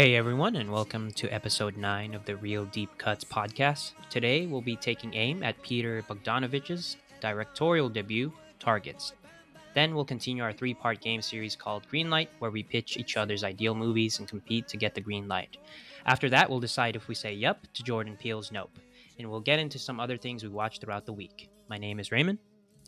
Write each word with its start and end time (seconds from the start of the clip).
Hey 0.00 0.16
everyone, 0.16 0.56
and 0.56 0.72
welcome 0.72 1.12
to 1.12 1.28
episode 1.28 1.76
9 1.76 2.14
of 2.14 2.24
the 2.24 2.34
Real 2.36 2.64
Deep 2.64 2.96
Cuts 2.96 3.22
podcast. 3.22 3.92
Today 4.08 4.46
we'll 4.46 4.62
be 4.62 4.74
taking 4.74 5.12
aim 5.12 5.42
at 5.42 5.60
Peter 5.60 6.02
Bogdanovich's 6.08 6.96
directorial 7.20 7.90
debut, 7.90 8.32
Targets. 8.58 9.12
Then 9.74 9.94
we'll 9.94 10.06
continue 10.06 10.42
our 10.42 10.54
three 10.54 10.72
part 10.72 11.02
game 11.02 11.20
series 11.20 11.54
called 11.54 11.86
Greenlight, 11.92 12.28
where 12.38 12.50
we 12.50 12.62
pitch 12.62 12.96
each 12.96 13.18
other's 13.18 13.44
ideal 13.44 13.74
movies 13.74 14.18
and 14.20 14.26
compete 14.26 14.66
to 14.68 14.78
get 14.78 14.94
the 14.94 15.02
green 15.02 15.28
light. 15.28 15.58
After 16.06 16.30
that, 16.30 16.48
we'll 16.48 16.60
decide 16.60 16.96
if 16.96 17.06
we 17.06 17.14
say 17.14 17.34
yup 17.34 17.66
to 17.74 17.82
Jordan 17.82 18.16
Peele's 18.16 18.50
nope, 18.50 18.78
and 19.18 19.30
we'll 19.30 19.40
get 19.40 19.58
into 19.58 19.78
some 19.78 20.00
other 20.00 20.16
things 20.16 20.42
we 20.42 20.48
watched 20.48 20.80
throughout 20.80 21.04
the 21.04 21.12
week. 21.12 21.50
My 21.68 21.76
name 21.76 22.00
is 22.00 22.10
Raymond. 22.10 22.38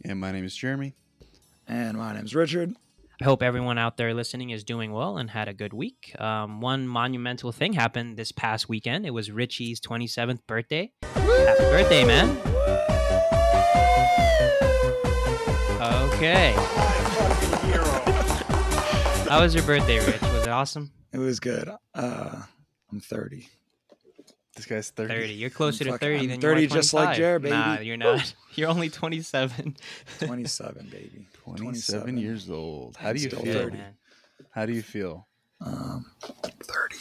And 0.03 0.19
my 0.19 0.33
name 0.33 0.47
is 0.47 0.57
Jeremy. 0.57 0.95
And 1.69 1.99
my 1.99 2.15
name 2.15 2.25
is 2.25 2.35
Richard. 2.35 2.75
I 3.23 3.25
hope 3.25 3.41
everyone 3.41 3.79
out 3.79 3.99
there 3.99 4.13
listening 4.15 4.51
is 4.51 4.65
doing 4.65 4.91
well 4.91 5.17
and 5.17 5.31
had 5.31 5.47
a 5.47 5.55
good 5.55 5.73
week. 5.73 6.13
Um, 6.21 6.61
one 6.61 6.89
monumental 6.89 7.53
thing 7.53 7.73
happened 7.73 8.17
this 8.17 8.33
past 8.33 8.69
weekend. 8.69 9.07
It 9.07 9.13
was 9.13 9.31
Richie's 9.31 9.79
27th 9.81 10.41
birthday. 10.49 10.91
Happy 11.05 11.63
birthday, 11.71 12.05
man. 12.05 12.31
Okay. 16.11 16.53
How 19.29 19.41
was 19.43 19.55
your 19.55 19.63
birthday, 19.63 20.05
Rich? 20.05 20.21
Was 20.21 20.43
it 20.43 20.49
awesome? 20.49 20.91
It 21.13 21.19
was 21.19 21.39
good. 21.39 21.71
Uh, 21.95 22.43
I'm 22.91 22.99
30. 22.99 23.47
This 24.57 24.67
guy's 24.67 24.91
30. 24.91 25.15
30. 25.15 25.33
You're 25.35 25.51
closer 25.51 25.85
to 25.85 25.93
fucking- 25.93 26.09
30 26.09 26.19
I'm 26.19 26.29
than 26.29 26.41
30 26.41 26.61
you 26.63 26.67
are 26.67 26.71
30 26.71 26.81
just 26.81 26.93
like 26.93 27.05
25. 27.05 27.17
Jared, 27.17 27.43
Nah, 27.45 27.75
baby. 27.77 27.87
you're 27.87 27.97
not. 27.97 28.35
You're 28.57 28.69
only 28.69 28.91
27. 28.91 29.77
27, 30.19 30.89
baby. 30.91 31.27
27, 31.45 32.17
years 32.19 32.49
old. 32.51 32.97
How 32.97 33.13
do 33.13 33.21
you 33.21 33.31
feel? 33.31 33.41
30. 33.45 33.77
man. 33.77 33.95
How 34.51 34.67
do 34.67 34.73
you 34.73 34.83
feel? 34.83 35.27
Um, 35.61 36.07
30. 36.23 36.97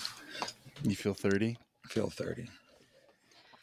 You 0.84 0.96
feel 0.96 1.14
30? 1.14 1.58
I 1.86 1.88
feel 1.90 2.10
30. 2.10 2.44
yeah, 2.44 2.48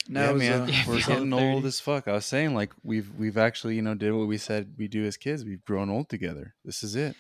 No, 0.08 0.30
it 0.30 0.32
was, 0.34 0.42
man. 0.42 0.60
uh, 0.62 0.66
We're 0.88 0.98
getting 1.00 1.30
30. 1.30 1.34
old 1.44 1.66
as 1.66 1.80
fuck. 1.80 2.08
I 2.08 2.12
was 2.12 2.26
saying 2.26 2.54
like 2.54 2.72
we've 2.82 3.10
we've 3.18 3.38
actually, 3.38 3.76
you 3.76 3.82
know, 3.82 3.94
did 3.94 4.12
what 4.12 4.28
we 4.28 4.38
said 4.38 4.74
we 4.78 4.88
do 4.88 5.04
as 5.04 5.16
kids. 5.16 5.44
We've 5.44 5.64
grown 5.64 5.90
old 5.90 6.08
together. 6.08 6.54
This 6.64 6.82
is 6.82 6.96
it. 6.96 7.14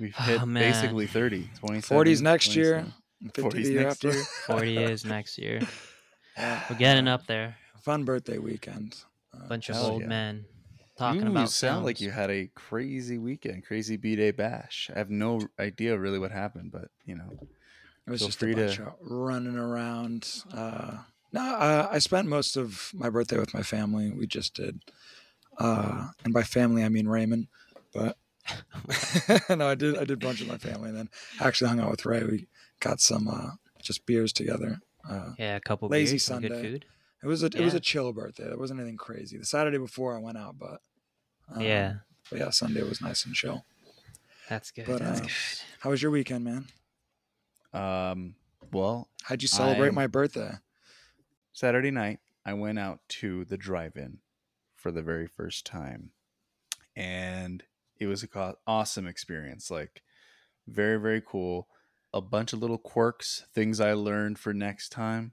We've 0.00 0.14
Oh, 0.18 0.22
hit 0.22 0.44
man. 0.46 0.62
basically 0.72 1.06
30, 1.06 1.50
27. 1.60 2.04
40s 2.06 2.22
next 2.22 2.54
year. 2.56 2.86
27. 3.22 3.32
50 3.34 3.42
40s 3.42 3.52
the 3.64 3.72
year 3.72 3.82
next 3.84 4.04
after. 4.04 4.16
year. 4.16 4.24
40 4.46 4.76
is 4.78 5.04
next 5.04 5.38
year. 5.38 5.60
We're 6.70 6.76
getting 6.78 7.08
up 7.08 7.26
there. 7.26 7.56
Fun 7.82 8.04
birthday 8.04 8.38
weekend. 8.38 8.96
Uh, 9.34 9.46
Bunch 9.48 9.68
of 9.70 9.76
old 9.76 10.02
yeah. 10.02 10.08
men 10.08 10.44
talking 10.96 11.22
you 11.22 11.28
about 11.28 11.48
sound 11.50 11.84
like 11.84 12.00
you 12.00 12.10
had 12.10 12.30
a 12.30 12.48
crazy 12.54 13.18
weekend, 13.18 13.64
crazy 13.66 13.96
B 13.96 14.16
day 14.16 14.30
bash. 14.30 14.90
I 14.94 14.98
have 14.98 15.10
no 15.10 15.40
idea 15.58 15.98
really 15.98 16.18
what 16.18 16.30
happened, 16.30 16.72
but 16.72 16.88
you 17.04 17.14
know, 17.16 17.30
It 18.06 18.10
was 18.10 18.20
Feel 18.20 18.28
just 18.28 18.38
free 18.38 18.52
a 18.52 18.56
bunch 18.56 18.76
to- 18.76 18.82
of 18.86 18.94
running 19.00 19.56
around. 19.56 20.44
Uh, 20.52 20.98
no, 21.32 21.40
uh, 21.40 21.88
I 21.90 21.98
spent 21.98 22.28
most 22.28 22.56
of 22.56 22.90
my 22.94 23.10
birthday 23.10 23.38
with 23.38 23.54
my 23.54 23.62
family. 23.62 24.10
We 24.10 24.26
just 24.26 24.54
did, 24.54 24.80
uh, 25.58 26.08
and 26.24 26.32
by 26.32 26.42
family 26.42 26.84
I 26.84 26.88
mean 26.88 27.08
Raymond. 27.08 27.48
But 27.92 28.16
no, 29.50 29.68
I 29.68 29.74
did. 29.74 29.96
I 29.96 30.00
did 30.04 30.10
a 30.12 30.16
bunch 30.16 30.40
of 30.40 30.48
my 30.48 30.58
family, 30.58 30.90
and 30.90 30.98
then 30.98 31.08
actually 31.40 31.68
hung 31.68 31.80
out 31.80 31.90
with 31.90 32.04
Ray. 32.04 32.24
We 32.24 32.46
got 32.80 33.00
some 33.00 33.26
uh, 33.28 33.52
just 33.82 34.04
beers 34.06 34.32
together. 34.32 34.80
Uh, 35.08 35.32
Yeah, 35.38 35.56
a 35.56 35.60
couple 35.60 35.88
Lazy 35.88 36.12
beers, 36.12 36.24
some 36.24 36.40
good 36.42 36.52
food. 36.52 36.84
It 37.24 37.26
was 37.26 37.42
a 37.42 37.46
it 37.46 37.60
was 37.60 37.74
a 37.74 37.80
chill 37.80 38.12
birthday. 38.12 38.44
There 38.44 38.58
wasn't 38.58 38.80
anything 38.80 38.98
crazy. 38.98 39.38
The 39.38 39.44
Saturday 39.46 39.78
before 39.78 40.14
I 40.14 40.18
went 40.20 40.38
out, 40.38 40.58
but 40.58 40.80
um, 41.52 41.62
yeah, 41.62 41.94
but 42.30 42.38
yeah, 42.38 42.50
Sunday 42.50 42.82
was 42.82 43.00
nice 43.00 43.24
and 43.24 43.34
chill. 43.34 43.64
that's 44.48 44.70
good. 44.70 44.86
but, 44.86 45.00
that's 45.00 45.20
uh, 45.20 45.22
good. 45.24 45.32
How 45.80 45.90
was 45.90 46.02
your 46.02 46.10
weekend, 46.10 46.44
man? 46.44 46.66
um, 47.72 48.34
well, 48.72 49.08
How'd 49.24 49.42
you 49.42 49.48
celebrate 49.48 49.86
I'm- 49.86 49.94
my 49.94 50.06
birthday? 50.06 50.52
Saturday 51.52 51.90
night, 51.90 52.18
I 52.44 52.52
went 52.54 52.78
out 52.78 53.00
to 53.20 53.44
the 53.44 53.56
drive-in 53.56 54.18
for 54.74 54.90
the 54.90 55.02
very 55.02 55.26
first 55.26 55.64
time, 55.64 56.10
and 56.96 57.62
it 57.98 58.06
was 58.06 58.22
a 58.22 58.28
co- 58.28 58.58
awesome 58.66 59.06
experience. 59.06 59.70
Like, 59.70 60.02
very 60.66 60.98
very 61.00 61.22
cool. 61.24 61.68
A 62.12 62.20
bunch 62.20 62.52
of 62.52 62.60
little 62.60 62.78
quirks, 62.78 63.44
things 63.54 63.80
I 63.80 63.92
learned 63.92 64.38
for 64.38 64.52
next 64.52 64.90
time. 64.90 65.32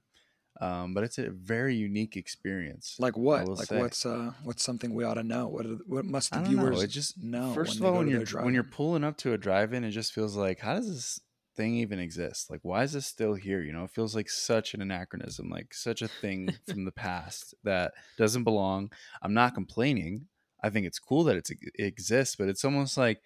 Um, 0.60 0.94
but 0.94 1.02
it's 1.02 1.18
a 1.18 1.30
very 1.30 1.74
unique 1.74 2.16
experience. 2.16 2.96
Like 2.98 3.16
what? 3.16 3.48
Like 3.48 3.66
say. 3.66 3.78
what's 3.78 4.04
uh 4.04 4.32
what's 4.44 4.62
something 4.62 4.94
we 4.94 5.04
ought 5.04 5.14
to 5.14 5.22
know? 5.22 5.48
What 5.48 5.66
are, 5.66 5.78
what 5.86 6.04
must 6.04 6.30
the 6.30 6.36
don't 6.36 6.44
know. 6.44 6.62
viewers 6.62 6.82
It 6.82 6.88
just 6.88 7.22
know? 7.22 7.52
First 7.52 7.78
of 7.78 7.84
all, 7.84 7.94
when 7.94 8.08
you're 8.08 8.26
when 8.42 8.54
you're 8.54 8.62
pulling 8.62 9.02
up 9.04 9.16
to 9.18 9.32
a 9.32 9.38
drive-in, 9.38 9.84
it 9.84 9.90
just 9.90 10.12
feels 10.12 10.36
like 10.36 10.60
how 10.60 10.74
does 10.74 10.88
this 10.88 11.20
thing 11.56 11.76
even 11.76 11.98
exist? 11.98 12.50
Like, 12.50 12.60
why 12.62 12.82
is 12.82 12.92
this 12.92 13.06
still 13.06 13.34
here? 13.34 13.62
You 13.62 13.72
know, 13.72 13.84
it 13.84 13.90
feels 13.90 14.14
like 14.14 14.28
such 14.28 14.74
an 14.74 14.82
anachronism, 14.82 15.48
like 15.50 15.74
such 15.74 16.02
a 16.02 16.08
thing 16.08 16.54
from 16.68 16.84
the 16.84 16.92
past 16.92 17.54
that 17.64 17.92
doesn't 18.18 18.44
belong. 18.44 18.92
I'm 19.22 19.34
not 19.34 19.54
complaining. 19.54 20.26
I 20.62 20.70
think 20.70 20.86
it's 20.86 20.98
cool 20.98 21.24
that 21.24 21.36
it's, 21.36 21.50
it 21.50 21.72
exists, 21.76 22.36
but 22.36 22.48
it's 22.48 22.64
almost 22.64 22.96
like 22.96 23.20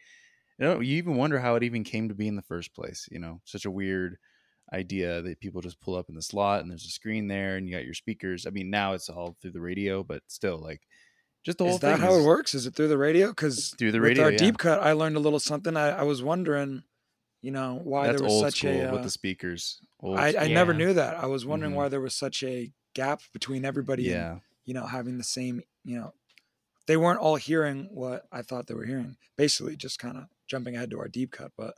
you 0.58 0.66
know 0.66 0.80
you 0.80 0.96
even 0.96 1.16
wonder 1.16 1.38
how 1.38 1.56
it 1.56 1.62
even 1.62 1.84
came 1.84 2.08
to 2.08 2.14
be 2.14 2.28
in 2.28 2.36
the 2.36 2.42
first 2.42 2.74
place. 2.74 3.08
You 3.10 3.18
know, 3.18 3.40
such 3.44 3.64
a 3.64 3.70
weird 3.70 4.16
idea 4.72 5.22
that 5.22 5.40
people 5.40 5.60
just 5.60 5.80
pull 5.80 5.94
up 5.94 6.08
in 6.08 6.14
the 6.14 6.22
slot 6.22 6.60
and 6.62 6.70
there's 6.70 6.84
a 6.84 6.90
screen 6.90 7.28
there 7.28 7.56
and 7.56 7.68
you 7.68 7.74
got 7.74 7.84
your 7.84 7.94
speakers. 7.94 8.46
I 8.46 8.50
mean, 8.50 8.68
now 8.70 8.92
it's 8.94 9.08
all 9.08 9.36
through 9.40 9.52
the 9.52 9.60
radio, 9.60 10.02
but 10.02 10.22
still, 10.26 10.58
like, 10.58 10.80
just 11.44 11.58
the 11.58 11.64
whole 11.64 11.74
Is 11.74 11.80
that 11.80 11.92
thing 11.98 12.00
how 12.06 12.14
is- 12.14 12.24
it 12.24 12.26
works? 12.26 12.54
Is 12.54 12.66
it 12.66 12.74
through 12.74 12.88
the 12.88 12.98
radio? 12.98 13.28
Because 13.28 13.74
Through 13.78 13.92
the 13.92 14.00
with 14.00 14.08
radio, 14.08 14.24
our 14.24 14.32
yeah. 14.32 14.38
deep 14.38 14.58
cut, 14.58 14.82
I 14.82 14.92
learned 14.92 15.16
a 15.16 15.20
little 15.20 15.38
something. 15.38 15.76
I, 15.76 15.90
I 15.90 16.02
was 16.02 16.20
wondering, 16.22 16.82
you 17.42 17.52
know, 17.52 17.80
why 17.84 18.08
That's 18.08 18.20
there 18.20 18.28
was 18.28 18.40
such 18.40 18.58
school 18.58 18.70
a. 18.72 18.90
with 18.90 19.00
uh, 19.00 19.04
the 19.04 19.10
speakers. 19.10 19.80
Old 20.00 20.18
I, 20.18 20.34
I 20.36 20.48
never 20.48 20.74
knew 20.74 20.92
that. 20.94 21.16
I 21.16 21.26
was 21.26 21.46
wondering 21.46 21.72
Mhm. 21.72 21.76
why 21.76 21.88
there 21.88 22.00
was 22.00 22.14
such 22.16 22.42
a 22.42 22.72
gap 22.94 23.20
between 23.32 23.64
everybody. 23.64 24.06
and, 24.10 24.14
yeah. 24.14 24.38
you 24.64 24.74
know, 24.74 24.86
having 24.86 25.18
the 25.18 25.24
same. 25.24 25.62
You 25.84 25.98
know, 26.00 26.14
they 26.88 26.96
weren't 26.96 27.20
all 27.20 27.36
hearing 27.36 27.88
what 27.92 28.26
I 28.32 28.42
thought 28.42 28.66
they 28.66 28.74
were 28.74 28.84
hearing. 28.86 29.16
Basically, 29.36 29.76
just 29.76 30.00
kind 30.00 30.16
of 30.16 30.24
jumping 30.48 30.74
ahead 30.74 30.90
to 30.90 30.98
our 30.98 31.06
deep 31.08 31.30
cut, 31.30 31.52
but. 31.56 31.74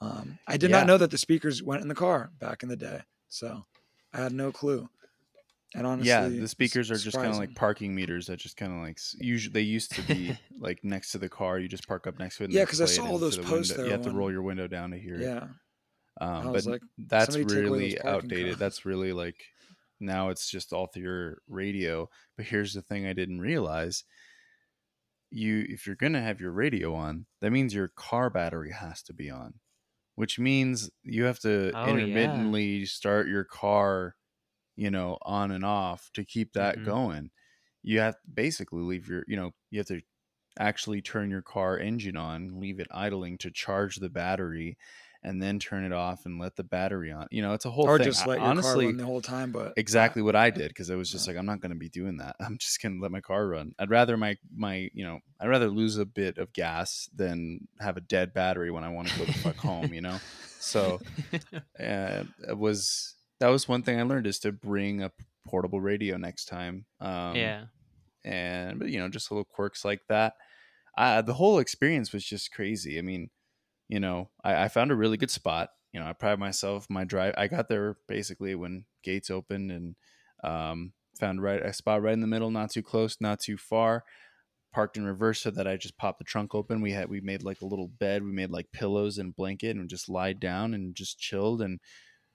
Um, 0.00 0.38
I 0.46 0.56
did 0.56 0.70
Yeah. 0.70 0.78
not 0.78 0.86
know 0.86 0.98
that 0.98 1.10
the 1.10 1.18
speakers 1.18 1.62
went 1.62 1.82
in 1.82 1.88
the 1.88 1.94
car 1.94 2.30
back 2.38 2.62
in 2.62 2.68
the 2.68 2.76
day, 2.76 3.02
so 3.28 3.64
I 4.12 4.18
had 4.18 4.32
no 4.32 4.52
clue. 4.52 4.88
And 5.74 5.86
honestly, 5.86 6.08
yeah, 6.08 6.28
the 6.28 6.48
speakers 6.48 6.90
are 6.90 6.96
just 6.96 7.16
kind 7.16 7.28
of 7.30 7.36
like 7.36 7.54
parking 7.54 7.94
meters 7.94 8.26
that 8.28 8.38
just 8.38 8.56
kind 8.56 8.72
of 8.72 8.78
like 8.78 8.98
usually 9.20 9.52
they 9.52 9.60
used 9.60 9.92
to 9.96 10.02
be 10.02 10.38
like 10.58 10.82
next 10.82 11.12
to 11.12 11.18
the 11.18 11.28
car. 11.28 11.58
You 11.58 11.68
just 11.68 11.86
park 11.86 12.06
up 12.06 12.18
next 12.18 12.38
to 12.38 12.44
it. 12.44 12.50
Yeah, 12.50 12.64
because 12.64 12.80
I 12.80 12.86
saw 12.86 13.04
all 13.04 13.18
those 13.18 13.36
the 13.36 13.42
posts 13.42 13.70
window. 13.72 13.82
there 13.82 13.86
You 13.86 13.92
have 13.92 14.12
to 14.12 14.16
roll 14.16 14.32
your 14.32 14.42
window 14.42 14.66
down 14.66 14.92
to 14.92 14.98
hear 14.98 15.16
it. 15.16 15.24
Yeah, 15.24 15.48
Um, 16.20 16.52
but 16.52 16.64
like, 16.64 16.82
that's 16.96 17.34
somebody 17.34 17.54
take 17.56 17.66
away 17.66 17.80
those 17.90 17.94
really 17.96 18.00
outdated. 18.02 18.46
cones. 18.46 18.58
That's 18.58 18.86
really 18.86 19.12
like 19.12 19.44
now 20.00 20.30
it's 20.30 20.48
just 20.50 20.72
all 20.72 20.86
through 20.86 21.02
your 21.02 21.42
radio. 21.48 22.08
But 22.36 22.46
here's 22.46 22.72
the 22.72 22.82
thing 22.82 23.06
I 23.06 23.12
didn't 23.12 23.40
realize. 23.40 24.04
You 25.30 25.66
if 25.68 25.86
you're 25.86 25.96
gonna 25.96 26.22
have 26.22 26.40
your 26.40 26.52
radio 26.52 26.94
on, 26.94 27.26
that 27.40 27.50
means 27.50 27.74
your 27.74 27.88
car 27.88 28.30
battery 28.30 28.72
has 28.72 29.02
to 29.04 29.12
be 29.12 29.28
on. 29.28 29.60
Which 30.18 30.38
means 30.40 30.90
you 31.04 31.24
have 31.24 31.38
to 31.40 31.74
Oh, 31.74 31.96
yeah. 31.96 32.56
intermittently 32.56 32.86
start 32.86 33.28
your 33.28 33.44
car, 33.44 34.16
you 34.76 34.90
know, 34.90 35.18
on 35.22 35.50
and 35.52 35.64
off 35.64 36.10
to 36.14 36.24
keep 36.24 36.52
that 36.54 36.82
Mhm. 36.82 36.98
going. 36.98 37.30
You 37.82 38.00
have 38.00 38.14
to 38.22 38.28
basically 38.32 38.82
leave 38.82 39.08
your, 39.08 39.24
you 39.28 39.36
know, 39.36 39.52
you 39.70 39.78
have 39.80 39.88
to 39.88 40.02
actually 40.58 41.02
turn 41.02 41.30
your 41.30 41.42
car 41.42 41.78
engine 41.78 42.16
on, 42.16 42.60
leave 42.60 42.80
it 42.80 42.88
idling 42.90 43.38
to 43.38 43.50
charge 43.52 43.96
the 43.96 44.10
battery, 44.10 44.78
and 45.22 45.42
then 45.42 45.58
turn 45.58 45.84
it 45.84 45.92
off 45.92 46.26
and 46.26 46.38
let 46.40 46.54
the 46.56 46.62
battery 46.62 47.10
on. 47.10 47.26
You 47.30 47.42
know, 47.42 47.52
it's 47.52 47.64
a 47.64 47.70
whole 47.70 47.86
or 47.88 47.98
thing. 47.98 48.04
just 48.06 48.24
I- 48.24 48.30
let 48.30 48.34
your 48.36 48.40
car 48.42 48.50
honestly, 48.50 48.86
run 48.86 48.96
the 48.96 49.04
whole 49.04 49.20
time. 49.20 49.50
But 49.52 49.72
exactly 49.76 50.22
what 50.22 50.36
I 50.36 50.50
did 50.50 50.68
because 50.68 50.90
I 50.90 50.94
was 50.94 51.10
just 51.10 51.26
Yeah. 51.26 51.32
like, 51.32 51.38
I'm 51.40 51.46
not 51.46 51.60
going 51.60 51.72
to 51.72 51.78
be 51.78 51.88
doing 51.88 52.18
that. 52.18 52.36
I'm 52.40 52.56
just 52.58 52.80
going 52.80 52.96
to 52.96 53.02
let 53.02 53.10
my 53.10 53.20
car 53.20 53.46
run. 53.48 53.74
I'd 53.78 53.90
rather 53.90 54.16
my 54.16 54.36
my 54.54 54.88
you 54.94 55.04
know 55.04 55.18
I'd 55.40 55.48
rather 55.48 55.68
lose 55.68 55.98
a 55.98 56.06
bit 56.06 56.38
of 56.38 56.52
gas 56.52 57.08
than 57.14 57.66
have 57.80 57.96
a 57.96 58.00
dead 58.00 58.32
battery 58.32 58.70
when 58.70 58.84
I 58.84 58.88
want 58.90 59.08
to 59.08 59.18
go 59.18 59.24
the 59.24 59.32
fuck 59.34 59.56
home. 59.56 59.92
You 59.92 60.02
know, 60.02 60.18
so 60.60 61.00
uh, 61.80 62.24
it 62.48 62.56
was 62.56 63.14
that 63.40 63.48
was 63.48 63.68
one 63.68 63.82
thing 63.82 63.98
I 63.98 64.02
learned 64.02 64.26
is 64.26 64.38
to 64.40 64.52
bring 64.52 65.02
a 65.02 65.10
portable 65.46 65.80
radio 65.80 66.16
next 66.16 66.44
time. 66.46 66.84
Um, 67.00 67.34
yeah. 67.36 67.64
and 68.24 68.78
but 68.78 68.88
you 68.88 68.98
know 68.98 69.08
just 69.08 69.30
little 69.30 69.44
quirks 69.44 69.84
like 69.84 70.00
that. 70.08 70.34
Uh, 70.96 71.22
the 71.22 71.34
whole 71.34 71.58
experience 71.60 72.12
was 72.12 72.24
just 72.24 72.52
crazy. 72.52 72.98
I 72.98 73.02
mean, 73.02 73.30
you 73.88 74.00
know, 74.00 74.30
I, 74.44 74.64
I 74.64 74.68
found 74.68 74.90
a 74.90 74.96
really 74.96 75.16
good 75.16 75.30
spot. 75.30 75.70
You 75.92 76.00
know, 76.00 76.06
I 76.06 76.12
pride 76.12 76.38
myself. 76.38 76.86
My 76.90 77.04
drive, 77.04 77.34
I 77.38 77.48
got 77.48 77.68
there 77.68 77.96
basically 78.06 78.54
when 78.54 78.84
gates 79.02 79.30
opened 79.30 79.72
and 79.72 79.96
um, 80.44 80.92
found 81.18 81.42
right 81.42 81.60
a 81.64 81.72
spot 81.72 82.02
right 82.02 82.12
in 82.12 82.20
the 82.20 82.26
middle, 82.26 82.50
not 82.50 82.70
too 82.70 82.82
close, 82.82 83.16
not 83.20 83.40
too 83.40 83.56
far. 83.56 84.04
Parked 84.70 84.98
in 84.98 85.06
reverse 85.06 85.40
so 85.40 85.50
that 85.50 85.66
I 85.66 85.76
just 85.78 85.96
popped 85.96 86.18
the 86.18 86.24
trunk 86.26 86.54
open. 86.54 86.82
We 86.82 86.92
had 86.92 87.08
we 87.08 87.22
made 87.22 87.42
like 87.42 87.62
a 87.62 87.66
little 87.66 87.88
bed. 87.88 88.22
We 88.22 88.32
made 88.32 88.50
like 88.50 88.70
pillows 88.70 89.16
and 89.16 89.34
blanket 89.34 89.76
and 89.76 89.88
just 89.88 90.10
lied 90.10 90.38
down 90.40 90.74
and 90.74 90.94
just 90.94 91.18
chilled 91.18 91.62
and 91.62 91.80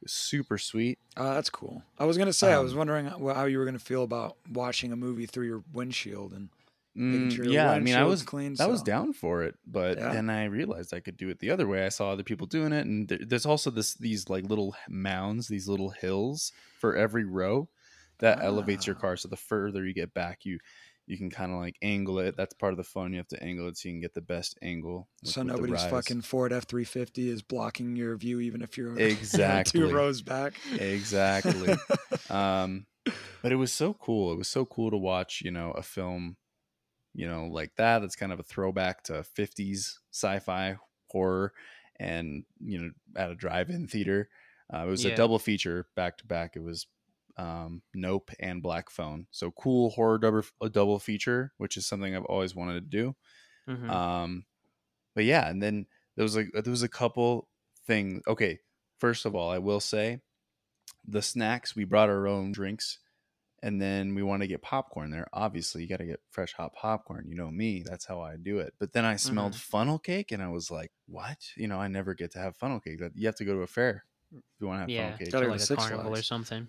super 0.07 0.57
sweet. 0.57 0.97
uh, 1.15 1.35
that's 1.35 1.51
cool. 1.51 1.83
I 1.99 2.05
was 2.05 2.17
gonna 2.17 2.33
say, 2.33 2.51
I 2.51 2.59
was 2.59 2.73
Um, 2.73 2.79
wondering 2.79 3.05
how 3.05 3.33
how 3.35 3.45
you 3.45 3.59
were 3.59 3.65
gonna 3.65 3.77
feel 3.79 4.03
about 4.03 4.35
watching 4.51 4.91
a 4.91 4.95
movie 4.95 5.27
through 5.27 5.45
your 5.45 5.63
windshield, 5.71 6.33
and 6.33 6.49
Mm, 6.97 7.31
sure 7.31 7.45
yeah, 7.45 7.71
I 7.71 7.79
mean, 7.79 7.95
I 7.95 8.03
was 8.03 8.21
clean. 8.21 8.55
I 8.59 8.67
was 8.67 8.83
down 8.83 9.13
for 9.13 9.41
it, 9.43 9.55
but 9.65 9.97
Yeah. 9.97 10.13
then 10.13 10.29
I 10.29 10.45
realized 10.45 10.93
I 10.93 10.99
could 10.99 11.17
do 11.17 11.29
it 11.29 11.39
the 11.39 11.49
other 11.49 11.67
way. 11.67 11.85
I 11.85 11.89
saw 11.89 12.11
other 12.11 12.23
people 12.23 12.45
doing 12.45 12.71
it, 12.71 12.85
and 12.85 13.07
there, 13.07 13.19
there's 13.25 13.45
also 13.47 13.71
this 13.71 13.95
these 13.95 14.29
like 14.29 14.45
little 14.45 14.75
mounds, 14.87 15.47
these 15.47 15.67
little 15.67 15.89
hills 15.89 16.51
for 16.79 16.95
every 16.95 17.23
row 17.25 17.67
that 18.19 18.43
elevates 18.43 18.85
your 18.85 18.95
Ah. 18.97 18.99
car. 19.01 19.17
So 19.17 19.27
the 19.27 19.35
further 19.37 19.83
you 19.85 19.93
get 19.93 20.13
back, 20.13 20.45
you 20.45 20.59
you 21.05 21.17
can 21.17 21.29
kind 21.29 21.51
of 21.51 21.57
like 21.59 21.75
angle 21.81 22.19
it. 22.19 22.37
That's 22.37 22.53
part 22.53 22.71
of 22.71 22.77
the 22.77 22.83
fun. 22.85 23.11
You 23.11 23.17
have 23.17 23.27
to 23.29 23.43
angle 23.43 23.67
it 23.67 23.75
so 23.77 23.89
you 23.89 23.95
can 23.95 23.99
get 24.01 24.13
the 24.13 24.21
best 24.21 24.57
angle. 24.61 25.09
with- 25.21 25.31
So 25.33 25.41
with 25.41 25.47
nobody's 25.47 25.83
fucking 25.85 26.21
Ford 26.21 26.53
F 26.53 26.65
three 26.65 26.85
fifty 26.85 27.27
is 27.27 27.41
blocking 27.41 27.95
your 27.97 28.15
view, 28.17 28.39
even 28.39 28.61
if 28.61 28.77
you're 28.77 28.97
Exactly. 28.99 29.79
two 29.81 29.89
rows 29.91 30.21
back. 30.21 30.53
exactly. 30.79 31.75
um, 32.29 32.85
but 33.41 33.51
it 33.51 33.55
was 33.57 33.73
so 33.73 33.93
cool. 33.95 34.31
It 34.31 34.37
was 34.37 34.47
so 34.47 34.63
cool 34.63 34.91
to 34.91 34.97
watch. 34.97 35.41
You 35.43 35.51
know, 35.51 35.71
a 35.71 35.81
film, 35.83 36.37
you 37.13 37.27
know, 37.27 37.47
like 37.47 37.75
that. 37.75 38.03
It's 38.03 38.15
kind 38.15 38.31
of 38.31 38.39
a 38.39 38.43
throwback 38.43 39.03
to 39.05 39.23
'50s 39.23 39.99
sci-fi 40.11 40.77
horror, 41.09 41.53
and 41.97 42.45
you 42.59 42.79
know, 42.79 42.91
at 43.15 43.31
a 43.31 43.35
drive-in 43.35 43.87
theater. 43.87 44.29
Uh, 44.73 44.85
it 44.87 44.89
was 44.89 45.03
Yeah. 45.03 45.05
a 45.05 45.11
double 45.11 45.39
feature 45.39 45.89
back 45.95 46.17
to 46.17 46.25
back. 46.27 46.55
It 46.55 46.61
was 46.63 46.87
um, 47.37 47.83
Nope 47.93 48.31
and 48.39 48.63
Black 48.63 48.89
Phone. 48.89 49.27
So 49.31 49.51
cool 49.51 49.91
horror 49.91 50.17
double 50.17 50.43
a 50.61 50.69
double 50.69 50.99
feature, 50.99 51.53
which 51.57 51.77
is 51.77 51.85
something 51.85 52.15
I've 52.15 52.25
always 52.25 52.55
wanted 52.55 52.75
to 52.75 52.81
do. 52.81 53.15
Mhm. 53.67 53.93
Um, 53.93 54.45
but 55.15 55.25
yeah, 55.25 55.49
and 55.49 55.61
then 55.61 55.87
there 56.15 56.23
was 56.23 56.35
like 56.35 56.49
there 56.53 56.71
was 56.71 56.83
a 56.83 56.89
couple 56.89 57.49
things. 57.85 58.23
Okay, 58.27 58.59
first 58.99 59.25
of 59.25 59.35
all, 59.35 59.51
I 59.51 59.59
will 59.59 59.79
say 59.81 60.21
the 61.05 61.21
snacks 61.21 61.75
we 61.75 61.85
brought 61.85 62.09
our 62.09 62.27
own 62.27 62.51
drinks, 62.51 62.99
and 63.63 63.81
then 63.81 64.13
we 64.13 64.21
want 64.21 64.41
to 64.41 64.47
get 64.47 64.61
popcorn 64.61 65.09
there. 65.09 65.25
Obviously, 65.31 65.81
you 65.81 65.87
got 65.87 65.97
to 65.97 66.05
get 66.05 66.19
fresh 66.29 66.53
hot 66.53 66.73
popcorn. 66.75 67.25
You 67.27 67.35
know 67.35 67.49
me, 67.49 67.81
that's 67.83 68.05
how 68.05 68.19
I 68.19 68.35
do 68.35 68.59
it. 68.59 68.73
But 68.77 68.91
then 68.91 69.05
I 69.05 69.15
smelled 69.15 69.55
funnel 69.55 69.97
cake, 69.97 70.33
and 70.33 70.43
I 70.43 70.49
was 70.49 70.69
like, 70.69 70.91
"What? 71.07 71.37
You 71.55 71.69
know, 71.69 71.79
I 71.79 71.87
never 71.87 72.13
get 72.13 72.33
to 72.33 72.39
have 72.39 72.57
funnel 72.57 72.81
cake. 72.81 72.99
That 72.99 73.13
you 73.15 73.25
have 73.25 73.37
to 73.37 73.45
go 73.45 73.53
to 73.53 73.61
a 73.61 73.67
fair 73.67 74.03
if 74.33 74.41
you 74.59 74.67
want 74.67 74.79
to 74.79 74.81
have 74.81 74.89
yeah, 74.89 75.03
funnel 75.03 75.17
cake." 75.17 75.33
Or 75.33 75.49
like 75.49 75.61
a 75.61 75.75
carnival 75.75 76.13
or 76.13 76.21
something. 76.21 76.67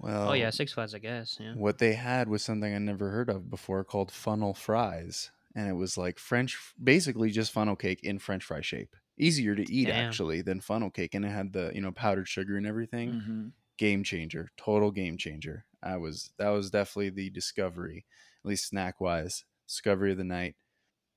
Well, 0.00 0.30
oh 0.30 0.32
yeah, 0.32 0.50
Six 0.50 0.72
Flags, 0.72 0.94
I 0.94 0.98
guess. 0.98 1.38
Yeah. 1.40 1.54
what 1.54 1.78
they 1.78 1.94
had 1.94 2.28
was 2.28 2.42
something 2.42 2.74
I 2.74 2.78
never 2.78 3.10
heard 3.10 3.28
of 3.30 3.50
before 3.50 3.84
called 3.84 4.10
funnel 4.10 4.54
fries. 4.54 5.30
And 5.54 5.68
it 5.68 5.72
was 5.74 5.96
like 5.96 6.18
French, 6.18 6.58
basically 6.82 7.30
just 7.30 7.52
funnel 7.52 7.76
cake 7.76 8.00
in 8.02 8.18
French 8.18 8.44
fry 8.44 8.60
shape. 8.60 8.94
Easier 9.18 9.54
to 9.54 9.72
eat 9.72 9.86
Damn. 9.86 10.08
actually 10.08 10.42
than 10.42 10.60
funnel 10.60 10.90
cake. 10.90 11.14
And 11.14 11.24
it 11.24 11.30
had 11.30 11.54
the, 11.54 11.72
you 11.74 11.80
know, 11.80 11.92
powdered 11.92 12.28
sugar 12.28 12.58
and 12.58 12.66
everything. 12.66 13.10
Mhm. 13.12 13.52
Game 13.78 14.04
changer, 14.04 14.50
total 14.56 14.90
game 14.90 15.16
changer. 15.16 15.64
I 15.82 15.96
was, 15.98 16.30
that 16.38 16.48
was 16.48 16.70
definitely 16.70 17.10
the 17.10 17.30
discovery, 17.30 18.06
at 18.44 18.48
least 18.48 18.68
snack 18.68 19.00
wise, 19.00 19.44
discovery 19.68 20.12
of 20.12 20.18
the 20.18 20.24
night. 20.24 20.56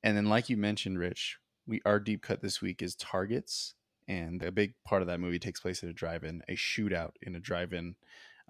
And 0.04 0.16
then, 0.16 0.26
like 0.26 0.50
you 0.50 0.58
mentioned, 0.58 1.00
Rich, 1.00 1.38
we, 1.68 1.82
our 1.86 2.00
deep 2.00 2.22
cut 2.22 2.42
this 2.42 2.62
week 2.62 2.82
is 2.82 2.96
Targets. 2.96 3.74
And 4.08 4.42
a 4.42 4.52
big 4.52 4.74
part 4.84 5.02
of 5.04 5.08
that 5.08 5.20
movie 5.20 5.38
takes 5.38 5.60
place 5.60 5.84
at 5.84 5.90
a 5.90 5.94
drive 5.94 6.24
in, 6.24 6.42
a 6.48 6.56
shootout 6.56 7.12
in 7.22 7.36
a 7.36 7.40
drive 7.40 7.74
in. 7.74 7.96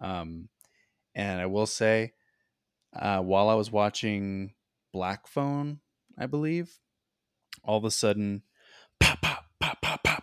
Um, 0.02 0.48
and 1.14 1.42
I 1.42 1.48
will 1.48 1.66
say, 1.66 2.14
uh, 2.96 3.20
while 3.20 3.50
I 3.50 3.56
was 3.56 3.72
watching 3.72 4.54
Black 4.94 5.28
Phone, 5.28 5.80
I 6.18 6.28
believe, 6.28 6.80
all 7.64 7.78
of 7.78 7.84
a 7.84 7.92
sudden, 7.92 8.44
pop, 9.00 9.22
pop, 9.22 9.46
pop, 9.60 9.82
pop, 9.82 10.04
pop, 10.04 10.19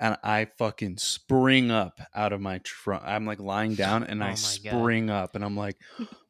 and 0.00 0.16
I 0.22 0.46
fucking 0.58 0.98
spring 0.98 1.70
up 1.70 2.00
out 2.14 2.32
of 2.32 2.40
my 2.40 2.58
trunk. 2.58 3.02
I'm 3.04 3.26
like 3.26 3.40
lying 3.40 3.74
down, 3.74 4.04
and 4.04 4.22
Oh 4.22 4.26
I 4.26 4.28
my 4.30 4.34
God. 4.34 4.38
spring 4.40 5.10
up, 5.10 5.34
and 5.34 5.44
I'm 5.44 5.56
like, 5.56 5.76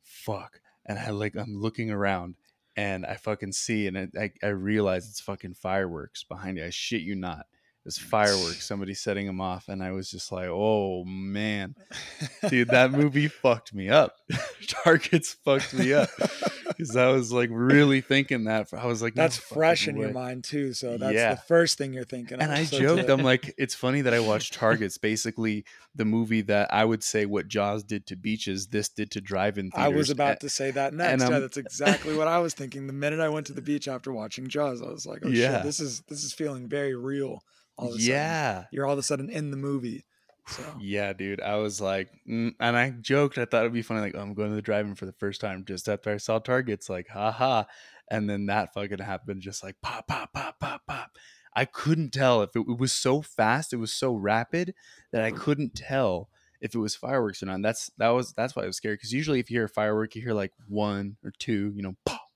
fuck, 0.03 0.61
and 0.87 0.99
I 0.99 1.11
like 1.11 1.37
I'm 1.37 1.61
looking 1.61 1.91
around. 1.91 2.37
And 2.76 3.05
I 3.05 3.17
fucking 3.17 3.53
see, 3.53 3.88
and 3.88 3.99
I, 3.99 4.09
I, 4.17 4.32
I 4.41 4.49
realize 4.49 5.09
it's 5.09 5.20
fucking 5.20 5.55
fireworks 5.55 6.23
behind 6.23 6.59
you. 6.59 6.65
I 6.65 6.70
shit 6.70 7.03
you 7.03 7.17
not. 7.17 7.47
It's 7.88 7.99
fireworks. 7.99 8.64
Somebody 8.67 8.93
setting 8.94 9.26
them 9.26 9.40
off, 9.40 9.69
and 9.69 9.82
I 9.82 9.93
was 9.93 10.11
just 10.11 10.31
like, 10.31 10.49
"Oh 10.49 11.05
man, 11.05 11.75
dude, 12.49 12.69
that 12.69 12.93
movie 12.93 13.29
fucked 13.29 13.73
me 13.75 13.88
up. 13.88 14.17
Targets 14.69 15.32
fucked 15.44 15.73
me 15.75 15.94
up 15.94 16.11
because 16.69 16.94
I 16.96 17.08
was 17.08 17.32
like 17.32 17.49
really 17.50 18.00
thinking 18.02 18.44
that. 18.44 18.69
I 18.75 18.85
was 18.87 19.00
like, 19.02 19.17
"No 19.17 19.23
That's 19.23 19.38
fresh 19.38 19.88
in 19.88 19.96
your 19.96 20.12
mind 20.12 20.44
too. 20.44 20.75
So 20.75 20.99
that's 20.99 21.14
Yeah. 21.14 21.35
the 21.35 21.40
first 21.40 21.79
thing 21.79 21.93
you're 21.94 22.05
thinking. 22.05 22.40
And. 22.43 22.52
I 22.52 22.64
So 22.64 22.79
joked, 22.79 23.08
I'm 23.08 23.23
like, 23.23 23.55
it's 23.56 23.75
funny 23.75 24.02
that 24.02 24.12
I 24.12 24.20
watched 24.20 24.52
Targets, 24.55 24.99
basically 24.99 25.64
the 25.94 26.05
movie 26.05 26.43
that 26.43 26.73
I 26.73 26.85
would 26.85 27.02
say 27.02 27.25
what 27.26 27.49
Jaws 27.49 27.82
did 27.82 28.06
to 28.08 28.17
beaches, 28.17 28.67
this 28.69 28.88
did 28.88 29.11
to 29.12 29.20
drive-in 29.20 29.70
theaters. 29.70 29.85
I 29.87 29.88
was 29.96 30.11
about 30.11 30.37
A- 30.37 30.40
to 30.40 30.49
say 30.50 30.70
that 30.73 30.93
next. 30.94 31.23
yeah, 31.23 31.38
that's 31.38 31.56
exactly 31.56 32.14
what 32.14 32.29
I 32.29 32.38
was 32.38 32.52
thinking. 32.55 32.87
The 32.87 32.93
minute 32.93 33.19
I 33.20 33.29
went 33.31 33.46
to 33.46 33.52
the 33.55 33.62
beach 33.62 33.88
after 33.88 34.12
watching 34.12 34.46
Jaws, 34.49 34.82
I 34.82 34.90
was 34.90 35.06
like, 35.06 35.20
"Oh 35.25 35.29
Yeah. 35.29 35.56
shit, 35.56 35.62
this 35.64 35.81
is 35.81 36.02
this 36.08 36.23
is 36.23 36.35
feeling 36.35 36.69
very 36.69 36.94
real." 36.94 37.43
All 37.78 37.88
of 37.88 37.94
a 37.94 37.98
sudden, 37.98 38.10
yeah. 38.10 38.64
you're 38.72 38.86
all 38.86 38.92
of 38.92 38.98
a 38.98 39.02
sudden 39.02 39.30
in 39.30 39.50
the 39.50 39.56
movie. 39.56 40.04
So 40.48 40.62
Yeah, 40.80 41.12
dude. 41.12 41.40
I 41.40 41.56
was 41.56 41.80
like, 41.80 42.08
mm, 42.28 42.54
and 42.58 42.76
I 42.76 42.90
joked. 42.90 43.38
I 43.38 43.44
thought 43.44 43.60
it'd 43.60 43.72
be 43.72 43.82
funny. 43.82 44.00
Like, 44.00 44.14
oh, 44.16 44.20
I'm 44.20 44.34
going 44.34 44.48
to 44.50 44.56
the 44.56 44.62
drive-in 44.62 44.94
for 44.94 45.06
the 45.06 45.12
first 45.12 45.40
time 45.40 45.64
just 45.66 45.88
after 45.88 46.10
I 46.10 46.16
saw 46.16 46.38
Targets. 46.38 46.88
Like, 46.88 47.08
haha. 47.08 47.64
And 48.10 48.28
then 48.28 48.46
that 48.46 48.72
fucking 48.72 48.98
happened. 48.98 49.42
Just 49.42 49.62
like 49.62 49.76
pop, 49.82 50.06
pop, 50.08 50.32
pop, 50.32 50.58
pop, 50.58 50.82
pop. 50.86 51.10
I 51.54 51.64
couldn't 51.64 52.10
tell 52.10 52.42
if 52.42 52.56
it, 52.56 52.60
it 52.60 52.78
was 52.78 52.92
so 52.92 53.20
fast. 53.20 53.72
It 53.72 53.76
was 53.76 53.92
so 53.92 54.14
rapid 54.14 54.75
that 55.12 55.22
I 55.22 55.30
couldn't 55.30 55.75
tell 55.75 56.30
if 56.60 56.75
it 56.75 56.78
was 56.78 56.96
fireworks 56.96 57.42
or 57.42 57.46
not. 57.46 57.56
And 57.56 57.64
that's 57.64 57.90
that 57.98 58.08
was 58.08 58.32
that's 58.32 58.56
why 58.56 58.62
it 58.62 58.66
was 58.66 58.76
scary. 58.76 58.94
Because 58.94 59.12
usually, 59.12 59.40
if 59.40 59.50
you 59.50 59.58
hear 59.58 59.64
a 59.64 59.69
firework, 59.69 60.14
you 60.14 60.22
hear 60.22 60.34
like 60.34 60.52
one 60.69 61.16
or 61.22 61.32
two. 61.38 61.72
You 61.75 61.82
know, 61.82 61.94
pop, 62.06 62.28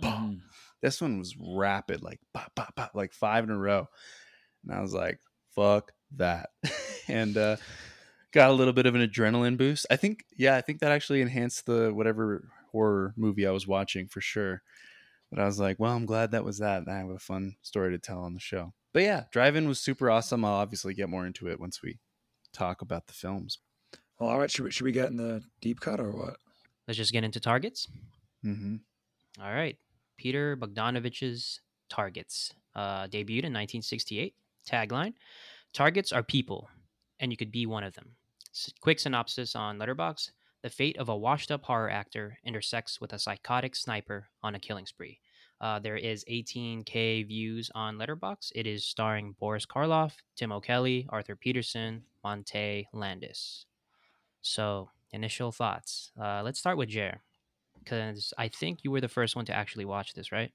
pop. 0.00 0.18
mhm. 0.18 0.40
This 0.82 1.00
one 1.00 1.18
was 1.18 1.36
rapid, 1.38 2.02
like 2.02 2.20
pop, 2.32 2.54
pop, 2.54 2.74
pop, 2.74 2.90
like 2.94 3.12
five 3.12 3.44
in 3.44 3.50
a 3.50 3.58
row. 3.58 3.88
And 4.64 4.76
I 4.76 4.80
was 4.80 4.94
like, 4.94 5.20
fuck 5.54 5.92
that. 6.16 6.50
and 7.08 7.36
uh 7.36 7.56
got 8.34 8.50
a 8.50 8.52
little 8.52 8.72
bit 8.72 8.86
of 8.86 8.94
an 8.96 9.06
adrenaline 9.06 9.56
boost. 9.56 9.86
I 9.90 9.96
think, 9.96 10.24
yeah, 10.36 10.56
I 10.56 10.60
think 10.60 10.80
that 10.80 10.90
actually 10.90 11.22
enhanced 11.22 11.66
the 11.66 11.94
whatever 11.94 12.48
horror 12.72 13.14
movie 13.16 13.46
I 13.46 13.52
was 13.52 13.66
watching 13.66 14.08
for 14.08 14.20
sure. 14.20 14.62
But 15.30 15.38
I 15.38 15.46
was 15.46 15.60
like, 15.60 15.78
well, 15.78 15.94
I'm 15.94 16.04
glad 16.04 16.32
that 16.32 16.44
was 16.44 16.58
that. 16.58 16.82
I 16.88 16.96
have 16.98 17.10
a 17.10 17.18
fun 17.18 17.54
story 17.62 17.92
to 17.92 17.98
tell 17.98 18.20
on 18.20 18.34
the 18.34 18.40
show. 18.40 18.74
But 18.92 19.04
yeah, 19.04 19.24
Drive 19.30 19.54
In 19.56 19.68
was 19.68 19.80
super 19.80 20.10
awesome. 20.10 20.44
I'll 20.44 20.54
obviously 20.54 20.94
get 20.94 21.08
more 21.08 21.26
into 21.26 21.48
it 21.48 21.60
once 21.60 21.80
we 21.80 21.98
talk 22.52 22.82
about 22.82 23.06
the 23.06 23.12
films. 23.12 23.58
well, 24.18 24.30
all 24.30 24.38
right. 24.38 24.50
Should 24.50 24.64
we, 24.64 24.70
should 24.72 24.84
we 24.84 24.92
get 24.92 25.10
in 25.10 25.16
the 25.16 25.42
deep 25.60 25.80
cut 25.80 26.00
or 26.00 26.10
what? 26.10 26.36
Let's 26.86 26.98
just 26.98 27.12
get 27.12 27.24
into 27.24 27.40
targets. 27.40 27.88
Mm-hmm. 28.44 28.76
All 29.42 29.54
right. 29.54 29.76
Peter 30.16 30.56
Bogdanovich's 30.56 31.60
Targets 31.88 32.52
uh, 32.74 33.06
debuted 33.06 33.44
in 33.44 33.52
1968. 33.52 34.34
Tagline 34.68 35.14
Targets 35.72 36.12
are 36.12 36.22
people, 36.22 36.68
and 37.18 37.32
you 37.32 37.36
could 37.36 37.50
be 37.50 37.66
one 37.66 37.84
of 37.84 37.94
them. 37.94 38.10
Quick 38.80 39.00
synopsis 39.00 39.56
on 39.56 39.78
Letterboxd 39.78 40.30
The 40.62 40.70
fate 40.70 40.96
of 40.98 41.08
a 41.08 41.16
washed 41.16 41.50
up 41.50 41.64
horror 41.64 41.90
actor 41.90 42.38
intersects 42.44 43.00
with 43.00 43.12
a 43.12 43.18
psychotic 43.18 43.74
sniper 43.74 44.28
on 44.42 44.54
a 44.54 44.60
killing 44.60 44.86
spree. 44.86 45.18
Uh, 45.60 45.78
there 45.78 45.96
is 45.96 46.24
18k 46.30 47.26
views 47.26 47.70
on 47.74 47.96
Letterboxd. 47.96 48.52
It 48.54 48.66
is 48.66 48.84
starring 48.84 49.34
Boris 49.38 49.66
Karloff, 49.66 50.12
Tim 50.36 50.52
O'Kelly, 50.52 51.06
Arthur 51.08 51.36
Peterson, 51.36 52.04
Monte 52.22 52.88
Landis. 52.92 53.66
So, 54.42 54.90
initial 55.12 55.52
thoughts. 55.52 56.12
Uh, 56.20 56.42
let's 56.42 56.58
start 56.58 56.76
with 56.76 56.90
Jer, 56.90 57.22
because 57.78 58.34
I 58.36 58.48
think 58.48 58.80
you 58.82 58.90
were 58.90 59.00
the 59.00 59.08
first 59.08 59.36
one 59.36 59.46
to 59.46 59.54
actually 59.54 59.86
watch 59.86 60.14
this, 60.14 60.30
right? 60.30 60.52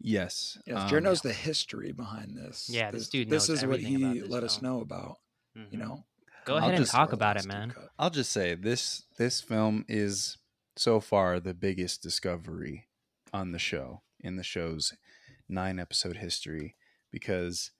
Yes. 0.00 0.58
Yes, 0.66 0.82
um, 0.82 0.88
Jared 0.88 1.04
knows 1.04 1.22
the 1.22 1.32
history 1.32 1.92
behind 1.92 2.36
this. 2.36 2.68
Yeah, 2.70 2.90
this 2.90 3.08
dude 3.08 3.30
This 3.30 3.48
is 3.48 3.64
what 3.64 3.80
he 3.80 3.96
about 3.96 4.14
this 4.20 4.28
let 4.30 4.44
us 4.44 4.62
know 4.62 4.80
about. 4.80 5.18
You 5.54 5.62
Mhm. 5.62 5.78
know, 5.80 6.04
Go 6.44 6.54
I'll 6.56 6.60
ahead 6.68 6.74
and 6.74 6.86
talk 6.86 7.12
about 7.12 7.36
it, 7.36 7.46
man. 7.46 7.74
I'll 7.98 8.10
just 8.10 8.32
say 8.32 8.54
this 8.54 9.04
this 9.18 9.40
film 9.40 9.84
is 9.88 10.38
so 10.76 11.00
far 11.00 11.40
the 11.40 11.54
biggest 11.54 12.02
discovery 12.02 12.88
on 13.32 13.52
the 13.52 13.58
show 13.58 14.02
in 14.20 14.36
the 14.36 14.42
show's 14.44 14.94
nine 15.48 15.78
episode 15.78 16.18
history 16.18 16.76
because 17.10 17.72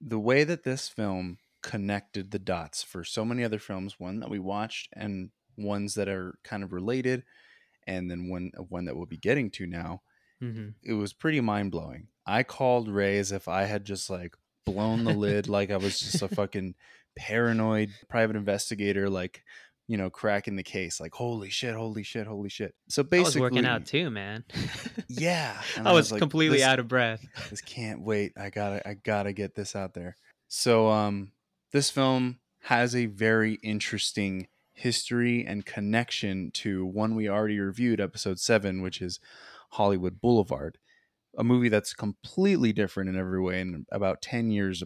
the 0.00 0.18
way 0.18 0.44
that 0.44 0.64
this 0.64 0.88
film 0.88 1.38
connected 1.62 2.30
the 2.30 2.38
dots 2.38 2.82
for 2.82 3.04
so 3.04 3.24
many 3.24 3.44
other 3.44 3.58
films, 3.58 4.00
one 4.00 4.18
that 4.20 4.30
we 4.30 4.38
watched 4.38 4.88
and 4.92 5.30
ones 5.56 5.94
that 5.94 6.08
are 6.08 6.34
kind 6.42 6.64
of 6.64 6.72
related, 6.72 7.22
and 7.86 8.10
then 8.10 8.28
one 8.28 8.50
one 8.68 8.84
that 8.84 8.96
we'll 8.96 9.06
be 9.06 9.16
getting 9.16 9.50
to 9.52 9.66
now, 9.66 10.02
hmm 10.42 10.68
it 10.82 10.94
was 10.94 11.12
pretty 11.12 11.40
mind 11.40 11.70
blowing. 11.70 12.08
I 12.26 12.42
called 12.42 12.88
Ray 12.88 13.18
as 13.18 13.32
if 13.32 13.48
I 13.48 13.64
had 13.64 13.84
just 13.84 14.10
like 14.10 14.36
blown 14.66 15.04
the 15.04 15.14
lid, 15.14 15.48
like 15.48 15.70
I 15.70 15.76
was 15.76 15.98
just 15.98 16.22
a 16.22 16.28
fucking 16.34 16.74
paranoid 17.16 17.90
private 18.08 18.36
investigator, 18.36 19.08
like 19.08 19.44
you 19.88 19.96
know, 19.96 20.10
cracking 20.10 20.56
the 20.56 20.62
case, 20.62 21.00
like 21.00 21.14
holy 21.14 21.50
shit, 21.50 21.74
holy 21.74 22.02
shit, 22.02 22.26
holy 22.26 22.48
shit. 22.48 22.74
So 22.88 23.02
I 23.02 23.04
basically, 23.04 23.40
was 23.42 23.50
working 23.52 23.66
out 23.66 23.86
too, 23.86 24.10
man. 24.10 24.44
Yeah, 25.08 25.60
and 25.76 25.86
I 25.88 25.92
was, 25.92 26.10
like, 26.10 26.20
completely 26.20 26.62
out 26.62 26.78
of 26.78 26.88
breath. 26.88 27.26
This 27.50 27.60
can't 27.60 28.00
wait. 28.00 28.32
I 28.36 28.48
gotta, 28.48 28.88
I 28.88 28.94
gotta 28.94 29.34
get 29.34 29.54
this 29.54 29.76
out 29.76 29.92
there. 29.92 30.16
So, 30.48 30.88
um, 30.88 31.32
this 31.72 31.90
film 31.90 32.38
has 32.62 32.96
a 32.96 33.06
very 33.06 33.54
interesting 33.62 34.48
history 34.72 35.44
and 35.44 35.66
connection 35.66 36.50
to 36.52 36.86
one 36.86 37.14
we 37.14 37.28
already 37.28 37.58
reviewed, 37.58 38.00
episode 38.00 38.40
seven, 38.40 38.80
which 38.80 39.02
is 39.02 39.20
Hollywood 39.72 40.20
Boulevard, 40.20 40.78
a 41.36 41.44
movie 41.44 41.68
that's 41.68 41.94
completely 41.94 42.72
different 42.72 43.08
in 43.10 43.18
every 43.18 43.40
way 43.40 43.60
and 43.60 43.86
about 43.90 44.22
10 44.22 44.50
years 44.50 44.82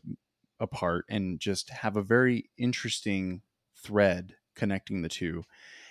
apart, 0.60 1.04
and 1.08 1.40
just 1.40 1.70
have 1.70 1.96
a 1.96 2.02
very 2.02 2.50
interesting 2.56 3.42
thread 3.76 4.36
connecting 4.54 5.02
the 5.02 5.08
two. 5.08 5.44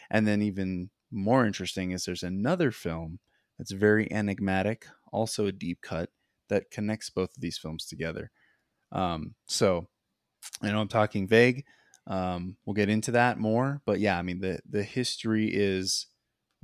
And 0.09 0.27
then, 0.27 0.41
even 0.41 0.89
more 1.11 1.45
interesting 1.45 1.91
is 1.91 2.05
there's 2.05 2.23
another 2.23 2.71
film 2.71 3.19
that's 3.57 3.71
very 3.71 4.11
enigmatic, 4.11 4.87
also 5.11 5.45
a 5.45 5.51
deep 5.51 5.81
cut 5.81 6.09
that 6.49 6.71
connects 6.71 7.09
both 7.09 7.35
of 7.35 7.41
these 7.41 7.57
films 7.57 7.85
together. 7.85 8.31
Um, 8.91 9.35
so 9.47 9.87
I 10.61 10.71
know 10.71 10.79
I'm 10.79 10.87
talking 10.87 11.27
vague. 11.27 11.65
Um, 12.07 12.57
we'll 12.65 12.75
get 12.75 12.89
into 12.89 13.11
that 13.11 13.39
more, 13.39 13.81
but 13.85 13.99
yeah, 13.99 14.17
I 14.17 14.21
mean 14.21 14.39
the 14.39 14.59
the 14.69 14.83
history 14.83 15.49
is 15.51 16.07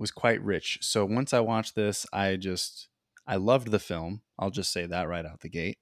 was 0.01 0.11
quite 0.11 0.43
rich. 0.43 0.79
So 0.81 1.05
once 1.05 1.31
I 1.31 1.39
watched 1.41 1.75
this, 1.75 2.07
I 2.11 2.35
just 2.35 2.89
I 3.27 3.35
loved 3.35 3.69
the 3.69 3.79
film. 3.79 4.21
I'll 4.39 4.49
just 4.49 4.73
say 4.73 4.87
that 4.87 5.07
right 5.07 5.25
out 5.25 5.41
the 5.41 5.49
gate. 5.49 5.77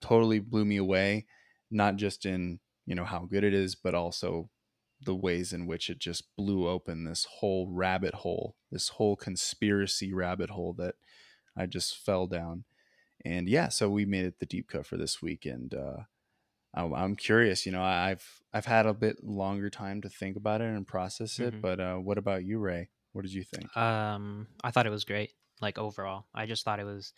Totally 0.00 0.40
blew 0.40 0.64
me 0.64 0.78
away, 0.78 1.26
not 1.70 1.96
just 1.96 2.24
in 2.24 2.58
you 2.86 2.94
know 2.94 3.04
how 3.04 3.26
good 3.26 3.44
it 3.44 3.52
is, 3.54 3.74
but 3.74 3.94
also 3.94 4.48
the 5.04 5.14
ways 5.14 5.52
in 5.52 5.66
which 5.66 5.90
it 5.90 5.98
just 5.98 6.34
blew 6.36 6.66
open 6.66 7.04
this 7.04 7.26
whole 7.26 7.68
rabbit 7.70 8.14
hole, 8.14 8.56
this 8.72 8.88
whole 8.88 9.14
conspiracy 9.14 10.14
rabbit 10.14 10.48
hole 10.48 10.72
that 10.78 10.94
I 11.54 11.66
just 11.66 11.98
fell 11.98 12.26
down. 12.26 12.64
And 13.26 13.46
yeah, 13.46 13.68
so 13.68 13.90
we 13.90 14.06
made 14.06 14.24
it 14.24 14.38
the 14.38 14.46
deep 14.46 14.68
cut 14.68 14.86
for 14.86 14.96
this 14.96 15.20
week, 15.20 15.44
and 15.44 15.74
uh, 15.74 16.04
I'm 16.74 17.14
curious. 17.14 17.66
You 17.66 17.72
know, 17.72 17.82
I've 17.82 18.42
I've 18.54 18.66
had 18.66 18.86
a 18.86 18.94
bit 18.94 19.22
longer 19.22 19.68
time 19.68 20.00
to 20.00 20.08
think 20.08 20.36
about 20.36 20.62
it 20.62 20.68
and 20.68 20.86
process 20.86 21.38
it. 21.38 21.54
Mhm. 21.54 21.60
But 21.60 21.80
uh, 21.80 21.96
what 21.96 22.16
about 22.16 22.44
you, 22.44 22.58
Ray? 22.58 22.88
What 23.14 23.22
did 23.22 23.32
you 23.32 23.44
think? 23.44 23.72
Um, 23.76 24.48
I 24.62 24.70
thought 24.70 24.86
it 24.86 24.90
was 24.90 25.04
great. 25.04 25.34
Like 25.60 25.78
overall, 25.78 26.26
I 26.34 26.46
just 26.46 26.64
thought 26.64 26.80
it 26.80 26.84
was 26.84 27.12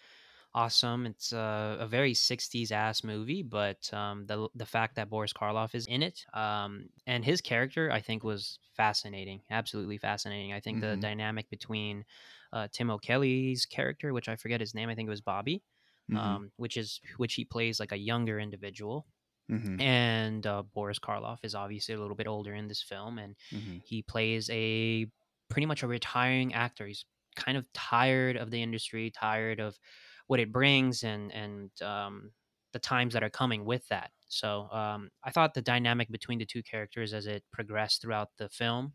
awesome. 0.55 1.07
It's 1.07 1.33
a, 1.33 1.79
a 1.81 1.87
very 1.87 2.15
'60s 2.15 2.73
ass 2.73 3.05
movie, 3.05 3.43
but 3.43 3.93
um, 3.95 4.27
the 4.27 4.49
the 4.55 4.67
fact 4.67 4.97
that 4.97 5.11
Boris 5.11 5.33
Karloff 5.33 5.75
is 5.75 5.87
in 5.87 6.03
it, 6.03 6.25
um, 6.35 6.91
and 7.07 7.25
his 7.25 7.41
character, 7.41 7.91
I 7.91 8.01
think, 8.01 8.25
was 8.25 8.59
fascinating. 8.77 9.43
Absolutely 9.51 9.99
fascinating. 9.99 10.53
I 10.53 10.61
think 10.61 10.81
the 10.81 10.97
Mhm. 10.97 10.99
dynamic 10.99 11.51
between 11.51 12.05
uh, 12.53 12.69
Tim 12.73 12.91
O'Kelly's 12.91 13.67
character, 13.67 14.13
which 14.13 14.29
I 14.29 14.37
forget 14.37 14.61
his 14.61 14.75
name, 14.75 14.89
I 14.91 14.95
think 14.95 15.07
it 15.09 15.11
was 15.11 15.23
Bobby, 15.23 15.65
Mhm, 16.09 16.37
um, 16.37 16.53
which 16.57 16.77
is 16.77 17.01
which 17.19 17.35
he 17.35 17.45
plays 17.47 17.81
like 17.81 17.93
a 17.93 17.99
younger 17.99 18.39
individual, 18.41 19.07
mhm, 19.49 19.79
and 19.79 20.47
uh, 20.47 20.63
Boris 20.63 20.99
Karloff 20.99 21.41
is 21.43 21.55
obviously 21.55 21.95
a 21.95 22.01
little 22.01 22.17
bit 22.17 22.27
older 22.27 22.55
in 22.55 22.69
this 22.69 22.83
film, 22.83 23.19
and 23.19 23.37
mhm. 23.51 23.79
he 23.83 24.03
plays 24.03 24.49
a 24.51 25.07
pretty 25.49 25.67
much 25.67 25.83
a 25.83 25.87
retiring 25.87 26.55
actor. 26.55 26.87
He's 26.87 27.05
kind 27.37 27.57
of 27.59 27.71
tired 27.73 28.37
of 28.37 28.51
the 28.51 28.63
industry, 28.63 29.11
tired 29.11 29.61
of 29.61 29.79
what 30.27 30.41
it 30.41 30.53
brings, 30.53 31.05
and 31.05 31.33
and 31.33 31.71
um, 31.83 32.33
the 32.73 32.79
times 32.79 33.15
that 33.15 33.23
are 33.25 33.31
coming 33.31 33.65
with 33.65 33.87
that. 33.89 34.11
So 34.29 34.69
um, 34.73 35.11
I 35.25 35.31
thought 35.31 35.55
the 35.55 35.63
dynamic 35.63 36.11
between 36.11 36.39
the 36.39 36.47
two 36.47 36.63
characters 36.63 37.15
as 37.15 37.27
it 37.27 37.45
progressed 37.53 38.03
throughout 38.03 38.31
the 38.39 38.49
film 38.49 38.95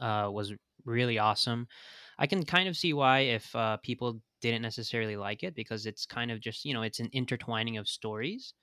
uh, 0.00 0.30
was 0.32 0.54
really 0.84 1.18
awesome. 1.18 1.68
I 2.18 2.26
can 2.26 2.44
kind 2.44 2.68
of 2.68 2.76
see 2.76 2.92
why 2.92 3.20
if 3.20 3.54
uh, 3.54 3.76
people 3.78 4.20
didn't 4.40 4.62
necessarily 4.62 5.16
like 5.16 5.42
it 5.42 5.54
because 5.54 5.86
it's 5.86 6.06
kind 6.06 6.30
of 6.30 6.40
just 6.40 6.64
you 6.64 6.72
know 6.74 6.82
it's 6.82 7.00
an 7.00 7.10
intertwining 7.12 7.76
of 7.76 7.88
stories 7.88 8.54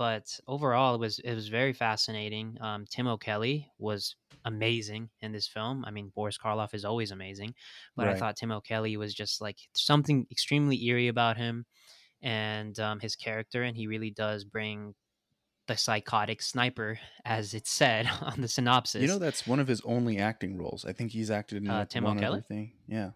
but 0.00 0.40
overall 0.48 0.94
it 0.94 0.98
was 0.98 1.18
it 1.18 1.34
was 1.34 1.48
very 1.48 1.74
fascinating 1.74 2.56
um, 2.62 2.86
tim 2.88 3.06
o'kelly 3.06 3.68
was 3.78 4.16
amazing 4.46 5.10
in 5.20 5.30
this 5.30 5.46
film 5.46 5.84
i 5.86 5.90
mean 5.90 6.10
boris 6.14 6.38
karloff 6.38 6.72
is 6.72 6.86
always 6.86 7.10
amazing 7.10 7.52
but 7.96 8.08
i 8.08 8.14
thought 8.14 8.34
tim 8.34 8.50
o'kelly 8.50 8.96
was 8.96 9.12
just 9.12 9.42
like 9.42 9.58
something 9.74 10.26
extremely 10.30 10.82
eerie 10.86 11.08
about 11.08 11.36
him 11.36 11.66
and 12.22 12.80
um, 12.80 12.98
his 12.98 13.14
character 13.14 13.62
and 13.62 13.76
he 13.76 13.86
really 13.86 14.10
does 14.10 14.42
bring 14.42 14.94
the 15.66 15.76
psychotic 15.76 16.40
sniper 16.40 16.98
as 17.26 17.52
it 17.52 17.66
said 17.66 18.08
on 18.22 18.40
the 18.40 18.48
synopsis 18.48 19.02
You 19.02 19.08
know, 19.08 19.18
that's 19.18 19.46
one 19.46 19.60
of 19.60 19.68
his 19.68 19.82
only 19.84 20.16
acting 20.18 20.56
roles. 20.56 20.86
I 20.86 20.92
think 20.94 21.12
he's 21.12 21.30
acted 21.30 21.62
in 21.62 21.68
Uh, 21.70 21.80
like 21.80 21.90
Tim 21.90 22.04
one 22.04 22.16
O'Kelly? 22.16 22.38
other 22.38 22.46
thing. 22.48 22.72
Yeah. 22.88 23.10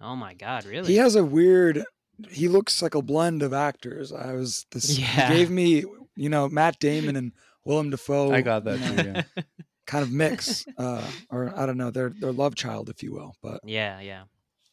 oh 0.00 0.14
my 0.14 0.34
god 0.34 0.64
really 0.66 0.92
He 0.92 0.98
has 0.98 1.16
a 1.16 1.24
weird. 1.24 1.84
He 2.30 2.48
looks 2.48 2.82
like 2.82 2.94
a 2.96 3.02
blend 3.02 3.42
of 3.42 3.52
actors. 3.52 4.12
I 4.12 4.32
was 4.32 4.66
this. 4.72 4.98
Yeah. 5.00 5.28
He 5.28 5.36
gave 5.36 5.50
me, 5.50 5.84
you 6.18 6.28
know, 6.28 6.48
Matt 6.48 6.78
Damon 6.78 7.16
and 7.16 7.32
Willem 7.64 7.90
Dafoe. 7.90 8.32
I 8.32 8.40
got 8.40 8.64
that 8.64 8.78
you 8.78 8.92
know, 8.96 9.02
too. 9.02 9.12
Yeah. 9.36 9.42
kind 9.86 10.02
of 10.02 10.12
mix, 10.12 10.66
uh, 10.76 11.02
or 11.30 11.52
I 11.56 11.64
don't 11.64 11.78
know, 11.78 11.90
their 11.90 12.10
their 12.10 12.32
love 12.32 12.54
child, 12.54 12.88
if 12.90 13.02
you 13.02 13.12
will. 13.12 13.34
But 13.42 13.60
yeah 13.64 14.00
yeah 14.00 14.24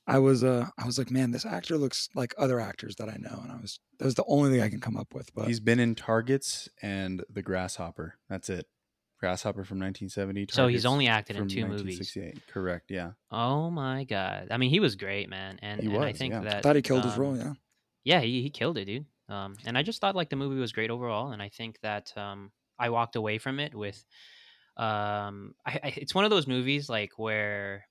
I 0.07 0.19
was, 0.19 0.43
uh, 0.43 0.67
I 0.77 0.85
was 0.85 0.99
like, 0.99 1.09
man, 1.09 1.31
this 1.31 1.45
actor 1.45 1.77
looks 1.77 2.09
like 2.13 2.35
other 2.37 2.59
actors 2.59 2.95
that 2.97 3.09
I 3.09 3.17
know, 3.19 3.39
and 3.41 3.51
I 3.51 3.55
was 3.55 3.79
that 3.97 4.05
was 4.05 4.15
the 4.15 4.25
only 4.27 4.51
thing 4.51 4.61
I 4.61 4.69
can 4.69 4.79
come 4.79 4.97
up 4.97 5.13
with. 5.13 5.33
But 5.33 5.47
He's 5.47 5.59
been 5.59 5.79
in 5.79 5.95
Targets 5.95 6.69
and 6.81 7.23
The 7.29 7.41
Grasshopper. 7.41 8.15
That's 8.29 8.49
it. 8.49 8.67
Grasshopper 9.19 9.63
from 9.63 9.79
1970. 9.79 10.47
so 10.51 10.67
he's 10.67 10.85
only 10.85 11.07
acted 11.07 11.37
in 11.37 11.47
two 11.47 11.65
movies 11.65 11.97
1968. 11.97 12.47
Correct. 12.47 12.91
Yeah. 12.91 13.11
oh 13.31 13.71
my 13.71 14.03
god 14.03 14.49
i 14.51 14.57
mean 14.57 14.69
he 14.69 14.81
was 14.81 14.95
great 14.95 15.29
man 15.29 15.57
and, 15.61 15.81
He 15.81 15.87
and 15.87 16.03
i 16.03 16.11
think 16.11 16.33
yeah. 16.33 16.41
that 16.41 16.55
I 16.57 16.61
thought 16.61 16.75
he 16.75 16.81
killed 16.81 17.05
his 17.05 17.13
um, 17.13 17.21
role. 17.21 17.37
Yeah, 17.37 17.53
yeah 18.03 18.19
he, 18.19 18.41
he 18.41 18.49
killed 18.49 18.77
it 18.77 18.85
dude 18.85 19.05
um 19.29 19.55
and 19.65 19.77
i 19.77 19.83
just 19.83 20.01
thought 20.01 20.15
like 20.15 20.29
the 20.29 20.35
movie 20.35 20.59
was 20.59 20.71
great 20.71 20.89
overall 20.91 21.31
and 21.31 21.41
i 21.41 21.49
think 21.49 21.79
that 21.81 22.15
um 22.17 22.51
i 22.79 22.89
walked 22.89 23.15
away 23.15 23.37
from 23.37 23.59
it 23.59 23.73
with 23.75 24.05
um 24.77 25.55
I, 25.65 25.79
I 25.83 25.93
it's 25.97 26.15
one 26.15 26.25
of 26.25 26.31
those 26.31 26.47
movies 26.47 26.89
like 26.89 27.13
where 27.17 27.87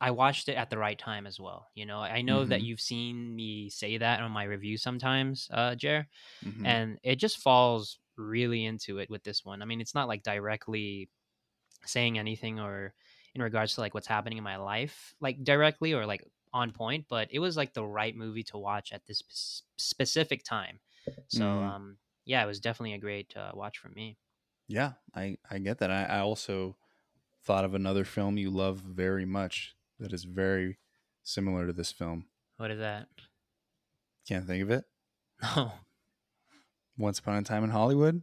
i 0.00 0.10
watched 0.10 0.48
it 0.48 0.54
at 0.56 0.70
the 0.70 0.78
right 0.78 0.98
time 0.98 1.26
as 1.26 1.40
well 1.40 1.68
you 1.74 1.86
know 1.86 2.00
i 2.00 2.22
know 2.22 2.46
that 2.46 2.62
Mhm. 2.62 2.64
you've 2.64 2.80
seen 2.80 3.34
me 3.36 3.70
say 3.70 3.98
that 3.98 4.20
on 4.22 4.32
my 4.32 4.44
review 4.44 4.78
sometimes 4.78 5.48
uh 5.52 5.74
jer 5.74 6.08
Mhm. 6.42 6.64
and 6.64 6.98
it 7.04 7.16
just 7.16 7.38
falls 7.38 8.00
really 8.16 8.64
into 8.66 8.98
it 8.98 9.10
with 9.10 9.24
this 9.24 9.44
one 9.44 9.62
i 9.62 9.64
mean 9.66 9.80
it's 9.80 9.94
not 9.94 10.08
like 10.08 10.22
directly 10.22 11.10
saying 11.86 12.18
anything 12.18 12.60
or 12.60 12.94
in 13.34 13.42
regards 13.42 13.74
to 13.74 13.80
like 13.80 13.94
what's 13.94 14.06
happening 14.06 14.38
in 14.38 14.44
my 14.44 14.56
life 14.56 15.14
like 15.20 15.42
directly 15.44 15.92
or 15.92 16.06
like 16.06 16.24
on 16.52 16.72
point 16.72 17.06
but 17.08 17.28
it 17.30 17.38
was 17.38 17.56
like 17.56 17.72
the 17.74 17.84
right 17.84 18.16
movie 18.16 18.42
to 18.42 18.58
watch 18.58 18.92
at 18.92 19.06
this 19.06 19.22
sp- 19.30 19.64
specific 19.78 20.42
time 20.44 20.80
so 21.28 21.44
Mhm. 21.44 21.62
um 21.62 21.96
yeah 22.24 22.42
it 22.42 22.46
was 22.46 22.60
definitely 22.60 22.94
a 22.94 22.98
great 22.98 23.36
uh, 23.36 23.52
watch 23.54 23.78
for 23.78 23.88
me 23.88 24.16
Yeah, 24.68 24.92
I, 25.14 25.38
I 25.50 25.58
get 25.58 25.78
that. 25.78 25.90
I, 25.90 26.04
I 26.04 26.18
also 26.20 26.76
thought 27.44 27.64
of 27.64 27.74
another 27.74 28.04
film 28.04 28.36
you 28.38 28.50
love 28.50 28.78
very 28.78 29.24
much 29.24 29.74
that 29.98 30.12
is 30.12 30.24
very 30.24 30.78
similar 31.24 31.66
to 31.66 31.72
this 31.72 31.90
film. 31.92 32.26
what 32.58 32.70
is 32.70 32.78
that 32.78 33.08
Can't 34.28 34.46
think 34.46 34.62
of 34.62 34.70
it. 34.70 34.84
no 35.42 35.72
Once 36.98 37.18
Upon 37.18 37.36
a 37.36 37.42
Time 37.42 37.64
in 37.64 37.70
Hollywood. 37.70 38.22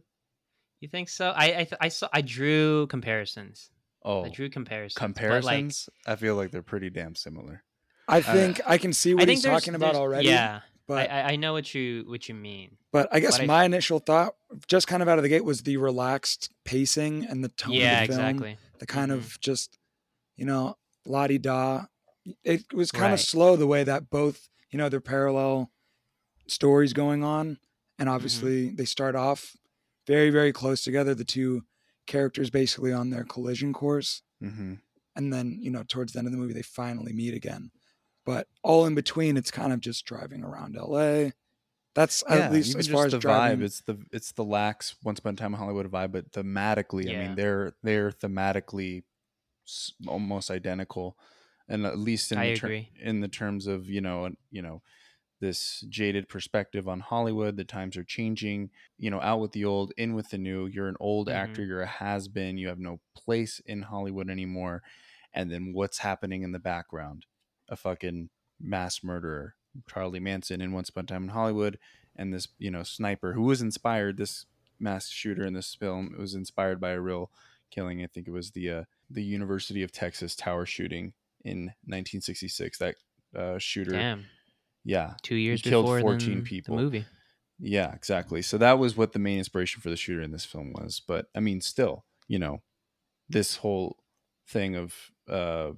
you 0.80 0.88
think 0.88 1.08
so 1.08 1.30
i 1.30 1.46
i, 1.46 1.64
th- 1.64 1.74
I 1.80 1.88
saw 1.88 2.08
i 2.12 2.22
drew 2.22 2.86
comparisons 2.86 3.70
Oh, 4.04 4.22
i 4.24 4.28
drew 4.28 4.48
comparisons 4.48 4.94
but, 4.94 5.04
like, 5.04 5.16
comparisons. 5.16 5.88
I 6.06 6.14
feel 6.16 6.36
like 6.36 6.50
they're 6.52 6.62
pretty 6.62 6.88
damn 6.90 7.16
similar. 7.16 7.64
I 8.08 8.20
think 8.22 8.60
I 8.66 8.78
can 8.78 8.92
see 8.92 9.14
what 9.14 9.28
he's 9.28 9.42
talking 9.42 9.74
about 9.74 9.94
already. 9.94 10.28
yeah 10.28 10.60
but 10.86 11.10
I, 11.10 11.20
I 11.20 11.32
I 11.32 11.36
know 11.36 11.52
what 11.52 11.74
you 11.74 12.04
what 12.06 12.28
you 12.28 12.34
mean 12.34 12.76
But 12.92 13.08
I 13.12 13.20
guess 13.20 13.36
But 13.36 13.44
I- 13.44 13.46
my 13.46 13.64
initial 13.64 13.98
thought, 13.98 14.34
just 14.66 14.86
kind 14.88 15.02
of 15.02 15.08
out 15.08 15.18
of 15.18 15.22
the 15.22 15.28
gate, 15.28 15.44
was 15.44 15.62
the 15.62 15.76
relaxed 15.76 16.50
pacing 16.64 17.26
and 17.26 17.44
the 17.44 17.50
tone 17.50 17.74
yeah 17.74 18.02
of 18.02 18.08
the 18.08 18.14
film. 18.14 18.26
exactly 18.26 18.58
The 18.78 18.86
kind 18.86 19.10
Mhm. 19.12 19.16
of 19.16 19.38
just, 19.40 19.78
you 20.36 20.46
know, 20.46 20.76
la 21.04 21.26
di 21.26 21.36
da. 21.38 21.84
It 22.44 22.72
was 22.72 22.90
kind 22.90 23.10
Right. 23.12 23.12
of 23.14 23.20
slow 23.20 23.56
the 23.56 23.66
way 23.66 23.84
that 23.84 24.08
both, 24.08 24.48
you 24.70 24.78
know, 24.78 24.88
they're 24.88 25.00
parallel 25.00 25.70
stories 26.46 26.92
going 26.92 27.22
on. 27.22 27.58
And 27.98 28.08
obviously 28.08 28.70
they 28.70 28.84
start 28.84 29.14
off 29.16 29.56
very, 30.06 30.30
very 30.30 30.52
close 30.52 30.82
together. 30.82 31.14
The 31.14 31.24
two 31.24 31.64
characters 32.06 32.48
basically 32.50 32.92
on 32.92 33.10
their 33.10 33.24
collision 33.24 33.72
course. 33.72 34.22
Mm-hmm. 34.42 34.74
And 35.16 35.32
then, 35.32 35.58
you 35.60 35.70
know, 35.70 35.82
towards 35.82 36.12
the 36.12 36.18
end 36.20 36.28
of 36.28 36.32
the 36.32 36.38
movie, 36.38 36.54
they 36.54 36.62
finally 36.62 37.12
meet 37.12 37.34
again. 37.34 37.70
But 38.28 38.46
all 38.62 38.84
in 38.84 38.94
between, 38.94 39.38
it's 39.38 39.50
kind 39.50 39.72
of 39.72 39.80
just 39.80 40.04
driving 40.04 40.44
around 40.44 40.76
LA. 40.76 41.30
That's 41.94 42.22
at 42.28 42.52
least 42.52 42.76
as 42.76 42.86
far 42.86 43.06
as 43.06 43.12
the 43.12 43.18
driving. 43.18 43.60
vibe. 43.60 43.64
It's 43.64 43.80
the 43.80 43.98
it's 44.12 44.32
the 44.32 44.44
lax 44.44 44.96
Once 45.02 45.18
Upon 45.18 45.32
a 45.32 45.36
Time 45.38 45.54
in 45.54 45.58
Hollywood 45.58 45.90
vibe, 45.90 46.12
but 46.12 46.30
thematically, 46.32 47.08
I 47.08 47.18
mean, 47.18 47.36
they're 47.36 47.72
they're 47.82 48.10
thematically 48.10 49.04
almost 50.06 50.50
identical, 50.50 51.16
and 51.70 51.86
at 51.86 51.98
least 51.98 52.30
in 52.30 52.36
I 52.38 52.50
the 52.52 52.58
ter- 52.58 52.84
in 53.00 53.20
the 53.20 53.28
terms 53.28 53.66
of 53.66 53.88
you 53.88 54.02
know 54.02 54.28
you 54.50 54.60
know 54.60 54.82
this 55.40 55.80
jaded 55.88 56.28
perspective 56.28 56.86
on 56.86 57.00
Hollywood. 57.00 57.56
The 57.56 57.64
times 57.64 57.96
are 57.96 58.04
changing. 58.04 58.68
You 58.98 59.10
know, 59.10 59.22
out 59.22 59.40
with 59.40 59.52
the 59.52 59.64
old, 59.64 59.94
in 59.96 60.12
with 60.12 60.28
the 60.28 60.38
new. 60.38 60.66
You're 60.66 60.88
an 60.88 60.96
old 61.00 61.28
Mhm. 61.28 61.34
actor. 61.34 61.64
You're 61.64 61.80
a 61.80 61.86
has 61.86 62.28
been. 62.28 62.58
You 62.58 62.68
have 62.68 62.78
no 62.78 63.00
place 63.16 63.58
in 63.64 63.80
Hollywood 63.80 64.28
anymore. 64.28 64.82
And 65.32 65.50
then 65.50 65.72
what's 65.72 66.00
happening 66.00 66.42
in 66.42 66.52
the 66.52 66.58
background? 66.58 67.24
A 67.68 67.76
fucking 67.76 68.30
mass 68.60 69.02
murderer, 69.04 69.54
Charlie 69.88 70.20
Manson, 70.20 70.60
in 70.60 70.72
Once 70.72 70.88
Upon 70.88 71.04
a 71.04 71.06
Time 71.06 71.24
in 71.24 71.28
Hollywood, 71.30 71.78
and 72.16 72.32
this 72.32 72.48
you 72.58 72.70
know 72.70 72.82
sniper 72.82 73.32
who 73.32 73.42
was 73.42 73.60
inspired. 73.62 74.16
This 74.16 74.46
mass 74.80 75.08
shooter 75.08 75.44
in 75.44 75.54
this 75.54 75.74
film 75.74 76.14
was 76.18 76.34
inspired 76.34 76.80
by 76.80 76.90
a 76.90 77.00
real 77.00 77.30
killing. 77.70 78.02
I 78.02 78.06
think 78.06 78.26
it 78.26 78.32
was 78.32 78.52
the 78.52 78.70
uh, 78.70 78.84
the 79.10 79.22
University 79.22 79.82
of 79.82 79.92
Texas 79.92 80.34
tower 80.34 80.66
shooting 80.66 81.12
in 81.44 81.66
1966. 81.86 82.78
That 82.78 82.94
uh, 83.36 83.58
shooter, 83.58 83.92
Damn, 83.92 84.26
yeah, 84.84 85.14
two 85.22 85.36
years 85.36 85.62
killed 85.62 85.84
before 85.86 86.00
14 86.00 86.30
than 86.30 86.42
people. 86.42 86.76
the 86.76 86.82
movie. 86.82 87.04
yeah, 87.58 87.92
exactly. 87.94 88.42
So 88.42 88.58
that 88.58 88.78
was 88.78 88.96
what 88.96 89.12
the 89.12 89.18
main 89.18 89.38
inspiration 89.38 89.80
for 89.80 89.90
the 89.90 89.96
shooter 89.96 90.22
in 90.22 90.32
this 90.32 90.44
film 90.44 90.72
was. 90.72 91.00
But 91.06 91.26
I 91.34 91.40
mean, 91.40 91.60
still, 91.60 92.04
you 92.26 92.38
know, 92.38 92.62
this 93.28 93.56
whole 93.56 93.98
thing 94.48 94.76
of 94.76 94.94
uh, 95.28 95.72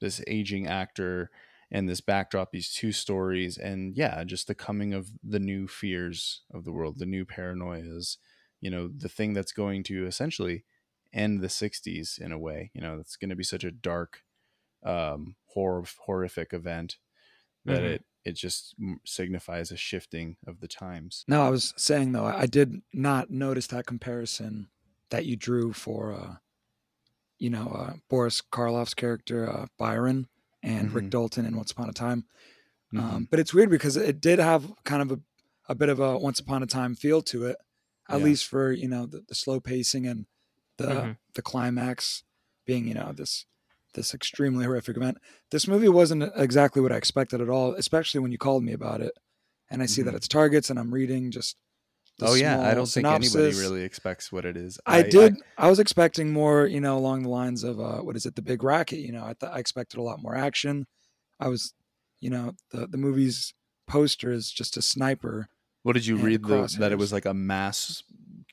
this 0.00 0.22
aging 0.26 0.66
actor 0.66 1.30
and 1.70 1.88
this 1.88 2.00
backdrop, 2.00 2.50
these 2.52 2.72
two 2.72 2.92
stories, 2.92 3.58
and 3.58 3.96
yeah, 3.96 4.22
just 4.24 4.46
the 4.46 4.54
coming 4.54 4.94
of 4.94 5.10
the 5.22 5.40
new 5.40 5.66
fears 5.66 6.42
of 6.52 6.64
the 6.64 6.72
world, 6.72 6.98
the 6.98 7.06
new 7.06 7.24
paranoias, 7.24 8.18
you 8.60 8.70
know, 8.70 8.88
the 8.88 9.08
thing 9.08 9.32
that's 9.32 9.52
going 9.52 9.82
to 9.84 10.06
essentially 10.06 10.64
end 11.12 11.40
the 11.40 11.48
60s 11.48 12.18
in 12.18 12.32
a 12.32 12.38
way. 12.38 12.70
You 12.74 12.80
know, 12.80 12.98
it's 13.00 13.16
going 13.16 13.30
to 13.30 13.36
be 13.36 13.44
such 13.44 13.64
a 13.64 13.70
dark, 13.72 14.22
um, 14.84 15.36
horror, 15.46 15.84
horrific 16.06 16.52
event 16.52 16.98
that 17.66 17.84
Mhm. 17.84 17.86
it 17.86 18.04
it 18.24 18.34
just 18.36 18.74
signifies 19.06 19.70
a 19.72 19.76
shifting 19.76 20.36
of 20.46 20.60
the 20.60 20.68
times. 20.68 21.26
No, 21.28 21.42
I 21.42 21.48
was 21.50 21.74
saying 21.76 22.12
though, 22.12 22.24
I 22.24 22.46
did 22.46 22.82
not 22.92 23.30
notice 23.30 23.66
that 23.68 23.86
comparison 23.86 24.70
that 25.10 25.26
you 25.26 25.36
drew 25.36 25.72
for, 25.72 26.12
uh, 26.12 26.36
you 27.38 27.50
know, 27.50 27.68
uh, 27.68 27.94
Boris 28.08 28.40
Karloff's 28.52 28.94
character 28.94 29.48
uh, 29.50 29.66
Byron 29.78 30.28
and 30.62 30.92
Rick 30.92 31.06
Mhm. 31.06 31.10
Dalton 31.10 31.46
in 31.46 31.56
Once 31.56 31.70
Upon 31.72 31.88
a 31.88 31.92
Time. 31.92 32.24
Mhm. 32.92 33.00
Um, 33.00 33.28
but 33.30 33.38
it's 33.40 33.52
weird 33.54 33.70
because 33.70 33.96
it 33.96 34.20
did 34.20 34.38
have 34.38 34.72
kind 34.84 35.02
of 35.02 35.12
a, 35.12 35.20
a 35.68 35.74
bit 35.74 35.88
of 35.88 36.00
a 36.00 36.16
Once 36.18 36.40
Upon 36.40 36.62
a 36.62 36.66
Time 36.66 36.94
feel 36.94 37.20
to 37.22 37.44
it, 37.46 37.56
at 38.08 38.18
Yeah. 38.18 38.24
least 38.24 38.46
for 38.46 38.72
you 38.72 38.88
know 38.88 39.06
the, 39.06 39.22
the 39.28 39.34
slow 39.34 39.60
pacing 39.60 40.06
and 40.06 40.26
the 40.78 40.86
Mhm. 40.86 41.18
the 41.34 41.42
climax 41.42 42.22
being 42.64 42.86
you 42.86 42.94
know 42.94 43.12
this 43.12 43.44
this 43.94 44.12
extremely 44.14 44.64
horrific 44.64 44.96
event. 44.96 45.16
This 45.50 45.66
movie 45.66 45.88
wasn't 45.88 46.24
exactly 46.36 46.82
what 46.82 46.92
I 46.92 46.96
expected 46.96 47.40
at 47.40 47.48
all, 47.48 47.74
especially 47.74 48.20
when 48.20 48.30
you 48.32 48.36
called 48.38 48.62
me 48.62 48.72
about 48.72 49.00
it, 49.00 49.12
and 49.70 49.82
I 49.82 49.86
see 49.86 50.02
that 50.02 50.12
Mhm. 50.12 50.16
it's 50.18 50.28
targets, 50.28 50.68
and 50.70 50.78
I'm 50.78 50.92
reading 50.92 51.30
just. 51.30 51.56
Oh 52.22 52.34
yeah, 52.34 52.60
I 52.60 52.74
don't 52.74 52.88
think 52.88 53.06
anybody 53.06 53.58
really 53.58 53.82
expects 53.82 54.32
what 54.32 54.44
it 54.44 54.56
is. 54.56 54.78
I, 54.86 55.02
did. 55.02 55.36
I, 55.58 55.68
was 55.68 55.78
expecting 55.78 56.32
more, 56.32 56.66
you 56.66 56.80
know, 56.80 56.96
along 56.96 57.22
the 57.22 57.28
lines 57.28 57.64
of 57.64 57.78
uh, 57.80 57.98
what 57.98 58.16
is 58.16 58.26
it, 58.26 58.36
the 58.36 58.42
Big 58.42 58.62
Racket? 58.62 59.00
You 59.00 59.12
know, 59.12 59.24
I 59.24 59.34
thought 59.34 59.52
I 59.52 59.58
expected 59.58 59.98
a 59.98 60.02
lot 60.02 60.22
more 60.22 60.34
action. 60.34 60.86
I 61.38 61.48
was, 61.48 61.74
you 62.20 62.30
know, 62.30 62.54
the 62.70 62.86
the 62.86 62.98
movie's 62.98 63.54
poster 63.86 64.32
is 64.32 64.50
just 64.50 64.76
a 64.76 64.82
sniper. 64.82 65.48
what 65.82 65.92
did 65.92 66.06
you 66.06 66.16
read? 66.16 66.44
The, 66.44 66.76
that 66.78 66.92
it 66.92 66.98
was 66.98 67.12
like 67.12 67.26
a 67.26 67.34
mass 67.34 68.02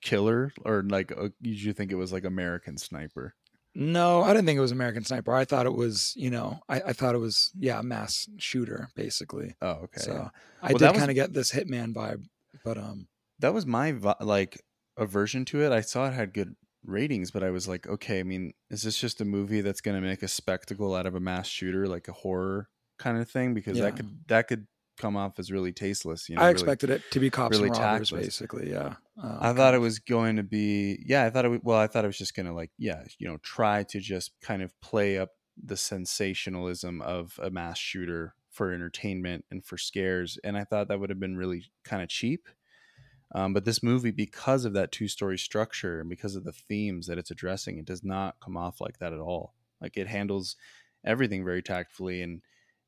killer, 0.01 0.53
or 0.63 0.84
like 0.84 1.12
a, 1.12 1.32
did 1.41 1.62
you 1.62 1.74
think 1.74 1.91
it 1.91 1.96
was 1.96 2.12
like 2.12 2.25
American 2.25 2.77
Sniper? 2.77 3.34
No, 3.75 4.22
I 4.22 4.34
didn't 4.34 4.46
think 4.46 4.58
it 4.58 4.62
was 4.62 4.72
American 4.72 5.03
Sniper. 5.03 5.34
I 5.34 5.46
thought 5.46 5.65
it 5.65 5.74
was, 5.74 6.13
you 6.15 6.29
know, 6.29 6.60
I, 6.70 6.82
I 6.82 6.93
thought 6.93 7.15
it 7.15 7.20
was, 7.20 7.51
yeah, 7.58 7.79
a 7.79 7.84
mass 7.84 8.29
shooter 8.38 8.89
basically. 8.96 9.55
Oh 9.62 9.86
okay. 9.86 10.01
so 10.01 10.13
yeah. 10.13 10.29
I 10.62 10.74
Well, 10.74 10.77
did 10.77 10.96
kind 10.96 11.10
of 11.10 11.15
get 11.15 11.34
this 11.34 11.51
Hitman 11.51 11.93
vibe, 11.93 12.25
but 12.63 12.77
um, 12.77 13.08
that 13.43 13.53
was 13.53 13.65
my 13.65 13.91
like 14.19 14.59
aversion 14.97 15.45
to 15.45 15.62
it. 15.62 15.71
I 15.71 15.81
saw 15.81 16.07
it 16.07 16.13
had 16.13 16.33
good 16.33 16.55
ratings, 16.85 17.29
but 17.31 17.43
I 17.43 17.50
was 17.51 17.67
like, 17.67 17.88
okay, 17.88 18.19
I 18.19 18.23
mean, 18.23 18.53
is 18.69 18.83
this 18.83 18.97
just 18.97 19.21
a 19.21 19.25
movie 19.25 19.62
that's 19.62 19.81
going 19.81 20.01
to 20.01 20.05
make 20.07 20.23
a 20.23 20.27
spectacle 20.27 20.95
out 20.95 21.05
of 21.05 21.15
a 21.15 21.19
mass 21.19 21.47
shooter, 21.47 21.88
like 21.88 22.07
a 22.07 22.13
horror 22.13 22.69
kind 23.00 23.17
of 23.17 23.29
thing? 23.29 23.53
Because 23.53 23.77
Yeah. 23.77 23.83
that 23.85 23.95
could 23.97 24.09
that 24.27 24.47
could 24.47 24.67
come 24.97 25.17
off 25.17 25.39
as 25.39 25.51
really 25.51 25.71
tasteless. 25.73 26.29
You 26.29 26.35
know, 26.35 26.41
I 26.41 26.45
really- 26.45 26.51
expected 26.53 26.89
it 26.91 27.01
to 27.12 27.19
be 27.19 27.29
cops 27.29 27.57
really 27.57 27.69
and 27.69 27.77
robbers, 27.77 28.09
tactless. 28.12 28.25
basically. 28.27 28.69
Yeah, 28.71 28.95
uh, 29.21 29.38
I 29.41 29.53
thought 29.53 29.73
it 29.73 29.79
was 29.79 29.97
going 30.00 30.35
to 30.35 30.43
be, 30.43 31.03
yeah, 31.05 31.25
I 31.25 31.29
thought 31.31 31.45
it, 31.45 31.50
w- 31.53 31.62
well, 31.63 31.79
I 31.79 31.88
thought 31.88 32.03
it 32.05 32.07
was 32.07 32.17
just 32.17 32.35
going 32.35 32.45
to 32.45 32.53
like, 32.53 32.71
yeah, 32.77 33.03
you 33.17 33.27
know, 33.27 33.38
try 33.38 33.84
to 33.84 33.99
just 33.99 34.32
kind 34.41 34.62
of 34.62 34.71
play 34.82 35.17
up 35.17 35.32
the 35.58 35.75
sensationalism 35.77 37.01
of 37.01 37.39
a 37.41 37.49
mass 37.49 37.77
shooter 37.77 38.36
for 38.49 38.71
entertainment 38.71 39.45
and 39.51 39.65
for 39.65 39.77
scares. 39.77 40.38
And 40.43 40.56
I 40.58 40.63
thought 40.63 40.88
that 40.89 40.99
would 40.99 41.10
have 41.10 41.19
been 41.19 41.36
really 41.38 41.65
kind 41.84 42.03
of 42.03 42.10
cheap. 42.10 42.47
Um, 43.34 43.54
but 43.54 43.65
this 43.65 43.82
movie, 43.82 44.12
because 44.12 44.63
of 44.65 44.74
that 44.74 44.91
two 44.91 45.08
story 45.08 45.38
structure 45.38 46.00
and 46.00 46.10
because 46.10 46.36
of 46.36 46.43
the 46.43 46.54
themes 46.54 47.08
that 47.08 47.17
it's 47.17 47.32
addressing, 47.32 47.78
it 47.80 47.86
does 47.86 48.04
not 48.04 48.36
come 48.43 48.56
off 48.58 48.80
like 48.80 49.00
that 49.00 49.13
at 49.13 49.19
all. 49.19 49.56
Like 49.82 49.98
it 49.98 50.08
handles 50.08 50.56
everything 51.04 51.43
very 51.43 51.62
tactfully 51.63 52.22
and, 52.22 52.41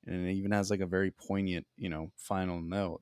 and 0.05 0.27
it 0.27 0.33
even 0.33 0.51
has 0.51 0.69
like 0.69 0.81
a 0.81 0.85
very 0.85 1.11
poignant, 1.11 1.65
you 1.77 1.89
know, 1.89 2.11
final 2.15 2.61
note. 2.61 3.01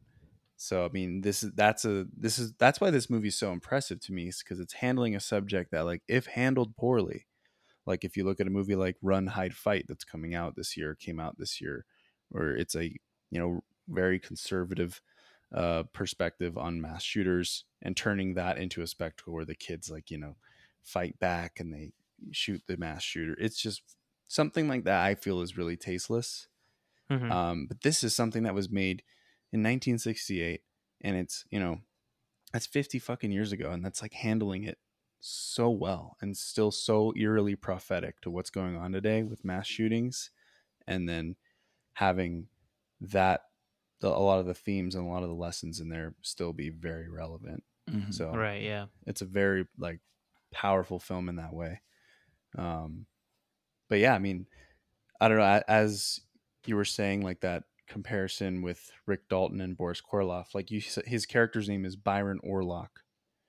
So 0.56 0.86
I 0.86 0.90
mean, 0.90 1.22
this 1.22 1.44
is 1.44 1.52
that's 1.54 1.84
a 1.84 2.06
this 2.18 2.40
is 2.40 2.54
that's 2.54 2.80
why 2.80 2.90
this 2.90 3.10
movie 3.10 3.28
is 3.28 3.38
so 3.38 3.52
impressive 3.52 4.00
to 4.02 4.14
me, 4.14 4.32
because 4.40 4.62
it's 4.62 4.74
handling 4.74 5.16
a 5.16 5.20
subject 5.20 5.72
that, 5.72 5.84
like, 5.84 6.04
if 6.08 6.28
handled 6.28 6.78
poorly, 6.78 7.28
like 7.86 8.06
if 8.06 8.16
you 8.16 8.24
look 8.24 8.40
at 8.40 8.48
a 8.48 8.52
movie 8.52 8.76
like 8.76 8.98
Run, 9.02 9.28
Hide, 9.28 9.56
Fight 9.56 9.86
that's 9.88 10.06
coming 10.06 10.36
out 10.36 10.56
this 10.56 10.78
year, 10.78 10.96
came 10.96 11.20
out 11.20 11.38
this 11.38 11.60
year, 11.60 11.86
where 12.30 12.56
it's 12.56 12.76
a 12.76 12.86
you 13.32 13.40
know 13.40 13.64
very 13.90 14.20
conservative 14.20 15.02
uh, 15.54 15.84
perspective 15.94 16.58
on 16.58 16.82
mass 16.82 17.04
shooters 17.04 17.66
and 17.82 17.96
turning 17.96 18.34
that 18.36 18.58
into 18.58 18.82
a 18.82 18.88
spectacle 18.88 19.34
where 19.34 19.46
the 19.46 19.56
kids 19.56 19.89
like 19.89 20.10
you 20.12 20.18
know 20.18 20.36
fight 20.82 21.20
back 21.20 21.60
and 21.60 21.74
they 21.74 21.92
shoot 22.32 22.62
the 22.68 22.78
mass 22.78 23.04
shooter. 23.04 23.36
It's 23.39 23.62
just 23.62 23.84
something 24.28 24.68
like 24.68 24.84
that. 24.86 25.04
I 25.04 25.16
feel 25.16 25.42
is 25.42 25.58
really 25.58 25.78
tasteless. 25.78 26.48
Mhm. 27.10 27.32
Um, 27.32 27.66
but 27.68 27.82
this 27.82 28.04
is 28.04 28.16
something 28.16 28.44
that 28.44 28.56
was 28.56 28.70
made 28.70 29.04
in 29.52 29.62
1968, 29.62 30.63
and 31.02 31.16
it's 31.18 31.46
you 31.50 31.60
know 31.60 31.82
that's 32.52 32.68
50 32.68 33.00
fucking 33.00 33.32
years 33.32 33.52
ago, 33.52 33.72
and 33.72 33.84
that's 33.84 34.02
like 34.02 34.13
handling 34.13 34.63
it 34.63 34.80
so 35.20 35.70
well 35.70 36.18
and 36.22 36.36
still 36.38 36.72
so 36.72 37.13
eerily 37.16 37.56
prophetic 37.56 38.20
to 38.22 38.30
what's 38.30 38.50
going 38.50 38.76
on 38.76 38.92
today 38.92 39.24
with 39.24 39.46
mass 39.46 39.68
shootings, 39.68 40.32
and 40.88 41.08
then 41.10 41.36
having 41.94 42.50
that 43.02 43.44
the, 44.04 44.10
a 44.10 44.20
lot 44.30 44.39
of 44.39 44.46
the 44.46 44.54
themes 44.54 44.96
and 44.96 45.06
a 45.08 45.10
lot 45.10 45.24
of 45.24 45.30
the 45.30 45.36
lessons 45.36 45.80
in 45.80 45.89
there 45.89 46.13
still 46.22 46.54
be 46.54 46.70
very 46.70 47.10
relevant. 47.10 47.63
Mhm. 47.89 48.13
So 48.13 48.32
Right. 48.32 48.62
Yeah. 48.62 48.86
it's 49.08 49.22
a 49.22 49.26
very 49.26 49.66
like 49.78 50.00
powerful 50.52 51.00
film 51.00 51.30
in 51.30 51.38
that 51.38 51.52
way 51.54 51.82
um 52.60 53.08
but 53.89 53.98
yeah 53.98 54.13
i 54.13 54.20
mean 54.20 54.46
i 55.20 55.28
don't 55.28 55.38
know 55.39 55.62
as 55.68 56.22
you 56.68 56.76
were 56.76 56.86
saying 56.86 57.24
like 57.24 57.39
that 57.42 57.63
comparison 57.88 58.62
with 58.62 58.92
rick 59.08 59.28
dalton 59.30 59.60
and 59.62 59.76
boris 59.76 60.00
karloff 60.02 60.54
like 60.54 60.70
you 60.70 60.80
his 61.06 61.26
character's 61.26 61.68
name 61.68 61.86
is 61.86 61.96
byron 61.96 62.39
orlok 62.46 62.89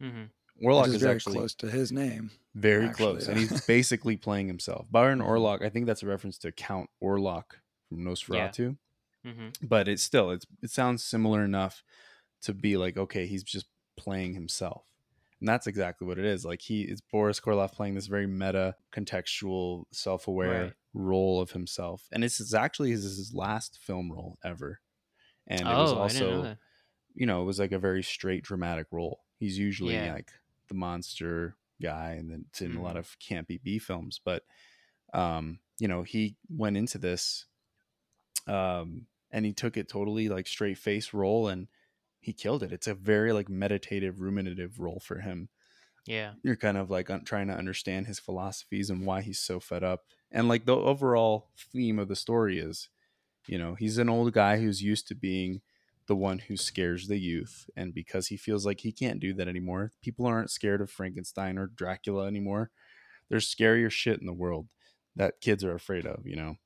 hmm 0.01 0.25
orlok 0.65 0.87
is, 0.89 0.95
is 0.95 1.03
very 1.03 1.15
actually 1.17 1.39
close 1.39 1.55
to 1.55 1.71
his 1.71 1.93
name. 1.93 2.31
very 2.55 2.87
actually, 2.87 3.17
close 3.17 3.29
and 3.29 3.37
he's 3.43 3.61
basically 3.67 4.17
playing 4.17 4.47
himself 4.49 4.87
byron 4.91 5.19
Mhm. 5.21 5.29
orlok 5.29 5.63
i 5.63 5.69
think 5.69 5.85
that's 5.85 6.03
a 6.03 6.07
reference 6.07 6.39
to 6.39 6.51
count 6.53 6.89
orlok 7.03 7.61
from 7.91 7.99
nosferatu 8.05 8.77
hmm 9.25 9.49
but 9.63 9.89
it's 9.89 10.03
still 10.03 10.31
it's 10.31 10.47
it 10.63 10.71
sounds 10.71 11.05
similar 11.05 11.45
enough 11.45 11.83
to 12.43 12.55
be 12.55 12.77
like 12.77 12.97
okay 12.97 13.27
he's 13.27 13.43
just 13.45 13.67
playing 13.97 14.35
himself 14.35 14.87
and 15.41 15.49
that's 15.49 15.67
exactly 15.67 16.07
what 16.07 16.19
it 16.19 16.25
is 16.25 16.45
like 16.45 16.63
he 16.63 16.83
is 16.83 17.01
boris 17.01 17.41
karloff 17.41 17.73
playing 17.73 17.95
this 17.95 18.07
very 18.07 18.27
meta 18.27 18.75
contextual 18.93 19.85
self-aware 19.93 20.67
Right. 20.67 20.77
role 20.95 21.41
of 21.41 21.53
himself 21.53 22.09
and 22.13 22.25
it's, 22.25 22.41
it's 22.41 22.55
actually 22.55 22.91
his, 22.91 23.05
his 23.05 23.35
last 23.35 23.79
film 23.79 24.13
role 24.13 24.39
ever 24.45 24.81
and 25.47 25.71
it 25.73 25.77
was 25.79 25.93
Oh, 25.93 26.09
know 26.13 26.51
also 26.51 26.53
you 27.15 27.27
know 27.27 27.43
it 27.43 27.47
was 27.47 27.59
like 27.61 27.73
a 27.73 27.79
very 27.79 28.03
straight 28.03 28.45
dramatic 28.45 28.89
role 28.93 29.23
he's 29.39 29.59
usually 29.59 30.01
Yeah. 30.01 30.11
like 30.11 30.33
the 30.69 30.75
monster 30.75 31.57
guy 31.83 32.13
and 32.13 32.31
then 32.31 32.45
it's 32.49 32.63
in 32.63 32.77
a 32.77 32.83
lot 32.83 32.97
Mhm. 32.97 32.99
of 32.99 33.19
campy 33.21 33.63
b 33.63 33.79
films 33.79 34.21
but 34.25 34.45
um 35.15 35.61
you 35.81 35.89
know 35.89 36.03
he 36.03 36.37
went 36.51 36.77
into 36.77 36.99
this 36.99 37.47
um 38.47 39.07
and 39.35 39.45
he 39.45 39.53
took 39.53 39.77
it 39.77 39.89
totally 39.89 40.29
like 40.29 40.47
straight 40.47 40.79
face 40.79 41.13
role 41.13 41.49
and 41.49 41.67
he 42.21 42.33
killed 42.33 42.63
it. 42.63 42.73
It's 42.73 42.87
a 42.87 42.95
very 42.95 43.33
like 43.33 43.49
meditative 43.49 44.21
ruminative 44.21 44.79
role 44.79 45.01
for 45.05 45.19
him. 45.19 45.49
Yeah. 46.07 46.35
you're 46.43 46.57
kind 46.57 46.77
of 46.77 46.91
like 46.91 47.09
trying 47.25 47.49
to 47.49 47.55
understand 47.55 48.07
his 48.07 48.21
philosophies 48.21 48.91
and 48.91 49.07
why 49.07 49.23
he's 49.23 49.41
so 49.41 49.59
fed 49.59 49.83
up. 49.83 50.05
And 50.31 50.49
like 50.49 50.67
the 50.67 50.77
overall 50.77 51.49
theme 51.57 51.99
of 51.99 52.09
the 52.09 52.17
story 52.17 52.59
is 52.59 52.89
you 53.49 53.59
know 53.59 53.75
he's 53.75 53.99
an 53.99 54.09
old 54.09 54.33
guy 54.33 54.59
who's 54.59 54.83
used 54.83 55.09
to 55.09 55.15
being 55.15 55.63
the 56.07 56.17
one 56.17 56.39
who 56.39 56.57
scares 56.57 57.09
the 57.09 57.19
youth 57.19 57.69
and 57.77 57.95
because 57.95 58.29
he 58.29 58.37
feels 58.37 58.67
like 58.67 58.81
he 58.81 58.93
can't 58.93 59.21
do 59.21 59.35
that 59.35 59.49
anymore 59.49 59.93
people 60.03 60.27
aren't 60.27 60.51
scared 60.51 60.81
of 60.81 60.91
frankenstein 60.91 61.59
or 61.59 61.67
dracula 61.67 62.27
anymore. 62.27 62.71
There's 63.31 63.53
scarier 63.53 63.91
shit 63.91 64.21
in 64.21 64.27
the 64.27 64.33
world 64.33 64.69
that 65.17 65.41
kids 65.41 65.65
are 65.65 65.75
afraid 65.75 66.07
of 66.07 66.27
you 66.27 66.37
know? 66.37 66.57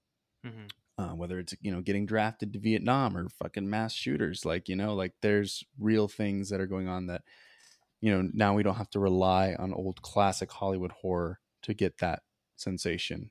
Hmm 0.44 0.68
uh, 0.98 1.10
whether 1.12 1.38
it's 1.38 1.54
you 1.62 1.72
know 1.72 1.80
getting 1.82 2.06
drafted 2.06 2.52
to 2.52 2.58
Vietnam 2.60 3.16
or 3.16 3.28
fucking 3.28 3.70
mass 3.70 3.92
shooters. 3.94 4.44
Like 4.44 4.68
you 4.68 4.76
know, 4.76 4.94
like 4.94 5.14
there's 5.22 5.64
real 5.78 6.08
things 6.08 6.50
that 6.50 6.60
are 6.60 6.66
going 6.66 6.88
on 6.88 7.06
that 7.06 7.24
you 8.00 8.10
know 8.12 8.28
now 8.32 8.54
we 8.54 8.62
don't 8.62 8.76
have 8.76 8.90
to 8.90 9.00
rely 9.00 9.54
on 9.54 9.72
old 9.74 10.02
classic 10.02 10.50
Hollywood 10.52 10.92
horror 10.92 11.40
to 11.62 11.74
get 11.74 11.98
that 11.98 12.22
sensation. 12.56 13.30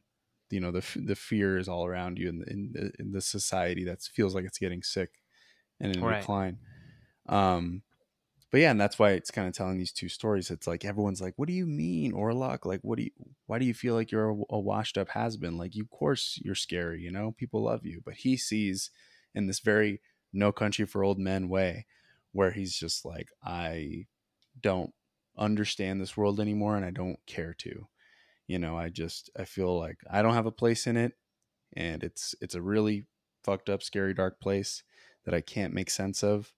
You 0.49 0.59
know, 0.61 0.71
the 0.71 0.85
the 0.95 1.15
fear 1.15 1.57
is 1.57 1.67
all 1.67 1.85
around 1.85 2.19
you 2.19 2.29
in 2.29 2.39
the, 2.39 2.49
in 2.51 2.71
the, 2.73 2.91
in 2.99 3.11
the 3.11 3.21
society 3.21 3.83
that 3.85 4.01
feels 4.03 4.33
like 4.35 4.45
it's 4.45 4.59
getting 4.59 4.83
sick 4.83 5.21
and 5.79 5.91
in 5.91 6.05
Right. 6.05 6.07
decline. 6.07 6.59
Um, 7.27 7.83
but 8.51 8.61
yeah, 8.61 8.71
and 8.71 8.79
that's 8.79 8.97
why 8.97 9.11
it's 9.11 9.31
kind 9.31 9.47
of 9.47 9.53
telling 9.53 9.77
these 9.77 9.91
two 9.91 10.09
stories. 10.09 10.49
It's 10.49 10.67
like 10.67 10.85
everyone's 10.85 11.21
like, 11.21 11.33
"What 11.37 11.47
do 11.47 11.53
you 11.53 11.65
mean, 11.65 12.13
Orlok? 12.13 12.65
Like, 12.65 12.79
what 12.81 12.97
do 12.97 13.03
you? 13.03 13.11
Why 13.45 13.59
do 13.59 13.65
you 13.65 13.73
feel 13.73 13.93
like 13.95 14.11
you're 14.11 14.29
a, 14.29 14.35
a 14.49 14.59
washed 14.59 14.97
up 14.97 15.09
has 15.09 15.37
been? 15.37 15.57
Like, 15.57 15.75
you, 15.75 15.83
of 15.83 15.89
course, 15.89 16.39
you're 16.43 16.55
scary. 16.55 17.01
You 17.01 17.11
know, 17.11 17.31
people 17.37 17.63
love 17.63 17.85
you." 17.85 18.01
But 18.05 18.15
he 18.15 18.37
sees 18.37 18.89
in 19.35 19.47
this 19.47 19.59
very 19.59 20.01
No 20.33 20.51
Country 20.51 20.85
for 20.85 21.03
Old 21.03 21.19
Men 21.19 21.49
way, 21.49 21.85
where 22.31 22.51
he's 22.51 22.75
just 22.77 23.05
like, 23.05 23.29
"I 23.43 24.07
don't 24.61 24.93
understand 25.37 26.01
this 26.01 26.17
world 26.17 26.39
anymore, 26.39 26.75
and 26.77 26.85
I 26.85 26.91
don't 26.91 27.19
care 27.25 27.53
to." 27.55 27.87
You 28.47 28.59
know, 28.59 28.77
I 28.77 28.89
just 28.89 29.29
I 29.37 29.45
feel 29.45 29.77
like 29.77 29.97
I 30.09 30.21
don't 30.21 30.33
have 30.35 30.45
a 30.45 30.51
place 30.51 30.87
in 30.87 30.97
it, 30.97 31.13
and 31.75 32.03
it's 32.03 32.35
it's 32.41 32.55
a 32.55 32.61
really 32.61 33.05
fucked 33.43 33.69
up, 33.69 33.83
scary, 33.83 34.13
dark 34.13 34.39
place 34.39 34.83
that 35.25 35.33
I 35.33 35.41
can't 35.41 35.73
make 35.73 35.89
sense 35.89 36.23
of 36.23 36.53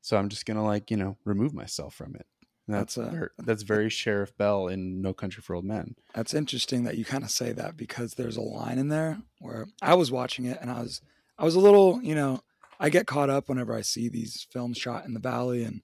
so 0.00 0.16
I'm 0.16 0.28
just 0.28 0.46
gonna 0.46 0.64
like 0.64 0.90
you 0.90 0.96
know 0.96 1.16
remove 1.24 1.54
myself 1.54 1.94
from 1.94 2.14
it. 2.16 2.26
And 2.66 2.76
that's 2.76 2.94
That's 2.94 3.08
a- 3.08 3.10
very, 3.10 3.28
that's 3.38 3.62
very 3.62 3.90
Sheriff 3.90 4.36
Bell 4.36 4.68
in 4.68 5.00
No 5.02 5.12
Country 5.12 5.42
for 5.42 5.54
Old 5.56 5.64
Men. 5.64 5.96
That's 6.14 6.34
interesting 6.34 6.84
that 6.84 6.96
you 6.98 7.04
kind 7.04 7.24
of 7.24 7.30
say 7.30 7.52
that 7.52 7.76
because 7.76 8.14
there's 8.14 8.36
a 8.36 8.40
line 8.42 8.78
in 8.78 8.88
there 8.88 9.22
where 9.40 9.66
I 9.82 9.94
was 9.94 10.12
watching 10.12 10.44
it 10.44 10.58
and 10.60 10.70
I 10.70 10.80
was 10.80 11.00
I 11.38 11.44
was 11.44 11.54
a 11.54 11.60
little, 11.60 12.00
you 12.02 12.14
know, 12.14 12.40
I 12.78 12.90
get 12.90 13.06
caught 13.06 13.30
up 13.30 13.48
whenever 13.48 13.74
I 13.74 13.80
see 13.80 14.08
these 14.08 14.46
films 14.52 14.78
shot 14.78 15.04
in 15.06 15.14
the 15.14 15.20
valley 15.20 15.64
and 15.64 15.80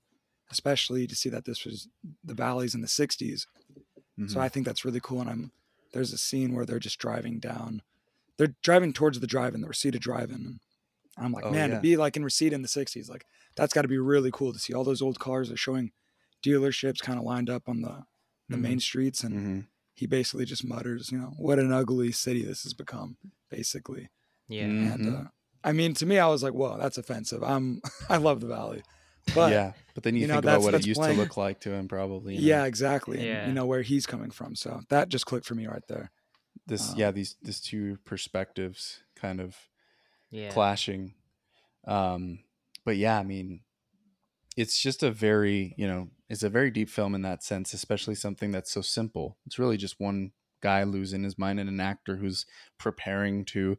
especially 0.51 1.07
to 1.09 1.17
see 1.17 1.29
that 1.31 1.45
this 1.45 1.65
was 1.65 1.89
the 2.25 2.35
valleys 2.35 2.75
in 2.75 2.81
the 2.83 2.87
60s. 2.89 3.47
So 4.29 4.37
Mhm. 4.37 4.41
I 4.41 4.49
think 4.49 4.65
that's 4.65 4.85
really 4.85 5.01
cool 5.03 5.21
and 5.23 5.29
I'm 5.31 5.51
there's 5.93 6.13
a 6.13 6.19
scene 6.19 6.55
where 6.55 6.65
they're 6.67 6.79
just 6.79 6.99
driving 6.99 7.39
down 7.41 7.83
they're 8.39 8.55
driving 8.63 8.93
towards 8.93 9.19
the 9.21 9.27
drive-in, 9.27 9.63
the 9.63 9.67
Reseda 9.69 9.99
drive-in. 9.99 10.61
And 11.17 11.25
I'm 11.27 11.33
like, 11.33 11.45
Oh, 11.47 11.51
man, 11.51 11.71
yeah. 11.71 11.77
to 11.77 11.81
be 11.83 11.97
like 11.97 12.17
in 12.17 12.25
Reseda 12.25 12.55
in 12.55 12.63
the 12.63 12.69
60s, 12.69 13.09
like 13.09 13.25
that's 13.57 13.73
got 13.73 13.83
to 13.83 13.89
be 13.89 13.99
really 13.99 14.31
cool 14.33 14.53
to 14.53 14.59
see 14.59 14.73
all 14.75 14.85
those 14.85 15.01
old 15.03 15.19
cars 15.19 15.51
are 15.51 15.57
showing 15.57 15.93
dealerships 16.45 17.01
kind 17.01 17.19
of 17.19 17.25
lined 17.25 17.51
up 17.51 17.69
on 17.69 17.81
the 17.83 18.05
the 18.49 18.57
Mhm. 18.57 18.61
main 18.61 18.79
streets 18.81 19.25
and 19.25 19.35
Mhm. 19.35 19.67
he 19.95 20.07
basically 20.07 20.45
just 20.45 20.65
mutters, 20.65 21.11
you 21.11 21.19
know, 21.19 21.35
what 21.37 21.59
an 21.59 21.73
ugly 21.73 22.13
city 22.13 22.43
this 22.45 22.63
has 22.63 22.75
become, 22.75 23.17
basically. 23.51 24.09
Yeah. 24.47 24.65
And 24.67 25.01
Mhm. 25.01 25.27
uh, 25.27 25.29
I 25.65 25.73
mean, 25.73 25.95
to 25.95 26.07
me, 26.07 26.21
I 26.21 26.29
was 26.29 26.45
like, 26.45 26.53
whoa, 26.53 26.79
that's 26.79 26.97
offensive. 26.97 27.43
I'm, 27.43 27.81
I 28.09 28.19
love 28.19 28.41
the 28.41 28.47
valley, 28.47 28.83
but 29.35 29.51
yeah, 29.51 29.57
yeah, 29.67 29.73
but 29.95 30.05
then 30.05 30.15
you, 30.15 30.21
you 30.21 30.27
know, 30.29 30.35
think 30.35 30.45
about 30.45 30.51
that's- 30.61 30.65
what 30.65 30.75
it 30.75 30.87
used 30.87 31.01
playing- 31.01 31.17
to 31.17 31.23
look 31.23 31.37
like 31.37 31.59
to 31.63 31.73
him, 31.73 31.89
probably. 31.89 32.37
you 32.37 32.51
know? 32.51 32.63
exactly. 32.65 33.17
And, 33.19 33.27
Yeah. 33.27 33.47
you 33.49 33.53
know 33.53 33.67
where 33.67 33.83
he's 33.83 34.07
coming 34.07 34.31
from, 34.31 34.55
so 34.55 34.83
that 34.91 35.09
just 35.09 35.27
clicked 35.27 35.47
for 35.47 35.57
me 35.57 35.67
right 35.67 35.83
there. 35.89 36.13
this 36.69 36.91
um, 36.93 36.99
yeah 36.99 37.11
these 37.11 37.37
these 37.43 37.61
two 37.61 37.97
perspectives 38.05 39.03
kind 39.15 39.41
of 39.41 39.57
Yeah. 40.31 40.51
clashing. 40.51 41.15
Um, 41.87 42.41
but 42.85 42.97
yeah, 42.97 43.19
I 43.19 43.23
mean, 43.23 43.61
it's 44.57 44.81
just 44.81 45.03
a 45.03 45.11
very 45.11 45.75
you 45.77 45.87
know 45.87 46.09
it's 46.29 46.43
a 46.43 46.49
very 46.49 46.71
deep 46.71 46.89
film 46.91 47.15
in 47.15 47.23
that 47.23 47.43
sense, 47.45 47.73
especially 47.73 48.15
something 48.15 48.51
that's 48.51 48.71
so 48.71 48.81
simple. 48.81 49.37
It's 49.47 49.59
really 49.59 49.77
just 49.77 50.01
one 50.01 50.33
guy 50.61 50.83
losing 50.83 51.23
his 51.23 51.39
mind 51.39 51.61
and 51.61 51.69
an 51.69 51.81
actor 51.81 52.17
who's 52.17 52.47
preparing 52.79 53.45
to 53.45 53.79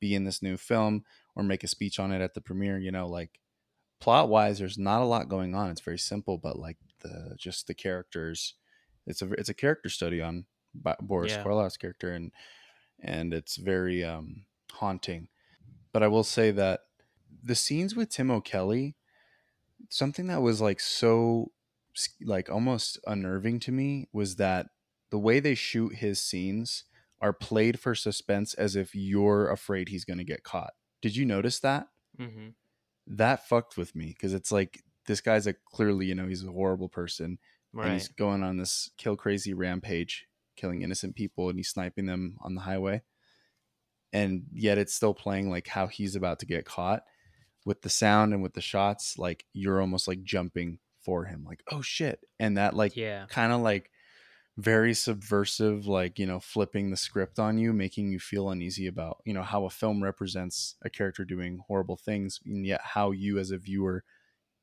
be 0.00 0.14
in 0.14 0.24
this 0.24 0.42
new 0.42 0.56
film 0.56 1.04
or 1.36 1.42
make 1.42 1.64
a 1.64 1.68
speech 1.68 1.98
on 1.98 2.12
it 2.12 2.22
at 2.22 2.34
the 2.34 2.40
premiere. 2.40 2.78
You 2.78 2.92
know, 2.92 3.08
like 3.08 3.40
plot 4.00 4.28
wise, 4.28 4.58
there's 4.58 4.78
not 4.78 5.02
a 5.02 5.06
lot 5.06 5.28
going 5.28 5.54
on. 5.54 5.70
It's 5.70 5.80
very 5.80 5.98
simple, 5.98 6.38
but 6.38 6.58
like 6.58 6.78
the 7.00 7.34
just 7.38 7.66
the 7.66 7.74
characters, 7.74 8.54
it's 9.06 9.22
a 9.22 9.30
it's 9.32 9.48
a 9.48 9.54
character 9.54 9.88
study 9.88 10.20
on 10.20 10.46
Boris 11.00 11.32
Yeah. 11.32 11.44
Karloff's 11.44 11.76
character, 11.76 12.12
and 12.12 12.32
and 13.00 13.34
it's 13.34 13.56
very 13.56 14.04
um, 14.04 14.44
haunting. 14.72 15.28
But 15.92 16.02
I 16.02 16.08
will 16.08 16.24
say 16.24 16.50
that 16.52 16.82
the 17.42 17.54
scenes 17.54 17.94
with 17.96 18.10
Tim 18.10 18.30
O'Kelly, 18.30 18.96
something 19.90 20.26
that 20.28 20.42
was 20.42 20.60
like 20.60 20.80
so 20.80 21.52
like 22.22 22.48
almost 22.50 22.98
unnerving 23.06 23.60
to 23.60 23.72
me 23.72 24.08
was 24.12 24.36
that 24.36 24.68
the 25.10 25.18
way 25.18 25.40
they 25.40 25.54
shoot 25.54 25.96
his 25.96 26.22
scenes 26.22 26.84
are 27.20 27.32
played 27.32 27.78
for 27.78 27.94
suspense 27.94 28.54
as 28.54 28.76
if 28.76 28.94
you're 28.94 29.50
afraid 29.50 29.88
he's 29.88 30.04
going 30.04 30.18
to 30.18 30.24
get 30.24 30.42
caught. 30.42 30.72
Did 31.02 31.16
you 31.16 31.26
notice 31.26 31.60
that? 31.60 31.88
hmm 32.18 32.50
That 33.06 33.46
fucked 33.48 33.76
with 33.76 33.94
me 33.96 34.06
because 34.08 34.32
it's 34.34 34.52
like 34.52 34.82
this 35.06 35.20
guy's 35.20 35.46
a 35.46 35.54
clearly, 35.54 36.06
you 36.06 36.14
know, 36.14 36.26
he's 36.28 36.44
a 36.44 36.50
horrible 36.52 36.88
person 36.88 37.38
and 37.82 37.92
he's 37.92 38.08
going 38.08 38.42
on 38.42 38.56
this 38.58 38.90
kill 38.96 39.16
crazy 39.16 39.54
rampage, 39.54 40.26
killing 40.56 40.82
innocent 40.82 41.16
people 41.16 41.48
and 41.48 41.58
he's 41.58 41.68
sniping 41.70 42.06
them 42.06 42.38
on 42.40 42.54
the 42.54 42.62
highway. 42.62 43.02
And 44.12 44.44
yet 44.52 44.78
it's 44.78 44.94
still 44.94 45.14
playing 45.14 45.50
like 45.50 45.66
how 45.66 45.86
he's 45.86 46.16
about 46.16 46.40
to 46.40 46.46
get 46.46 46.64
caught 46.64 47.04
with 47.64 47.82
the 47.82 47.88
sound 47.88 48.32
and 48.32 48.42
with 48.42 48.54
the 48.54 48.60
shots, 48.60 49.18
like 49.18 49.44
you're 49.52 49.80
almost 49.80 50.08
like 50.08 50.22
jumping 50.22 50.78
for 51.00 51.24
him, 51.24 51.44
like, 51.44 51.62
oh 51.70 51.80
shit. 51.82 52.20
And 52.38 52.56
that 52.56 52.74
like 52.74 52.96
Yeah. 52.96 53.26
kind 53.28 53.52
of 53.52 53.60
like 53.60 53.90
very 54.58 54.92
subversive, 54.92 55.86
like, 55.86 56.18
you 56.18 56.26
know, 56.26 56.38
flipping 56.38 56.90
the 56.90 56.96
script 56.96 57.38
on 57.38 57.56
you, 57.56 57.72
making 57.72 58.12
you 58.12 58.18
feel 58.18 58.50
uneasy 58.50 58.86
about, 58.86 59.18
you 59.24 59.32
know, 59.32 59.42
how 59.42 59.64
a 59.64 59.70
film 59.70 60.02
represents 60.02 60.76
a 60.82 60.90
character 60.90 61.24
doing 61.24 61.60
horrible 61.66 61.96
things, 61.96 62.38
and 62.44 62.66
yet 62.66 62.80
how 62.82 63.12
you 63.12 63.38
as 63.38 63.50
a 63.50 63.58
viewer 63.58 64.04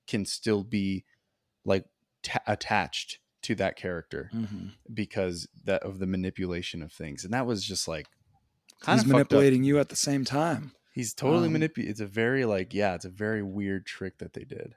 can 0.08 0.26
still 0.26 0.64
be 0.64 1.06
like 1.66 1.86
ta- 2.22 2.44
attached 2.46 3.20
to 3.42 3.56
that 3.56 3.76
character 3.76 4.30
mm-hmm. 4.34 4.68
because 4.94 5.48
that 5.64 5.82
of 5.84 6.00
the 6.00 6.08
manipulation 6.08 6.84
of 6.84 6.92
things. 6.92 7.24
And 7.24 7.34
that 7.34 7.46
was 7.46 7.64
just 7.64 7.88
like 7.88 8.08
kind 8.82 9.00
He's 9.00 9.04
of 9.06 9.12
manipulating 9.12 9.64
you 9.64 9.80
at 9.80 9.90
the 9.90 9.96
same 9.96 10.26
time. 10.26 10.72
He's 10.94 11.14
totally 11.14 11.48
Um, 11.48 11.54
manipulating. 11.54 11.92
It's 11.92 12.00
a 12.02 12.06
very 12.08 12.46
like, 12.46 12.74
yeah, 12.74 12.96
it's 12.96 13.06
a 13.06 13.10
very 13.10 13.42
weird 13.44 13.86
trick 13.86 14.18
that 14.20 14.34
they 14.34 14.44
did. 14.44 14.76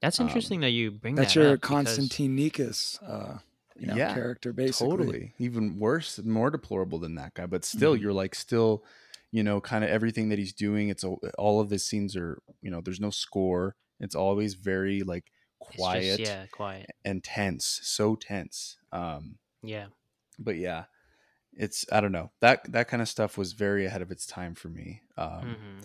That's 0.00 0.18
um, 0.20 0.26
interesting 0.26 0.60
that 0.60 0.70
you 0.70 0.90
bring 0.90 1.14
That's 1.14 1.34
that 1.34 1.40
your 1.40 1.50
up 1.52 1.60
because- 1.60 1.68
Konstantin 1.68 2.36
Nikas, 2.36 2.98
uh, 3.08 3.38
you 3.78 3.86
know, 3.86 3.94
Yeah, 3.94 4.12
character 4.14 4.52
basically. 4.52 4.90
Totally. 4.90 5.34
Even 5.38 5.78
worse, 5.78 6.18
more 6.22 6.50
deplorable 6.50 6.98
than 6.98 7.14
that 7.14 7.34
guy. 7.34 7.46
But 7.46 7.64
still, 7.64 7.96
Mhm. 7.96 8.00
you're 8.02 8.12
like 8.12 8.34
still, 8.34 8.84
you 9.30 9.42
know, 9.42 9.60
kind 9.60 9.84
of 9.84 9.90
everything 9.90 10.28
that 10.30 10.38
he's 10.38 10.52
doing. 10.52 10.88
It's 10.88 11.04
a, 11.04 11.08
all 11.38 11.60
of 11.60 11.70
his 11.70 11.86
scenes 11.86 12.16
are, 12.16 12.42
you 12.60 12.70
know, 12.70 12.80
there's 12.80 13.00
no 13.00 13.10
score. 13.10 13.76
It's 14.00 14.14
always 14.14 14.54
very 14.54 15.02
like 15.02 15.30
it's 15.60 15.68
just- 15.70 15.78
quiet 15.78 16.20
yeah, 16.20 16.46
quiet. 16.52 16.90
and 17.04 17.22
tense, 17.22 17.80
so 17.84 18.16
tense. 18.16 18.76
Um, 18.90 19.38
Yeah. 19.62 19.86
but 20.38 20.56
yeah, 20.56 20.84
it's 21.54 21.84
I 21.92 22.00
don't 22.00 22.12
know 22.12 22.30
that 22.40 22.70
that 22.72 22.88
kind 22.88 23.02
of 23.02 23.08
stuff 23.08 23.36
was 23.36 23.52
very 23.52 23.86
ahead 23.86 24.02
of 24.02 24.10
its 24.10 24.26
time 24.26 24.54
for 24.54 24.68
me. 24.68 25.02
Um, 25.16 25.56
hmm 25.60 25.80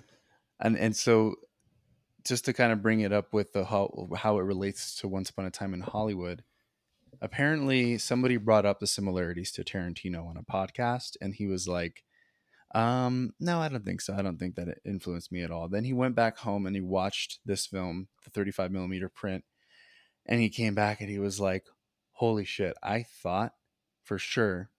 and 0.60 0.78
and 0.78 0.96
so 0.96 1.36
just 2.26 2.46
to 2.46 2.54
kind 2.54 2.72
of 2.72 2.82
bring 2.82 3.00
it 3.00 3.14
up 3.14 3.34
with 3.34 3.54
the 3.54 3.66
how 3.66 4.10
how 4.16 4.38
it 4.38 4.44
relates 4.44 4.96
to 4.98 5.08
Once 5.08 5.30
Upon 5.30 5.46
a 5.46 5.52
Time 5.52 5.74
in 5.74 5.82
Hollywood. 5.82 6.44
Apparently, 7.22 7.98
somebody 7.98 8.38
brought 8.38 8.66
up 8.66 8.80
the 8.80 8.88
similarities 8.88 9.52
to 9.54 9.64
Tarantino 9.64 10.28
on 10.28 10.38
a 10.38 10.44
podcast, 10.44 11.16
and 11.22 11.34
he 11.34 11.48
was 11.48 11.68
like, 11.68 12.04
um, 12.76 13.34
"No, 13.40 13.60
I 13.60 13.70
don't 13.70 13.86
think 13.86 14.02
so. 14.02 14.14
I 14.14 14.22
don't 14.22 14.38
think 14.38 14.56
that 14.56 14.68
it 14.68 14.82
influenced 14.86 15.32
me 15.32 15.42
at 15.42 15.52
all." 15.52 15.68
Then 15.70 15.84
he 15.84 15.94
went 15.94 16.16
back 16.16 16.38
home 16.40 16.66
and 16.66 16.76
he 16.76 16.82
watched 16.82 17.40
this 17.46 17.66
film, 17.66 18.08
the 18.24 18.30
35 18.30 18.72
millimeter 18.72 19.10
print, 19.10 19.46
and 20.26 20.42
he 20.42 20.50
came 20.50 20.76
back 20.76 21.02
and 21.02 21.10
he 21.10 21.18
was 21.18 21.40
like, 21.40 21.66
"Holy 22.14 22.46
shit! 22.46 22.76
I 22.84 23.04
thought 23.04 23.54
for 24.04 24.18
sure 24.18 24.70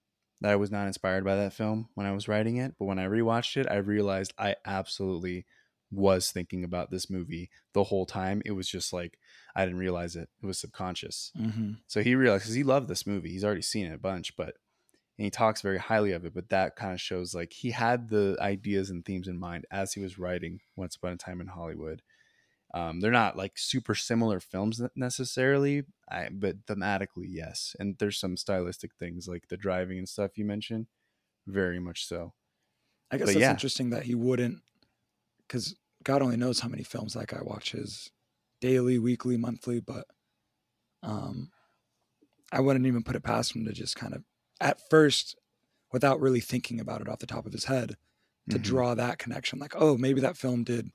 that 0.41 0.51
I 0.51 0.55
was 0.55 0.71
not 0.71 0.87
inspired 0.87 1.23
by 1.25 1.35
that 1.35 1.53
film 1.53 1.89
when 1.95 2.05
I 2.07 2.11
was 2.13 2.27
writing 2.27 2.57
it, 2.57 2.75
but 2.79 2.85
when 2.85 2.99
I 2.99 3.05
rewatched 3.07 3.57
it, 3.57 3.67
I 3.69 3.77
realized 3.77 4.33
I 4.37 4.55
absolutely 4.65 5.45
was 5.91 6.31
thinking 6.31 6.63
about 6.63 6.91
this 6.91 7.09
movie 7.09 7.49
the 7.73 7.85
whole 7.85 8.05
time. 8.05 8.41
It 8.45 8.51
was 8.51 8.69
just 8.69 8.93
like 8.93 9.17
I 9.55 9.65
didn't 9.65 9.79
realize 9.79 10.15
it. 10.15 10.29
It 10.41 10.45
was 10.45 10.59
subconscious. 10.59 11.31
hmm 11.35 11.73
So 11.87 12.01
he 12.01 12.15
realized 12.15 12.43
because 12.43 12.55
he 12.55 12.63
loved 12.63 12.87
this 12.87 13.07
movie. 13.07 13.29
He's 13.31 13.43
already 13.43 13.63
seen 13.63 13.87
it 13.87 13.93
a 13.93 13.97
bunch, 13.97 14.35
but 14.35 14.55
and 15.17 15.25
he 15.25 15.29
talks 15.31 15.61
very 15.61 15.77
highly 15.77 16.13
of 16.13 16.25
it. 16.25 16.33
But 16.33 16.49
that 16.49 16.75
kind 16.75 16.93
of 16.93 17.01
shows 17.01 17.33
like 17.35 17.51
he 17.51 17.71
had 17.71 18.09
the 18.09 18.37
ideas 18.39 18.89
and 18.89 19.03
themes 19.03 19.27
in 19.27 19.37
mind 19.39 19.65
as 19.71 19.93
he 19.93 20.01
was 20.01 20.17
writing 20.17 20.61
Once 20.75 20.95
Upon 20.95 21.13
a 21.13 21.17
Time 21.17 21.41
in 21.41 21.47
Hollywood. 21.47 22.01
Um, 22.73 22.99
they're 22.99 23.11
not 23.11 23.35
like 23.35 23.57
super 23.57 23.95
similar 23.95 24.39
films 24.39 24.81
necessarily, 24.95 25.85
I, 26.09 26.29
but 26.29 26.65
thematically, 26.67 27.25
yes. 27.27 27.75
And 27.79 27.97
there's 27.97 28.19
some 28.19 28.37
stylistic 28.37 28.95
things 28.95 29.27
like 29.27 29.47
the 29.47 29.57
driving 29.57 29.97
and 29.97 30.07
stuff 30.09 30.37
you 30.37 30.45
mentioned, 30.45 30.87
very 31.47 31.79
much 31.79 32.05
so. 32.07 32.33
I 33.11 33.17
guess 33.17 33.27
But 33.27 33.33
that's 33.33 33.41
yeah. 33.41 33.51
interesting 33.51 33.89
that 33.91 34.03
he 34.03 34.15
wouldn't, 34.15 34.61
because 35.47 35.75
God 36.03 36.21
only 36.21 36.37
knows 36.37 36.59
how 36.59 36.69
many 36.69 36.83
films 36.83 37.13
that 37.15 37.27
guy 37.27 37.41
watches 37.41 38.11
daily, 38.61 38.99
weekly, 38.99 39.37
monthly. 39.37 39.79
But 39.81 40.07
um, 41.03 41.51
I 42.51 42.59
wouldn't 42.61 42.85
even 42.87 43.03
put 43.03 43.15
it 43.15 43.23
past 43.23 43.55
him 43.55 43.65
to 43.65 43.73
just 43.73 43.95
kind 43.95 44.13
of, 44.13 44.23
at 44.61 44.79
first, 44.89 45.37
without 45.91 46.19
really 46.19 46.39
thinking 46.41 46.79
about 46.79 47.01
it 47.01 47.09
off 47.09 47.19
the 47.19 47.27
top 47.27 47.45
of 47.45 47.53
his 47.53 47.65
head, 47.65 47.97
to 48.49 48.57
Mhm. 48.57 48.63
draw 48.63 48.95
that 48.95 49.19
connection. 49.19 49.59
Like, 49.59 49.75
oh, 49.75 49.97
maybe 49.97 50.21
that 50.21 50.37
film 50.37 50.63
did 50.63 50.91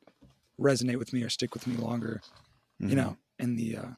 resonate 0.61 0.99
with 0.99 1.13
me 1.13 1.23
or 1.23 1.31
stick 1.31 1.55
with 1.55 1.67
me 1.67 1.77
longer. 1.77 2.25
Mhm. 2.81 2.89
You 2.89 2.97
know, 2.97 3.19
in 3.39 3.57
the 3.57 3.77
uh, 3.79 3.91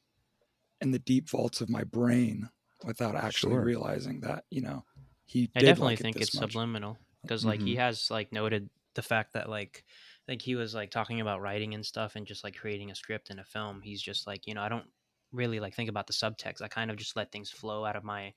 in 0.80 0.92
the 0.92 0.98
deep 1.00 1.30
vaults 1.30 1.60
of 1.60 1.70
my 1.70 1.84
brain, 1.84 2.50
without 2.84 3.16
actually 3.16 3.58
Sure. 3.58 3.60
realizing 3.60 4.20
that 4.22 4.44
you 4.50 4.62
know 4.62 4.84
he. 5.26 5.48
I 5.54 5.62
did 5.62 5.62
definitely 5.62 5.80
like 5.80 6.00
it 6.00 6.08
think 6.08 6.20
this 6.20 6.20
it's 6.20 6.34
much. 6.34 6.54
subliminal 6.54 7.00
because 7.24 7.44
like 7.44 7.62
he 7.62 7.74
Mhm. 7.74 7.76
has 7.76 8.10
like 8.10 8.32
noted 8.32 8.70
the 8.94 9.02
fact 9.02 9.32
that 9.32 9.48
like 9.48 9.84
I 9.88 10.24
think 10.32 10.42
he 10.42 10.54
was 10.54 10.74
like 10.74 10.90
talking 10.90 11.20
about 11.20 11.40
writing 11.40 11.74
and 11.74 11.84
stuff 11.84 12.16
and 12.16 12.26
just 12.26 12.44
like 12.44 12.56
creating 12.56 12.90
a 12.90 12.94
script 12.94 13.30
in 13.30 13.38
a 13.38 13.44
film. 13.44 13.82
He's 13.82 14.02
just 14.02 14.26
like 14.26 14.46
you 14.46 14.54
know 14.54 14.62
I 14.62 14.68
don't 14.68 14.90
really 15.32 15.60
like 15.60 15.74
think 15.74 15.90
about 15.90 16.06
the 16.06 16.12
subtext. 16.12 16.62
I 16.62 16.68
kind 16.68 16.90
of 16.90 16.96
just 16.96 17.16
let 17.16 17.32
things 17.32 17.50
flow 17.50 17.84
out 17.84 17.96
of 17.96 18.04
my 18.04 18.34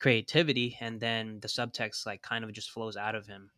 creativity, 0.00 0.76
and 0.80 1.00
then 1.00 1.40
the 1.40 1.48
subtext 1.48 2.06
like 2.06 2.22
kind 2.22 2.44
of 2.44 2.52
just 2.52 2.70
flows 2.70 2.96
out 2.96 3.14
of 3.16 3.26
him. 3.26 3.52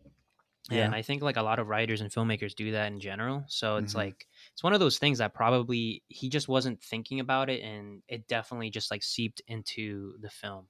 And 0.71 0.95
Yeah. 0.95 0.95
I 0.95 1.03
think 1.03 1.23
like 1.23 1.37
a 1.37 1.43
lot 1.43 1.59
of 1.59 1.67
writers 1.69 2.01
and 2.01 2.11
filmmakers 2.11 2.55
do 2.55 2.71
that 2.73 2.87
in 2.93 3.01
general. 3.01 3.45
So 3.49 3.77
it's 3.77 3.95
Mhm. 3.95 3.95
like 3.95 4.29
it's 4.53 4.63
one 4.63 4.73
of 4.73 4.81
those 4.81 4.99
things 4.99 5.19
that 5.19 5.35
probably 5.35 6.05
he 6.09 6.29
just 6.29 6.49
wasn't 6.49 6.83
thinking 6.83 7.19
about 7.21 7.51
it, 7.51 7.61
and 7.63 8.03
it 8.09 8.29
definitely 8.29 8.71
just 8.71 8.91
like 8.91 9.03
seeped 9.03 9.43
into 9.49 10.17
the 10.21 10.31
film. 10.31 10.69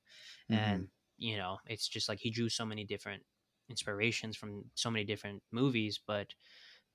Mhm. 0.49 0.83
And 0.83 0.89
you 1.19 1.37
know, 1.37 1.59
it's 1.67 1.87
just 1.89 2.09
like 2.09 2.19
he 2.21 2.31
drew 2.31 2.49
so 2.49 2.65
many 2.65 2.85
different 2.85 3.25
inspirations 3.69 4.37
from 4.37 4.71
so 4.75 4.91
many 4.91 5.05
different 5.05 5.43
movies, 5.53 6.01
but 6.05 6.35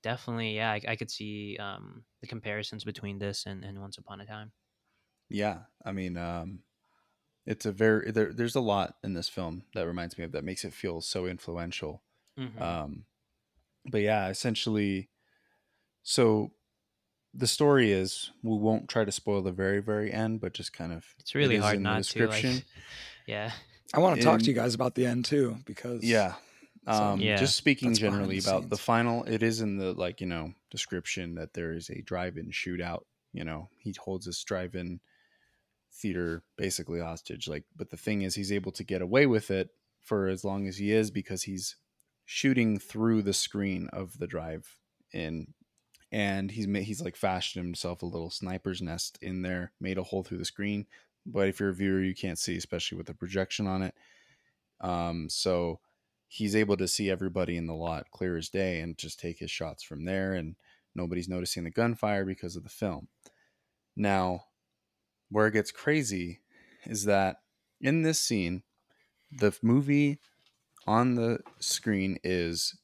definitely, 0.02 0.56
yeah, 0.56 0.72
I, 0.72 0.80
I 0.88 0.96
could 0.96 1.10
see 1.10 1.56
um, 1.58 2.04
the 2.20 2.26
comparisons 2.28 2.84
between 2.84 3.18
this 3.18 3.46
and, 3.46 3.64
and 3.64 3.80
Once 3.80 3.98
Upon 3.98 4.20
a 4.20 4.26
Time. 4.26 4.52
Yeah, 5.28 5.64
I 5.84 5.92
mean, 5.92 6.16
um, 6.16 6.62
it's 7.46 7.66
a 7.66 7.72
very 7.72 8.12
there, 8.12 8.32
there's 8.34 8.56
a 8.56 8.62
lot 8.62 8.98
in 9.04 9.14
this 9.14 9.30
film 9.30 9.64
that 9.74 9.86
reminds 9.88 10.18
me 10.18 10.24
of 10.24 10.32
that 10.32 10.44
makes 10.44 10.64
it 10.64 10.74
feel 10.74 11.02
so 11.02 11.26
influential. 11.26 12.04
Mhm. 12.38 12.60
Um, 12.60 13.04
but 13.90 14.02
yeah, 14.02 14.28
essentially, 14.28 15.10
so 16.02 16.52
the 17.34 17.46
story 17.46 17.92
is 17.92 18.30
we 18.42 18.56
won't 18.56 18.88
try 18.88 19.04
to 19.04 19.12
spoil 19.12 19.42
the 19.42 19.52
very 19.52 19.80
very 19.80 20.12
end, 20.12 20.40
but 20.40 20.52
just 20.54 20.72
kind 20.72 20.92
of 20.92 21.04
it's 21.18 21.34
really 21.34 21.54
it 21.56 21.58
is 21.58 21.64
hard 21.64 21.76
in 21.76 21.82
the 21.82 21.88
not 21.90 22.04
to. 22.04 22.26
Like, 22.26 22.30
description. 22.42 22.64
yeah, 23.26 23.52
I 23.94 24.00
want 24.00 24.16
to 24.16 24.22
talk 24.24 24.38
in- 24.40 24.44
to 24.44 24.50
you 24.50 24.56
guys 24.56 24.74
about 24.74 24.94
the 24.94 25.06
end 25.06 25.24
too 25.24 25.58
because 25.64 26.02
yeah. 26.02 26.34
So, 26.86 26.92
Um, 26.92 27.20
Yeah. 27.20 27.36
just 27.36 27.56
speaking 27.56 27.90
that's 27.90 27.98
generally 27.98 28.38
the 28.38 28.48
about 28.48 28.70
the 28.70 28.76
final, 28.76 29.24
it 29.24 29.42
is 29.42 29.60
in 29.60 29.76
the 29.76 29.92
like 29.92 30.20
you 30.20 30.26
know 30.28 30.54
description 30.70 31.34
that 31.34 31.52
there 31.54 31.72
is 31.72 31.90
a 31.90 32.00
drive-in 32.02 32.50
shootout. 32.52 33.04
You 33.32 33.44
know, 33.44 33.68
he 33.80 33.92
holds 33.98 34.26
this 34.26 34.42
drive-in 34.44 35.00
theater 35.92 36.44
basically 36.56 37.00
hostage. 37.00 37.48
Like, 37.48 37.64
but 37.74 37.90
the 37.90 37.96
thing 37.96 38.22
is, 38.22 38.34
he's 38.36 38.52
able 38.52 38.70
to 38.72 38.84
get 38.84 39.02
away 39.02 39.26
with 39.26 39.50
it 39.50 39.70
for 40.00 40.28
as 40.28 40.44
long 40.44 40.68
as 40.68 40.76
he 40.76 40.92
is 40.92 41.10
because 41.10 41.42
he's 41.42 41.76
shooting 42.26 42.78
through 42.78 43.22
the 43.22 43.32
screen 43.32 43.88
of 43.92 44.18
the 44.18 44.26
drive-in, 44.26 45.54
and 46.12 46.50
he's 46.50 46.66
ma- 46.66 46.80
he's 46.80 47.00
like 47.02 47.16
fashioned 47.16 47.64
himself 47.64 48.02
a 48.02 48.06
little 48.06 48.30
sniper's 48.30 48.82
nest 48.82 49.18
in 49.22 49.42
there, 49.42 49.72
made 49.80 49.96
a 49.96 50.02
hole 50.02 50.22
through 50.22 50.38
the 50.38 50.44
screen. 50.44 50.86
But 51.24 51.48
if 51.48 51.58
you're 51.58 51.70
a 51.70 51.74
viewer, 51.74 52.02
you 52.02 52.14
can't 52.14 52.38
see, 52.38 52.56
especially 52.56 52.98
with 52.98 53.06
the 53.06 53.14
projection 53.14 53.66
on 53.66 53.82
it. 53.82 53.94
Um, 54.80 55.28
so 55.30 55.80
he's 56.28 56.56
able 56.56 56.76
to 56.76 56.88
see 56.88 57.10
everybody 57.10 57.56
in 57.56 57.66
the 57.66 57.74
lot 57.74 58.10
clear 58.10 58.36
as 58.36 58.48
day 58.48 58.80
and 58.80 58.98
just 58.98 59.18
take 59.18 59.38
his 59.38 59.50
shots 59.50 59.82
from 59.82 60.04
there 60.04 60.34
and 60.34 60.56
nobody's 60.94 61.28
noticing 61.28 61.64
the 61.64 61.70
gunfire 61.70 62.24
because 62.24 62.56
of 62.56 62.64
the 62.64 62.68
film 62.68 63.08
now 63.96 64.40
where 65.30 65.46
it 65.46 65.52
gets 65.52 65.70
crazy 65.70 66.40
is 66.84 67.04
that 67.04 67.36
in 67.80 68.02
this 68.02 68.20
scene 68.20 68.62
the 69.30 69.56
movie 69.62 70.18
on 70.86 71.14
the 71.14 71.38
screen 71.58 72.18
is 72.22 72.78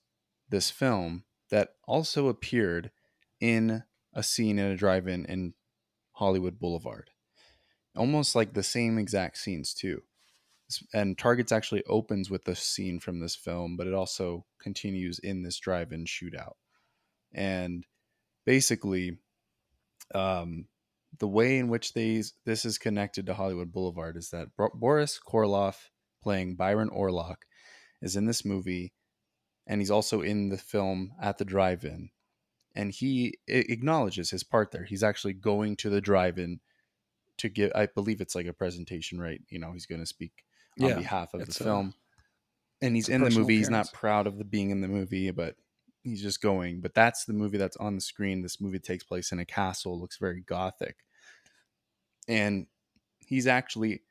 this 0.48 0.70
film 0.70 1.24
that 1.50 1.70
also 1.86 2.28
appeared 2.28 2.90
in 3.40 3.82
a 4.14 4.22
scene 4.22 4.58
in 4.58 4.70
a 4.70 4.76
drive-in 4.76 5.24
in 5.26 5.54
hollywood 6.12 6.58
boulevard 6.58 7.10
almost 7.96 8.34
like 8.34 8.54
the 8.54 8.62
same 8.62 8.98
exact 8.98 9.36
scenes 9.38 9.74
too 9.74 10.02
and 10.94 11.18
Targets 11.18 11.52
actually 11.52 11.84
opens 11.88 12.30
with 12.30 12.44
the 12.44 12.54
scene 12.54 13.00
from 13.00 13.20
this 13.20 13.36
film, 13.36 13.76
but 13.76 13.86
it 13.86 13.94
also 13.94 14.46
continues 14.60 15.18
in 15.18 15.42
this 15.42 15.58
drive-in 15.58 16.04
shootout. 16.04 16.54
And 17.34 17.86
basically, 18.44 19.18
um, 20.14 20.66
the 21.18 21.28
way 21.28 21.58
in 21.58 21.68
which 21.68 21.94
these 21.94 22.34
this 22.44 22.64
is 22.64 22.78
connected 22.78 23.26
to 23.26 23.34
Hollywood 23.34 23.72
Boulevard 23.72 24.16
is 24.16 24.30
that 24.30 24.48
Bo- 24.56 24.70
Boris 24.74 25.20
Karloff, 25.26 25.90
playing 26.22 26.56
Byron 26.56 26.90
Orlok, 26.90 27.36
is 28.02 28.16
in 28.16 28.26
this 28.26 28.44
movie, 28.44 28.92
and 29.66 29.80
he's 29.80 29.90
also 29.90 30.20
in 30.20 30.48
the 30.50 30.58
film 30.58 31.12
at 31.20 31.38
the 31.38 31.44
drive-in, 31.44 32.10
and 32.74 32.90
he 32.92 33.38
acknowledges 33.46 34.30
his 34.30 34.42
part 34.44 34.70
there. 34.72 34.84
He's 34.84 35.02
actually 35.02 35.34
going 35.34 35.76
to 35.76 35.88
the 35.90 36.00
drive-in 36.00 36.60
to 37.38 37.48
give, 37.48 37.72
I 37.74 37.86
believe 37.86 38.20
it's 38.20 38.34
like 38.34 38.46
a 38.46 38.52
presentation, 38.52 39.20
right? 39.20 39.40
You 39.48 39.58
know, 39.58 39.72
he's 39.72 39.86
going 39.86 40.00
to 40.00 40.06
speak 40.06 40.32
on 40.80 40.88
Yeah, 40.90 40.94
behalf 40.96 41.32
of 41.34 41.40
the 41.40 41.46
it's 41.46 41.60
a- 41.60 41.64
film. 41.64 41.94
and 42.82 42.94
he's 42.96 43.08
in 43.08 43.22
the 43.22 43.30
movie. 43.30 43.56
He's 43.56 43.70
not 43.70 43.92
proud 43.92 44.26
of 44.26 44.36
the 44.38 44.44
being 44.44 44.70
in 44.70 44.80
the 44.80 44.88
movie, 44.88 45.30
but 45.30 45.56
he's 46.02 46.20
just 46.22 46.42
going. 46.42 46.80
But 46.80 46.94
that's 46.94 47.24
the 47.24 47.32
movie 47.32 47.58
that's 47.58 47.76
on 47.76 47.94
the 47.94 48.00
screen. 48.00 48.42
This 48.42 48.60
movie 48.60 48.80
takes 48.80 49.04
place 49.04 49.32
in 49.32 49.38
a 49.38 49.44
castle, 49.44 49.98
looks 50.00 50.18
very 50.18 50.40
gothic. 50.42 50.96
And 52.28 52.66
he's 53.20 53.46
actually 53.46 54.02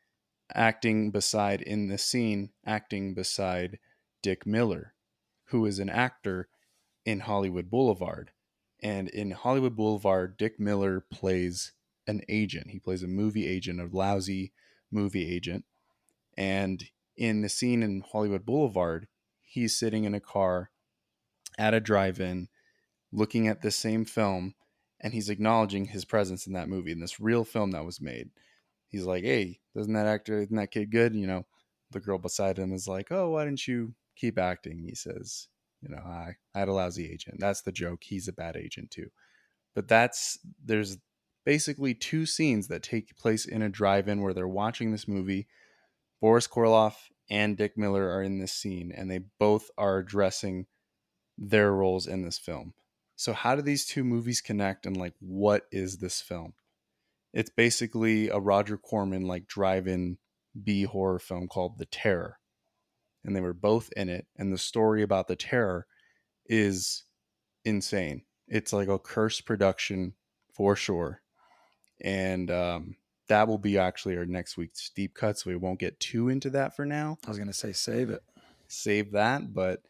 acting 0.56 1.12
beside 1.12 1.62
in 1.62 1.88
the 1.88 1.98
scene, 1.98 2.52
acting 2.66 3.14
beside 3.14 3.80
Dick 4.22 4.46
Miller, 4.46 4.94
who 5.46 5.66
is 5.66 5.80
an 5.80 5.90
actor 5.90 6.48
in 7.06 7.22
Hollywood 7.22 7.70
Boulevard. 7.70 8.32
And 8.82 9.10
in 9.10 9.32
Hollywood 9.32 9.76
Boulevard, 9.76 10.38
Dick 10.38 10.60
Miller 10.60 11.06
plays 11.12 11.74
an 12.08 12.22
agent. 12.28 12.72
He 12.72 12.80
plays 12.80 13.04
a 13.04 13.08
movie 13.08 13.48
agent, 13.48 13.80
a 13.80 13.86
lousy 13.96 14.54
movie 14.92 15.34
agent. 15.34 15.66
And 16.38 16.84
in 17.16 17.42
the 17.42 17.50
scene 17.50 17.84
in 17.84 18.04
Hollywood 18.12 18.46
Boulevard, 18.46 19.08
he's 19.42 19.78
sitting 19.78 20.06
in 20.06 20.14
a 20.14 20.20
car 20.20 20.72
at 21.58 21.74
a 21.74 21.80
drive 21.80 22.20
in 22.20 22.48
looking 23.12 23.48
at 23.48 23.62
the 23.62 23.72
same 23.72 24.06
film 24.06 24.56
and 25.02 25.14
he's 25.14 25.30
acknowledging 25.30 25.86
his 25.86 26.06
presence 26.06 26.48
in 26.48 26.54
that 26.54 26.70
movie 26.70 26.92
in 26.92 27.00
this 27.00 27.20
real 27.20 27.44
film 27.44 27.72
that 27.72 27.86
was 27.86 28.00
made. 28.00 28.30
He's 28.92 29.06
like, 29.06 29.24
Hey, 29.24 29.60
doesn't 29.76 29.94
that 29.94 30.08
actor, 30.08 30.42
isn't 30.42 30.56
that 30.56 30.72
kid 30.72 30.92
good? 30.92 31.16
You 31.16 31.28
know, 31.28 31.46
the 31.92 32.00
girl 32.00 32.18
beside 32.18 32.58
him 32.58 32.74
is 32.74 32.88
like, 32.88 33.12
Oh, 33.12 33.32
why 33.32 33.46
didn't 33.46 33.68
you 33.68 33.94
keep 34.16 34.38
acting? 34.38 34.84
He 34.84 34.96
says, 34.96 35.48
You 35.82 35.90
know, 35.90 36.02
I, 36.04 36.36
I 36.54 36.60
had 36.60 36.68
a 36.68 36.74
lousy 36.74 37.12
agent. 37.12 37.38
That's 37.40 37.62
the 37.62 37.72
joke. 37.72 38.04
He's 38.04 38.28
a 38.28 38.34
bad 38.34 38.56
agent 38.56 38.92
too. 38.92 39.10
But 39.74 39.88
that's, 39.88 40.38
there's 40.64 40.98
basically 41.46 41.94
two 41.94 42.26
scenes 42.26 42.68
that 42.68 42.84
take 42.84 43.18
place 43.18 43.46
in 43.46 43.62
a 43.62 43.70
drive 43.70 44.08
in 44.08 44.22
where 44.22 44.34
they're 44.34 44.48
watching 44.48 44.92
this 44.92 45.08
movie. 45.08 45.48
Boris 46.20 46.48
Karloff 46.48 46.96
and 47.30 47.58
Dick 47.58 47.78
Miller 47.78 48.10
are 48.10 48.22
in 48.22 48.40
this 48.40 48.52
scene, 48.52 48.92
and 48.96 49.10
they 49.10 49.22
both 49.40 49.72
are 49.78 49.98
addressing 49.98 50.68
their 51.38 51.72
roles 51.72 52.06
in 52.06 52.24
this 52.24 52.38
film. 52.38 52.74
So, 53.16 53.34
how 53.34 53.56
do 53.56 53.62
these 53.62 53.86
two 53.86 54.04
movies 54.04 54.42
connect, 54.42 54.86
and 54.86 54.98
like, 54.98 55.14
what 55.20 55.68
is 55.72 55.98
this 55.98 56.22
film? 56.22 56.54
It's 57.34 57.50
basically 57.50 58.30
a 58.30 58.40
Roger 58.40 58.78
Corman 58.78 59.26
like 59.26 59.48
drive-in 59.48 60.18
B 60.62 60.84
horror 60.84 61.20
film 61.20 61.48
called 61.48 61.78
The 61.78 61.86
Terror, 61.86 62.40
and 63.24 63.36
they 63.36 63.42
were 63.42 63.54
both 63.54 63.90
in 63.96 64.10
it. 64.10 64.28
And 64.38 64.52
the 64.52 64.58
story 64.58 65.02
about 65.02 65.28
The 65.28 65.36
Terror 65.36 65.88
is 66.46 67.04
insane. 67.64 68.24
It's 68.48 68.74
like 68.74 68.90
a 68.90 69.00
cursed 69.00 69.46
production 69.46 70.14
for 70.54 70.76
sure, 70.76 71.22
and 72.02 72.52
um, 72.52 72.96
that 73.28 73.48
will 73.48 73.58
be 73.58 73.78
actually 73.78 74.18
our 74.18 74.26
next 74.26 74.58
week's 74.58 74.90
deep 74.90 75.14
cut. 75.14 75.40
So 75.40 75.50
we 75.50 75.56
won't 75.56 75.80
get 75.80 76.02
too 76.02 76.28
into 76.28 76.50
that 76.50 76.76
for 76.76 76.86
now 76.86 77.18
I 77.26 77.30
was 77.30 77.38
gonna 77.40 77.54
say 77.54 77.72
save 77.72 78.10
it. 78.10 78.24
save 78.68 79.12
that, 79.14 79.54
but 79.54 79.84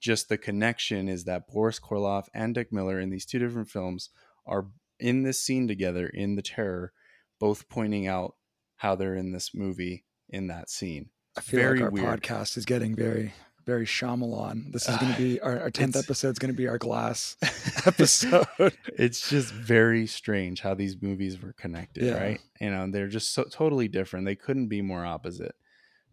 just 0.00 0.30
the 0.30 0.38
connection 0.38 1.08
is 1.10 1.24
that 1.24 1.46
Boris 1.46 1.78
Karloff 1.78 2.28
and 2.32 2.54
Dick 2.54 2.72
Miller 2.72 2.98
in 2.98 3.10
these 3.10 3.26
two 3.26 3.38
different 3.38 3.68
films 3.68 4.08
are 4.46 4.68
in 5.00 5.22
this 5.22 5.40
scene 5.40 5.66
together 5.68 6.06
in 6.06 6.36
The 6.36 6.42
Terror, 6.42 6.92
both 7.38 7.68
pointing 7.68 8.06
out 8.06 8.34
how 8.76 8.94
they're 8.94 9.14
in 9.16 9.32
this 9.32 9.50
movie 9.54 10.04
in 10.28 10.46
that 10.48 10.70
scene. 10.70 11.10
I 11.36 11.40
feel 11.40 11.60
Very 11.60 11.78
like 11.78 11.84
our 11.84 11.90
weird. 11.90 12.22
podcast 12.22 12.56
is 12.56 12.64
getting 12.64 12.94
very, 12.96 13.32
very 13.64 13.86
Shyamalan. 13.86 14.72
This 14.72 14.88
is 14.88 14.96
going 14.96 15.12
to 15.12 15.18
be 15.18 15.40
our, 15.40 15.60
our 15.60 15.70
tenth 15.70 15.96
episode. 15.96 16.30
Is 16.30 16.38
going 16.38 16.52
to 16.52 16.56
be 16.56 16.66
our 16.66 16.78
glass 16.78 17.36
episode. 17.86 18.46
it's 18.98 19.28
just 19.30 19.52
very 19.52 20.06
strange 20.06 20.60
how 20.60 20.74
these 20.74 21.00
movies 21.00 21.40
were 21.40 21.52
connected, 21.52 22.04
Yeah. 22.04 22.20
right? 22.22 22.40
You 22.60 22.70
know, 22.70 22.90
they're 22.90 23.08
just 23.08 23.32
so 23.32 23.44
totally 23.44 23.86
different. 23.88 24.26
They 24.26 24.34
couldn't 24.34 24.68
be 24.68 24.82
more 24.82 25.04
opposite. 25.06 25.54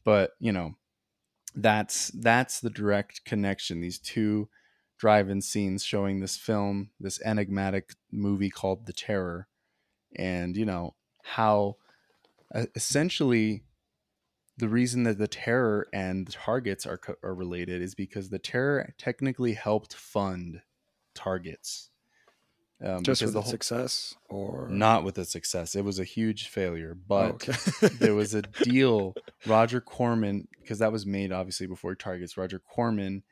But, 0.04 0.32
you 0.40 0.52
know, 0.52 0.76
that's 1.56 2.10
that's 2.10 2.60
the 2.60 2.70
direct 2.70 3.26
connection. 3.26 3.82
These 3.82 4.00
two 4.00 4.50
drive-in 4.98 5.42
scenes 5.42 5.84
showing 5.84 6.20
this 6.20 6.38
film, 6.38 6.90
this 7.00 7.22
enigmatic 7.24 7.94
movie 8.12 8.50
called 8.50 8.86
The 8.86 8.94
Terror, 8.94 9.48
and 10.16 10.56
you 10.58 10.66
know 10.66 10.96
how 11.24 11.76
essentially 12.76 13.64
the 14.58 14.70
reason 14.70 15.04
that 15.04 15.18
the 15.18 15.28
terror 15.28 15.88
and 15.94 16.26
the 16.26 16.32
targets 16.32 16.86
are 16.86 17.00
are 17.22 17.36
related 17.36 17.82
is 17.82 17.94
because 17.94 18.30
the 18.30 18.40
terror 18.40 18.94
technically 18.98 19.54
helped 19.54 19.94
fund 19.94 20.62
targets. 21.14 21.90
Um, 22.84 23.02
Just 23.02 23.24
with 23.24 23.34
the 23.34 23.42
the 23.42 23.48
success, 23.48 24.16
or 24.30 24.68
not 24.70 25.04
with 25.04 25.16
the 25.16 25.26
success. 25.26 25.76
It 25.76 25.84
was 25.84 25.98
a 26.00 26.04
huge 26.04 26.48
failure, 26.48 26.96
Oh, 26.96 27.04
but 27.08 27.32
okay. 27.50 27.88
there 28.00 28.14
was 28.14 28.36
a 28.36 28.44
deal. 28.44 29.16
Roger 29.48 29.82
Corman, 29.82 30.48
because 30.62 30.78
that 30.80 30.92
was 30.92 31.04
made 31.06 31.32
obviously 31.32 31.66
before 31.66 31.96
Targets. 31.96 32.38
Roger 32.38 32.60
Corman 32.60 33.24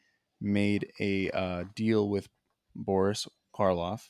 made 0.42 0.92
a 1.00 1.30
uh, 1.32 1.64
deal 1.76 2.10
with 2.10 2.30
Boris 2.76 3.28
Karloff 3.54 4.10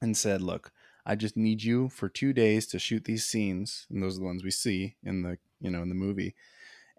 and 0.00 0.16
said, 0.16 0.40
"Look, 0.40 0.72
I 1.04 1.14
just 1.14 1.36
need 1.36 1.62
you 1.62 1.88
for 1.88 2.08
two 2.08 2.32
days 2.32 2.66
to 2.68 2.78
shoot 2.78 3.04
these 3.04 3.24
scenes, 3.24 3.86
and 3.90 4.02
those 4.02 4.16
are 4.16 4.20
the 4.20 4.26
ones 4.26 4.44
we 4.44 4.50
see 4.50 4.96
in 5.02 5.22
the 5.22 5.38
you 5.60 5.70
know 5.70 5.82
in 5.82 5.88
the 5.88 5.94
movie, 5.94 6.34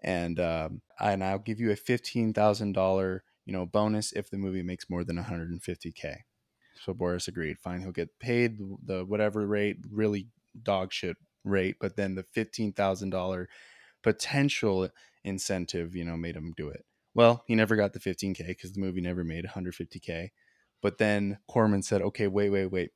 and 0.02 0.38
um, 0.40 0.82
and 0.98 1.22
I'll 1.22 1.38
give 1.38 1.60
you 1.60 1.70
a 1.70 1.76
fifteen 1.76 2.32
thousand 2.32 2.72
dollar 2.72 3.22
you 3.44 3.52
know 3.52 3.66
bonus 3.66 4.12
if 4.12 4.30
the 4.30 4.38
movie 4.38 4.62
makes 4.62 4.90
more 4.90 5.04
than 5.04 5.16
one 5.16 5.26
hundred 5.26 5.50
and 5.50 5.62
fifty 5.62 5.92
k. 5.92 6.24
So 6.84 6.94
Boris 6.94 7.28
agreed. 7.28 7.58
Fine, 7.58 7.82
he'll 7.82 7.92
get 7.92 8.18
paid 8.18 8.58
the 8.84 9.04
whatever 9.04 9.46
rate, 9.46 9.76
really 9.90 10.28
dog 10.62 10.92
shit 10.92 11.16
rate, 11.44 11.76
but 11.80 11.96
then 11.96 12.14
the 12.14 12.22
fifteen 12.22 12.72
thousand 12.72 13.10
dollar 13.10 13.48
potential 14.02 14.88
incentive, 15.24 15.94
you 15.94 16.04
know, 16.04 16.16
made 16.16 16.36
him 16.36 16.54
do 16.56 16.68
it. 16.68 16.84
Well, 17.14 17.44
he 17.46 17.54
never 17.54 17.76
got 17.76 17.92
the 17.92 18.00
15k 18.00 18.46
because 18.46 18.72
the 18.72 18.80
movie 18.80 19.00
never 19.00 19.24
made 19.24 19.44
150k. 19.44 20.30
But 20.80 20.98
then 20.98 21.38
Corman 21.48 21.82
said, 21.82 22.02
"Okay, 22.02 22.28
wait, 22.28 22.50
wait, 22.50 22.66
wait. 22.66 22.92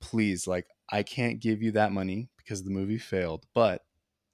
Please, 0.00 0.46
like, 0.46 0.66
I 0.90 1.02
can't 1.02 1.40
give 1.40 1.62
you 1.62 1.72
that 1.72 1.92
money 1.92 2.30
because 2.36 2.62
the 2.62 2.70
movie 2.70 2.98
failed, 2.98 3.46
but 3.54 3.82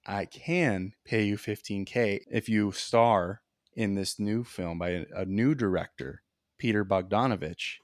I 0.05 0.25
can 0.25 0.93
pay 1.03 1.23
you 1.23 1.37
15k 1.37 2.21
if 2.29 2.47
you 2.47 2.71
star 2.71 3.41
in 3.73 3.95
this 3.95 4.19
new 4.19 4.43
film 4.43 4.77
by 4.79 4.89
a, 4.89 5.05
a 5.15 5.25
new 5.25 5.55
director, 5.55 6.21
Peter 6.57 6.85
Bogdanovich. 6.85 7.77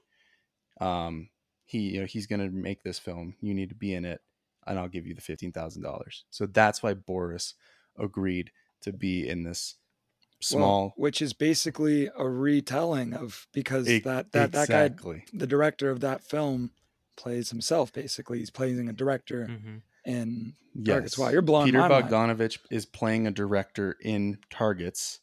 Um, 0.80 1.30
he, 1.64 1.78
you 1.80 2.00
know, 2.00 2.06
he's 2.06 2.26
going 2.26 2.40
to 2.40 2.50
make 2.54 2.82
this 2.82 2.98
film. 2.98 3.34
You 3.40 3.54
need 3.54 3.70
to 3.70 3.74
be 3.74 3.94
in 3.94 4.04
it, 4.04 4.20
and 4.66 4.78
I'll 4.78 4.88
give 4.88 5.06
you 5.06 5.14
the 5.14 5.20
fifteen 5.20 5.52
thousand 5.52 5.82
dollars. 5.82 6.24
So 6.30 6.46
that's 6.46 6.82
why 6.82 6.94
Boris 6.94 7.54
agreed 7.98 8.52
to 8.82 8.92
be 8.92 9.28
in 9.28 9.42
this 9.42 9.76
small 10.42 10.82
Well, 10.88 10.94
which 10.96 11.22
is 11.22 11.32
basically 11.32 12.08
a 12.16 12.28
retelling 12.28 13.14
of 13.14 13.46
because 13.52 13.88
E- 13.88 13.98
that 14.00 14.32
that 14.32 14.52
that 14.52 14.68
guy, 14.68 14.88
the 15.32 15.46
director 15.46 15.90
of 15.90 16.00
that 16.00 16.22
film, 16.22 16.70
plays 17.16 17.50
himself. 17.50 17.92
Basically, 17.92 18.38
he's 18.38 18.50
playing 18.50 18.88
a 18.88 18.92
director 18.92 19.46
hmm 19.46 19.78
in 20.04 20.54
Yes. 20.74 20.86
Targets. 20.88 21.18
Wow, 21.18 21.28
you're 21.30 21.42
blowing 21.42 21.66
Peter 21.66 21.78
my 21.78 21.88
mind. 21.88 22.10
Bogdanovich 22.10 22.58
is 22.70 22.86
playing 22.86 23.26
a 23.26 23.30
director 23.30 23.96
in 24.00 24.38
Targets, 24.50 25.20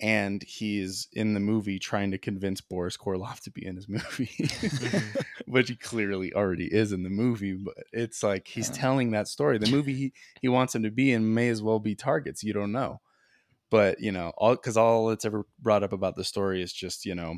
and 0.00 0.42
he 0.42 0.80
is 0.80 1.08
in 1.12 1.34
the 1.34 1.40
movie 1.40 1.78
trying 1.78 2.10
to 2.12 2.18
convince 2.18 2.60
Boris 2.62 2.96
Karloff 2.96 3.40
to 3.42 3.50
be 3.50 3.66
in 3.66 3.76
his 3.76 3.88
movie, 3.88 4.30
Mhm. 4.78 5.16
which 5.46 5.68
he 5.68 5.76
clearly 5.76 6.32
already 6.32 6.72
is 6.72 6.92
in 6.92 7.02
the 7.02 7.10
movie. 7.10 7.52
But 7.52 7.74
it's 7.92 8.22
like 8.22 8.48
he's 8.48 8.70
Yeah. 8.70 8.74
telling 8.74 9.10
that 9.10 9.28
story. 9.28 9.58
The 9.58 9.66
movie 9.66 9.94
he, 9.94 10.12
he 10.40 10.48
wants 10.48 10.74
him 10.74 10.82
to 10.84 10.90
be 10.90 11.12
in 11.12 11.34
may 11.34 11.50
as 11.50 11.62
well 11.62 11.78
be 11.78 11.94
Targets. 11.94 12.42
You 12.42 12.54
don't 12.54 12.72
know, 12.72 13.00
but 13.70 14.00
you 14.00 14.12
know, 14.12 14.32
all 14.36 14.54
because 14.54 14.76
all 14.76 15.06
that's 15.08 15.24
ever 15.24 15.46
brought 15.58 15.82
up 15.82 15.92
about 15.92 16.16
the 16.16 16.24
story 16.24 16.62
is 16.62 16.72
just 16.72 17.04
you 17.06 17.14
know 17.14 17.36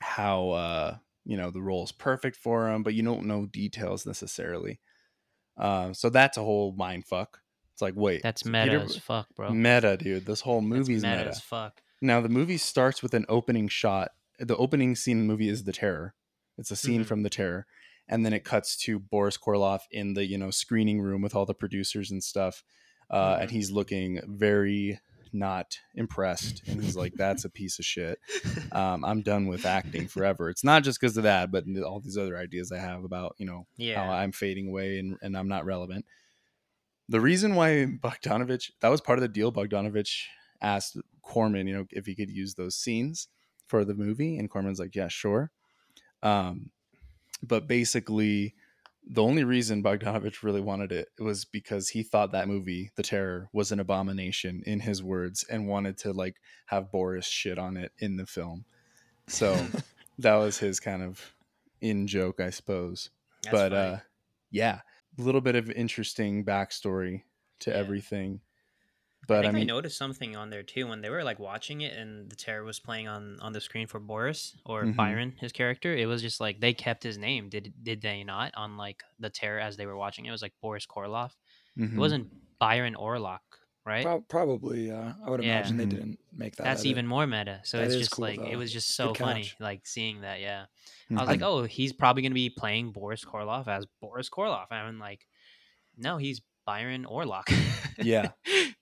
how 0.00 0.50
uh 0.50 0.96
you 1.24 1.36
know 1.36 1.50
the 1.50 1.62
role 1.62 1.84
is 1.84 1.92
perfect 1.92 2.36
for 2.36 2.68
him, 2.68 2.82
but 2.82 2.94
you 2.94 3.02
don't 3.02 3.26
know 3.26 3.46
details 3.46 4.06
necessarily. 4.06 4.80
Uh, 5.56 5.92
so 5.92 6.08
that's 6.10 6.36
a 6.36 6.42
whole 6.42 6.72
mind 6.76 7.04
fuck. 7.06 7.38
It's 7.74 7.82
like, 7.82 7.94
wait, 7.96 8.22
That's 8.22 8.44
meta 8.44 8.64
Peter- 8.72 8.82
as 8.82 8.96
fuck, 8.96 9.28
bro. 9.34 9.50
Meta, 9.50 9.96
dude. 9.96 10.26
This 10.26 10.40
whole 10.40 10.60
movie's 10.60 11.02
meta, 11.02 11.18
meta. 11.18 11.30
as 11.30 11.40
fuck. 11.40 11.80
Now 12.00 12.20
the 12.20 12.28
movie 12.28 12.56
starts 12.58 13.02
with 13.02 13.14
an 13.14 13.24
opening 13.28 13.68
shot. 13.68 14.10
The 14.38 14.56
opening 14.56 14.96
scene 14.96 15.18
in 15.20 15.26
the 15.26 15.32
movie 15.32 15.48
is 15.48 15.64
the 15.64 15.72
terror. 15.72 16.14
It's 16.58 16.70
a 16.70 16.76
scene 16.76 17.02
Mhm. 17.02 17.06
from 17.06 17.22
the 17.22 17.30
terror, 17.30 17.66
and 18.08 18.26
then 18.26 18.32
it 18.32 18.44
cuts 18.44 18.76
to 18.78 18.98
Boris 18.98 19.38
Karloff 19.38 19.80
in 19.90 20.14
the 20.14 20.26
you 20.26 20.36
know 20.36 20.50
screening 20.50 21.00
room 21.00 21.22
with 21.22 21.34
all 21.34 21.46
the 21.46 21.54
producers 21.54 22.10
and 22.10 22.22
stuff, 22.24 22.64
uh, 23.10 23.38
and 23.40 23.48
Mhm. 23.50 23.52
he's 23.52 23.70
looking 23.70 24.20
very 24.26 24.98
not 25.32 25.78
impressed, 25.94 26.62
and 26.66 26.82
he's 26.82 26.96
like, 26.96 27.14
"That's 27.14 27.44
a 27.44 27.50
piece 27.50 27.78
of 27.78 27.84
shit." 27.84 28.18
Um, 28.72 29.04
I'm 29.04 29.20
done 29.20 29.48
with 29.48 29.66
acting 29.66 30.08
forever. 30.08 30.48
It's 30.48 30.64
not 30.64 30.82
just 30.82 30.98
because 30.98 31.16
of 31.18 31.24
that, 31.24 31.50
but 31.50 31.64
all 31.84 32.00
these 32.00 32.16
other 32.16 32.38
ideas 32.38 32.72
I 32.72 32.78
have 32.78 33.04
about 33.04 33.34
you 33.36 33.44
know 33.44 33.66
how. 34.06 34.10
I'm 34.10 34.32
fading 34.32 34.68
away 34.68 34.98
and, 34.98 35.18
and 35.20 35.36
I'm 35.36 35.48
not 35.48 35.66
relevant. 35.66 36.06
The 37.10 37.20
reason 37.20 37.54
why 37.54 37.86
Bogdanovich, 38.02 38.70
that 38.80 38.88
was 38.88 39.02
part 39.02 39.18
of 39.18 39.22
the 39.22 39.28
deal. 39.28 39.52
Bogdanovich 39.52 40.22
asked 40.62 40.96
Corman, 41.20 41.66
you 41.66 41.74
know, 41.74 41.86
if 41.90 42.06
he 42.06 42.14
could 42.14 42.30
use 42.30 42.54
those 42.54 42.76
scenes 42.76 43.28
for 43.66 43.84
the 43.84 43.94
movie, 43.94 44.38
and 44.38 44.50
Corman's 44.50 44.78
like, 44.78 44.94
yeah, 44.94 45.08
sure. 45.08 45.50
Um, 46.22 46.70
but 47.42 47.66
basically, 47.66 48.54
the 49.04 49.22
only 49.22 49.44
reason 49.44 49.82
Bogdanovich 49.82 50.42
really 50.42 50.60
wanted 50.60 50.92
it 50.92 51.08
was 51.18 51.44
because 51.44 51.88
he 51.90 52.02
thought 52.02 52.32
that 52.32 52.48
movie, 52.48 52.90
The 52.96 53.02
Terror, 53.02 53.48
was 53.52 53.72
an 53.72 53.80
abomination 53.80 54.62
in 54.64 54.80
his 54.80 55.02
words, 55.02 55.44
and 55.50 55.66
wanted 55.68 55.98
to 55.98 56.12
like 56.12 56.36
have 56.66 56.92
Boris 56.92 57.26
shit 57.26 57.58
on 57.58 57.76
it 57.76 57.92
in 57.98 58.16
the 58.16 58.26
film. 58.26 58.64
So 59.26 59.56
that 60.18 60.34
was 60.36 60.58
his 60.58 60.78
kind 60.80 61.02
of 61.02 61.34
in 61.80 62.06
joke, 62.06 62.38
I 62.40 62.50
suppose 62.50 63.10
That's 63.42 63.52
but 63.52 63.72
funny. 63.72 63.94
uh 63.94 63.98
yeah 64.50 64.80
a 65.18 65.22
little 65.22 65.40
bit 65.40 65.56
of 65.56 65.70
interesting 65.70 66.44
backstory 66.44 67.22
to 67.60 67.70
Yeah. 67.70 67.76
everything 67.76 68.40
but 69.28 69.42
think 69.42 69.46
i, 69.46 69.48
I, 69.48 69.52
mean 69.52 69.66
noticed 69.68 69.96
something 69.96 70.34
on 70.36 70.50
there 70.50 70.62
too 70.62 70.86
when 70.88 71.00
they 71.00 71.10
were 71.10 71.22
like 71.24 71.38
watching 71.38 71.80
it 71.82 71.96
and 71.96 72.28
the 72.30 72.36
terror 72.36 72.64
was 72.64 72.80
playing 72.80 73.06
on 73.08 73.38
on 73.40 73.52
the 73.52 73.60
screen 73.60 73.86
for 73.86 74.00
Boris 74.00 74.56
or 74.66 74.84
Mhm. 74.84 74.96
Byron, 74.96 75.34
his 75.40 75.52
character. 75.52 75.94
It 75.94 76.06
was 76.06 76.22
just 76.22 76.40
like 76.40 76.60
they 76.60 76.72
kept 76.74 77.02
his 77.02 77.18
name. 77.18 77.48
Did 77.48 77.72
did 77.82 78.00
they 78.02 78.24
not 78.24 78.52
on 78.56 78.76
like 78.76 79.02
the 79.20 79.30
terror 79.30 79.60
as 79.60 79.76
they 79.76 79.86
were 79.86 79.96
watching? 79.96 80.26
It 80.26 80.30
was 80.32 80.42
like 80.42 80.52
Boris 80.60 80.86
Karloff. 80.86 81.32
mhm. 81.78 81.94
It 81.94 81.98
wasn't 81.98 82.28
Byron 82.58 82.94
Orlok, 82.94 83.38
right? 83.86 84.04
Prob- 84.04 84.28
probably, 84.28 84.90
uh, 84.90 85.12
I 85.24 85.30
would 85.30 85.42
Yeah. 85.42 85.58
imagine 85.60 85.76
they 85.78 85.86
Mhm. 85.86 85.90
didn't 85.90 86.18
make 86.32 86.56
that. 86.56 86.64
That's 86.64 86.80
edit. 86.80 86.90
even 86.90 87.06
more 87.06 87.26
meta. 87.26 87.60
So 87.64 87.78
That 87.78 87.86
it's 87.86 87.96
just 87.96 88.10
cool, 88.12 88.26
like 88.26 88.40
it 88.40 88.56
was 88.56 88.72
just 88.72 88.94
so 88.94 89.14
funny, 89.14 89.50
like 89.60 89.86
seeing 89.86 90.20
that. 90.22 90.40
Yeah, 90.40 90.66
I 91.10 91.14
was 91.14 91.28
like, 91.28 91.42
oh, 91.42 91.64
he's 91.64 91.92
probably 91.92 92.22
gonna 92.22 92.34
be 92.34 92.50
playing 92.50 92.92
Boris 92.92 93.24
Karloff 93.24 93.68
as 93.68 93.86
Boris 94.00 94.28
Karloff. 94.28 94.66
I 94.70 94.84
mean, 94.86 94.98
like, 94.98 95.26
no, 95.96 96.16
he's 96.18 96.40
Byron 96.66 97.04
Orlok. 97.04 97.44
Yeah. 97.98 98.30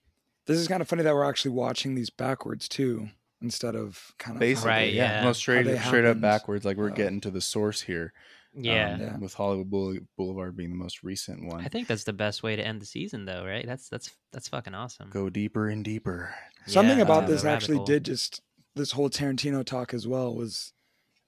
This 0.51 0.61
is 0.61 0.67
kind 0.67 0.81
of 0.81 0.87
funny 0.87 1.03
that 1.03 1.13
we're 1.13 1.23
actually 1.29 1.51
watching 1.51 1.95
these 1.95 2.09
backwards 2.09 2.67
too, 2.67 3.09
instead 3.41 3.75
of 3.75 4.13
kind 4.17 4.35
of 4.35 4.39
basically 4.39 4.69
Right, 4.69 4.93
yeah, 4.93 5.19
yeah. 5.19 5.23
no 5.23 5.33
straight 5.33 5.65
they 5.65 5.77
straight 5.79 6.05
up 6.05 6.21
backwards 6.21 6.65
like 6.65 6.77
we're 6.77 6.91
uh, 6.91 6.95
getting 6.95 7.21
to 7.21 7.31
the 7.31 7.41
source 7.41 7.81
here 7.81 8.13
yeah. 8.53 8.93
um, 8.95 9.01
Yeah. 9.01 9.17
with 9.17 9.33
hollywood 9.33 10.05
boulevard 10.17 10.55
being 10.57 10.69
the 10.69 10.75
most 10.75 11.03
recent 11.03 11.45
one 11.45 11.63
I 11.65 11.69
think 11.69 11.87
that's 11.87 12.03
the 12.03 12.13
best 12.13 12.43
way 12.43 12.55
to 12.55 12.65
end 12.65 12.81
the 12.81 12.85
season, 12.85 13.25
though, 13.25 13.45
right? 13.45 13.65
That's 13.65 13.89
that's 13.89 14.11
that's 14.33 14.47
fucking 14.49 14.73
awesome. 14.75 15.09
go 15.09 15.29
deeper 15.29 15.69
and 15.69 15.83
deeper 15.83 16.35
Something 16.67 16.97
Yeah, 16.97 17.03
about 17.03 17.21
down 17.21 17.29
this 17.31 17.43
actually 17.45 17.77
hole. 17.77 17.85
did 17.85 18.05
just 18.05 18.41
this 18.75 18.91
whole 18.91 19.09
Tarantino 19.09 19.65
talk 19.65 19.93
as 19.93 20.07
well 20.07 20.33
was 20.35 20.73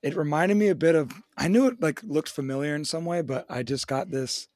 it 0.01 0.15
reminded 0.15 0.55
me 0.57 0.67
a 0.67 0.75
bit 0.75 0.95
of 0.95 1.11
I 1.37 1.47
knew 1.47 1.67
it 1.67 1.81
like 1.81 2.03
looked 2.03 2.29
familiar 2.29 2.75
in 2.75 2.85
some 2.85 3.05
way, 3.05 3.21
but 3.21 3.45
I 3.49 3.63
just 3.63 3.87
got 3.87 4.11
this 4.11 4.47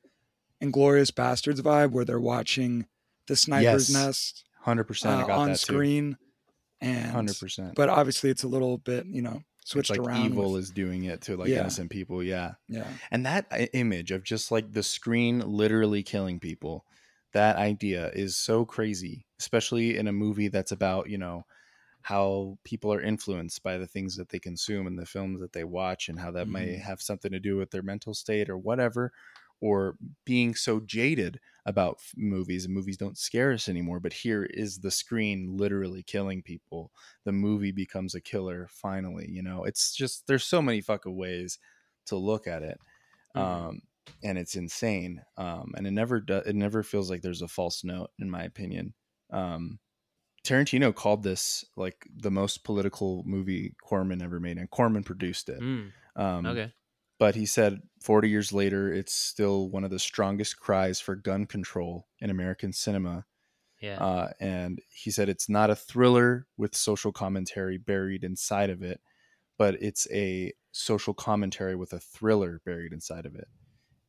Inglourious 0.61 1.11
Basterds 1.11 1.61
vibe 1.61 1.91
where 1.91 2.05
they're 2.05 2.19
watching 2.19 2.85
the 3.27 3.35
sniper's 3.35 3.89
Yes. 3.89 3.93
nest 3.93 4.43
100% 4.67 5.21
uh, 5.21 5.27
on 5.33 5.53
that 5.53 5.59
screen, 5.59 6.17
and 6.81 7.11
100% 7.11 7.75
but 7.75 7.89
obviously 7.89 8.29
it's 8.29 8.43
a 8.43 8.47
little 8.47 8.77
bit 8.79 9.05
you 9.07 9.21
know 9.21 9.41
switched 9.65 9.89
it's 9.89 9.89
like 9.89 10.07
around. 10.07 10.33
evil 10.33 10.53
with- 10.53 10.55
is 10.55 10.71
doing 10.71 11.03
it 11.05 11.21
to 11.21 11.37
like 11.37 11.49
Yeah. 11.49 11.57
innocent 11.57 11.91
people 11.91 12.23
yeah 12.23 12.53
yeah, 12.67 12.97
And 13.11 13.25
that 13.25 13.47
image 13.73 14.11
of 14.11 14.23
just 14.23 14.51
like 14.51 14.73
the 14.73 14.83
screen 14.83 15.39
literally 15.41 16.03
killing 16.03 16.39
people, 16.39 16.85
that 17.33 17.57
idea 17.57 18.11
is 18.11 18.35
so 18.37 18.65
crazy, 18.65 19.27
especially 19.39 19.97
in 19.97 20.07
a 20.07 20.13
movie 20.13 20.49
that's 20.49 20.71
about, 20.73 21.09
you 21.09 21.17
know, 21.19 21.45
how 22.03 22.59
people 22.65 22.93
are 22.93 23.01
influenced 23.01 23.63
by 23.63 23.77
the 23.77 23.87
things 23.87 24.15
that 24.17 24.29
they 24.29 24.39
consume 24.39 24.87
and 24.87 24.99
the 24.99 25.05
films 25.05 25.41
that 25.41 25.53
they 25.53 25.63
watch 25.65 26.09
and 26.09 26.19
how 26.19 26.31
that 26.31 26.49
may 26.49 26.77
Mhm. 26.77 26.79
have 26.79 27.01
something 27.01 27.31
to 27.31 27.39
do 27.39 27.57
with 27.57 27.71
their 27.71 27.83
mental 27.83 28.13
state 28.15 28.49
or 28.49 28.57
whatever 28.57 29.11
or 29.59 29.97
being 30.25 30.53
so 30.55 30.79
jaded 30.79 31.39
about 31.65 31.99
movies 32.15 32.65
and 32.65 32.73
movies 32.73 32.97
don't 32.97 33.17
scare 33.17 33.51
us 33.51 33.67
anymore 33.67 33.99
but 33.99 34.13
here 34.13 34.43
is 34.43 34.79
the 34.79 34.91
screen 34.91 35.57
literally 35.57 36.03
killing 36.03 36.41
people 36.41 36.91
the 37.23 37.31
movie 37.31 37.71
becomes 37.71 38.13
a 38.15 38.21
killer 38.21 38.67
finally 38.69 39.29
you 39.29 39.41
know 39.41 39.63
it's 39.63 39.93
just 39.95 40.27
there's 40.27 40.43
so 40.45 40.61
many 40.61 40.81
fucking 40.81 41.15
ways 41.15 41.59
to 42.05 42.15
look 42.15 42.47
at 42.47 42.63
it 42.63 42.79
Mhm. 43.33 43.67
um 43.67 43.81
and 44.23 44.37
it's 44.37 44.55
insane 44.55 45.23
um 45.37 45.73
and 45.77 45.85
it 45.87 45.91
never 45.91 46.19
does 46.19 46.45
it 46.47 46.55
never 46.55 46.83
feels 46.83 47.09
like 47.09 47.21
there's 47.21 47.41
a 47.41 47.47
false 47.47 47.83
note 47.83 48.11
in 48.19 48.29
my 48.29 48.43
opinion 48.43 48.93
um 49.31 49.79
Tarantino 50.43 50.95
called 50.95 51.23
this 51.23 51.65
like 51.75 52.07
the 52.15 52.31
most 52.31 52.63
political 52.63 53.23
movie 53.25 53.75
Corman 53.81 54.21
ever 54.21 54.39
made, 54.39 54.57
and 54.57 54.69
Corman 54.69 55.03
produced 55.03 55.49
it. 55.49 55.61
Mm, 55.61 55.93
Um, 56.15 56.59
okay. 56.59 56.73
But 57.19 57.35
he 57.35 57.45
said 57.45 57.81
40 58.01 58.29
years 58.29 58.53
later, 58.53 58.91
it's 58.93 59.13
still 59.13 59.69
one 59.69 59.83
of 59.83 59.91
the 59.91 59.99
strongest 59.99 60.59
cries 60.59 60.99
for 60.99 61.15
gun 61.15 61.45
control 61.45 62.07
in 62.19 62.29
American 62.29 62.73
cinema. 62.73 63.25
Yeah. 63.79 63.99
Uh, 63.99 64.29
and 64.39 64.81
he 64.89 65.11
said 65.11 65.29
it's 65.29 65.49
not 65.49 65.69
a 65.71 65.75
thriller 65.75 66.47
with 66.57 66.75
social 66.75 67.11
commentary 67.11 67.77
buried 67.77 68.23
inside 68.23 68.69
of 68.69 68.83
it, 68.83 69.01
but 69.57 69.75
it's 69.81 70.07
a 70.11 70.53
social 70.71 71.13
commentary 71.13 71.75
with 71.75 71.93
a 71.93 71.99
thriller 71.99 72.61
buried 72.65 72.93
inside 72.93 73.25
of 73.25 73.35
it. 73.35 73.47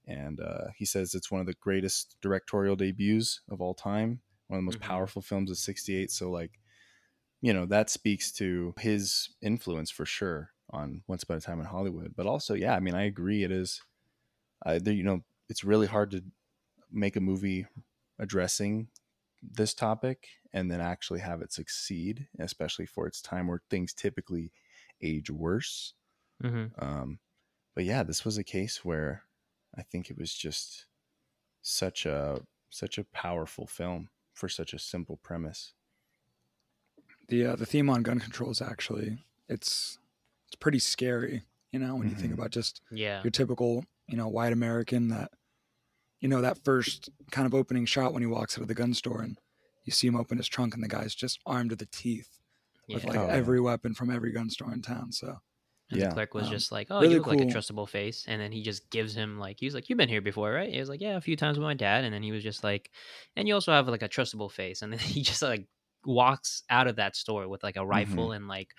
And 0.07 0.41
uh, 0.41 0.69
he 0.77 0.85
says 0.87 1.15
it's 1.15 1.31
one 1.31 1.41
of 1.41 1.47
the 1.47 1.55
greatest 1.55 2.17
directorial 2.23 2.77
debuts 2.77 3.43
of 3.49 3.61
all 3.61 3.75
time, 3.75 4.23
one 4.49 4.59
of 4.59 4.63
the 4.63 4.67
most 4.67 4.81
Mhm. 4.81 4.81
powerful 4.81 5.23
films 5.23 5.51
of 5.51 5.59
68. 5.59 6.11
So, 6.11 6.31
like, 6.31 6.61
you 7.41 7.53
know, 7.53 7.67
that 7.67 7.91
speaks 7.91 8.33
to 8.33 8.75
his 8.79 9.31
influence 9.41 9.91
for 9.91 10.05
sure 10.07 10.53
on 10.71 11.03
Once 11.07 11.23
Upon 11.23 11.39
a 11.39 11.41
Time 11.41 11.61
in 11.61 11.67
Hollywood. 11.67 12.15
But 12.17 12.27
also, 12.27 12.55
yeah, 12.55 12.75
I 12.75 12.81
mean, 12.81 12.95
I 12.95 13.05
agree. 13.05 13.45
It 13.45 13.53
is, 13.53 13.83
uh, 14.65 14.79
there, 14.83 14.95
you 14.95 15.05
know, 15.05 15.25
it's 15.49 15.65
really 15.65 15.87
hard 15.87 16.11
to 16.13 16.25
make 16.91 17.17
a 17.17 17.21
movie 17.21 17.67
addressing 18.19 18.89
this 19.43 19.75
topic 19.75 20.29
and 20.53 20.71
then 20.71 20.81
actually 20.81 21.21
have 21.21 21.43
it 21.43 21.53
succeed, 21.53 22.29
especially 22.39 22.87
for 22.87 23.07
its 23.07 23.23
time 23.23 23.47
where 23.49 23.63
things 23.71 23.95
typically 23.95 24.53
age 25.03 25.31
worse. 25.31 25.95
hmm 26.43 26.73
Um, 26.79 27.21
but 27.75 27.85
yeah, 27.85 28.03
this 28.03 28.25
was 28.25 28.39
a 28.39 28.45
case 28.45 28.85
where 28.85 29.25
I 29.77 29.83
think 29.83 30.11
it 30.11 30.19
was 30.19 30.35
just 30.35 30.87
such 31.63 32.07
a 32.07 32.47
such 32.71 32.99
a 32.99 33.05
powerful 33.05 33.67
film 33.67 34.11
for 34.35 34.49
such 34.49 34.75
a 34.75 34.79
simple 34.79 35.19
premise. 35.19 35.75
The 37.29 37.47
uh, 37.47 37.57
the 37.57 37.67
theme 37.67 37.91
on 37.91 38.03
gun 38.03 38.19
control 38.21 38.51
is 38.51 38.61
actually 38.63 39.25
it's 39.49 39.99
it's 40.49 40.57
pretty 40.57 40.79
scary. 40.81 41.45
You 41.73 41.81
know, 41.81 41.97
when 41.97 42.09
you 42.09 42.17
think 42.17 42.33
Mhm. 42.33 42.35
about 42.35 42.51
just 42.51 42.83
Yeah. 42.91 43.25
your 43.25 43.31
typical 43.33 43.85
you 44.09 44.17
know 44.17 44.29
white 44.29 44.53
American 44.55 45.09
that 45.09 45.33
you 46.21 46.29
know 46.29 46.41
that 46.43 46.65
first 46.65 47.11
kind 47.31 47.47
of 47.47 47.55
opening 47.55 47.87
shot 47.87 48.13
when 48.13 48.23
he 48.23 48.27
walks 48.29 48.59
out 48.59 48.63
of 48.63 48.69
the 48.69 48.75
gun 48.75 48.95
store 48.95 49.23
and 49.23 49.39
you 49.85 49.93
see 49.93 50.07
him 50.07 50.17
open 50.17 50.39
his 50.39 50.49
trunk 50.49 50.75
and 50.75 50.83
the 50.83 50.89
guy's 50.89 51.15
just 51.15 51.41
armed 51.47 51.71
to 51.71 51.77
the 51.77 51.87
teeth 51.87 52.41
with 52.93 53.05
like 53.05 53.23
Oh, 53.23 53.31
yeah. 53.31 53.49
every 53.49 53.61
weapon 53.61 53.95
from 53.95 54.11
every 54.11 54.33
gun 54.33 54.51
store 54.51 54.73
in 54.73 54.83
town. 54.83 55.13
So 55.13 55.39
And 55.91 56.01
Yeah. 56.01 56.03
the 56.03 56.07
clerk 56.07 56.35
was 56.35 56.47
Um, 56.47 56.51
just 56.51 56.71
like, 56.71 56.89
"Oh, 56.91 57.01
really 57.01 57.15
you 57.15 57.17
look 57.17 57.27
like 57.27 57.41
a 57.41 57.47
trustable 57.47 57.89
face," 57.89 58.27
and 58.29 58.41
then 58.43 58.53
he 58.53 58.63
just 58.63 58.91
gives 58.91 59.15
him 59.15 59.39
like, 59.39 59.59
he's 59.59 59.75
like, 59.75 59.89
"You've 59.89 59.97
been 59.97 60.09
here 60.11 60.21
before, 60.21 60.53
right?" 60.53 60.71
He 60.73 60.79
was 60.81 60.89
like, 60.91 61.01
"Yeah, 61.01 61.17
a 61.17 61.21
few 61.23 61.35
times 61.37 61.59
with 61.59 61.63
my 61.65 61.73
dad," 61.75 62.05
and 62.05 62.13
then 62.13 62.23
he 62.23 62.31
was 62.33 62.43
just 62.43 62.63
like, 62.63 62.91
"And 63.37 63.49
you 63.49 63.55
also 63.55 63.73
have 63.73 63.89
like 63.89 64.03
a 64.03 64.09
trustable 64.09 64.51
face," 64.53 64.83
and 64.83 64.93
then 64.93 64.99
he 65.01 65.23
just 65.23 65.41
like 65.43 65.67
walks 66.09 66.63
out 66.71 66.87
of 66.89 66.97
that 66.97 67.15
store 67.15 67.47
with 67.49 67.63
like 67.63 67.77
a 67.77 67.85
rifle 67.85 68.33
and 68.33 68.49
like 68.49 68.71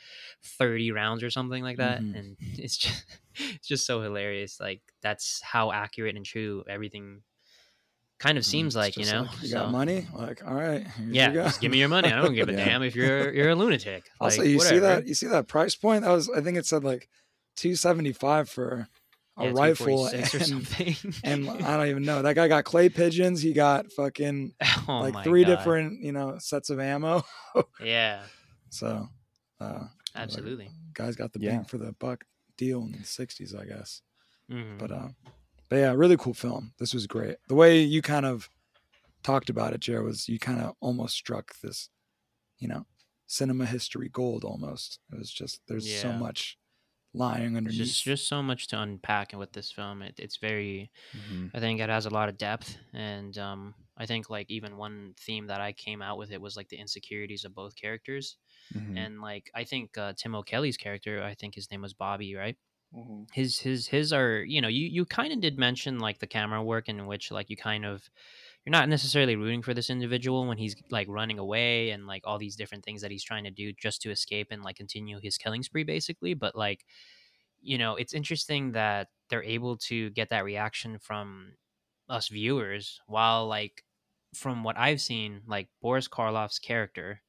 30 0.57 0.91
rounds 0.91 1.21
or 1.21 1.29
something 1.29 1.61
like 1.61 1.77
that 1.77 2.01
Mhm. 2.01 2.17
and 2.17 2.37
it's 2.57 2.75
just 2.75 3.05
it's 3.35 3.67
just 3.67 3.85
so 3.85 4.01
hilarious 4.01 4.59
like 4.59 4.81
that's 5.03 5.39
how 5.43 5.71
accurate 5.71 6.15
and 6.15 6.25
true 6.25 6.63
everything 6.67 7.21
kind 8.19 8.37
of 8.39 8.43
seems 8.45 8.75
it's 8.75 8.81
like 8.83 8.97
you 8.97 9.05
know 9.05 9.27
you 9.41 9.47
So- 9.49 9.59
got 9.59 9.71
money, 9.71 10.07
like 10.13 10.43
all 10.45 10.55
right, 10.55 10.87
yeah 11.07 11.51
give 11.61 11.71
me 11.71 11.77
your 11.77 11.87
money 11.87 12.11
i 12.11 12.19
don't 12.19 12.33
give 12.33 12.49
a 12.49 12.51
Yeah. 12.57 12.65
damn 12.65 12.83
if 12.83 12.95
you're 12.95 13.31
you're 13.31 13.49
a 13.51 13.55
lunatic 13.55 14.03
Also, 14.19 14.41
Like, 14.41 14.49
you 14.49 14.59
see 14.59 14.79
that 14.79 15.07
you 15.07 15.13
see 15.13 15.27
that 15.27 15.47
price 15.47 15.75
point? 15.75 16.03
That 16.03 16.11
was 16.11 16.29
I 16.31 16.41
think 16.41 16.57
it 16.57 16.65
said 16.65 16.83
like 16.83 17.07
two 17.55 17.75
seventy 17.75 18.11
five 18.11 18.49
for 18.49 18.87
a 19.39 19.45
Yeah, 19.45 19.51
rifle 19.51 20.07
246 20.09 20.33
or 20.33 20.37
and, 20.37 20.67
something 20.67 21.13
and 21.23 21.49
I 21.65 21.77
don't 21.77 21.87
even 21.87 22.03
know. 22.03 22.21
That 22.21 22.35
guy 22.35 22.47
got 22.47 22.65
clay 22.65 22.89
pigeons. 22.89 23.41
He 23.41 23.53
got 23.53 23.91
fucking 23.91 24.53
oh 24.87 24.99
like 25.01 25.23
three 25.23 25.43
God. 25.43 25.57
different 25.57 26.01
you 26.03 26.11
know 26.11 26.37
sets 26.39 26.69
of 26.69 26.79
ammo. 26.79 27.23
yeah 27.83 28.23
So, 28.69 29.07
uh, 29.59 29.85
absolutely 30.15 30.69
guys 30.93 31.15
got 31.15 31.33
the 31.33 31.39
Yeah. 31.39 31.51
bang 31.57 31.63
for 31.65 31.77
the 31.77 31.93
buck 31.93 32.23
deal 32.57 32.81
in 32.83 32.91
the 32.91 32.99
'60s, 32.99 33.55
I 33.59 33.65
guess. 33.65 34.01
Mhm. 34.51 34.77
But 34.77 34.91
uh, 34.91 35.09
but 35.69 35.77
yeah, 35.77 35.93
really 35.93 36.17
cool 36.17 36.33
film. 36.33 36.73
This 36.79 36.93
was 36.93 37.07
great. 37.07 37.37
The 37.47 37.55
way 37.55 37.79
you 37.81 38.01
kind 38.01 38.25
of 38.25 38.49
talked 39.23 39.49
about 39.49 39.73
it, 39.73 39.81
Jared, 39.81 40.05
was 40.05 40.27
you 40.27 40.39
kind 40.39 40.59
of 40.61 40.75
almost 40.81 41.15
struck 41.15 41.53
this, 41.61 41.89
you 42.57 42.67
know, 42.67 42.85
cinema 43.27 43.65
history 43.65 44.09
gold. 44.09 44.43
Almost. 44.43 44.99
It 45.11 45.17
was 45.19 45.31
just 45.31 45.61
there's 45.67 45.85
so 46.01 46.09
much 46.13 46.57
lying 47.13 47.55
underneath. 47.57 47.95
just 47.95 48.03
just 48.03 48.27
so 48.27 48.41
much 48.41 48.67
to 48.67 48.81
unpack 48.81 49.33
with 49.33 49.53
this 49.53 49.71
film 49.71 50.01
it, 50.01 50.15
it's 50.19 50.37
very 50.37 50.91
Mhm. 51.13 51.49
I 51.53 51.59
think 51.59 51.79
it 51.81 51.89
has 51.89 52.05
a 52.05 52.11
lot 52.11 52.29
of 52.29 52.37
depth, 52.37 52.77
and 52.93 53.37
um, 53.37 53.75
I 53.97 54.05
think 54.07 54.29
like 54.29 54.49
even 54.51 54.77
one 54.77 55.15
theme 55.19 55.47
that 55.47 55.61
I 55.61 55.73
came 55.73 56.01
out 56.01 56.17
with 56.19 56.31
it 56.31 56.41
was 56.41 56.57
like 56.57 56.69
the 56.69 56.77
insecurities 56.79 57.45
of 57.45 57.55
both 57.55 57.75
characters, 57.75 58.37
Mhm. 58.71 59.05
and 59.05 59.21
like 59.21 59.51
I 59.55 59.65
think 59.65 59.97
uh, 59.97 60.13
Tim 60.17 60.35
O'Kelly's 60.35 60.77
character, 60.77 61.23
I 61.23 61.35
think 61.35 61.55
his 61.55 61.71
name 61.71 61.81
was 61.83 61.93
Bobby, 61.95 62.35
right? 62.35 62.57
Mhm. 62.91 63.27
His 63.33 63.59
his 63.59 63.87
his 63.87 64.11
are 64.11 64.41
you 64.43 64.59
know 64.61 64.67
you 64.67 64.87
you 64.87 65.05
kind 65.05 65.31
of 65.31 65.39
did 65.39 65.59
mention 65.59 65.99
like 65.99 66.17
the 66.19 66.27
camera 66.27 66.63
work 66.63 66.89
in 66.89 67.05
which 67.07 67.29
like 67.31 67.49
you 67.51 67.57
kind 67.57 67.85
of 67.85 68.09
you're 68.69 68.79
not 68.79 68.87
necessarily 68.87 69.35
rooting 69.35 69.63
for 69.63 69.73
this 69.73 69.89
individual 69.89 70.45
when 70.47 70.59
he's 70.59 70.75
like 70.91 71.07
running 71.09 71.39
away 71.39 71.89
and 71.89 72.05
like 72.05 72.21
all 72.23 72.37
these 72.37 72.55
different 72.55 72.85
things 72.85 73.01
that 73.01 73.09
he's 73.09 73.23
trying 73.23 73.43
to 73.43 73.49
do 73.49 73.73
just 73.73 73.99
to 73.99 74.11
escape 74.11 74.49
and 74.51 74.61
like 74.61 74.75
continue 74.75 75.19
his 75.19 75.39
killing 75.39 75.63
spree 75.63 75.83
basically 75.83 76.35
but 76.35 76.55
like 76.55 76.85
you 77.59 77.79
know 77.79 77.95
it's 77.95 78.13
interesting 78.13 78.73
that 78.73 79.07
they're 79.27 79.41
able 79.43 79.75
to 79.75 80.11
get 80.11 80.29
that 80.29 80.43
reaction 80.45 80.99
from 80.99 81.53
us 82.09 82.27
viewers 82.27 83.01
while 83.07 83.47
like 83.47 83.83
from 84.35 84.63
what 84.63 84.77
i've 84.77 85.01
seen 85.01 85.41
like 85.47 85.67
boris 85.81 86.07
karloff's 86.07 86.59
character 86.59 87.23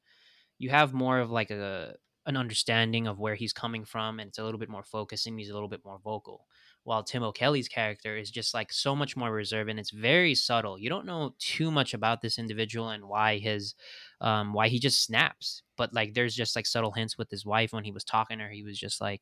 you 0.59 0.69
have 0.69 0.93
more 0.93 1.17
of 1.17 1.31
like 1.31 1.49
a 1.49 1.95
an 2.27 2.37
understanding 2.37 3.07
of 3.07 3.19
where 3.19 3.33
he's 3.33 3.51
coming 3.51 3.83
from 3.83 4.19
and 4.19 4.27
it's 4.29 4.37
a 4.37 4.43
little 4.43 4.59
bit 4.59 4.69
more 4.69 4.83
focused 4.83 5.25
and 5.25 5.39
he's 5.39 5.49
a 5.49 5.53
little 5.53 5.67
bit 5.67 5.83
more 5.83 5.97
vocal 6.03 6.45
while 6.83 7.03
tim 7.03 7.21
o'kelly's 7.23 7.67
character 7.67 8.17
is 8.17 8.31
just 8.31 8.53
like 8.53 8.71
so 8.73 8.95
much 8.95 9.15
more 9.15 9.31
reserved 9.31 9.69
and 9.69 9.79
it's 9.79 9.91
very 9.91 10.33
subtle. 10.33 10.79
You 10.79 10.89
don't 10.89 11.05
know 11.05 11.35
too 11.37 11.69
much 11.71 11.93
about 11.93 12.21
this 12.21 12.39
individual 12.39 12.89
and 12.89 13.05
why 13.05 13.37
his 13.37 13.75
um 14.19 14.53
why 14.53 14.67
he 14.67 14.79
just 14.79 15.03
snaps 15.03 15.61
but 15.77 15.93
like 15.93 16.13
there's 16.13 16.35
just 16.35 16.55
like 16.55 16.65
subtle 16.65 16.91
hints 16.91 17.17
with 17.17 17.29
his 17.29 17.45
wife 17.45 17.71
when 17.73 17.83
he 17.83 17.91
was 17.91 18.03
talking 18.03 18.37
to 18.39 18.45
her. 18.45 18.49
He 18.49 18.63
was 18.63 18.77
just 18.79 18.99
like 19.01 19.21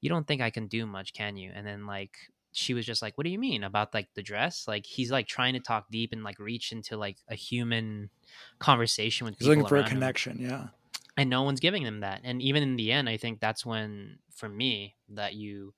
you 0.00 0.08
don't 0.08 0.26
think 0.26 0.40
i 0.40 0.50
can 0.50 0.66
do 0.66 0.86
much 0.86 1.12
can 1.12 1.36
you? 1.36 1.52
And 1.54 1.66
then 1.66 1.86
like 1.86 2.16
she 2.52 2.74
was 2.74 2.84
just 2.84 3.02
like 3.02 3.16
what 3.16 3.24
do 3.24 3.30
you 3.30 3.38
mean 3.38 3.62
about 3.62 3.94
like 3.94 4.08
the 4.14 4.22
dress? 4.22 4.66
Like 4.66 4.84
he's 4.84 5.12
like 5.12 5.28
trying 5.28 5.54
to 5.54 5.60
talk 5.60 5.86
deep 5.90 6.12
and 6.12 6.24
like 6.24 6.38
reach 6.40 6.72
into 6.72 6.96
like 6.96 7.18
a 7.28 7.34
human 7.36 8.10
conversation 8.58 9.24
with 9.26 9.36
He's 9.38 9.46
people 9.48 9.62
looking 9.62 9.66
for 9.66 9.76
a 9.76 9.80
around 9.80 9.90
him. 9.90 9.98
connection. 9.98 10.38
Yeah. 10.40 10.68
and 11.16 11.30
no 11.30 11.42
one's 11.42 11.60
giving 11.60 11.84
them 11.84 12.00
that. 12.00 12.20
And 12.24 12.40
even 12.42 12.62
in 12.62 12.76
the 12.76 12.90
end 12.92 13.08
i 13.08 13.16
think 13.16 13.40
that's 13.40 13.64
when 13.64 14.18
for 14.34 14.48
me 14.48 14.96
that 15.10 15.34
you 15.34 15.74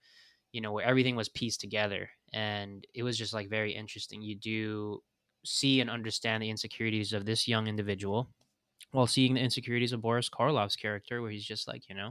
you 0.52 0.60
know 0.60 0.72
where 0.72 0.84
everything 0.84 1.16
was 1.16 1.28
pieced 1.28 1.60
together 1.60 2.10
and 2.32 2.86
it 2.94 3.02
was 3.02 3.18
just 3.18 3.34
like 3.34 3.48
very 3.50 3.72
interesting 3.72 4.22
you 4.22 4.34
do 4.36 5.02
see 5.44 5.80
and 5.80 5.90
understand 5.90 6.42
the 6.42 6.50
insecurities 6.50 7.12
of 7.12 7.24
this 7.26 7.48
young 7.48 7.66
individual 7.66 8.28
while 8.92 9.06
seeing 9.06 9.34
the 9.34 9.40
insecurities 9.40 9.92
of 9.92 10.02
boris 10.02 10.28
karloff's 10.30 10.76
character 10.76 11.22
where 11.22 11.30
he's 11.30 11.44
just 11.44 11.66
like 11.68 11.88
you 11.88 11.94
know 11.94 12.10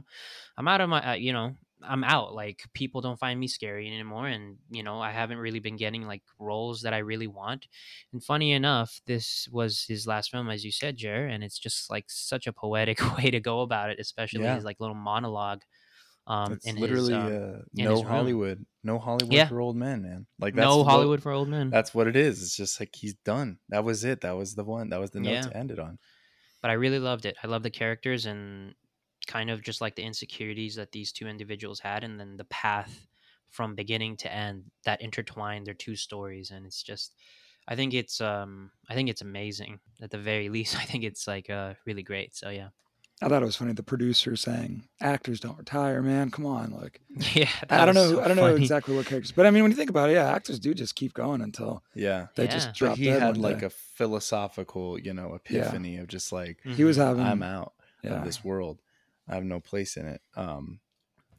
i'm 0.56 0.68
out 0.68 0.80
of 0.80 0.88
my 0.88 1.12
uh, 1.12 1.14
you 1.14 1.32
know 1.32 1.54
i'm 1.82 2.04
out 2.04 2.34
like 2.34 2.62
people 2.74 3.00
don't 3.00 3.18
find 3.18 3.38
me 3.40 3.48
scary 3.48 3.86
anymore 3.88 4.26
and 4.28 4.56
you 4.70 4.82
know 4.82 5.00
i 5.00 5.10
haven't 5.10 5.38
really 5.38 5.58
been 5.60 5.76
getting 5.76 6.06
like 6.06 6.22
roles 6.38 6.82
that 6.82 6.94
i 6.94 6.98
really 6.98 7.26
want 7.26 7.66
and 8.12 8.22
funny 8.22 8.52
enough, 8.52 9.00
this 9.06 9.48
was 9.50 9.84
his 9.88 10.06
last 10.06 10.30
film, 10.30 10.50
as 10.50 10.64
you 10.64 10.70
said, 10.72 10.96
Jer, 10.96 11.26
and 11.26 11.42
it's 11.42 11.58
just 11.58 11.90
like 11.90 12.06
such 12.08 12.46
a 12.46 12.52
poetic 12.52 13.00
way 13.16 13.30
to 13.30 13.40
go 13.40 13.60
about 13.62 13.90
it, 13.90 13.98
especially 13.98 14.42
Yeah. 14.44 14.54
his 14.54 14.64
like 14.64 14.80
little 14.80 14.94
monologue. 14.94 15.62
Um, 16.26 16.52
It's 16.52 16.66
literally 16.78 17.12
his, 17.14 17.22
um, 17.22 17.54
uh, 17.56 17.58
no 17.74 17.90
his 17.90 18.02
room. 18.04 18.12
Hollywood, 18.12 18.66
no 18.84 18.98
Hollywood 18.98 19.32
Yeah. 19.32 19.48
for 19.48 19.60
old 19.60 19.76
men, 19.76 20.02
man. 20.02 20.26
Like 20.38 20.54
that's 20.54 20.64
no 20.64 20.78
what- 20.78 20.84
Hollywood 20.88 21.22
for 21.22 21.32
old 21.32 21.48
men. 21.48 21.70
That's 21.70 21.92
what 21.94 22.06
it 22.06 22.14
is. 22.16 22.42
It's 22.42 22.56
just 22.56 22.78
like 22.78 22.94
he's 22.94 23.14
done. 23.24 23.58
That 23.70 23.82
was 23.84 24.04
it. 24.04 24.20
That 24.20 24.36
was 24.36 24.54
the 24.54 24.64
one. 24.64 24.90
That 24.90 25.00
was 25.00 25.10
the 25.10 25.20
note 25.20 25.32
Yeah. 25.32 25.42
to 25.42 25.56
end 25.56 25.70
it 25.70 25.78
on. 25.78 25.98
but 26.60 26.70
I 26.70 26.74
really 26.74 27.00
loved 27.00 27.26
it. 27.26 27.36
I 27.42 27.48
love 27.48 27.64
the 27.64 27.70
characters 27.70 28.24
and 28.24 28.76
kind 29.26 29.50
of 29.50 29.62
just 29.62 29.80
like 29.80 29.96
the 29.96 30.04
insecurities 30.04 30.76
that 30.76 30.92
these 30.92 31.10
two 31.10 31.26
individuals 31.26 31.80
had, 31.80 32.04
and 32.04 32.20
then 32.20 32.36
the 32.36 32.44
path 32.44 33.08
from 33.50 33.74
beginning 33.74 34.16
to 34.18 34.32
end 34.32 34.70
that 34.84 35.00
intertwined 35.00 35.66
their 35.66 35.74
two 35.74 35.96
stories, 35.96 36.52
and 36.52 36.64
it's 36.64 36.82
just. 36.82 37.14
I 37.68 37.74
think 37.76 37.94
it's 37.94 38.20
um 38.20 38.70
I 38.88 38.94
think 38.94 39.08
it's 39.08 39.22
amazing 39.22 39.80
at 40.00 40.10
the 40.10 40.18
very 40.18 40.48
least. 40.56 40.76
I 40.76 40.84
think 40.84 41.02
it's 41.04 41.26
like 41.26 41.50
uh 41.50 41.74
really 41.84 42.02
great. 42.04 42.34
So 42.36 42.50
yeah. 42.50 42.68
I 43.22 43.28
thought 43.28 43.42
it 43.42 43.46
was 43.46 43.56
funny. 43.56 43.72
The 43.72 43.82
producer 43.82 44.34
saying, 44.36 44.84
"Actors 45.00 45.38
don't 45.40 45.56
retire, 45.56 46.02
man. 46.02 46.30
Come 46.30 46.44
on." 46.44 46.72
Like 46.72 47.00
Yeah. 47.34 47.48
I 47.70 47.84
don't 47.86 47.94
know. 47.94 48.10
so 48.10 48.20
I 48.22 48.28
don't 48.28 48.36
know 48.36 48.54
exactly 48.54 48.94
what 48.96 49.06
characters, 49.06 49.32
but 49.32 49.46
I 49.46 49.50
mean, 49.50 49.62
when 49.62 49.70
you 49.72 49.76
think 49.76 49.90
about 49.90 50.10
it, 50.10 50.14
yeah, 50.14 50.30
actors 50.32 50.58
do 50.58 50.74
just 50.74 50.94
keep 50.94 51.14
going 51.14 51.40
until 51.40 51.84
Yeah. 51.94 52.26
they 52.34 52.44
Yeah. 52.44 52.50
just 52.50 52.68
But 52.68 52.74
drop 52.76 52.90
But 52.92 52.98
he 52.98 53.06
had 53.06 53.36
like 53.38 53.60
day. 53.60 53.66
a 53.66 53.70
philosophical, 53.70 54.98
you 54.98 55.12
know, 55.14 55.34
epiphany 55.34 55.96
of 55.98 56.08
just 56.08 56.32
like 56.32 56.58
He 56.64 56.84
was 56.84 56.96
having. 56.96 57.22
I'm 57.24 57.42
out 57.42 57.72
yeah. 58.02 58.18
of 58.18 58.24
this 58.24 58.44
world. 58.44 58.80
I 59.28 59.34
have 59.34 59.44
no 59.44 59.60
place 59.60 59.96
in 59.96 60.06
it. 60.06 60.20
Um, 60.36 60.80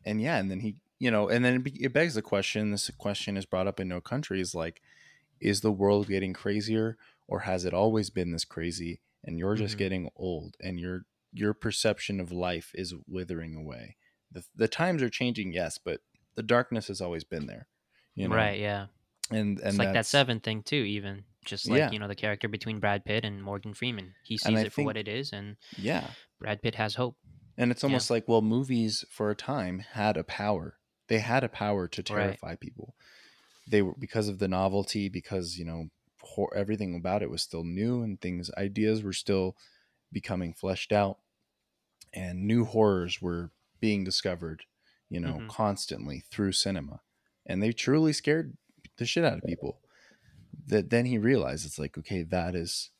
and 0.05 0.21
yeah, 0.21 0.37
and 0.37 0.49
then 0.49 0.61
he, 0.61 0.75
you 0.99 1.11
know, 1.11 1.27
and 1.29 1.43
then 1.43 1.63
it, 1.79 1.93
begs 1.93 2.15
the 2.15 2.21
question. 2.21 2.71
This 2.71 2.89
question 2.97 3.35
is 3.37 3.45
brought 3.45 3.67
up 3.67 3.79
in 3.79 3.87
No 3.87 3.99
Country: 4.01 4.39
is 4.41 4.55
like, 4.55 4.81
is 5.39 5.61
the 5.61 5.71
world 5.71 6.07
getting 6.07 6.33
crazier, 6.33 6.97
or 7.27 7.41
has 7.41 7.65
it 7.65 7.73
always 7.73 8.09
been 8.09 8.31
this 8.31 8.45
crazy? 8.45 9.01
And 9.25 9.37
you're 9.37 9.55
just 9.55 9.75
Mhm. 9.75 9.79
getting 9.79 10.09
old, 10.15 10.55
and 10.61 10.79
your 10.79 11.05
your 11.33 11.53
perception 11.53 12.19
of 12.19 12.31
life 12.31 12.71
is 12.75 12.93
withering 13.07 13.55
away. 13.55 13.97
The 14.31 14.43
the 14.55 14.67
times 14.67 15.01
are 15.01 15.09
changing, 15.09 15.53
yes, 15.53 15.77
but 15.77 16.01
the 16.35 16.43
darkness 16.43 16.87
has 16.87 17.01
always 17.01 17.23
been 17.23 17.47
there. 17.47 17.67
You 18.15 18.27
know? 18.27 18.35
Right, 18.35 18.59
yeah. 18.59 18.87
And 19.31 19.59
and 19.59 19.67
it's 19.69 19.79
like 19.79 19.93
that 19.93 20.05
seven 20.05 20.39
thing 20.39 20.63
too, 20.63 20.75
even. 20.77 21.25
Just 21.45 21.67
like, 21.69 21.79
Yeah. 21.79 21.91
you 21.91 21.99
know, 21.99 22.07
the 22.07 22.15
character 22.15 22.47
between 22.47 22.79
Brad 22.79 23.03
Pitt 23.03 23.25
and 23.25 23.43
Morgan 23.43 23.73
Freeman. 23.73 24.13
He 24.23 24.37
sees 24.37 24.63
it 24.63 24.71
for 24.71 24.83
what 24.83 24.95
it 24.97 25.07
is 25.07 25.33
and 25.33 25.57
Yeah, 25.77 26.11
Brad 26.39 26.61
Pitt 26.61 26.75
has 26.75 26.95
hope. 26.95 27.17
And 27.57 27.69
it's 27.71 27.83
Yeah. 27.83 27.87
almost 27.87 28.09
like, 28.09 28.27
well, 28.27 28.41
movies 28.41 29.03
for 29.09 29.29
a 29.29 29.35
time 29.35 29.79
had 29.79 30.17
a 30.17 30.23
power. 30.23 30.77
They 31.07 31.19
had 31.19 31.43
a 31.43 31.49
power 31.49 31.87
to 31.87 32.01
Right. 32.01 32.07
terrify 32.07 32.55
people. 32.55 32.95
They 33.67 33.81
were 33.81 33.95
because 33.99 34.27
of 34.29 34.39
the 34.39 34.47
novelty, 34.47 35.09
because 35.09 35.57
you 35.57 35.65
know 35.65 35.89
everything 36.55 36.95
about 36.95 37.21
it 37.21 37.29
was 37.29 37.41
still 37.43 37.63
new, 37.63 38.01
and 38.01 38.19
things, 38.19 38.49
ideas 38.57 39.03
were 39.03 39.13
still 39.13 39.55
becoming 40.11 40.53
fleshed 40.53 40.91
out, 40.93 41.19
and 42.13 42.45
new 42.47 42.65
horrors 42.65 43.21
were 43.21 43.51
being 43.79 44.03
discovered, 44.03 44.63
you 45.09 45.19
know, 45.19 45.39
Mhm. 45.39 45.49
constantly 45.49 46.19
through 46.29 46.51
cinema, 46.53 47.01
and 47.45 47.61
they 47.61 47.71
truly 47.73 48.13
scared 48.13 48.57
the 48.97 49.05
shit 49.05 49.23
out 49.25 49.37
of 49.37 49.43
people. 49.43 49.79
that 50.67 50.89
then 50.91 51.05
he 51.05 51.17
realized 51.17 51.65
it's 51.65 51.79
like 51.79 51.97
okay 51.97 52.21
that 52.23 52.55
is 52.55 52.91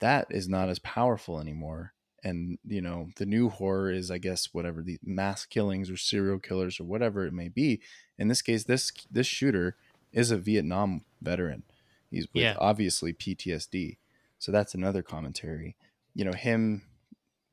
that 0.00 0.26
is 0.30 0.48
not 0.48 0.68
as 0.70 0.78
powerful 0.80 1.38
anymore 1.38 1.92
and 2.24 2.58
you 2.64 2.80
know 2.80 3.10
the 3.16 3.26
new 3.26 3.48
horror 3.50 3.90
is 3.92 4.10
i 4.10 4.16
guess 4.18 4.52
whatever 4.54 4.82
the 4.82 4.98
mass 5.04 5.44
killings 5.44 5.88
or 5.90 5.96
serial 5.96 6.38
killers 6.38 6.80
or 6.80 6.84
whatever 6.84 7.24
it 7.26 7.32
may 7.32 7.48
be 7.48 7.80
in 8.18 8.26
this 8.28 8.42
case 8.42 8.64
this 8.64 8.90
this 9.10 9.26
shooter 9.26 9.76
is 10.10 10.30
a 10.30 10.38
vietnam 10.38 11.04
veteran 11.20 11.62
he's 12.10 12.26
with 12.32 12.42
Yeah. 12.42 12.56
obviously 12.58 13.12
ptsd 13.12 13.98
so 14.38 14.50
that's 14.50 14.74
another 14.74 15.02
commentary 15.02 15.76
you 16.14 16.24
know 16.24 16.32
him 16.32 16.82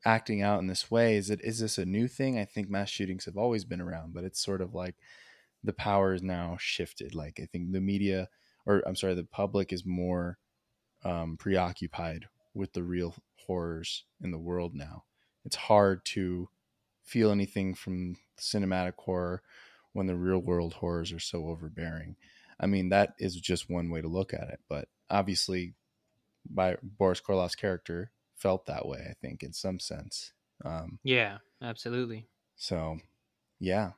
acting 0.04 0.42
out 0.42 0.60
in 0.60 0.66
this 0.66 0.90
way 0.90 1.16
is 1.16 1.30
it 1.30 1.40
is 1.42 1.60
this 1.60 1.78
a 1.78 1.84
new 1.84 2.08
thing? 2.08 2.38
I 2.38 2.44
think 2.44 2.70
mass 2.70 2.90
shootings 2.90 3.26
have 3.26 3.36
always 3.36 3.64
been 3.64 3.80
around 3.80 4.14
but 4.14 4.24
it's 4.24 4.42
sort 4.42 4.60
of 4.60 4.74
like 4.74 4.96
the 5.62 5.72
power 5.72 6.14
is 6.14 6.22
now 6.22 6.56
shifted 6.58 7.14
like 7.14 7.38
i 7.38 7.44
think 7.44 7.70
the 7.70 7.82
media 7.82 8.28
or 8.64 8.82
i'm 8.86 8.96
sorry 8.96 9.14
the 9.14 9.24
public 9.24 9.74
is 9.74 9.84
more 9.84 10.38
um, 11.04 11.36
preoccupied 11.38 12.26
with 12.54 12.72
the 12.72 12.82
real 12.82 13.14
horrors 13.46 14.04
in 14.22 14.30
the 14.30 14.38
world 14.38 14.74
now. 14.74 15.04
It's 15.44 15.56
hard 15.56 16.04
to 16.06 16.48
feel 17.02 17.30
anything 17.30 17.74
from 17.74 18.16
cinematic 18.38 18.94
horror 18.98 19.42
when 19.92 20.06
the 20.06 20.16
real 20.16 20.38
world 20.38 20.74
horrors 20.74 21.12
are 21.12 21.20
so 21.20 21.46
overbearing. 21.46 22.16
I 22.58 22.66
mean 22.66 22.90
that 22.90 23.14
is 23.18 23.36
just 23.36 23.70
one 23.70 23.90
way 23.90 24.02
to 24.02 24.08
look 24.08 24.34
at 24.34 24.50
it 24.50 24.60
but 24.68 24.88
obviously 25.08 25.74
by 26.48 26.76
boris 26.82 27.20
karloff's 27.20 27.54
character 27.54 28.12
felt 28.40 28.66
that 28.66 28.86
way 28.86 29.06
i 29.10 29.14
think 29.20 29.42
in 29.42 29.52
some 29.52 29.80
sense 29.80 30.32
um, 30.64 30.98
Yeah, 31.02 31.38
absolutely. 31.60 32.28
so, 32.56 32.98
yeah. 33.60 33.92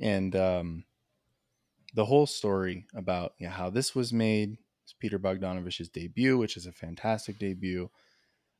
And 0.00 0.36
um, 0.36 0.86
the 1.94 2.04
whole 2.06 2.26
story 2.26 2.86
about 2.94 3.34
yeah, 3.38 3.50
how 3.50 3.70
this 3.70 3.94
was 3.94 4.12
made 4.12 4.58
is 4.86 4.94
Peter 4.98 5.18
Bogdanovich's 5.18 5.88
debut, 5.88 6.38
which 6.38 6.56
is 6.56 6.66
a 6.66 6.72
fantastic 6.72 7.38
debut 7.38 7.90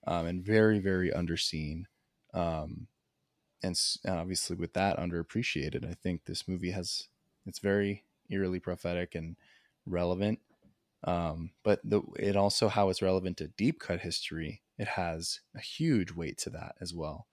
um, 0.07 0.27
and 0.27 0.45
very, 0.45 0.81
very 0.81 1.11
underseen. 1.11 1.85
Um, 2.35 2.89
and, 3.63 3.81
and 4.05 4.17
obviously, 4.19 4.57
with 4.57 4.75
that 4.75 4.99
underappreciated, 4.99 5.89
I 5.89 5.95
think 5.95 6.25
this 6.25 6.49
movie 6.49 6.73
has 6.73 7.09
it's 7.47 7.61
very 7.61 8.05
eerily 8.31 8.61
prophetic 8.61 9.15
and 9.15 9.37
relevant. 9.87 10.41
Um, 11.05 11.53
but 11.65 11.81
the, 11.85 12.03
it 12.19 12.37
also 12.37 12.69
how 12.69 12.91
it's 12.91 13.03
relevant 13.03 13.39
to 13.39 13.49
deep 13.49 13.81
cut 13.81 14.01
history. 14.01 14.63
It 14.79 14.89
has 14.89 15.41
a 15.55 15.61
huge 15.61 16.13
weight 16.13 16.39
to 16.39 16.51
that 16.51 16.77
as 16.81 16.95
well, 16.95 17.27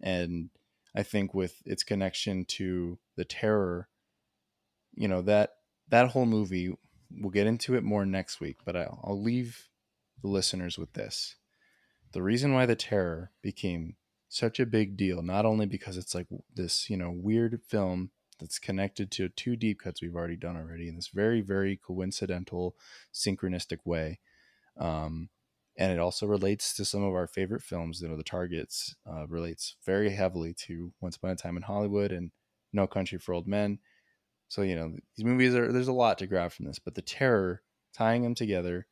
and 0.00 0.50
I 0.94 1.02
think 1.02 1.34
with 1.34 1.62
its 1.64 1.82
connection 1.82 2.44
to 2.46 2.98
the 3.16 3.24
terror, 3.24 3.88
you 4.94 5.08
know 5.08 5.22
that 5.22 5.54
that 5.88 6.10
whole 6.10 6.26
movie. 6.26 6.74
We'll 7.14 7.30
get 7.30 7.46
into 7.46 7.74
it 7.74 7.84
more 7.84 8.06
next 8.06 8.40
week, 8.40 8.56
but 8.64 8.74
I'll, 8.74 8.98
I'll 9.04 9.20
leave 9.20 9.68
the 10.22 10.28
listeners 10.28 10.78
with 10.78 10.94
this: 10.94 11.36
the 12.12 12.22
reason 12.22 12.54
why 12.54 12.66
the 12.66 12.76
terror 12.76 13.32
became 13.42 13.96
such 14.28 14.58
a 14.58 14.64
big 14.64 14.96
deal, 14.96 15.20
not 15.20 15.44
only 15.44 15.66
because 15.66 15.98
it's 15.98 16.14
like 16.14 16.26
this, 16.54 16.88
you 16.88 16.96
know, 16.96 17.10
weird 17.10 17.60
film 17.68 18.10
that's 18.38 18.58
connected 18.58 19.10
to 19.10 19.28
two 19.28 19.56
deep 19.56 19.80
cuts 19.80 20.00
we've 20.00 20.16
already 20.16 20.36
done 20.36 20.56
already 20.56 20.88
in 20.88 20.96
this 20.96 21.08
very, 21.08 21.42
very 21.42 21.76
coincidental, 21.76 22.74
synchronistic 23.12 23.78
way. 23.84 24.20
Um, 24.78 25.28
and 25.82 25.90
it 25.90 25.98
also 25.98 26.26
relates 26.26 26.74
to 26.74 26.84
some 26.84 27.02
of 27.02 27.12
our 27.12 27.26
favorite 27.26 27.60
films. 27.60 28.00
You 28.00 28.08
know, 28.08 28.16
The 28.16 28.22
Targets 28.22 28.94
uh, 29.04 29.26
relates 29.26 29.74
very 29.84 30.10
heavily 30.10 30.54
to 30.66 30.92
Once 31.00 31.16
Upon 31.16 31.30
a 31.30 31.34
Time 31.34 31.56
in 31.56 31.64
Hollywood 31.64 32.12
and 32.12 32.30
No 32.72 32.86
Country 32.86 33.18
for 33.18 33.34
Old 33.34 33.48
Men. 33.48 33.80
So 34.46 34.62
you 34.62 34.76
know, 34.76 34.94
these 35.16 35.26
movies 35.26 35.56
are 35.56 35.72
there's 35.72 35.88
a 35.88 35.92
lot 35.92 36.18
to 36.18 36.28
grab 36.28 36.52
from 36.52 36.66
this, 36.66 36.78
but 36.78 36.94
the 36.94 37.02
terror 37.02 37.62
tying 37.92 38.22
them 38.22 38.36
together. 38.36 38.86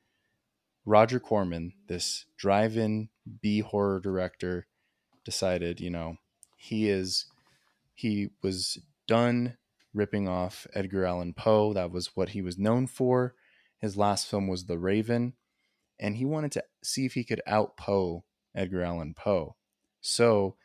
Roger 0.84 1.20
Corman, 1.20 1.74
this 1.86 2.26
drive-in 2.36 3.10
B 3.40 3.60
horror 3.60 4.00
director, 4.00 4.66
decided, 5.24 5.78
you 5.78 5.90
know, 5.90 6.16
he 6.56 6.88
is 6.88 7.26
he 7.94 8.30
was 8.42 8.78
done 9.06 9.58
ripping 9.94 10.28
off 10.28 10.66
Edgar 10.74 11.04
Allan 11.04 11.34
Poe. 11.34 11.72
That 11.72 11.92
was 11.92 12.16
what 12.16 12.30
he 12.30 12.42
was 12.42 12.58
known 12.58 12.88
for. 12.88 13.36
His 13.78 13.96
last 13.96 14.26
film 14.26 14.48
was 14.48 14.64
The 14.64 14.78
Raven, 14.78 15.34
and 16.00 16.16
he 16.16 16.24
wanted 16.24 16.50
to 16.52 16.64
see 16.82 17.06
if 17.06 17.12
he 17.14 17.22
could 17.22 17.42
out 17.46 17.76
Poe 17.76 18.24
Edgar 18.54 18.82
Allan 18.82 19.14
Poe. 19.14 19.54
So 20.00 20.56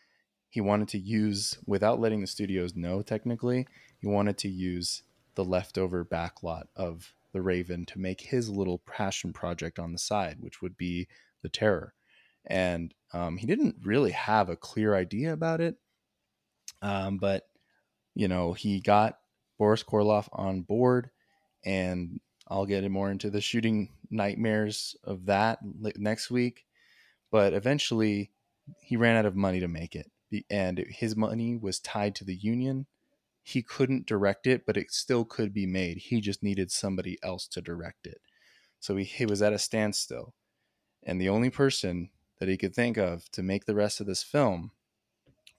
he 0.49 0.61
wanted 0.61 0.87
to 0.87 0.97
use, 0.97 1.57
without 1.67 1.99
letting 1.99 2.21
the 2.21 2.27
studios 2.27 2.75
know 2.75 3.01
technically, 3.01 3.67
he 3.99 4.07
wanted 4.07 4.37
to 4.39 4.49
use 4.49 5.03
the 5.35 5.43
leftover 5.43 6.05
backlot 6.05 6.63
of 6.75 7.13
The 7.33 7.41
Raven 7.41 7.85
to 7.87 7.99
make 7.99 8.21
his 8.21 8.49
little 8.49 8.79
passion 8.79 9.33
project 9.33 9.77
on 9.77 9.91
the 9.91 9.99
side, 9.99 10.37
which 10.39 10.61
would 10.61 10.77
be 10.77 11.07
The 11.43 11.49
Terror. 11.49 11.93
And 12.47 12.93
um, 13.11 13.35
he 13.35 13.45
didn't 13.45 13.75
really 13.83 14.11
have 14.11 14.49
a 14.49 14.55
clear 14.55 14.95
idea 14.95 15.33
about 15.33 15.59
it. 15.59 15.75
Um, 16.81 17.17
but, 17.17 17.43
you 18.13 18.29
know, 18.29 18.53
he 18.53 18.79
got 18.79 19.17
Boris 19.57 19.83
Karloff 19.83 20.29
on 20.31 20.61
board, 20.61 21.09
and 21.65 22.19
I'll 22.47 22.65
get 22.65 22.89
more 22.89 23.09
into 23.09 23.29
the 23.29 23.41
shooting 23.41 23.89
nightmares 24.09 24.95
of 25.03 25.25
that 25.25 25.59
next 25.63 26.29
week. 26.29 26.65
But 27.31 27.53
eventually, 27.53 28.31
he 28.79 28.97
ran 28.97 29.15
out 29.15 29.25
of 29.25 29.35
money 29.35 29.59
to 29.59 29.67
make 29.67 29.95
it, 29.95 30.11
and 30.49 30.85
his 30.89 31.15
money 31.15 31.57
was 31.57 31.79
tied 31.79 32.15
to 32.15 32.23
the 32.23 32.35
union. 32.35 32.85
He 33.41 33.61
couldn't 33.61 34.05
direct 34.05 34.47
it, 34.47 34.65
but 34.65 34.77
it 34.77 34.91
still 34.91 35.25
could 35.25 35.53
be 35.53 35.65
made. 35.65 35.97
He 35.97 36.21
just 36.21 36.41
needed 36.41 36.71
somebody 36.71 37.17
else 37.21 37.47
to 37.49 37.61
direct 37.61 38.07
it. 38.07 38.21
So 38.79 38.95
he, 38.95 39.03
he 39.03 39.25
was 39.25 39.41
at 39.41 39.53
a 39.53 39.59
standstill. 39.59 40.33
And 41.03 41.19
the 41.19 41.29
only 41.29 41.49
person 41.49 42.09
that 42.39 42.49
he 42.49 42.57
could 42.57 42.73
think 42.73 42.97
of 42.97 43.29
to 43.31 43.43
make 43.43 43.65
the 43.65 43.75
rest 43.75 43.99
of 43.99 44.07
this 44.07 44.23
film 44.23 44.71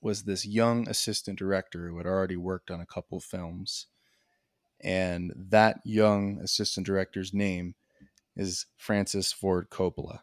was 0.00 0.22
this 0.22 0.46
young 0.46 0.88
assistant 0.88 1.38
director 1.38 1.88
who 1.88 1.96
had 1.98 2.06
already 2.06 2.36
worked 2.36 2.70
on 2.70 2.80
a 2.80 2.86
couple 2.86 3.18
of 3.18 3.24
films. 3.24 3.86
And 4.80 5.32
that 5.50 5.80
young 5.84 6.38
assistant 6.42 6.86
director's 6.86 7.32
name 7.32 7.74
is 8.36 8.66
Francis 8.76 9.32
Ford 9.32 9.70
Coppola, 9.70 10.20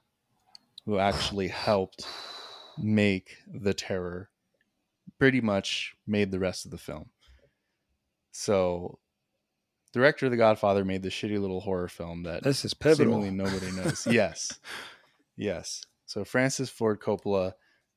who 0.85 0.97
actually 0.99 1.47
helped 1.47 2.05
make 2.77 3.37
The 3.47 3.73
Terror, 3.73 4.29
pretty 5.19 5.41
much 5.41 5.95
made 6.07 6.31
the 6.31 6.39
rest 6.39 6.65
of 6.65 6.71
the 6.71 6.77
film. 6.77 7.09
So, 8.31 8.99
director 9.93 10.25
of 10.25 10.31
The 10.31 10.37
Godfather 10.37 10.83
made 10.83 11.03
the 11.03 11.09
shitty 11.09 11.39
little 11.39 11.61
horror 11.61 11.87
film 11.87 12.23
that 12.23 12.43
This 12.43 12.65
is 12.65 12.73
pivotal. 12.73 13.13
seemingly 13.13 13.31
nobody 13.31 13.71
knows. 13.71 14.07
yes, 14.11 14.59
yes. 15.37 15.83
So 16.05 16.23
Francis 16.23 16.69
Ford 16.69 16.99
Coppola, 16.99 17.53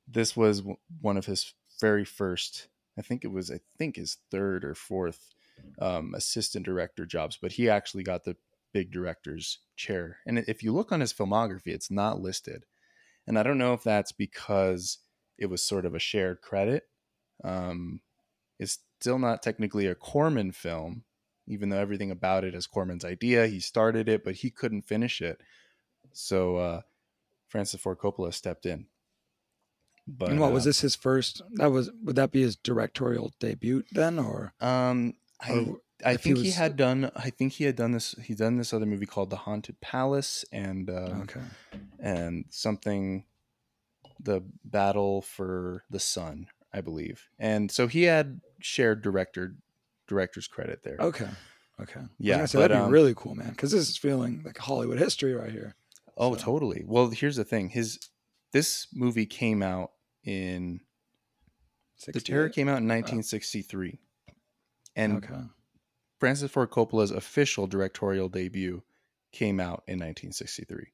this 0.08 0.36
was 0.36 0.60
w- 0.60 0.76
one 1.00 1.16
of 1.16 1.26
his 1.26 1.52
very 1.80 2.04
first. 2.04 2.68
I 2.98 3.02
think 3.02 3.24
it 3.24 3.28
was. 3.32 3.50
I 3.50 3.60
think 3.78 3.96
his 3.96 4.18
third 4.30 4.64
or 4.64 4.74
fourth 4.74 5.34
um, 5.80 6.14
assistant 6.14 6.64
director 6.64 7.06
jobs, 7.06 7.38
but 7.40 7.52
he 7.52 7.68
actually 7.68 8.02
got 8.02 8.24
the 8.24 8.36
big 8.72 8.90
director's 8.90 9.58
chair. 9.76 10.18
And 10.26 10.38
if 10.38 10.62
you 10.62 10.72
look 10.72 10.92
on 10.92 11.00
his 11.00 11.12
filmography, 11.12 11.68
it's 11.68 11.90
not 11.90 12.20
listed. 12.20 12.64
And 13.26 13.38
I 13.38 13.42
don't 13.42 13.58
know 13.58 13.72
if 13.72 13.82
that's 13.82 14.12
because 14.12 14.98
it 15.38 15.46
was 15.46 15.62
sort 15.62 15.84
of 15.84 15.94
a 15.94 15.98
shared 15.98 16.40
credit. 16.40 16.84
Um, 17.44 18.00
it's 18.58 18.78
still 19.00 19.18
not 19.18 19.42
technically 19.42 19.86
a 19.86 19.94
Corman 19.94 20.52
film, 20.52 21.04
even 21.46 21.68
though 21.68 21.78
everything 21.78 22.10
about 22.10 22.44
it 22.44 22.54
is 22.54 22.66
Corman's 22.66 23.04
idea. 23.04 23.46
He 23.46 23.60
started 23.60 24.08
it, 24.08 24.24
but 24.24 24.36
he 24.36 24.50
couldn't 24.50 24.82
finish 24.82 25.20
it. 25.20 25.40
So 26.12 26.56
uh, 26.56 26.80
Francis 27.48 27.80
Ford 27.80 27.98
Coppola 27.98 28.32
stepped 28.32 28.66
in. 28.66 28.86
But 30.06 30.30
and 30.30 30.40
what 30.40 30.52
was 30.52 30.64
uh, 30.64 30.68
this 30.68 30.80
his 30.80 30.94
first? 30.94 31.42
That 31.54 31.72
was 31.72 31.90
would 32.04 32.16
that 32.16 32.30
be 32.30 32.42
his 32.42 32.56
directorial 32.56 33.32
debut 33.40 33.82
then, 33.90 34.18
or, 34.18 34.54
Um, 34.60 35.14
I 35.40 35.52
or 35.52 35.80
I 36.04 36.12
if 36.12 36.24
he 36.24 36.30
think 36.30 36.38
he, 36.38 36.48
was- 36.48 36.54
had 36.56 36.76
done. 36.76 37.10
I 37.16 37.30
think 37.30 37.54
he 37.54 37.64
had 37.64 37.76
done 37.76 37.92
this. 37.92 38.14
He's 38.22 38.36
done 38.38 38.56
this 38.58 38.72
other 38.72 38.86
movie 38.86 39.06
called 39.06 39.30
The 39.30 39.36
Haunted 39.36 39.80
Palace, 39.80 40.44
and 40.52 40.88
um, 40.90 41.22
okay, 41.22 41.40
and 41.98 42.44
something, 42.50 43.24
the 44.20 44.42
Battle 44.64 45.22
for 45.22 45.84
the 45.90 46.00
Sun, 46.00 46.48
I 46.72 46.80
believe. 46.80 47.28
And 47.38 47.70
so 47.70 47.86
he 47.86 48.04
had 48.04 48.40
shared 48.60 49.02
director 49.02 49.56
director's 50.06 50.46
credit 50.48 50.82
there. 50.84 50.96
okay, 51.00 51.28
okay. 51.80 52.00
Yeah, 52.18 52.44
so 52.46 52.58
but, 52.58 52.68
that'd 52.68 52.76
be 52.76 52.82
um, 52.84 52.90
really 52.90 53.14
cool, 53.16 53.34
man. 53.34 53.50
Because 53.50 53.72
this 53.72 53.88
is 53.88 53.96
feeling 53.96 54.42
like 54.44 54.58
Hollywood 54.58 54.98
history 54.98 55.34
right 55.34 55.50
here. 55.50 55.74
Oh, 56.16 56.34
So- 56.34 56.40
totally. 56.42 56.84
Well, 56.86 57.08
here's 57.10 57.36
the 57.36 57.44
thing. 57.44 57.70
His 57.70 57.98
this 58.52 58.86
movie 58.94 59.26
came 59.26 59.62
out 59.62 59.92
in 60.24 60.80
The 62.06 62.20
Terror 62.20 62.48
came 62.48 62.68
out 62.68 62.78
in 62.78 62.88
1963. 62.88 63.98
And 64.96 65.18
okay, 65.18 65.42
Francis 66.18 66.50
Ford 66.50 66.70
Coppola's 66.70 67.10
official 67.10 67.66
directorial 67.66 68.28
debut 68.28 68.82
came 69.32 69.60
out 69.60 69.84
in 69.86 69.98
1963. 69.98 70.86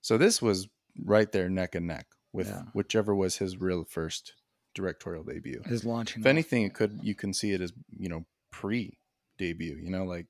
So 0.00 0.16
this 0.16 0.40
was 0.40 0.68
right 1.04 1.30
there 1.32 1.48
neck 1.48 1.74
and 1.74 1.86
neck 1.86 2.06
with 2.32 2.46
Yeah. 2.48 2.62
whichever 2.72 3.14
was 3.14 3.36
his 3.36 3.56
real 3.60 3.84
first 3.84 4.34
directorial 4.74 5.24
debut. 5.24 5.60
his 5.66 5.84
launching. 5.84 6.22
If 6.22 6.26
anything, 6.26 6.62
it 6.62 6.74
could 6.74 7.00
you 7.02 7.14
can 7.14 7.34
see 7.34 7.52
it 7.52 7.60
as, 7.60 7.72
you 7.98 8.08
know, 8.08 8.24
pre 8.52 8.98
debut, 9.38 9.76
you 9.76 9.90
know, 9.90 10.04
like 10.04 10.26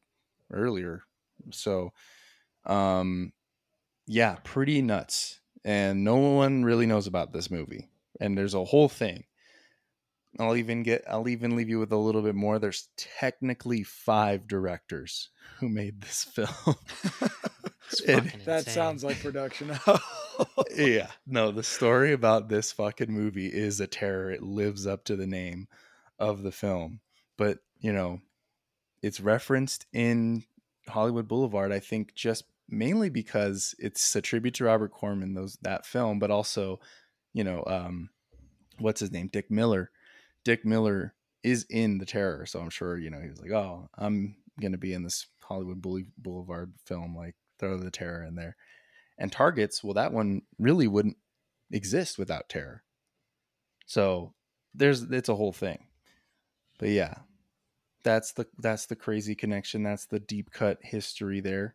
earlier. 0.51 1.03
So 1.51 1.93
Um, 2.65 3.33
yeah, 4.07 4.37
pretty 4.45 4.83
nuts. 4.83 5.41
And 5.65 6.03
no 6.05 6.17
one 6.17 6.65
really 6.65 6.87
knows 6.87 7.07
about 7.07 7.33
this 7.33 7.51
movie. 7.51 7.89
And 8.21 8.37
there's 8.37 8.55
a 8.55 8.65
whole 8.65 8.89
thing. 8.89 9.25
I'll 10.39 10.57
even 10.57 10.83
get 10.83 11.05
I'll 11.09 11.29
even 11.29 11.57
leave 11.57 11.69
you 11.69 11.79
with 11.81 11.93
a 11.93 11.97
little 11.97 12.23
bit 12.23 12.35
more. 12.35 12.59
There's 12.59 12.89
technically 12.97 13.83
five 13.83 14.47
directors 14.47 15.31
who 15.59 15.69
made 15.69 16.01
this 16.01 16.25
film. 16.33 16.77
It's 17.91 18.01
It- 18.03 18.45
That 18.45 18.67
sounds 18.67 19.03
like 19.03 19.19
production. 19.23 19.71
yeah. 20.77 21.09
No, 21.27 21.51
the 21.51 21.63
story 21.63 22.13
about 22.13 22.49
this 22.51 22.71
fucking 22.71 23.11
movie 23.11 23.47
is 23.47 23.81
a 23.81 23.87
terror. 23.87 24.31
It 24.31 24.43
lives 24.43 24.87
up 24.87 25.05
to 25.05 25.17
the 25.17 25.27
name 25.27 25.69
of 26.19 26.43
the 26.43 26.53
film. 26.53 27.01
But, 27.39 27.61
you 27.81 27.93
know, 27.95 28.21
it's 29.03 29.21
referenced 29.21 29.87
in 29.93 30.45
Hollywood 30.87 31.29
Boulevard, 31.29 31.73
I 31.73 31.79
think 31.79 32.15
just 32.15 32.45
mainly 32.69 33.09
because 33.09 33.75
it's 33.79 34.15
a 34.15 34.21
tribute 34.21 34.55
to 34.57 34.65
Robert 34.65 34.91
Corman, 34.93 35.33
those 35.33 35.57
that 35.63 35.87
film, 35.87 36.19
but 36.19 36.31
also, 36.31 36.81
you 37.33 37.43
know, 37.43 37.65
um 37.67 38.11
what's 38.79 39.01
his 39.01 39.13
name? 39.13 39.29
Dick 39.29 39.51
Miller. 39.51 39.91
Dick 40.49 40.65
Miller 40.65 41.13
is 41.43 41.67
in 41.69 41.99
the 41.99 42.07
terror, 42.07 42.47
so 42.47 42.59
I'm 42.59 42.71
sure, 42.71 42.97
you 42.97 43.11
know, 43.11 43.21
he 43.21 43.29
was 43.29 43.39
like, 43.39 43.51
"Oh, 43.51 43.91
I'm 43.99 44.35
going 44.59 44.73
to 44.73 44.79
be 44.79 44.95
in 44.95 45.03
this 45.03 45.27
Hollywood 45.43 45.83
Boule- 45.83 46.11
Boulevard 46.17 46.73
film 46.87 47.15
like 47.15 47.35
throw 47.59 47.77
the 47.77 47.91
terror 47.91 48.25
in 48.25 48.35
there." 48.35 48.57
And 49.19 49.31
Targets, 49.31 49.85
well 49.85 49.93
that 49.93 50.11
one 50.11 50.41
really 50.59 50.89
wouldn't 50.89 51.19
exist 51.71 52.19
without 52.19 52.49
terror. 52.49 52.83
So, 53.85 54.33
there's 54.73 55.03
it's 55.03 55.29
a 55.29 55.35
whole 55.35 55.53
thing. 55.53 55.85
But 56.79 56.89
yeah, 56.89 57.17
that's 58.03 58.33
the 58.33 58.47
that's 58.59 58.87
the 58.87 58.97
crazy 58.97 59.35
connection. 59.35 59.83
That's 59.83 60.07
the 60.07 60.19
deep 60.19 60.51
cut 60.51 60.79
history 60.81 61.41
there. 61.41 61.75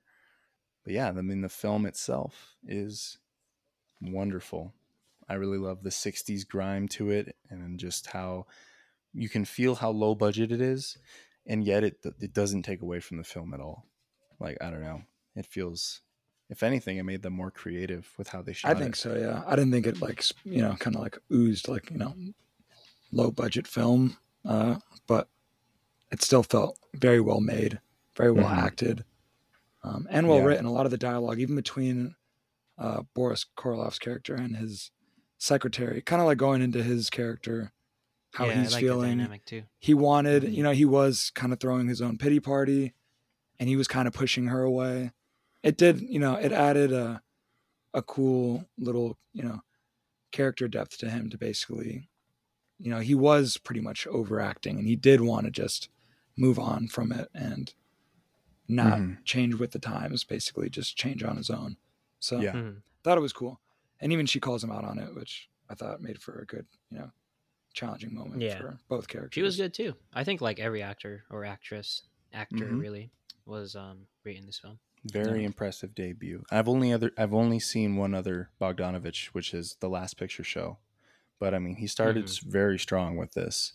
But 0.84 0.94
yeah, 0.94 1.10
I 1.10 1.12
mean 1.12 1.42
the 1.42 1.48
film 1.48 1.86
itself 1.86 2.56
is 2.68 3.20
wonderful. 4.02 4.74
I 5.34 5.38
really 5.38 5.58
love 5.58 5.82
the 5.82 5.90
'60s 5.90 6.48
grime 6.48 6.88
to 6.90 7.10
it, 7.10 7.36
and 7.50 7.80
just 7.80 8.08
how 8.08 8.46
you 9.14 9.30
can 9.30 9.46
feel 9.46 9.76
how 9.76 9.90
low 9.90 10.14
budget 10.16 10.52
it 10.52 10.62
is, 10.62 10.98
and 11.48 11.64
yet 11.66 11.84
it 11.84 11.98
it 12.22 12.34
doesn't 12.34 12.64
take 12.64 12.84
away 12.84 13.00
from 13.00 13.18
the 13.18 13.24
film 13.24 13.54
at 13.56 13.60
all. 13.60 13.88
Like 14.40 14.58
I 14.62 14.70
don't 14.70 14.82
know, 14.84 15.02
it 15.36 15.48
feels. 15.48 16.02
If 16.50 16.62
anything, 16.62 16.98
it 16.98 17.04
made 17.04 17.24
them 17.24 17.34
more 17.34 17.50
creative 17.50 18.14
with 18.16 18.28
how 18.28 18.44
they 18.44 18.54
shot 18.54 18.76
I 18.78 18.80
think 18.80 18.96
it. 18.96 19.00
so. 19.00 19.16
Yeah, 19.18 19.44
I 19.48 19.56
didn't 19.56 19.72
think 19.72 19.88
it 19.88 20.02
like 20.02 20.24
you 20.44 20.62
know 20.62 20.76
kind 20.76 20.96
of 20.96 21.02
like 21.02 21.18
oozed 21.32 21.68
like 21.68 21.90
you 21.90 21.98
know 21.98 22.14
low 23.12 23.32
budget 23.32 23.68
film, 23.68 24.18
uh, 24.46 24.76
but 25.08 25.30
it 26.12 26.22
still 26.22 26.44
felt 26.44 26.78
very 26.94 27.22
well 27.22 27.42
made, 27.42 27.80
very 28.16 28.32
well 28.32 28.50
Mhm. 28.50 28.58
acted, 28.58 29.06
um, 29.84 30.08
and 30.12 30.28
well 30.28 30.40
Yeah. 30.40 30.46
written. 30.46 30.66
A 30.66 30.72
lot 30.72 30.86
of 30.86 30.92
the 30.92 30.98
dialogue, 30.98 31.40
even 31.40 31.56
between 31.56 32.16
uh, 32.78 33.04
Boris 33.14 33.46
Karloff's 33.58 34.00
character 34.00 34.36
and 34.36 34.58
his 34.58 34.92
secretary, 35.44 36.02
kind 36.02 36.22
of 36.22 36.26
like 36.28 36.38
going 36.38 36.62
into 36.62 36.84
his 36.84 37.10
character, 37.10 37.74
how 38.34 38.48
yeah, 38.48 38.54
he's 38.60 38.70
I 38.72 38.76
like 38.76 38.88
The 38.88 38.88
feeling. 38.88 39.10
dynamic 39.10 39.46
too. 39.46 39.64
He 39.80 39.94
wanted, 39.94 40.44
Mhm. 40.44 40.54
you 40.54 40.64
know, 40.64 40.72
he 40.72 40.86
was 40.86 41.32
kind 41.32 41.54
of 41.54 41.60
throwing 41.60 41.88
his 41.88 42.02
own 42.02 42.18
pity 42.18 42.39
party, 42.39 42.94
and 43.60 43.70
he 43.70 43.76
was 43.78 43.88
kind 43.88 44.08
of 44.08 44.14
pushing 44.14 44.48
her 44.48 44.64
away. 44.64 45.12
It 45.64 45.78
did, 45.78 46.02
you 46.02 46.20
know, 46.20 46.36
it 46.36 46.52
added 46.52 46.94
a 46.94 47.24
a 47.96 48.02
cool 48.04 48.70
little, 48.78 49.18
you 49.34 49.44
know, 49.44 49.62
character 50.32 50.68
depth 50.68 50.98
to 51.00 51.10
him 51.10 51.30
to 51.32 51.38
basically, 51.38 52.10
you 52.80 52.89
know, 52.91 53.00
he 53.00 53.16
was 53.16 53.58
pretty 53.58 53.82
much 53.82 54.08
overacting, 54.08 54.80
and 54.80 54.88
he 54.88 54.96
did 54.98 55.22
want 55.22 55.46
to 55.46 55.52
just 55.52 55.89
move 56.38 56.60
on 56.60 56.88
from 56.89 57.12
it 57.14 57.30
and 57.36 57.76
not 58.68 59.00
Mhm. 59.00 59.18
change 59.26 59.56
with 59.56 59.72
the 59.72 59.80
times, 59.80 60.24
basically 60.24 60.70
just 60.70 60.98
change 60.98 61.24
on 61.24 61.38
his 61.38 61.50
own. 61.50 61.78
So 62.20 62.41
Yeah. 62.41 62.54
Mhm. 62.54 62.84
thought 63.04 63.18
it 63.18 63.22
was 63.22 63.34
cool, 63.34 63.62
and 64.04 64.14
even 64.14 64.28
she 64.28 64.39
calls 64.41 64.64
him 64.64 64.72
out 64.72 64.86
on 64.86 64.99
it, 64.99 65.16
which 65.16 65.49
I 65.70 65.76
thought 65.76 66.01
made 66.01 66.22
for 66.22 66.39
a 66.41 66.45
good, 66.45 66.68
you 66.91 66.99
know, 66.99 67.12
challenging 67.74 68.14
moment 68.14 68.41
Yeah. 68.41 68.58
for 68.58 68.80
both 68.89 69.08
characters. 69.08 69.36
She 69.36 69.41
was 69.41 69.58
good 69.58 69.74
too. 69.74 69.95
I 70.14 70.24
think 70.24 70.41
like 70.41 70.60
every 70.60 70.82
actor 70.84 71.26
or 71.30 71.45
actress, 71.45 72.04
actor 72.34 72.66
Mhm. 72.66 72.78
really 72.78 73.12
was 73.45 73.76
um 73.76 74.08
great 74.24 74.38
in 74.38 74.45
this 74.45 74.60
film. 74.60 74.80
Very 75.06 75.43
Yeah. 75.43 75.45
impressive 75.45 75.93
debut. 75.95 76.45
I've 76.49 76.70
only 76.70 76.93
other 76.93 77.12
I've 77.18 77.34
only 77.34 77.60
seen 77.60 77.97
one 77.97 78.14
other 78.14 78.51
Bogdanovich, 78.62 79.28
which 79.28 79.54
is 79.54 79.76
the 79.82 79.89
Last 79.89 80.16
Picture 80.18 80.45
Show. 80.45 80.78
But 81.39 81.54
I 81.56 81.60
mean, 81.60 81.78
he 81.78 81.88
started 81.88 82.26
s 82.30 82.39
very 82.39 82.80
strong 82.80 83.18
with 83.18 83.34
this, 83.34 83.74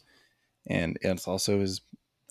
and 0.67 0.99
it's 1.03 1.29
also 1.29 1.61
his 1.61 1.83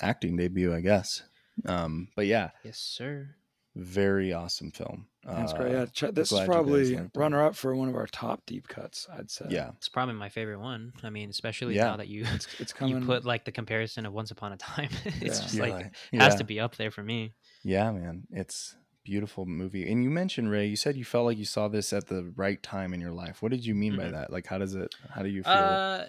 acting 0.01 0.37
debut, 0.37 0.73
I 0.73 0.81
guess. 0.81 1.23
Um, 1.65 2.09
but 2.15 2.27
yeah, 2.27 2.51
Yes, 2.61 2.77
sir. 2.77 3.36
Very 3.84 4.34
awesome 4.34 4.71
film. 4.71 5.07
That's 5.23 5.53
Uh, 5.53 5.57
great. 5.57 5.71
Yeah, 5.73 5.86
ch- 5.88 6.13
this 6.13 6.32
is 6.32 6.39
probably 6.45 6.99
runner 7.15 7.41
up 7.43 7.55
for 7.55 7.75
one 7.75 7.89
of 7.89 7.95
our 7.95 8.07
top 8.07 8.45
deep 8.45 8.67
cuts. 8.67 9.07
I'd 9.11 9.30
say. 9.30 9.45
yeah, 9.49 9.71
It's 9.78 9.89
probably 9.89 10.15
my 10.15 10.30
favorite 10.30 10.59
one. 10.59 10.93
I 11.03 11.09
mean, 11.09 11.30
especially 11.30 11.75
Yeah. 11.75 11.86
now 11.88 11.97
that 11.97 12.07
you 12.07 12.23
it's, 12.25 12.47
it's 12.59 12.73
coming. 12.78 12.99
you 12.99 13.05
put 13.05 13.25
like 13.25 13.43
the 13.45 13.51
comparison 13.51 14.05
of 14.05 14.13
Once 14.13 14.32
Upon 14.32 14.53
a 14.53 14.57
Time. 14.57 14.89
it's 15.05 15.15
Yeah. 15.21 15.28
just 15.30 15.53
You're 15.53 15.65
like 15.67 15.73
like- 15.86 15.93
it 16.11 16.21
has 16.21 16.36
to 16.36 16.43
be 16.43 16.59
up 16.59 16.75
there 16.78 16.91
for 16.91 17.03
me. 17.03 17.34
yeah, 17.63 17.91
man, 17.91 18.23
it's 18.32 18.75
beautiful 19.03 19.45
movie. 19.45 19.89
And 19.91 20.03
you 20.03 20.09
mentioned 20.09 20.49
Ray. 20.49 20.65
You 20.67 20.75
said 20.75 20.95
you 20.97 21.05
felt 21.05 21.25
like 21.25 21.38
you 21.38 21.45
saw 21.45 21.67
this 21.67 21.93
at 21.93 22.07
the 22.07 22.32
right 22.36 22.61
time 22.63 22.93
in 22.93 22.99
your 23.01 23.11
life. 23.11 23.41
What 23.41 23.51
did 23.51 23.65
you 23.65 23.73
mean 23.75 23.95
by 23.95 24.05
Mhm. 24.05 24.11
that? 24.11 24.32
Like, 24.32 24.47
how 24.47 24.57
does 24.57 24.75
it? 24.75 24.93
How 25.09 25.23
do 25.23 25.30
you 25.30 25.43
feel? 25.43 25.51
Uh, 25.53 26.05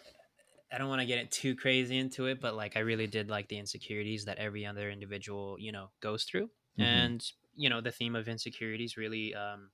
I 0.71 0.79
don't 0.79 0.89
want 0.89 1.01
to 1.01 1.07
get 1.07 1.19
it 1.19 1.31
too 1.31 1.55
crazy 1.57 1.97
into 1.97 2.27
it, 2.27 2.41
but 2.41 2.55
like 2.55 2.77
I 2.77 2.81
really 2.81 3.07
did 3.07 3.31
like 3.31 3.49
the 3.49 3.57
insecurities 3.59 4.27
that 4.27 4.39
every 4.39 4.67
other 4.67 4.91
individual, 4.91 5.57
you 5.59 5.73
know, 5.73 5.91
goes 6.01 6.25
through, 6.25 6.51
Mhm. 6.79 7.13
and 7.19 7.25
you 7.57 7.69
know, 7.69 7.81
the 7.81 7.93
theme 7.93 8.15
of 8.17 8.29
insecurities 8.29 8.97
really 8.97 9.35
um, 9.35 9.71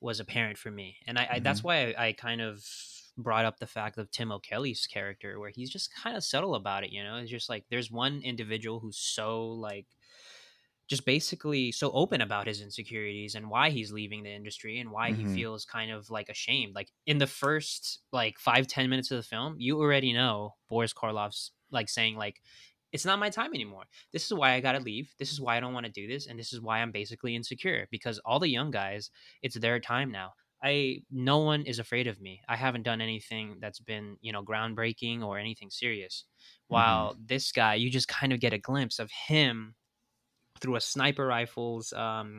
was 0.00 0.20
apparent 0.20 0.58
for 0.58 0.70
me, 0.70 0.98
and 1.06 1.18
I, 1.18 1.28
I 1.34 1.40
that's 1.40 1.62
Mhm. 1.62 1.64
why 1.64 1.92
I, 1.94 2.08
I 2.08 2.12
kind 2.14 2.40
of 2.40 2.64
brought 3.18 3.44
up 3.46 3.58
the 3.58 3.66
fact 3.66 3.98
of 3.98 4.10
Tim 4.10 4.32
O'Kelly's 4.32 4.86
character, 4.86 5.40
where 5.40 5.50
he's 5.50 5.70
just 5.70 5.94
kind 5.94 6.16
of 6.16 6.24
subtle 6.24 6.54
about 6.54 6.84
it. 6.84 6.92
You 6.92 7.04
know, 7.04 7.16
it's 7.16 7.30
just 7.30 7.48
like 7.50 7.66
there's 7.70 7.90
one 7.90 8.22
individual 8.22 8.80
who's 8.80 8.98
so 8.98 9.48
like 9.48 9.88
just 10.88 11.04
basically 11.06 11.70
so 11.70 11.92
open 11.92 12.20
about 12.20 12.48
his 12.48 12.60
insecurities 12.60 13.36
and 13.36 13.48
why 13.48 13.70
he's 13.70 13.92
leaving 13.92 14.24
the 14.24 14.30
industry 14.30 14.80
and 14.80 14.90
why 14.90 15.12
Mhm. 15.12 15.12
he 15.12 15.24
feels 15.24 15.64
kind 15.64 15.90
of 15.92 16.10
like 16.10 16.28
ashamed 16.28 16.74
like 16.74 16.90
in 17.06 17.18
the 17.18 17.26
first 17.28 18.00
like 18.12 18.38
five 18.38 18.66
ten 18.66 18.90
minutes 18.90 19.10
of 19.10 19.16
the 19.16 19.22
film 19.22 19.54
you 19.58 19.78
already 19.80 20.12
know 20.12 20.56
boris 20.68 20.92
karloff's 20.92 21.52
like 21.70 21.88
saying 21.88 22.16
like 22.16 22.42
it's 22.92 23.04
not 23.04 23.18
my 23.18 23.30
time 23.30 23.54
anymore. 23.54 23.84
This 24.12 24.26
is 24.26 24.34
why 24.34 24.52
i 24.52 24.60
gotta 24.60 24.80
leave. 24.80 25.12
This 25.18 25.32
is 25.32 25.40
why 25.40 25.56
i 25.56 25.60
don't 25.60 25.74
want 25.74 25.86
to 25.86 25.92
do 25.92 26.06
this 26.06 26.26
and 26.26 26.38
this 26.38 26.52
is 26.52 26.60
why 26.60 26.80
i'm 26.80 26.90
basically 26.90 27.34
insecure 27.34 27.86
because 27.90 28.18
all 28.24 28.38
the 28.38 28.48
young 28.48 28.70
guys 28.70 29.10
it's 29.42 29.58
their 29.58 29.80
time 29.80 30.10
now. 30.10 30.32
I 30.62 31.02
no 31.10 31.38
one 31.38 31.62
is 31.62 31.78
afraid 31.78 32.06
of 32.06 32.20
me. 32.20 32.42
I 32.46 32.56
haven't 32.56 32.82
done 32.82 33.00
anything 33.00 33.56
that's 33.60 33.80
been 33.80 34.16
you 34.20 34.32
know 34.32 34.42
groundbreaking 34.42 35.22
or 35.24 35.38
anything 35.38 35.70
serious. 35.70 36.24
While 36.68 37.16
this 37.24 37.52
guy 37.52 37.74
you 37.74 37.90
just 37.90 38.08
kind 38.08 38.32
of 38.32 38.40
get 38.40 38.52
a 38.52 38.58
glimpse 38.58 38.98
of 38.98 39.10
him 39.10 39.74
through 40.60 40.76
a 40.76 40.80
sniper 40.80 41.26
rifle's 41.26 41.92
um, 41.94 42.38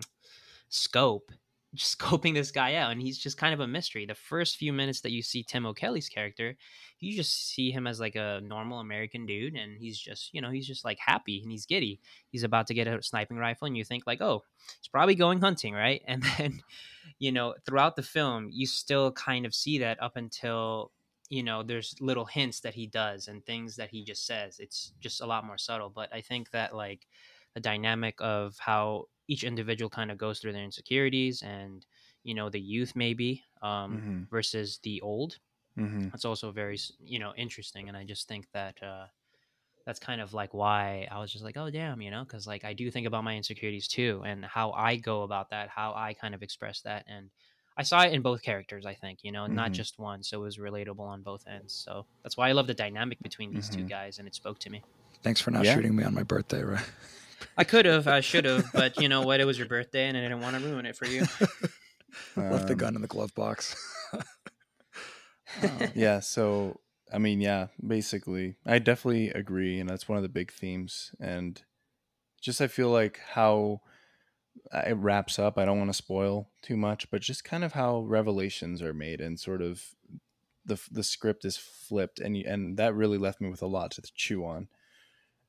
scope, 0.69 1.31
just 1.73 1.97
scoping 1.99 2.33
this 2.33 2.51
guy 2.51 2.75
out, 2.75 2.91
and 2.91 3.01
he's 3.01 3.17
just 3.17 3.37
kind 3.37 3.53
of 3.53 3.59
a 3.59 3.67
mystery. 3.67 4.05
The 4.05 4.15
first 4.15 4.57
few 4.57 4.73
minutes 4.73 5.01
that 5.01 5.11
you 5.11 5.21
see 5.21 5.43
Tim 5.43 5.65
O'Kelly's 5.65 6.09
character, 6.09 6.55
you 6.99 7.15
just 7.15 7.49
see 7.49 7.71
him 7.71 7.87
as 7.87 7.99
like 7.99 8.15
a 8.15 8.41
normal 8.43 8.79
American 8.79 9.25
dude, 9.25 9.55
and 9.55 9.77
he's 9.77 9.97
just, 9.97 10.33
you 10.33 10.41
know, 10.41 10.51
he's 10.51 10.67
just 10.67 10.85
like 10.85 10.99
happy 10.99 11.41
and 11.41 11.51
he's 11.51 11.65
giddy. 11.65 11.99
He's 12.29 12.43
about 12.43 12.67
to 12.67 12.73
get 12.73 12.87
a 12.87 13.01
sniping 13.01 13.37
rifle, 13.37 13.67
and 13.67 13.77
you 13.77 13.83
think 13.83 14.05
like, 14.05 14.21
oh, 14.21 14.43
he's 14.79 14.87
probably 14.87 15.15
going 15.15 15.39
hunting, 15.39 15.73
right? 15.73 16.01
And 16.07 16.23
then, 16.37 16.61
you 17.19 17.31
know, 17.31 17.55
throughout 17.65 17.95
the 17.95 18.03
film, 18.03 18.49
you 18.51 18.67
still 18.67 19.11
kind 19.11 19.45
of 19.45 19.55
see 19.55 19.79
that 19.79 20.01
up 20.01 20.17
until 20.17 20.91
you 21.29 21.41
know 21.41 21.63
there's 21.63 21.95
little 22.01 22.25
hints 22.25 22.59
that 22.59 22.73
he 22.73 22.85
does 22.85 23.29
and 23.29 23.45
things 23.45 23.77
that 23.77 23.89
he 23.89 24.03
just 24.03 24.27
says 24.27 24.59
it's 24.59 24.91
just 24.99 25.21
a 25.21 25.25
lot 25.25 25.45
more 25.45 25.57
subtle 25.57 25.89
but 25.89 26.13
i 26.13 26.19
think 26.19 26.51
that 26.51 26.75
like 26.75 27.07
the 27.53 27.59
dynamic 27.61 28.15
of 28.19 28.57
how 28.59 29.05
each 29.27 29.43
individual 29.43 29.89
kind 29.89 30.11
of 30.11 30.17
goes 30.17 30.39
through 30.39 30.53
their 30.53 30.63
insecurities 30.63 31.41
and 31.41 31.85
you 32.23 32.33
know 32.33 32.49
the 32.49 32.59
youth 32.59 32.93
maybe 32.95 33.43
um, 33.61 33.95
Mhm. 33.97 34.29
versus 34.29 34.79
the 34.83 35.01
old 35.01 35.39
hmm 35.75 36.09
that's 36.11 36.25
also 36.25 36.51
very 36.51 36.77
you 36.99 37.19
know 37.19 37.33
interesting 37.35 37.87
and 37.89 37.97
i 37.97 38.03
just 38.03 38.27
think 38.27 38.47
that 38.53 38.81
uh 38.83 39.07
that's 39.85 39.99
kind 39.99 40.21
of 40.21 40.33
like 40.33 40.53
why 40.53 41.07
i 41.11 41.19
was 41.19 41.31
just 41.31 41.43
like 41.43 41.57
oh 41.57 41.69
damn 41.69 42.01
you 42.01 42.11
know 42.11 42.23
because 42.23 42.45
like 42.47 42.63
i 42.63 42.73
do 42.73 42.91
think 42.91 43.07
about 43.07 43.23
my 43.23 43.35
insecurities 43.35 43.87
too 43.87 44.21
and 44.25 44.45
how 44.45 44.71
i 44.73 44.95
go 44.95 45.23
about 45.23 45.49
that 45.49 45.69
how 45.69 45.93
i 45.95 46.13
kind 46.13 46.35
of 46.35 46.43
express 46.43 46.81
that 46.81 47.03
and 47.07 47.29
i 47.77 47.83
saw 47.83 48.03
it 48.03 48.13
in 48.13 48.21
both 48.21 48.41
characters 48.43 48.85
i 48.85 48.93
think 48.93 49.19
you 49.23 49.31
know 49.31 49.47
not 49.47 49.71
Mhm. 49.71 49.75
just 49.75 49.97
one 49.99 50.21
so 50.23 50.41
it 50.41 50.45
was 50.45 50.57
relatable 50.57 50.99
on 51.07 51.23
both 51.23 51.43
ends 51.47 51.73
so 51.73 52.05
that's 52.23 52.37
why 52.37 52.47
i 52.49 52.51
love 52.51 52.67
the 52.67 52.73
dynamic 52.73 53.21
between 53.21 53.51
these 53.51 53.69
two 53.69 53.83
Mhm. 53.83 53.89
guys 53.89 54.19
and 54.19 54.27
it 54.27 54.35
spoke 54.35 54.59
to 54.59 54.69
me 54.69 54.83
Thanks 55.23 55.41
for 55.41 55.51
not 55.51 55.65
Yeah. 55.65 55.75
shooting 55.75 55.95
me 55.95 56.03
on 56.03 56.13
my 56.13 56.23
birthday, 56.23 56.63
right? 56.63 56.85
I 57.57 57.63
could 57.63 57.85
have, 57.85 58.07
I 58.07 58.21
should 58.21 58.45
have, 58.45 58.65
but 58.73 58.99
you 59.01 59.09
know 59.09 59.21
what? 59.21 59.39
It 59.39 59.45
was 59.45 59.57
your 59.57 59.67
birthday, 59.67 60.07
and 60.07 60.17
I 60.17 60.21
didn't 60.21 60.41
want 60.41 60.55
to 60.57 60.61
ruin 60.63 60.85
it 60.85 60.95
for 60.95 61.05
you. 61.05 61.21
Left 62.35 62.67
the 62.67 62.73
Um, 62.73 62.77
gun 62.77 62.95
in 62.95 63.01
the 63.01 63.07
glove 63.07 63.33
box. 63.35 63.75
Uh, 64.13 64.21
yeah 65.95 66.19
so 66.21 66.79
i 67.11 67.17
mean 67.17 67.41
yeah 67.41 67.67
basically 67.85 68.55
i 68.65 68.79
definitely 68.79 69.29
agree 69.31 69.79
and 69.81 69.89
that's 69.89 70.07
one 70.07 70.17
of 70.17 70.21
the 70.23 70.29
big 70.29 70.49
themes 70.49 71.13
and 71.19 71.63
just 72.41 72.61
i 72.61 72.67
feel 72.67 72.89
like 72.89 73.19
how 73.33 73.81
uh, 74.73 74.83
it 74.87 74.93
wraps 74.93 75.39
up. 75.39 75.57
I 75.57 75.63
don't 75.63 75.77
want 75.77 75.89
to 75.89 75.93
spoil 75.97 76.49
too 76.61 76.75
much, 76.75 77.09
but 77.09 77.21
just 77.21 77.45
kind 77.45 77.63
of 77.63 77.71
how 77.71 78.01
revelations 78.01 78.81
are 78.81 78.93
made 78.93 79.21
and 79.21 79.39
sort 79.39 79.61
of 79.61 79.81
the 80.65 80.77
the 80.91 81.03
script 81.03 81.45
is 81.45 81.55
flipped, 81.55 82.19
and 82.19 82.35
and 82.35 82.75
that 82.77 82.93
really 82.93 83.17
left 83.17 83.39
me 83.39 83.49
with 83.49 83.61
a 83.61 83.67
lot 83.67 83.91
to 83.91 84.01
chew 84.13 84.45
on, 84.45 84.67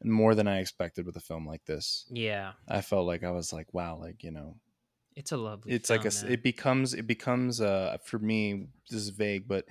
more 0.05 0.34
than 0.34 0.48
I 0.48 0.61
expected 0.61 1.07
with 1.07 1.16
a 1.16 1.20
film 1.20 1.46
like 1.46 1.64
this. 1.64 2.07
Yeah, 2.11 2.53
I 2.68 2.80
felt 2.80 3.07
like 3.07 3.22
I 3.24 3.30
was 3.30 3.53
like, 3.53 3.72
wow, 3.72 3.98
like 4.00 4.22
you 4.24 4.30
know, 4.30 4.57
it's 5.16 5.32
a 5.32 5.36
lovely. 5.36 5.72
it's 5.72 5.90
like 5.90 6.05
a 6.05 6.11
man. 6.24 6.32
it 6.32 6.42
becomes 6.42 6.94
it 6.94 7.07
becomes 7.07 7.61
uh 7.61 7.96
for 8.05 8.18
me 8.18 8.66
this 8.90 9.00
is 9.00 9.09
vague, 9.11 9.46
but 9.48 9.64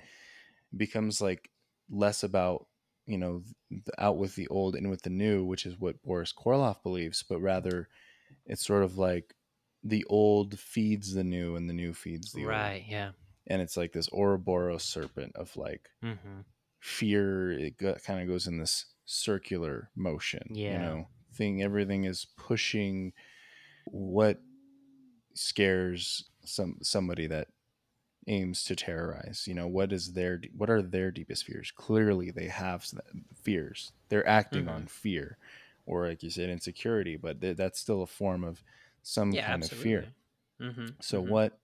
it 0.72 0.78
becomes 0.78 1.20
like 1.20 1.50
less 1.90 2.22
about 2.22 2.66
you 3.06 3.18
know 3.18 3.42
out 3.98 4.16
with 4.16 4.36
the 4.36 4.46
old 4.48 4.76
and 4.76 4.88
with 4.90 5.02
the 5.02 5.10
new, 5.10 5.44
which 5.44 5.66
is 5.66 5.78
what 5.78 6.02
Boris 6.02 6.32
Karloff 6.32 6.82
believes, 6.82 7.22
but 7.22 7.40
rather 7.40 7.88
it's 8.46 8.64
sort 8.64 8.82
of 8.84 8.96
like 8.98 9.34
the 9.84 10.04
old 10.08 10.58
feeds 10.58 11.12
the 11.12 11.24
new 11.24 11.56
and 11.56 11.68
the 11.68 11.74
new 11.74 11.92
feeds 11.92 12.32
the 12.32 12.42
old 12.42 12.48
right. 12.50 12.84
Yeah. 12.88 13.10
and 13.48 13.60
it's 13.60 13.76
like 13.76 13.92
this 13.92 14.08
Ouroboros 14.12 14.84
serpent 14.84 15.34
of 15.34 15.56
like 15.56 15.88
Mm-hmm. 16.04 16.40
fear. 16.78 17.50
It 17.52 17.78
kind 18.04 18.20
of 18.22 18.28
goes 18.28 18.46
in 18.46 18.58
this 18.58 18.86
circular 19.04 19.90
motion. 19.96 20.46
you 20.72 20.78
know, 20.78 21.08
thing. 21.34 21.62
Everything 21.62 22.04
is 22.04 22.26
pushing 22.36 23.12
what 23.86 24.38
scares 25.34 26.24
some 26.44 26.76
somebody 26.82 27.26
that 27.26 27.48
aims 28.26 28.64
to 28.64 28.76
terrorize. 28.76 29.44
You 29.46 29.54
know, 29.54 29.66
what 29.66 29.92
is 29.92 30.12
their 30.12 30.40
what 30.56 30.70
are 30.70 30.82
their 30.82 31.10
deepest 31.10 31.44
fears? 31.44 31.70
Clearly, 31.74 32.30
they 32.30 32.48
have 32.48 32.86
fears. 33.42 33.92
They're 34.08 34.26
acting 34.28 34.66
Mhm. 34.66 34.70
on 34.70 34.86
fear, 34.86 35.38
or 35.86 36.06
like 36.06 36.22
you 36.22 36.30
said, 36.30 36.50
insecurity. 36.50 37.16
But 37.16 37.40
th- 37.40 37.56
that's 37.56 37.80
still 37.80 38.02
a 38.02 38.06
form 38.06 38.44
of 38.44 38.62
some 39.02 39.32
Yeah. 39.32 39.46
kind 39.46 39.62
absolutely. 39.64 39.94
of 39.94 40.04
fear. 40.04 40.14
Mm-hmm. 40.70 40.86
So 41.00 41.20
what 41.20 41.58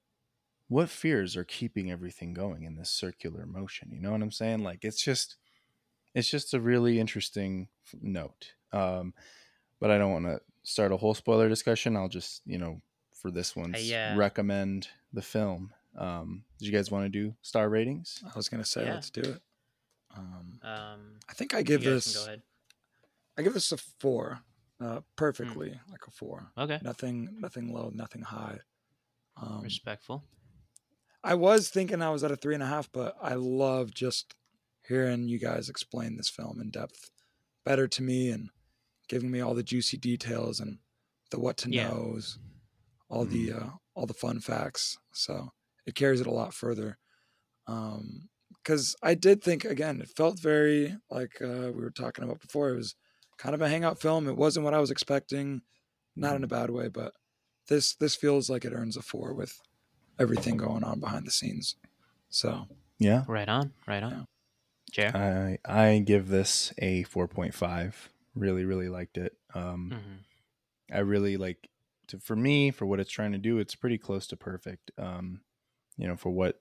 what 0.68 0.91
fears 0.91 1.34
are 1.36 1.45
keeping 1.45 1.91
everything 1.91 2.34
going 2.34 2.64
in 2.64 2.76
this 2.76 2.91
circular 2.91 3.47
motion? 3.47 3.91
You 3.93 4.01
know 4.01 4.11
what 4.12 4.20
I'm 4.22 4.32
saying? 4.32 4.62
Like 4.62 4.84
it's 4.84 5.03
just 5.03 5.36
it's 6.15 6.29
just 6.31 6.55
a 6.55 6.61
really 6.61 6.99
interesting 7.01 7.69
note. 8.01 8.53
Um, 8.73 9.15
but 9.81 9.91
I 9.91 9.99
don't 9.99 10.13
want 10.13 10.27
to 10.27 10.41
start 10.63 10.93
a 10.93 10.97
whole 10.97 11.15
spoiler 11.15 11.49
discussion. 11.49 11.97
I'll 11.97 12.09
just 12.09 12.43
you 12.47 12.59
know 12.59 12.81
for 13.15 13.31
this 13.31 13.57
one 13.57 13.75
yeah. 13.79 14.17
recommend 14.17 14.89
the 15.13 15.23
film. 15.23 15.73
Um, 15.97 16.45
did 16.59 16.67
you 16.67 16.73
guys 16.73 16.91
want 16.91 17.05
to 17.05 17.09
do 17.09 17.35
star 17.43 17.69
ratings? 17.69 18.23
I 18.25 18.37
was 18.37 18.49
gonna 18.49 18.65
say 18.65 18.85
Yeah. 18.85 18.95
let's 18.95 19.11
do 19.11 19.23
it. 19.23 19.43
Um, 20.17 20.61
Um, 20.63 21.19
I 21.29 21.33
think 21.35 21.55
I 21.55 21.63
give 21.63 21.83
this. 21.83 22.17
Go 22.17 22.25
ahead. 22.27 22.43
I 23.37 23.43
give 23.43 23.55
this 23.55 23.71
a 23.73 23.77
four, 23.77 24.41
uh, 24.81 25.01
perfectly 25.17 25.79
like 25.91 26.07
a 26.07 26.11
four. 26.11 26.51
Okay. 26.59 26.79
Nothing, 26.83 27.37
nothing 27.41 27.73
low, 27.73 27.91
nothing 27.95 28.23
high. 28.23 28.59
Um, 29.37 29.61
Respectful. 29.63 30.25
I 31.23 31.35
was 31.35 31.69
thinking 31.69 32.03
I 32.03 32.11
was 32.11 32.25
at 32.25 32.33
a 32.33 32.37
three 32.37 32.55
and 32.55 32.63
a 32.63 32.67
half, 32.67 32.91
but 32.91 33.17
I 33.21 33.35
love 33.35 33.93
just 33.93 34.35
hearing 34.89 35.28
you 35.28 35.39
guys 35.39 35.68
explain 35.68 36.16
this 36.16 36.28
film 36.30 36.61
in 36.61 36.70
depth 36.70 37.11
better 37.64 37.86
to 37.86 38.03
me 38.03 38.30
and 38.30 38.49
giving 39.09 39.30
me 39.30 39.41
all 39.41 39.55
the 39.55 39.62
juicy 39.62 39.97
details 39.97 40.61
and 40.61 40.78
the 41.30 41.39
what 41.39 41.57
to 41.59 41.70
Yeah. 41.70 41.89
knows, 41.89 42.39
all 43.09 43.24
the 43.24 43.53
uh, 43.53 43.70
all 43.95 44.07
the 44.07 44.14
fun 44.14 44.41
facts. 44.41 44.99
So 45.12 45.53
it 45.86 45.95
carries 45.95 46.20
it 46.20 46.26
a 46.26 46.32
lot 46.32 46.55
further. 46.55 46.99
Um, 47.66 48.28
because 48.62 48.97
I 49.03 49.14
did 49.14 49.43
think 49.43 49.64
again, 49.64 50.01
it 50.01 50.09
felt 50.09 50.39
very 50.41 50.97
like 51.11 51.41
uh, 51.41 51.70
we 51.74 51.80
were 51.82 51.91
talking 51.91 52.24
about 52.24 52.41
before. 52.41 52.70
It 52.70 52.76
was 52.76 52.95
kind 53.39 53.55
of 53.55 53.62
a 53.62 53.68
hangout 53.68 54.01
film. 54.01 54.26
It 54.28 54.36
wasn't 54.36 54.64
what 54.64 54.74
I 54.74 54.78
was 54.80 54.91
expecting, 54.91 55.62
not 56.16 56.36
in 56.36 56.45
a 56.45 56.49
bad 56.49 56.70
way, 56.70 56.89
but 56.89 57.12
this 57.68 57.95
this 57.95 58.14
feels 58.14 58.49
like 58.51 58.64
it 58.64 58.72
earns 58.72 58.97
a 58.97 59.03
four 59.03 59.32
with 59.34 59.59
everything 60.18 60.57
going 60.57 60.84
on 60.84 61.01
behind 61.01 61.26
the 61.26 61.30
scenes. 61.30 61.76
So 62.30 62.66
Yeah, 62.99 63.24
Right 63.28 63.49
on. 63.49 63.72
Right 63.86 64.03
on. 64.03 64.26
Jer. 64.91 65.11
I 65.14 65.59
I 65.64 65.99
give 66.01 66.28
this 66.28 66.72
a 66.78 67.05
4.5. 67.05 67.95
Really, 68.34 68.64
really 68.64 68.89
liked 68.89 69.18
it. 69.18 69.36
Um, 69.55 69.91
mm-hmm. 69.95 70.97
I 70.97 71.01
really 71.01 71.36
like 71.36 71.68
to 72.09 72.18
for 72.18 72.36
me 72.36 72.70
for 72.70 72.86
what 72.86 73.01
it's 73.01 73.11
trying 73.11 73.32
to 73.32 73.39
do. 73.39 73.59
It's 73.59 73.74
pretty 73.74 73.99
close 73.99 74.26
to 74.28 74.36
perfect. 74.36 74.91
Um, 74.99 75.41
you 75.97 76.07
know, 76.07 76.16
for 76.16 76.30
what 76.30 76.61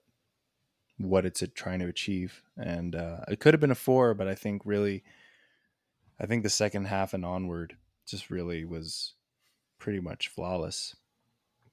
what 0.98 1.24
it's 1.24 1.42
trying 1.54 1.78
to 1.78 1.86
achieve, 1.86 2.42
and 2.56 2.94
uh, 2.96 3.18
it 3.28 3.38
could 3.40 3.54
have 3.54 3.60
been 3.60 3.70
a 3.70 3.74
four, 3.76 4.14
but 4.14 4.26
I 4.26 4.34
think 4.34 4.62
really, 4.64 5.04
I 6.18 6.26
think 6.26 6.42
the 6.42 6.50
second 6.50 6.86
half 6.86 7.14
and 7.14 7.24
onward 7.24 7.76
just 8.06 8.30
really 8.30 8.64
was 8.64 9.14
pretty 9.78 10.00
much 10.00 10.26
flawless. 10.28 10.96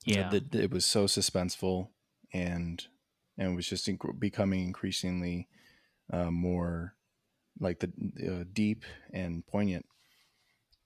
Yeah. 0.05 0.29
the- 0.29 0.41
the- 0.41 0.63
it 0.63 0.71
was 0.71 0.85
so 0.85 1.05
suspenseful, 1.05 1.89
and 2.31 2.85
and 3.37 3.51
it 3.51 3.55
was 3.55 3.67
just 3.67 3.87
inc- 3.87 4.19
becoming 4.19 4.63
increasingly 4.63 5.47
uh, 6.11 6.31
more 6.31 6.95
like 7.59 7.79
the 7.79 7.91
uh, 8.41 8.43
deep 8.51 8.83
and 9.13 9.45
poignant. 9.47 9.85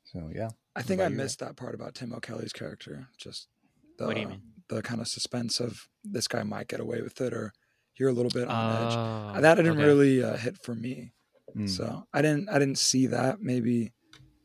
So 0.05 0.29
yeah. 0.33 0.49
I 0.75 0.81
think 0.81 1.01
I 1.01 1.03
about 1.05 1.11
you, 1.13 1.17
Ray? 1.17 1.23
missed 1.23 1.39
that 1.39 1.55
part 1.55 1.75
about 1.75 1.95
Tim 1.95 2.13
O'Kelly's 2.13 2.53
character. 2.53 3.07
Just 3.17 3.47
the, 3.97 4.05
What 4.05 4.15
do 4.15 4.21
you 4.21 4.27
mean? 4.29 4.41
the 4.69 4.81
kind 4.81 5.01
of 5.01 5.07
suspense 5.07 5.59
of 5.59 5.87
this 6.03 6.27
guy 6.27 6.43
might 6.43 6.67
get 6.67 6.79
away 6.79 7.01
with 7.01 7.19
it, 7.21 7.33
or 7.33 7.53
you're 7.95 8.09
a 8.09 8.13
little 8.13 8.31
bit 8.31 8.47
on 8.47 8.75
edge. 8.87 8.93
Oh, 9.37 9.41
That 9.41 9.55
didn't 9.55 9.73
okay. 9.77 9.83
really 9.85 10.23
uh, 10.23 10.37
hit 10.37 10.57
for 10.63 10.73
me. 10.75 11.11
Mm. 11.55 11.67
So 11.69 12.07
I 12.13 12.21
didn't 12.21 12.49
I 12.49 12.59
didn't 12.59 12.77
see 12.77 13.07
that. 13.07 13.41
Maybe 13.41 13.91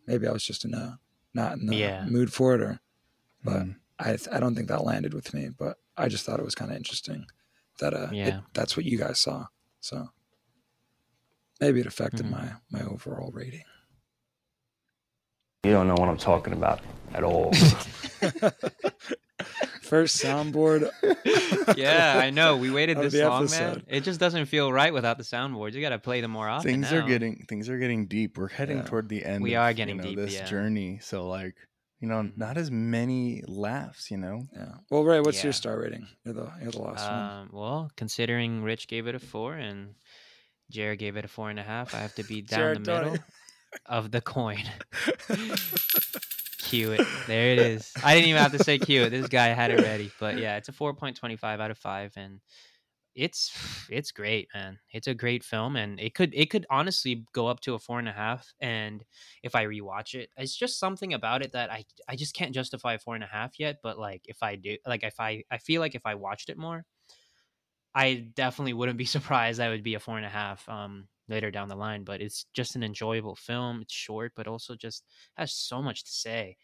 maybe 0.06 0.26
I 0.26 0.32
was 0.32 0.44
just 0.44 0.64
in 0.64 0.72
a 0.74 0.98
not 1.34 1.52
in 1.58 1.66
the 1.66 1.76
Yeah. 1.76 2.06
mood 2.06 2.32
for 2.32 2.54
it, 2.54 2.62
or 2.62 2.80
but 3.44 3.62
Mm. 3.64 3.76
I 3.98 4.18
I 4.32 4.40
don't 4.40 4.54
think 4.54 4.68
that 4.68 4.84
landed 4.84 5.12
with 5.14 5.34
me. 5.34 5.50
But 5.56 5.76
I 5.96 6.08
just 6.08 6.24
thought 6.24 6.40
it 6.40 6.44
was 6.44 6.54
kind 6.54 6.70
of 6.70 6.76
interesting 6.78 7.26
that 7.80 7.92
uh 7.94 8.08
it- 8.10 8.16
Yeah. 8.16 8.40
that's 8.54 8.76
what 8.76 8.86
you 8.86 8.96
guys 8.98 9.20
saw. 9.20 9.46
So 9.80 10.08
maybe 11.64 11.80
it 11.80 11.86
affected 11.86 12.26
Mhm. 12.26 12.30
my 12.30 12.52
my 12.70 12.82
overall 12.84 13.30
rating. 13.32 13.64
You 15.64 15.72
don't 15.72 15.88
know 15.88 15.94
what 15.94 16.08
I'm 16.10 16.18
talking 16.18 16.52
about 16.52 16.80
at 17.14 17.24
all. 17.24 17.52
First 19.82 20.22
soundboard. 20.22 20.90
yeah, 21.76 22.14
I 22.18 22.30
know. 22.30 22.56
We 22.56 22.70
waited 22.70 22.98
this 23.04 23.12
the 23.12 23.28
long, 23.28 23.48
man. 23.50 23.82
It 23.86 24.00
just 24.02 24.18
doesn't 24.20 24.46
feel 24.46 24.72
right 24.72 24.92
without 24.92 25.18
the 25.18 25.24
soundboards. 25.24 25.72
You 25.74 25.80
got 25.80 25.90
to 25.90 25.98
play 25.98 26.20
them 26.20 26.30
more 26.32 26.48
often. 26.48 26.70
things 26.70 26.92
are 26.92 27.02
getting 27.02 27.44
things 27.48 27.68
are 27.68 27.78
getting 27.78 28.06
deep. 28.06 28.36
We're 28.36 28.48
heading 28.48 28.78
Yeah. 28.78 28.84
toward 28.84 29.08
the 29.08 29.24
end. 29.24 29.42
We 29.42 29.54
of, 29.54 29.62
are 29.62 29.70
you 29.70 29.76
getting 29.76 29.96
know, 29.98 30.02
deep, 30.04 30.16
This 30.16 30.34
yeah. 30.34 30.44
journey, 30.46 30.98
so 31.00 31.28
like 31.28 31.54
you 32.00 32.08
know, 32.08 32.16
Mhm. 32.22 32.36
not 32.36 32.58
as 32.58 32.70
many 32.70 33.42
laughs. 33.46 34.10
You 34.10 34.18
know, 34.18 34.42
Yeah. 34.54 34.74
Well, 34.90 35.04
Ray, 35.04 35.20
what's 35.20 35.38
Yeah. 35.38 35.44
your 35.44 35.52
star 35.54 35.78
rating? 35.80 36.06
You're 36.24 36.34
the 36.34 36.50
you're 36.60 36.72
the 36.72 36.82
last 36.82 37.08
one. 37.10 37.20
Um, 37.20 37.48
well, 37.52 37.90
considering 37.96 38.62
Rich 38.62 38.88
gave 38.88 39.06
it 39.06 39.14
a 39.14 39.18
four 39.18 39.54
and 39.54 39.94
Jared 40.70 40.98
gave 40.98 41.16
it 41.16 41.24
a 41.24 41.28
four 41.28 41.50
and 41.50 41.58
a 41.58 41.62
half, 41.62 41.94
I 41.94 41.98
have 41.98 42.14
to 42.16 42.24
be 42.24 42.42
down 42.42 42.58
Jared 42.58 42.84
the 42.84 42.92
middle 42.92 43.18
of 43.86 44.10
the 44.10 44.20
coin. 44.20 44.64
Cue 46.58 46.92
it. 46.92 47.06
There 47.26 47.52
it 47.52 47.58
is. 47.58 47.92
I 48.02 48.14
didn't 48.14 48.30
even 48.30 48.42
have 48.42 48.52
to 48.52 48.64
say 48.64 48.78
cue 48.78 49.02
it. 49.02 49.10
This 49.10 49.28
guy 49.28 49.48
had 49.48 49.70
it 49.70 49.82
ready. 49.82 50.10
But 50.18 50.38
yeah, 50.38 50.56
it's 50.56 50.68
a 50.68 50.72
4.25 50.72 51.44
out 51.60 51.70
of 51.70 51.76
5 51.76 52.12
and 52.16 52.40
it's 53.14 53.52
it's 53.90 54.10
great, 54.10 54.48
man. 54.54 54.78
It's 54.90 55.06
a 55.06 55.14
great 55.14 55.44
film 55.44 55.76
and 55.76 56.00
it 56.00 56.14
could 56.14 56.34
it 56.34 56.50
could 56.50 56.66
honestly 56.68 57.24
go 57.32 57.46
up 57.46 57.60
to 57.60 57.74
a 57.74 57.78
four 57.78 57.98
and 57.98 58.08
a 58.08 58.12
half. 58.12 58.52
And 58.60 59.04
if 59.42 59.54
I 59.54 59.66
rewatch 59.66 60.14
it, 60.14 60.30
it's 60.36 60.56
just 60.56 60.80
something 60.80 61.14
about 61.14 61.42
it 61.42 61.52
that 61.52 61.70
I 61.70 61.84
I 62.08 62.16
just 62.16 62.34
can't 62.34 62.54
justify 62.54 62.94
a 62.94 62.98
four 62.98 63.14
and 63.14 63.22
a 63.22 63.28
half 63.28 63.58
yet. 63.58 63.78
But 63.82 63.98
like 63.98 64.22
if 64.24 64.42
I 64.42 64.56
do 64.56 64.76
like 64.86 65.04
if 65.04 65.20
I 65.20 65.44
I 65.50 65.58
feel 65.58 65.80
like 65.80 65.94
if 65.94 66.04
I 66.04 66.16
watched 66.16 66.48
it 66.48 66.58
more, 66.58 66.84
I 67.95 68.14
definitely 68.34 68.72
wouldn't 68.72 68.99
be 68.99 69.05
surprised 69.16 69.59
that 69.59 69.68
would 69.68 69.82
be 69.82 69.95
a 69.95 70.01
four 70.01 70.16
and 70.16 70.26
a 70.26 70.30
half 70.30 70.68
um 70.68 71.09
later 71.28 71.51
down 71.51 71.68
the 71.68 71.76
line. 71.76 72.05
But 72.05 72.20
it's 72.20 72.47
just 72.53 72.76
an 72.76 72.82
enjoyable 72.82 73.36
film. 73.36 73.82
It's 73.82 73.95
short, 73.95 74.32
but 74.36 74.47
also 74.47 74.74
just 74.76 75.05
has 75.36 75.53
so 75.55 75.82
much 75.82 76.05
to 76.05 76.11
say. 76.11 76.57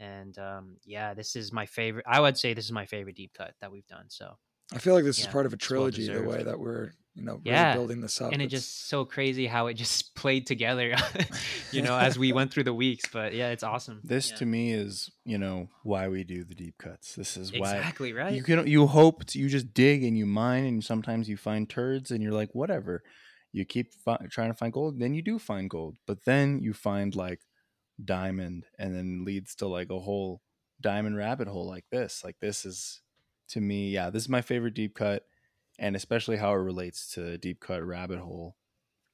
And 0.00 0.36
um, 0.38 0.76
yeah, 0.84 1.14
this 1.14 1.34
is 1.36 1.52
my 1.52 1.66
favorite. 1.66 2.04
I 2.08 2.20
would 2.20 2.38
say 2.38 2.54
this 2.54 2.64
is 2.66 2.72
my 2.72 2.86
favorite 2.86 3.16
deep 3.16 3.32
cut 3.34 3.54
that 3.60 3.72
we've 3.72 3.86
done. 3.86 4.06
So 4.08 4.36
I 4.72 4.78
feel 4.78 4.94
like 4.94 5.04
this 5.04 5.18
is 5.18 5.26
part 5.26 5.46
of 5.46 5.52
a 5.52 5.56
it's 5.56 5.70
well 5.70 5.78
trilogy. 5.90 6.08
the 6.12 6.22
way 6.22 6.42
that 6.42 6.58
we're 6.60 6.92
you 7.14 7.24
know 7.24 7.32
really 7.36 7.50
Yeah, 7.50 7.74
building 7.74 8.00
this 8.00 8.20
up. 8.20 8.32
and 8.32 8.40
it 8.42 8.46
It's- 8.46 8.62
just 8.62 8.88
so 8.88 9.04
crazy 9.04 9.46
how 9.46 9.66
it 9.68 9.74
just 9.74 10.14
played 10.22 10.46
together, 10.46 10.94
you 11.72 11.82
know, 11.82 11.96
as 11.98 12.18
we 12.18 12.32
went 12.32 12.52
through 12.52 12.64
the 12.64 12.74
weeks. 12.74 13.04
But 13.12 13.34
yeah, 13.34 13.48
it's 13.50 13.62
awesome. 13.64 14.00
this 14.04 14.30
Yeah. 14.30 14.36
to 14.36 14.46
me 14.46 14.72
is 14.72 15.10
you 15.24 15.38
know 15.38 15.68
why 15.82 16.08
we 16.08 16.22
do 16.24 16.44
the 16.44 16.54
deep 16.54 16.76
cuts. 16.78 17.14
This 17.14 17.36
is 17.36 17.50
why 17.52 17.76
exactly 17.76 18.12
right. 18.12 18.32
you 18.34 18.42
can 18.42 18.66
you 18.66 18.86
hope 18.86 19.24
to, 19.26 19.38
you 19.38 19.48
just 19.48 19.72
dig 19.74 20.04
and 20.04 20.16
you 20.18 20.26
mine 20.26 20.64
and 20.64 20.84
sometimes 20.84 21.28
you 21.28 21.36
find 21.36 21.68
turds 21.68 22.10
and 22.10 22.22
you're 22.22 22.32
like 22.32 22.54
whatever. 22.54 23.02
You 23.52 23.64
keep 23.64 23.94
fi- 23.94 24.26
trying 24.30 24.50
to 24.50 24.54
find 24.54 24.72
gold, 24.72 25.00
then 25.00 25.14
you 25.14 25.22
do 25.22 25.38
find 25.38 25.70
gold, 25.70 25.96
but 26.06 26.24
then 26.26 26.60
you 26.62 26.74
find 26.74 27.16
like 27.16 27.40
diamond, 28.04 28.66
and 28.78 28.94
then 28.94 29.24
leads 29.24 29.54
to 29.56 29.66
like 29.66 29.90
a 29.90 29.98
whole 29.98 30.42
diamond 30.80 31.16
rabbit 31.16 31.48
hole 31.48 31.66
like 31.66 31.86
this. 31.90 32.22
Like 32.22 32.36
this 32.40 32.64
is 32.66 33.00
to 33.48 33.60
me, 33.60 33.90
yeah, 33.90 34.10
this 34.10 34.22
is 34.24 34.28
my 34.28 34.42
favorite 34.42 34.74
deep 34.74 34.94
cut, 34.94 35.26
and 35.78 35.96
especially 35.96 36.36
how 36.36 36.52
it 36.52 36.56
relates 36.56 37.12
to 37.14 37.38
deep 37.38 37.60
cut 37.60 37.84
rabbit 37.84 38.18
hole. 38.20 38.56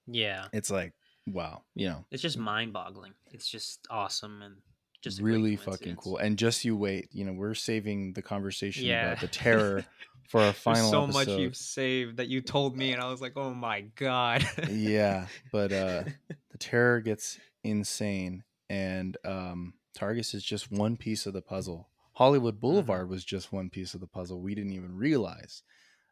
yeah, 0.07 0.49
It's 0.53 0.70
like 0.70 0.93
wow, 1.26 1.62
you 1.74 1.89
know, 1.89 2.05
it's 2.11 2.22
just 2.22 2.39
mind 2.39 2.72
boggling. 2.72 3.14
It's 3.32 3.49
just 3.49 3.87
awesome 3.91 4.43
and 4.43 4.57
Just 5.03 5.20
really 5.20 5.57
fucking 5.57 5.97
cool. 5.97 6.18
And 6.18 6.39
just 6.39 6.64
you 6.64 6.76
wait, 6.76 7.09
you 7.12 7.24
know, 7.24 7.32
we're 7.32 7.55
saving 7.55 8.12
the 8.12 8.22
conversation 8.22 8.89
Yeah. 8.89 9.07
about 9.07 9.20
the 9.20 9.28
terror 9.28 9.85
for 10.28 10.41
our 10.41 10.53
There's 10.66 10.78
final 10.78 10.91
so 10.91 11.03
episode. 11.03 11.12
much 11.12 11.28
you've 11.39 11.57
saved 11.57 12.16
that 12.18 12.28
you 12.28 12.41
told 12.41 12.76
me, 12.76 12.93
and 12.93 13.03
I 13.03 13.09
was 13.11 13.20
like, 13.20 13.32
"Oh 13.37 13.53
my 13.55 13.82
god!" 13.82 14.45
yeah, 14.66 15.28
but 15.51 15.72
uh 15.72 16.05
the 16.51 16.59
terror 16.59 17.01
gets 17.01 17.39
insane 17.62 18.45
and 18.68 19.16
um 19.24 19.74
Targets 19.95 20.35
is 20.35 20.43
just 20.43 20.72
one 20.72 20.97
piece 20.97 21.24
of 21.26 21.35
the 21.35 21.43
puzzle. 21.43 21.89
Hollywood 22.15 22.61
Boulevard 22.61 23.09
was 23.09 23.25
just 23.25 23.53
one 23.53 23.71
piece 23.71 23.95
of 23.95 24.01
the 24.01 24.07
puzzle 24.07 24.41
we 24.41 24.55
didn't 24.55 24.73
even 24.73 24.97
realize. 24.97 25.62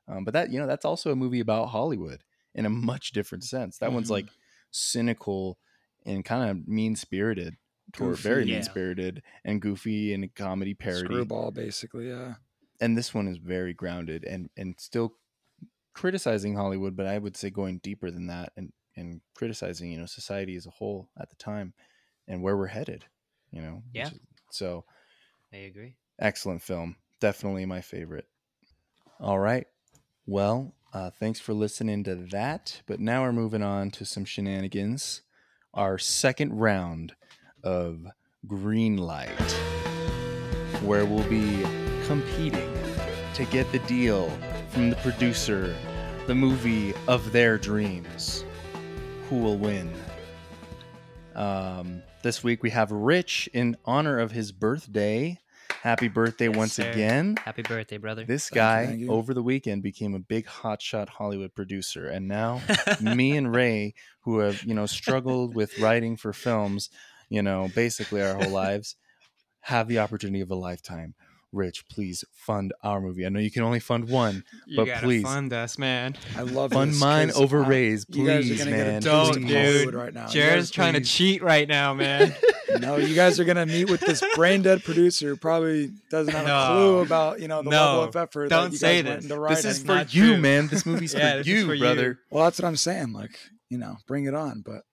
Um, 0.08 0.24
but 0.24 0.34
that 0.34 0.50
you 0.50 0.58
know 0.60 0.66
that's 0.66 0.84
also 0.84 1.10
a 1.12 1.16
movie 1.16 1.40
about 1.40 1.68
Hollywood 1.68 2.22
in 2.54 2.66
a 2.66 2.70
much 2.70 3.12
different 3.12 3.44
sense. 3.44 3.78
That 3.78 3.92
one's 3.92 4.08
Mhm. 4.08 4.12
like 4.12 4.26
cynical 4.70 5.58
and 6.04 6.24
kind 6.24 6.50
of 6.50 6.66
mean 6.68 6.96
spirited, 6.96 7.56
toward 7.92 8.16
very 8.18 8.44
Yeah. 8.44 8.54
mean 8.56 8.62
spirited 8.64 9.22
and 9.44 9.62
goofy 9.62 10.12
and 10.12 10.24
a 10.24 10.28
comedy 10.28 10.74
parody. 10.74 11.04
Screwball, 11.06 11.50
basically. 11.52 12.08
Yeah. 12.08 12.34
And 12.80 12.98
this 12.98 13.14
one 13.14 13.28
is 13.28 13.38
very 13.38 13.72
grounded 13.74 14.24
and 14.24 14.50
and 14.56 14.74
still 14.80 15.16
criticizing 15.94 16.54
Hollywood, 16.56 16.96
but 16.96 17.06
I 17.06 17.18
would 17.18 17.36
say 17.36 17.50
going 17.50 17.78
deeper 17.78 18.10
than 18.10 18.26
that 18.28 18.52
and 18.56 18.72
and 18.96 19.20
criticizing 19.34 19.90
you 19.92 19.98
know 19.98 20.06
society 20.06 20.56
as 20.56 20.66
a 20.66 20.70
whole 20.70 21.08
at 21.18 21.30
the 21.30 21.36
time 21.36 21.74
and 22.28 22.42
where 22.42 22.56
we're 22.56 22.66
headed. 22.66 23.04
You 23.50 23.62
know. 23.62 23.82
Yeah. 23.92 24.08
is- 24.08 24.18
So 24.50 24.84
I 25.52 25.58
agree. 25.58 25.96
excellent 26.18 26.62
film, 26.62 26.96
definitely 27.20 27.66
my 27.66 27.80
favorite. 27.80 28.26
All 29.20 29.38
right. 29.38 29.66
Well, 30.26 30.74
uh, 30.94 31.10
thanks 31.10 31.40
for 31.40 31.52
listening 31.52 32.04
to 32.04 32.14
that. 32.30 32.82
But 32.86 33.00
now 33.00 33.22
we're 33.22 33.32
moving 33.32 33.62
on 33.62 33.90
to 33.92 34.04
some 34.04 34.24
shenanigans. 34.24 35.22
Our 35.74 35.98
second 35.98 36.58
round 36.58 37.14
of 37.62 38.06
Green 38.46 38.96
Light, 38.96 39.52
where 40.82 41.04
we'll 41.04 41.28
be 41.28 41.64
competing 42.06 42.72
to 43.34 43.44
get 43.46 43.70
the 43.72 43.78
deal 43.80 44.30
from 44.70 44.90
the 44.90 44.96
producer, 44.96 45.74
the 46.26 46.34
movie 46.34 46.94
of 47.08 47.32
their 47.32 47.58
dreams. 47.58 48.44
Who 49.28 49.38
will 49.38 49.56
win? 49.56 49.92
Um, 51.34 52.02
this 52.22 52.42
week 52.44 52.62
we 52.62 52.70
have 52.70 52.90
Rich 52.90 53.48
in 53.52 53.76
honor 53.84 54.18
of 54.18 54.32
his 54.32 54.52
birthday. 54.52 55.38
Happy 55.82 56.08
birthday 56.08 56.48
Yes, 56.48 56.56
once 56.56 56.74
sir. 56.74 56.90
again. 56.90 57.36
Happy 57.44 57.62
birthday, 57.62 57.96
brother. 57.96 58.24
This 58.24 58.48
Thank 58.48 58.54
you, 58.54 58.60
guy 58.60 58.86
thank 58.86 59.00
you. 59.00 59.10
over 59.10 59.34
the 59.34 59.42
weekend 59.42 59.82
became 59.82 60.14
a 60.14 60.20
big 60.20 60.46
hotshot 60.46 61.08
Hollywood 61.08 61.54
producer, 61.54 62.06
and 62.06 62.28
now 62.28 62.60
me 63.00 63.36
and 63.36 63.52
Ray, 63.52 63.94
who 64.22 64.38
have 64.38 64.62
you 64.62 64.74
know 64.74 64.86
struggled 64.86 65.54
with 65.54 65.78
writing 65.80 66.16
for 66.16 66.32
films, 66.32 66.90
you 67.28 67.42
know, 67.42 67.70
basically 67.74 68.22
our 68.22 68.34
whole 68.34 68.50
lives, 68.50 68.96
have 69.62 69.88
the 69.88 69.98
opportunity 69.98 70.40
of 70.40 70.50
a 70.50 70.54
lifetime. 70.56 71.14
Rich, 71.52 71.86
please 71.88 72.24
fund 72.32 72.72
our 72.82 73.00
movie. 73.00 73.26
I 73.26 73.28
know 73.28 73.38
you 73.38 73.50
can 73.50 73.62
only 73.62 73.78
fund 73.80 74.08
one. 74.08 74.42
you 74.66 74.76
but 74.76 74.88
please. 75.02 75.22
fund 75.22 75.52
us, 75.52 75.76
man. 75.78 76.16
I 76.36 76.42
love 76.42 76.72
Fund 76.72 76.92
this, 76.92 77.00
mine 77.00 77.28
'cause, 77.28 77.38
over 77.38 77.62
uh, 77.62 77.68
Ray's, 77.68 78.06
You 78.08 78.26
guys 78.26 78.46
are 78.46 78.48
please, 78.48 78.58
gonna 78.58 78.70
man. 78.70 78.86
get 78.86 78.96
a 78.96 79.00
Don't, 79.00 79.46
dude. 79.46 79.94
Right 79.94 80.14
now. 80.14 80.28
Jared's 80.28 80.68
guys- 80.68 80.70
trying 80.70 80.94
to 80.94 81.00
cheat 81.02 81.42
right 81.42 81.68
now, 81.68 81.92
man. 81.94 82.34
No, 82.80 82.96
you 82.96 83.14
guys 83.14 83.38
are 83.38 83.44
gonna 83.44 83.66
meet 83.66 83.90
with 83.90 84.00
this 84.00 84.22
brain 84.34 84.62
dead 84.62 84.82
producer 84.82 85.28
who 85.28 85.36
probably 85.36 85.90
doesn't 86.10 86.32
have 86.32 86.46
No. 86.46 86.56
a 86.58 86.66
clue 86.68 86.98
about 87.00 87.38
you 87.38 87.46
know 87.46 87.62
the 87.62 87.68
No. 87.68 87.76
level 87.84 88.02
of 88.04 88.16
effort. 88.16 88.48
Don't 88.48 88.64
that 88.64 88.72
you 88.72 88.78
say 88.78 89.02
guys 89.02 89.04
went 89.10 89.22
this. 89.22 89.30
into 89.30 89.46
This 89.48 89.64
is 89.66 89.82
for 89.84 89.98
you, 90.08 90.32
true. 90.32 90.36
man. 90.38 90.68
This 90.68 90.86
movie's 90.86 91.12
Yeah, 91.18 91.32
for 91.32 91.36
this 91.38 91.46
you, 91.48 91.66
for 91.66 91.74
you. 91.74 91.80
brother. 91.80 92.18
Well, 92.30 92.44
that's 92.44 92.58
what 92.58 92.66
I'm 92.66 92.76
saying. 92.76 93.12
Like, 93.12 93.38
you 93.68 93.76
know, 93.76 93.98
bring 94.08 94.24
it 94.24 94.34
on. 94.34 94.62
But 94.64 94.84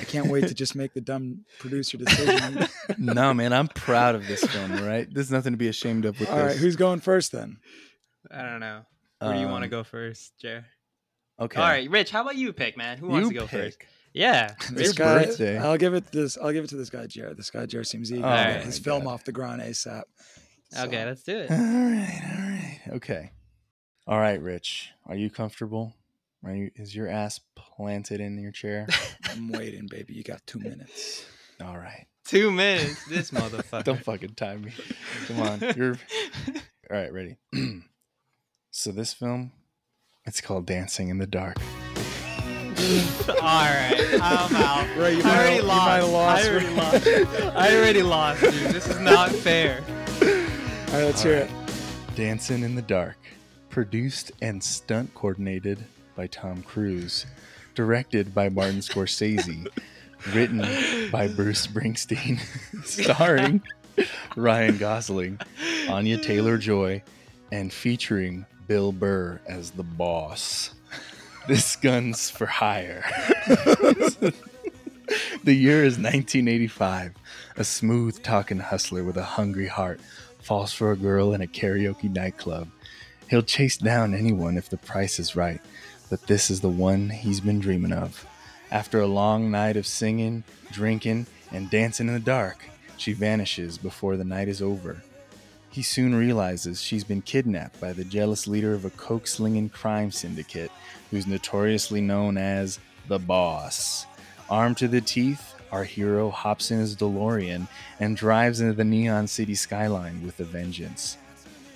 I 0.00 0.04
can't 0.04 0.26
wait 0.28 0.46
to 0.48 0.54
just 0.54 0.74
make 0.74 0.92
the 0.94 1.00
dumb 1.00 1.44
producer 1.58 1.96
decision. 1.96 2.66
no, 2.98 3.32
man, 3.34 3.52
I'm 3.52 3.68
proud 3.68 4.14
of 4.14 4.26
this 4.26 4.44
film. 4.44 4.72
Right, 4.84 5.08
there's 5.12 5.30
nothing 5.30 5.52
to 5.52 5.56
be 5.58 5.68
ashamed 5.68 6.04
of 6.04 6.18
with 6.20 6.28
All 6.30 6.36
this. 6.36 6.46
right, 6.46 6.56
who's 6.56 6.76
going 6.76 7.00
first 7.00 7.32
then? 7.32 7.58
I 8.30 8.42
don't 8.42 8.60
know. 8.60 8.82
Where 9.20 9.34
do 9.34 9.40
you 9.40 9.46
want 9.48 9.62
to 9.62 9.66
Um, 9.66 9.70
go 9.70 9.84
first, 9.84 10.32
Jared? 10.40 10.64
Okay, 11.38 11.60
All 11.60 11.66
right, 11.68 11.88
Rich. 11.90 12.10
How 12.10 12.20
about 12.22 12.36
you 12.36 12.52
pick, 12.52 12.76
man? 12.76 12.98
Who 12.98 13.08
wants 13.08 13.28
you 13.28 13.32
to 13.34 13.38
go 13.40 13.46
pick. 13.46 13.62
first? 13.64 13.78
Yeah, 14.12 14.54
This 14.72 14.92
guy, 14.92 15.24
birthday. 15.24 15.56
I'll 15.58 15.76
give 15.78 15.94
it 15.94 16.10
this. 16.10 16.36
I'll 16.36 16.52
give 16.52 16.64
it 16.64 16.70
to 16.70 16.76
this 16.76 16.90
guy, 16.90 17.06
Jared. 17.06 17.36
This 17.36 17.48
guy, 17.50 17.64
Jared, 17.66 17.86
seems 17.86 18.12
eager 18.12 18.26
Oh, 18.26 18.30
to 18.30 18.36
get 18.36 18.58
my 18.58 18.64
his 18.64 18.78
film 18.78 19.06
off 19.06 19.24
the 19.24 19.32
ground 19.32 19.62
ASAP. 19.62 20.02
Okay, 20.78 21.04
let's 21.04 21.22
do 21.22 21.38
it. 21.38 21.50
All 21.50 21.56
right, 21.56 22.20
all 22.24 22.40
right, 22.40 22.80
okay. 22.96 23.30
All 24.06 24.18
right, 24.18 24.40
Rich, 24.42 24.90
are 25.06 25.14
you 25.16 25.30
comfortable? 25.30 25.94
Are 26.44 26.54
you? 26.54 26.70
Is 26.76 26.94
your 26.94 27.08
ass 27.08 27.40
planted 27.54 28.20
in 28.20 28.38
your 28.38 28.52
chair? 28.52 28.86
I'm 29.30 29.50
waiting, 29.52 29.86
baby. 29.90 30.14
You 30.14 30.22
got 30.22 30.46
two 30.46 30.58
minutes. 30.58 31.24
All 31.62 31.76
right, 31.76 32.06
Two 32.24 32.50
minutes. 32.50 33.04
This 33.06 33.30
motherfucker. 33.32 33.84
don't 33.84 34.02
fucking 34.02 34.34
time 34.34 34.62
me. 34.62 34.72
Come 35.26 35.40
on, 35.40 35.60
you're 35.76 35.98
all 36.90 36.96
right. 36.96 37.12
Ready? 37.12 37.36
so 38.70 38.90
this 38.92 39.12
film, 39.12 39.52
it's 40.24 40.40
called 40.40 40.64
Dancing 40.66 41.08
in 41.08 41.18
the 41.18 41.26
Dark. 41.26 41.56
All 43.28 43.34
right, 43.34 43.94
I'm 44.22 44.56
out. 44.56 44.96
Right, 44.96 45.16
you 45.16 45.22
I 45.22 45.36
already 45.36 45.56
have- 45.56 45.64
lost. 45.66 45.86
might 45.86 46.00
lost, 46.00 46.44
I 46.46 46.50
already 46.50 46.70
lost. 46.74 47.06
I 47.56 47.76
already 47.76 48.02
lost, 48.02 48.40
dude. 48.40 48.52
This 48.74 48.88
is 48.88 48.98
not 49.00 49.30
fair. 49.30 49.82
All 50.22 50.26
right, 50.96 51.04
let's 51.04 51.22
All 51.24 51.30
hear 51.32 51.40
right. 51.42 51.50
Dancing 52.16 52.62
in 52.62 52.74
the 52.74 52.82
Dark, 52.82 53.18
produced 53.68 54.32
and 54.40 54.62
stunt 54.64 55.12
coordinated 55.14 55.84
by 56.14 56.26
Tom 56.26 56.62
Cruise, 56.62 57.26
directed 57.74 58.34
by 58.34 58.48
Martin 58.48 58.80
Scorsese, 58.80 59.66
written 60.34 60.60
by 61.10 61.28
Bruce 61.28 61.66
Springsteen, 61.66 62.40
starring 62.84 63.62
Ryan 64.36 64.78
Gosling, 64.78 65.38
Anya 65.88 66.18
Taylor 66.18 66.58
Joy, 66.58 67.02
and 67.52 67.72
featuring 67.72 68.46
Bill 68.66 68.92
Burr 68.92 69.40
as 69.46 69.70
the 69.72 69.82
boss. 69.82 70.74
This 71.48 71.74
gun's 71.74 72.30
for 72.30 72.44
hire. 72.46 73.02
the 73.46 74.34
year 75.46 75.82
is 75.82 75.96
1985. 75.96 77.14
A 77.56 77.64
smooth 77.64 78.22
talking 78.22 78.58
hustler 78.58 79.02
with 79.02 79.16
a 79.16 79.24
hungry 79.24 79.66
heart 79.66 80.00
falls 80.42 80.72
for 80.72 80.92
a 80.92 80.96
girl 80.96 81.32
in 81.32 81.40
a 81.40 81.46
karaoke 81.46 82.12
nightclub. 82.14 82.68
He'll 83.28 83.42
chase 83.42 83.76
down 83.76 84.14
anyone 84.14 84.56
if 84.56 84.68
the 84.68 84.76
price 84.76 85.18
is 85.18 85.36
right, 85.36 85.60
but 86.10 86.26
this 86.26 86.50
is 86.50 86.60
the 86.60 86.68
one 86.68 87.08
he's 87.08 87.40
been 87.40 87.60
dreaming 87.60 87.92
of. 87.92 88.26
After 88.70 89.00
a 89.00 89.06
long 89.06 89.50
night 89.50 89.76
of 89.76 89.86
singing, 89.86 90.44
drinking, 90.70 91.26
and 91.50 91.70
dancing 91.70 92.08
in 92.08 92.14
the 92.14 92.20
dark, 92.20 92.68
she 92.96 93.12
vanishes 93.12 93.78
before 93.78 94.16
the 94.16 94.24
night 94.24 94.48
is 94.48 94.60
over. 94.60 95.02
He 95.70 95.82
soon 95.82 96.14
realizes 96.14 96.82
she's 96.82 97.04
been 97.04 97.22
kidnapped 97.22 97.80
by 97.80 97.92
the 97.92 98.04
jealous 98.04 98.48
leader 98.48 98.74
of 98.74 98.84
a 98.84 98.90
coke 98.90 99.28
slinging 99.28 99.68
crime 99.68 100.10
syndicate 100.10 100.72
who's 101.10 101.28
notoriously 101.28 102.00
known 102.00 102.36
as 102.36 102.80
the 103.06 103.20
Boss. 103.20 104.04
Armed 104.50 104.76
to 104.78 104.88
the 104.88 105.00
teeth, 105.00 105.54
our 105.70 105.84
hero 105.84 106.30
hops 106.30 106.72
in 106.72 106.80
his 106.80 106.96
DeLorean 106.96 107.68
and 108.00 108.16
drives 108.16 108.60
into 108.60 108.74
the 108.74 108.84
neon 108.84 109.28
city 109.28 109.54
skyline 109.54 110.24
with 110.24 110.40
a 110.40 110.44
vengeance. 110.44 111.16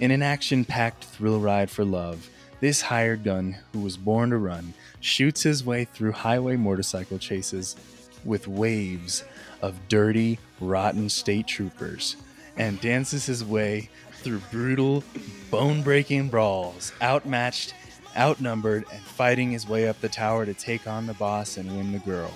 In 0.00 0.10
an 0.10 0.22
action 0.22 0.64
packed 0.64 1.04
thrill 1.04 1.38
ride 1.38 1.70
for 1.70 1.84
love, 1.84 2.28
this 2.64 2.80
hired 2.80 3.22
gun, 3.22 3.54
who 3.74 3.80
was 3.80 3.98
born 3.98 4.30
to 4.30 4.38
run, 4.38 4.72
shoots 5.00 5.42
his 5.42 5.66
way 5.66 5.84
through 5.84 6.12
highway 6.12 6.56
motorcycle 6.56 7.18
chases 7.18 7.76
with 8.24 8.48
waves 8.48 9.22
of 9.60 9.78
dirty, 9.88 10.38
rotten 10.62 11.10
state 11.10 11.46
troopers 11.46 12.16
and 12.56 12.80
dances 12.80 13.26
his 13.26 13.44
way 13.44 13.90
through 14.12 14.38
brutal, 14.50 15.04
bone 15.50 15.82
breaking 15.82 16.30
brawls, 16.30 16.94
outmatched, 17.02 17.74
outnumbered, 18.16 18.86
and 18.90 19.02
fighting 19.02 19.50
his 19.50 19.68
way 19.68 19.86
up 19.86 20.00
the 20.00 20.08
tower 20.08 20.46
to 20.46 20.54
take 20.54 20.86
on 20.86 21.06
the 21.06 21.12
boss 21.12 21.58
and 21.58 21.68
win 21.76 21.92
the 21.92 21.98
girl. 21.98 22.32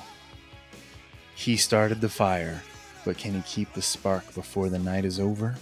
He 1.37 1.57
started 1.57 2.03
the 2.03 2.11
fire, 2.11 2.61
but 3.03 3.17
can 3.17 3.33
he 3.33 3.41
keep 3.47 3.73
the 3.73 3.81
spark 3.81 4.35
before 4.35 4.69
the 4.69 4.79
night 4.79 5.07
is 5.07 5.19
over? 5.19 5.55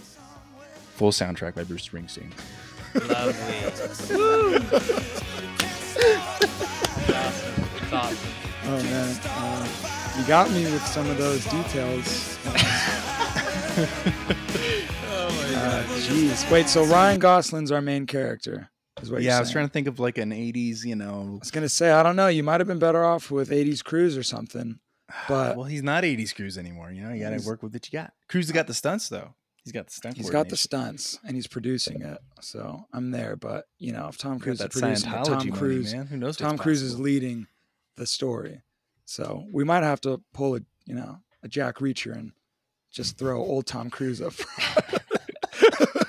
Full 0.95 1.11
soundtrack 1.11 1.55
by 1.55 1.63
Bruce 1.63 1.87
Springsteen. 1.87 2.33
Lovely. 2.95 4.67
awesome. 7.13 7.53
It's 7.75 7.93
awesome. 7.93 8.29
Oh 8.69 8.83
man, 8.83 9.19
uh, 9.25 9.67
you 10.19 10.27
got 10.27 10.51
me 10.51 10.63
with 10.65 10.85
some 10.87 11.09
of 11.09 11.17
those 11.17 11.43
details. 11.45 12.37
Oh 15.09 15.29
my 15.53 15.55
Uh, 15.55 15.83
Jeez, 15.99 16.49
wait. 16.51 16.67
So 16.67 16.83
Ryan 16.85 17.19
Gosling's 17.19 17.71
our 17.71 17.81
main 17.81 18.05
character, 18.05 18.69
is 19.01 19.09
what 19.09 19.21
yeah, 19.21 19.29
you're 19.31 19.37
I 19.37 19.39
was 19.39 19.51
trying 19.51 19.67
to 19.67 19.71
think 19.71 19.87
of 19.87 19.99
like 19.99 20.17
an 20.17 20.31
80s, 20.31 20.83
you 20.83 20.95
know. 20.95 21.35
I 21.35 21.39
was 21.39 21.51
gonna 21.51 21.69
say, 21.69 21.91
I 21.91 22.03
don't 22.03 22.15
know. 22.15 22.27
You 22.27 22.43
might 22.43 22.59
have 22.59 22.67
been 22.67 22.79
better 22.79 23.05
off 23.05 23.31
with 23.31 23.49
'80s 23.51 23.83
Cruise 23.83 24.17
or 24.17 24.23
something. 24.23 24.79
But 25.29 25.55
well, 25.57 25.65
he's 25.65 25.83
not 25.83 26.03
80s 26.03 26.35
Cruise 26.35 26.57
anymore. 26.57 26.91
You 26.91 27.03
know, 27.03 27.13
you 27.13 27.21
got 27.21 27.37
to 27.39 27.47
work 27.47 27.63
with 27.63 27.73
what 27.73 27.91
you 27.91 27.97
got. 27.97 28.11
Cruise 28.27 28.47
has 28.47 28.51
got 28.51 28.67
the 28.67 28.73
stunts, 28.73 29.07
though. 29.07 29.33
He's 29.67 29.73
got 29.73 29.87
the 29.87 29.91
stunt 29.91 30.15
he's 30.15 30.29
got 30.29 30.47
the 30.47 30.55
stunts 30.55 31.19
and 31.25 31.35
he's 31.35 31.45
producing 31.45 32.01
it, 32.01 32.19
so 32.39 32.85
I'm 32.93 33.11
there. 33.11 33.35
But 33.35 33.65
you 33.79 33.91
know, 33.91 34.07
if 34.07 34.17
Tom 34.17 34.39
Cruise 34.39 34.61
is 34.61 34.67
producing 34.69 35.11
it, 35.11 35.25
Tom 35.25 35.39
money, 35.39 35.51
Cruise, 35.51 35.93
man. 35.93 36.07
Who 36.07 36.15
knows? 36.15 36.37
Tom 36.37 36.57
Cruise 36.57 36.81
is 36.81 36.97
leading 36.97 37.47
the 37.97 38.05
story. 38.05 38.61
So 39.03 39.45
we 39.51 39.65
might 39.65 39.83
have 39.83 39.99
to 40.01 40.21
pull 40.33 40.55
a 40.55 40.61
you 40.85 40.95
know 40.95 41.17
a 41.43 41.49
Jack 41.49 41.79
Reacher 41.79 42.13
and 42.13 42.31
just 42.93 43.17
throw 43.17 43.43
old 43.43 43.65
Tom 43.65 43.89
Cruise 43.89 44.21
up. 44.21 44.33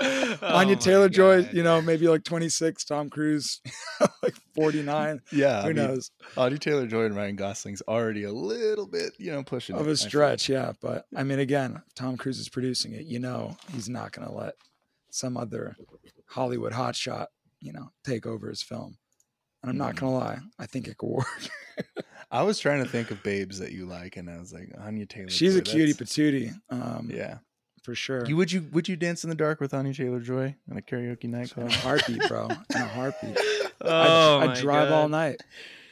Oh 0.43 0.57
Anya 0.57 0.77
Taylor 0.77 1.09
Joy, 1.09 1.49
you 1.53 1.63
know, 1.63 1.83
maybe 1.83 2.07
like 2.09 2.25
26, 2.25 2.85
Tom 2.85 3.11
Cruise, 3.11 3.61
like 4.23 4.35
49. 4.55 5.21
Yeah, 5.33 5.63
Who 5.63 5.69
I 5.69 5.73
mean, 5.73 5.77
knows? 5.77 6.11
Audie 6.37 6.59
Taylor 6.59 6.87
Joy 6.87 7.05
and 7.05 7.17
Ryan 7.17 7.37
Gosling's 7.37 7.83
already 7.83 8.25
a 8.25 8.33
little 8.33 8.87
bit, 8.87 9.13
you 9.19 9.31
know, 9.33 9.43
pushing 9.43 9.77
Of 9.77 9.87
it, 9.89 9.91
a 9.91 9.97
stretch, 9.97 10.49
yeah. 10.49 10.73
But 10.81 11.07
I 11.17 11.23
mean, 11.25 11.39
again, 11.39 11.83
Tom 11.97 12.17
Cruise 12.17 12.39
is 12.39 12.49
producing 12.49 12.93
it, 12.93 13.05
you 13.07 13.19
know, 13.19 13.57
he's 13.73 13.89
not 13.89 14.13
going 14.13 14.27
to 14.29 14.35
let 14.35 14.55
some 15.11 15.37
other 15.37 15.77
Hollywood 16.27 16.73
hotshot, 16.73 17.27
you 17.61 17.73
know, 17.73 17.91
take 18.05 18.27
over 18.27 18.49
his 18.49 18.63
film. 18.63 18.97
And 19.63 19.71
I'm 19.71 19.77
not 19.79 19.95
Mhm. 19.97 20.01
going 20.01 20.13
to 20.13 20.19
lie, 20.19 20.39
I 20.59 20.67
think 20.67 20.87
it 20.87 20.97
could 20.99 21.09
work. 21.09 21.27
I 22.31 22.43
was 22.43 22.59
trying 22.59 22.85
to 22.85 22.89
think 22.91 23.11
of 23.11 23.23
babes 23.23 23.59
that 23.59 23.73
you 23.73 23.87
like, 23.87 24.17
and 24.17 24.29
I 24.31 24.39
was 24.39 24.53
like, 24.53 24.71
Anya 24.79 25.07
Taylor. 25.07 25.31
She's 25.31 25.55
Joy, 25.55 25.61
a 25.61 25.63
cutie 25.63 25.95
patootie, 25.95 26.55
um, 26.71 27.11
Yeah. 27.13 27.39
For 27.89 27.95
sure. 27.95 28.27
You 28.27 28.37
would 28.37 28.53
you 28.53 28.67
would 28.73 28.87
you 28.87 28.97
dance 28.97 29.25
in 29.25 29.31
the 29.31 29.37
dark 29.37 29.63
with 29.63 29.73
Anya 29.73 29.95
Taylor 29.95 30.21
Joy 30.21 30.55
on 30.71 30.77
a 30.77 30.83
karaoke 30.83 31.25
night? 31.25 31.55
in 31.57 31.63
a 31.69 31.73
heartbeat, 31.73 32.21
bro. 32.29 32.49
In 32.75 32.83
a 32.83 32.87
heartbeat. 32.89 33.39
Oh, 33.81 34.39
I'd, 34.41 34.47
my 34.47 34.53
I'd 34.53 34.59
drive 34.59 34.93
all 34.93 35.09
night 35.09 35.41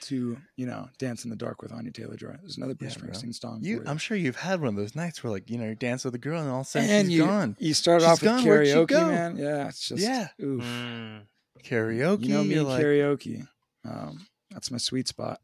to, 0.02 0.36
you 0.56 0.66
know, 0.66 0.90
dance 0.98 1.24
in 1.24 1.30
the 1.30 1.36
dark 1.36 1.62
with 1.62 1.72
Anya 1.72 1.90
Taylor 1.90 2.16
Joy. 2.16 2.34
There's 2.42 2.58
another 2.58 2.74
Bruce 2.74 2.96
Yeah, 2.96 3.02
bro. 3.04 3.10
Springsteen 3.12 3.34
song. 3.40 3.60
You, 3.62 3.78
for 3.78 3.84
you. 3.84 3.90
I'm 3.90 3.96
sure 3.96 4.14
you've 4.16 4.36
had 4.36 4.60
one 4.60 4.68
of 4.68 4.76
those 4.76 4.94
nights 4.94 5.24
where 5.24 5.30
like 5.32 5.48
you 5.48 5.56
know 5.56 5.64
you 5.64 5.74
dance 5.74 6.04
with 6.04 6.14
a 6.14 6.18
girl 6.18 6.38
and 6.42 6.50
all 6.50 6.60
of 6.60 6.66
a 6.66 6.68
sudden 6.68 6.90
and 6.90 7.06
she's 7.08 7.16
you, 7.16 7.24
gone. 7.24 7.56
you 7.58 7.72
started 7.72 8.04
She's 8.04 8.12
off 8.12 8.20
with 8.20 8.30
gone. 8.30 8.44
Karaoke, 8.44 8.88
go? 8.88 9.06
man. 9.06 9.36
Yeah, 9.38 9.68
it's 9.68 9.88
just 9.88 10.02
Yeah. 10.02 10.28
oof. 10.42 10.62
Mm. 10.62 11.20
Karaoke. 11.64 12.24
You 12.24 12.28
know 12.34 12.42
me 12.44 12.50
you're 12.50 12.58
and 12.60 12.68
like, 12.68 12.82
karaoke. 12.84 13.48
Um, 13.88 14.26
that's 14.50 14.70
my 14.70 14.76
sweet 14.78 15.08
spot. 15.08 15.40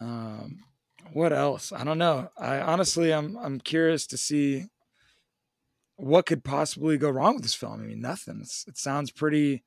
Um, 0.00 0.60
what 1.12 1.32
else? 1.34 1.72
I 1.72 1.84
don't 1.84 1.98
know. 1.98 2.30
I 2.38 2.58
honestly, 2.58 3.12
I'm 3.12 3.36
I'm 3.36 3.60
curious 3.60 4.06
to 4.08 4.16
see 4.16 4.64
what 5.96 6.26
could 6.26 6.42
possibly 6.44 6.96
go 6.98 7.10
wrong 7.10 7.34
with 7.34 7.42
this 7.42 7.54
film. 7.54 7.74
I 7.80 7.84
mean, 7.84 8.00
nothing. 8.00 8.40
It's, 8.42 8.64
it 8.66 8.76
sounds 8.76 9.10
pretty 9.10 9.62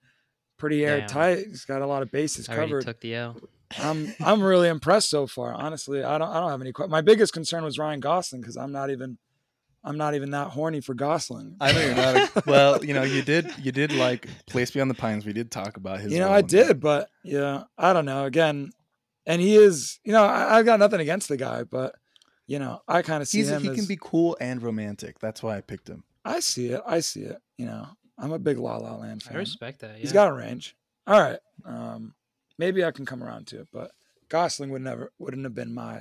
pretty 0.57 0.81
Damn. 0.81 1.01
airtight. 1.01 1.39
It's 1.39 1.65
got 1.65 1.81
a 1.81 1.87
lot 1.87 2.01
of 2.01 2.11
bases 2.11 2.47
I 2.49 2.55
covered. 2.55 2.85
took 2.85 2.99
the 3.01 3.15
L. 3.15 3.37
I'm 3.79 4.13
I'm 4.19 4.41
really 4.43 4.67
impressed 4.69 5.09
so 5.09 5.27
far. 5.27 5.53
Honestly, 5.53 6.03
I 6.03 6.17
don't 6.17 6.29
I 6.29 6.39
don't 6.39 6.49
have 6.51 6.61
any. 6.61 6.71
que- 6.73 6.87
My 6.87 7.01
biggest 7.01 7.33
concern 7.33 7.63
was 7.63 7.77
Ryan 7.79 7.99
Gosling 7.99 8.41
because 8.41 8.57
I'm 8.57 8.71
not 8.71 8.89
even 8.91 9.17
I'm 9.83 9.97
not 9.97 10.15
even 10.15 10.31
that 10.31 10.47
horny 10.49 10.81
for 10.81 10.93
Gosling. 10.93 11.57
I 11.61 11.71
know 11.71 11.79
you're 11.85 11.95
not. 11.95 12.15
A, 12.15 12.43
well, 12.47 12.83
you 12.85 12.93
know 12.93 13.03
you 13.03 13.21
did 13.21 13.51
you 13.63 13.71
did 13.71 13.91
like 13.91 14.27
Place 14.47 14.71
Beyond 14.71 14.89
the 14.89 14.95
Pines. 14.95 15.25
We 15.25 15.33
did 15.33 15.51
talk 15.51 15.77
about 15.77 15.99
his. 15.99 16.11
you 16.13 16.19
know, 16.19 16.29
I 16.29 16.39
in 16.39 16.47
that. 16.47 16.49
did, 16.49 16.79
but 16.79 17.09
yeah, 17.23 17.63
I 17.77 17.93
don't 17.93 18.05
know. 18.05 18.25
Again, 18.25 18.71
and 19.25 19.41
he 19.41 19.55
is, 19.55 19.99
you 20.03 20.11
know, 20.11 20.23
I, 20.23 20.57
I've 20.59 20.65
got 20.65 20.79
nothing 20.79 21.01
against 21.01 21.27
the 21.29 21.37
guy, 21.37 21.63
but 21.63 21.95
you 22.47 22.59
know, 22.59 22.81
I 22.87 23.01
kind 23.01 23.21
of 23.23 23.27
see 23.27 23.39
He's 23.39 23.49
him 23.49 23.63
he 23.63 23.69
as, 23.69 23.75
can 23.75 23.85
be 23.85 23.97
cool 23.99 24.37
and 24.39 24.61
romantic. 24.61 25.19
That's 25.19 25.41
why 25.43 25.57
I 25.57 25.61
picked 25.61 25.87
him. 25.89 26.03
I 26.25 26.39
see 26.39 26.67
it. 26.67 26.81
I 26.85 26.99
see 26.99 27.21
it. 27.21 27.37
You 27.57 27.67
know, 27.67 27.87
I'm 28.17 28.31
a 28.33 28.39
big 28.39 28.57
La 28.57 28.77
La 28.77 28.95
Land 28.95 29.23
fan. 29.23 29.35
I 29.35 29.39
respect 29.39 29.79
that. 29.81 29.91
Yeah. 29.95 30.01
He's 30.01 30.11
got 30.11 30.27
a 30.29 30.33
range. 30.33 30.75
All 31.07 31.19
right, 31.21 31.39
um, 31.65 32.15
maybe 32.57 32.83
I 32.83 32.89
can 32.91 33.05
come 33.05 33.23
around 33.23 33.47
to 33.47 33.59
it, 33.61 33.67
but 33.71 33.91
Gosling 34.27 34.71
would 34.71 34.81
never 34.81 35.11
wouldn't 35.19 35.43
have 35.43 35.53
been 35.53 35.73
my. 35.73 35.97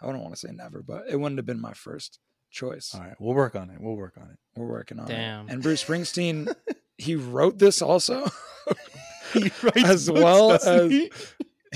I 0.00 0.06
don't 0.06 0.20
want 0.20 0.34
to 0.34 0.40
say 0.40 0.52
never, 0.52 0.82
but 0.82 1.04
it 1.08 1.16
wouldn't 1.16 1.38
have 1.38 1.46
been 1.46 1.60
my 1.60 1.72
first 1.74 2.18
choice. 2.50 2.92
All 2.94 3.00
right, 3.02 3.14
we'll 3.20 3.34
work 3.34 3.54
on 3.54 3.68
it. 3.70 3.76
We'll 3.80 3.96
work 3.96 4.14
on 4.18 4.30
it. 4.30 4.38
We're 4.58 4.66
working 4.66 4.98
on 4.98 5.06
it. 5.06 5.14
Damn. 5.14 5.48
it. 5.48 5.52
And 5.52 5.62
Bruce 5.62 5.84
Springsteen, 5.84 6.54
he 6.96 7.16
wrote 7.16 7.58
this 7.58 7.82
also. 7.82 8.26
He 9.32 9.50
writes 9.62 9.84
As 9.84 10.06
books, 10.06 10.20
well 10.22 10.52
as- 10.52 10.90
he? 10.90 11.10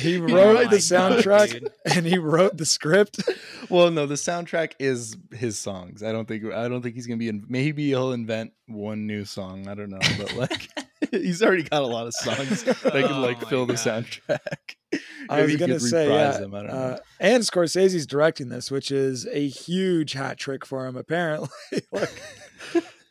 He 0.00 0.16
Oh 0.20 0.22
wrote 0.22 0.54
my 0.54 0.64
the 0.66 0.76
soundtrack 0.76 1.52
dude. 1.52 1.72
and 1.94 2.06
he 2.06 2.18
wrote 2.18 2.56
the 2.56 2.66
script. 2.66 3.22
Well, 3.68 3.88
no, 3.92 4.04
the 4.04 4.16
soundtrack 4.16 4.72
is 4.80 5.16
his 5.30 5.56
songs. 5.56 6.02
I 6.02 6.10
don't 6.10 6.26
think 6.26 6.44
I 6.44 6.66
don't 6.66 6.82
think 6.82 6.96
he's 6.96 7.06
gonna 7.06 7.18
be 7.18 7.28
in. 7.28 7.44
Maybe 7.48 7.86
he'll 7.86 8.10
invent 8.10 8.52
one 8.66 9.06
new 9.06 9.24
song. 9.24 9.68
I 9.68 9.76
don't 9.76 9.90
know, 9.90 10.00
but 10.18 10.34
like 10.34 10.68
he's 11.12 11.40
already 11.40 11.62
got 11.62 11.82
a 11.82 11.86
lot 11.86 12.08
of 12.08 12.14
songs 12.14 12.64
that 12.64 12.80
can 12.80 13.04
Oh 13.04 13.20
like 13.20 13.46
fill 13.46 13.66
the 13.66 13.74
soundtrack. 13.74 14.74
I 15.28 15.42
was 15.42 15.54
gonna 15.54 15.78
say, 15.78 16.08
yeah. 16.08 16.32
them. 16.32 16.52
I 16.52 16.62
don't 16.62 16.66
know. 16.66 16.74
Uh, 16.74 16.98
and 17.20 17.44
Scorsese's 17.44 18.08
directing 18.08 18.48
this, 18.48 18.72
which 18.72 18.90
is 18.90 19.24
a 19.28 19.46
huge 19.46 20.14
hat 20.14 20.36
trick 20.36 20.66
for 20.66 20.84
him. 20.84 20.96
Apparently, 20.96 21.48
like 21.92 22.20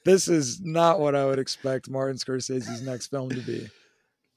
this 0.04 0.28
is 0.28 0.60
not 0.60 1.00
what 1.00 1.16
I 1.16 1.26
would 1.26 1.40
expect 1.40 1.90
Martin 1.90 2.18
Scorsese's 2.18 2.82
next 2.82 3.08
film 3.08 3.30
to 3.30 3.42
be. 3.42 3.70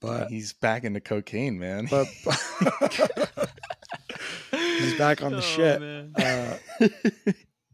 But 0.03 0.29
he's 0.29 0.53
back 0.53 0.85
into 0.85 1.01
cocaine, 1.01 1.59
man. 1.59 1.87
but 1.91 2.07
he's 4.51 4.99
back 4.99 5.23
on 5.23 5.33
the 5.33 5.39
Oh, 5.39 5.41
shit. 5.41 5.81
Uh, 6.17 6.57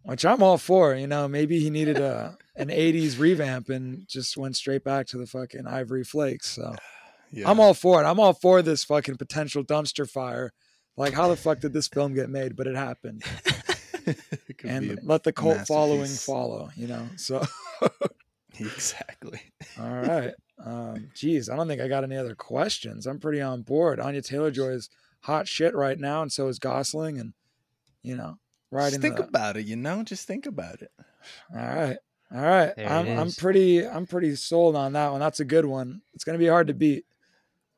which 0.03 0.25
I'm 0.25 0.43
all 0.43 0.59
for. 0.59 0.95
You 0.95 1.07
know, 1.07 1.29
maybe 1.29 1.59
he 1.61 1.71
needed 1.71 1.99
a 1.99 2.37
an 2.57 2.69
'80s 2.69 3.19
revamp 3.19 3.69
and 3.69 4.07
just 4.09 4.37
went 4.37 4.57
straight 4.57 4.85
back 4.85 5.07
to 5.09 5.19
the 5.19 5.27
fucking 5.27 5.67
Ivory 5.67 6.05
Flakes. 6.05 6.49
So 6.49 6.75
yeah. 7.33 7.51
I'm 7.51 7.61
all 7.61 7.75
for 7.75 8.03
it. 8.03 8.07
I'm 8.07 8.21
all 8.21 8.33
for 8.33 8.63
this 8.63 8.85
fucking 8.85 9.17
potential 9.17 9.65
dumpster 9.65 10.09
fire. 10.09 10.53
Like, 10.97 11.15
how 11.15 11.29
the 11.29 11.37
fuck 11.37 11.61
did 11.61 11.73
this 11.73 11.89
film 11.89 12.15
get 12.15 12.29
made? 12.29 12.57
But 12.57 12.67
it 12.67 12.75
happened, 12.75 13.23
It 14.07 14.17
and 14.65 14.99
let 15.03 15.23
the 15.23 15.33
cult 15.33 15.67
following 15.69 16.09
follow. 16.09 16.71
You 16.75 16.89
know. 16.89 17.07
So, 17.17 17.45
exactly. 18.59 19.41
all 19.79 19.89
right. 19.91 20.35
Um, 20.65 21.11
geez, 21.15 21.49
I 21.49 21.57
don't 21.57 21.69
think 21.69 21.81
I 21.81 21.89
got 21.89 22.05
any 22.05 22.17
other 22.17 22.35
questions. 22.35 23.07
I'm 23.07 23.21
pretty 23.21 23.41
on 23.41 23.63
board. 23.63 24.01
Anya 24.01 24.23
Taylor 24.23 24.51
Joy 24.51 24.71
is 24.71 24.91
hot 25.21 25.47
shit 25.47 25.75
right 25.75 25.99
now, 25.99 26.23
and 26.23 26.33
so 26.33 26.49
is 26.49 26.59
Gosling, 26.59 27.19
and 27.19 27.33
you 28.03 28.17
know, 28.17 28.39
right. 28.71 28.91
Just 28.91 29.01
think 29.01 29.17
the. 29.17 29.25
about 29.25 29.57
it. 29.57 29.67
You 29.67 29.77
know, 29.77 30.03
just 30.03 30.27
think 30.27 30.47
about 30.47 30.83
it. 30.83 30.91
All 31.55 31.65
right. 31.65 31.99
All 32.35 32.43
right. 32.43 32.75
There 32.77 32.89
I'm 32.89 33.19
I'm 33.19 33.33
pretty 33.33 33.87
I'm 33.87 34.07
pretty 34.07 34.35
sold 34.37 34.77
on 34.77 34.93
that 34.93 35.11
one. 35.11 35.21
That's 35.21 35.41
a 35.41 35.45
good 35.45 35.65
one. 35.65 36.03
It's 36.15 36.25
gonna 36.25 36.39
be 36.39 36.49
hard 36.49 36.67
to 36.67 36.75
beat. 36.75 37.05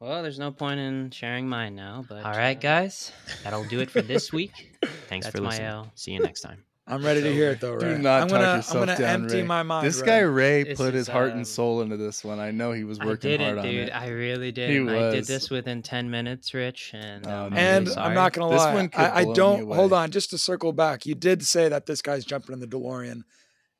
Well, 0.00 0.22
there's 0.22 0.38
no 0.38 0.50
point 0.50 0.80
in 0.80 1.10
sharing 1.10 1.46
mine 1.46 1.74
now, 1.74 2.04
but 2.08 2.24
all 2.24 2.32
right, 2.32 2.58
guys, 2.58 3.12
that'll 3.44 3.64
do 3.64 3.80
it 3.80 3.90
for 3.90 4.00
this 4.00 4.32
week. 4.32 4.78
Thanks 5.08 5.26
That's 5.26 5.36
for 5.36 5.42
my 5.42 5.50
listening. 5.50 5.68
L. 5.68 5.92
See 5.94 6.12
you 6.12 6.20
next 6.20 6.40
time. 6.40 6.64
I'm 6.90 7.04
ready 7.04 7.22
to 7.22 7.32
hear 7.32 7.50
it 7.50 7.60
though, 7.60 7.78
Do 7.78 7.96
not 7.98 8.22
I'm 8.22 8.28
talk 8.28 8.38
gonna 8.40 8.56
yourself 8.56 8.76
I'm 8.76 8.86
gonna 8.86 8.98
down, 8.98 9.22
empty 9.22 9.36
Ray. 9.36 9.42
my 9.46 9.62
mind. 9.62 9.86
This 9.86 10.00
Ray. 10.00 10.06
guy 10.06 10.18
Ray 10.20 10.62
This 10.64 10.76
put 10.78 10.88
is, 10.94 11.06
his 11.06 11.08
heart 11.08 11.30
um, 11.32 11.36
and 11.38 11.46
soul 11.46 11.82
into 11.82 11.96
this 11.96 12.24
one. 12.24 12.38
I 12.40 12.50
know 12.50 12.72
he 12.72 12.84
was 12.84 12.98
I 12.98 13.06
working 13.06 13.30
did 13.30 13.40
hard 13.40 13.56
it, 13.56 13.58
on 13.60 13.64
dude. 13.64 13.88
it. 13.88 13.90
I 13.90 14.08
really 14.08 14.52
did. 14.52 14.70
He 14.70 14.76
and 14.78 14.90
I 14.90 15.10
did 15.12 15.24
this 15.26 15.50
within 15.50 15.82
10 15.82 16.10
minutes, 16.10 16.52
Rich, 16.52 16.90
and 16.94 17.26
Oh, 17.26 17.30
um. 17.30 17.52
I'm 17.52 17.58
And 17.58 17.86
really 17.88 17.98
I'm 18.00 18.14
not 18.14 18.32
gonna 18.32 18.50
This 18.52 18.58
lie. 18.60 18.74
one 18.74 18.88
could 18.88 19.00
I, 19.00 19.16
I 19.20 19.24
blow 19.24 19.34
don't 19.34 19.66
hold 19.72 19.92
away. 19.92 20.00
on. 20.02 20.10
Just 20.10 20.30
to 20.30 20.38
circle 20.38 20.72
back, 20.72 21.06
you 21.06 21.14
did 21.14 21.44
say 21.46 21.68
that 21.68 21.86
this 21.86 22.02
guy's 22.02 22.24
jumping 22.24 22.52
in 22.54 22.60
the 22.60 22.66
DeLorean, 22.66 23.22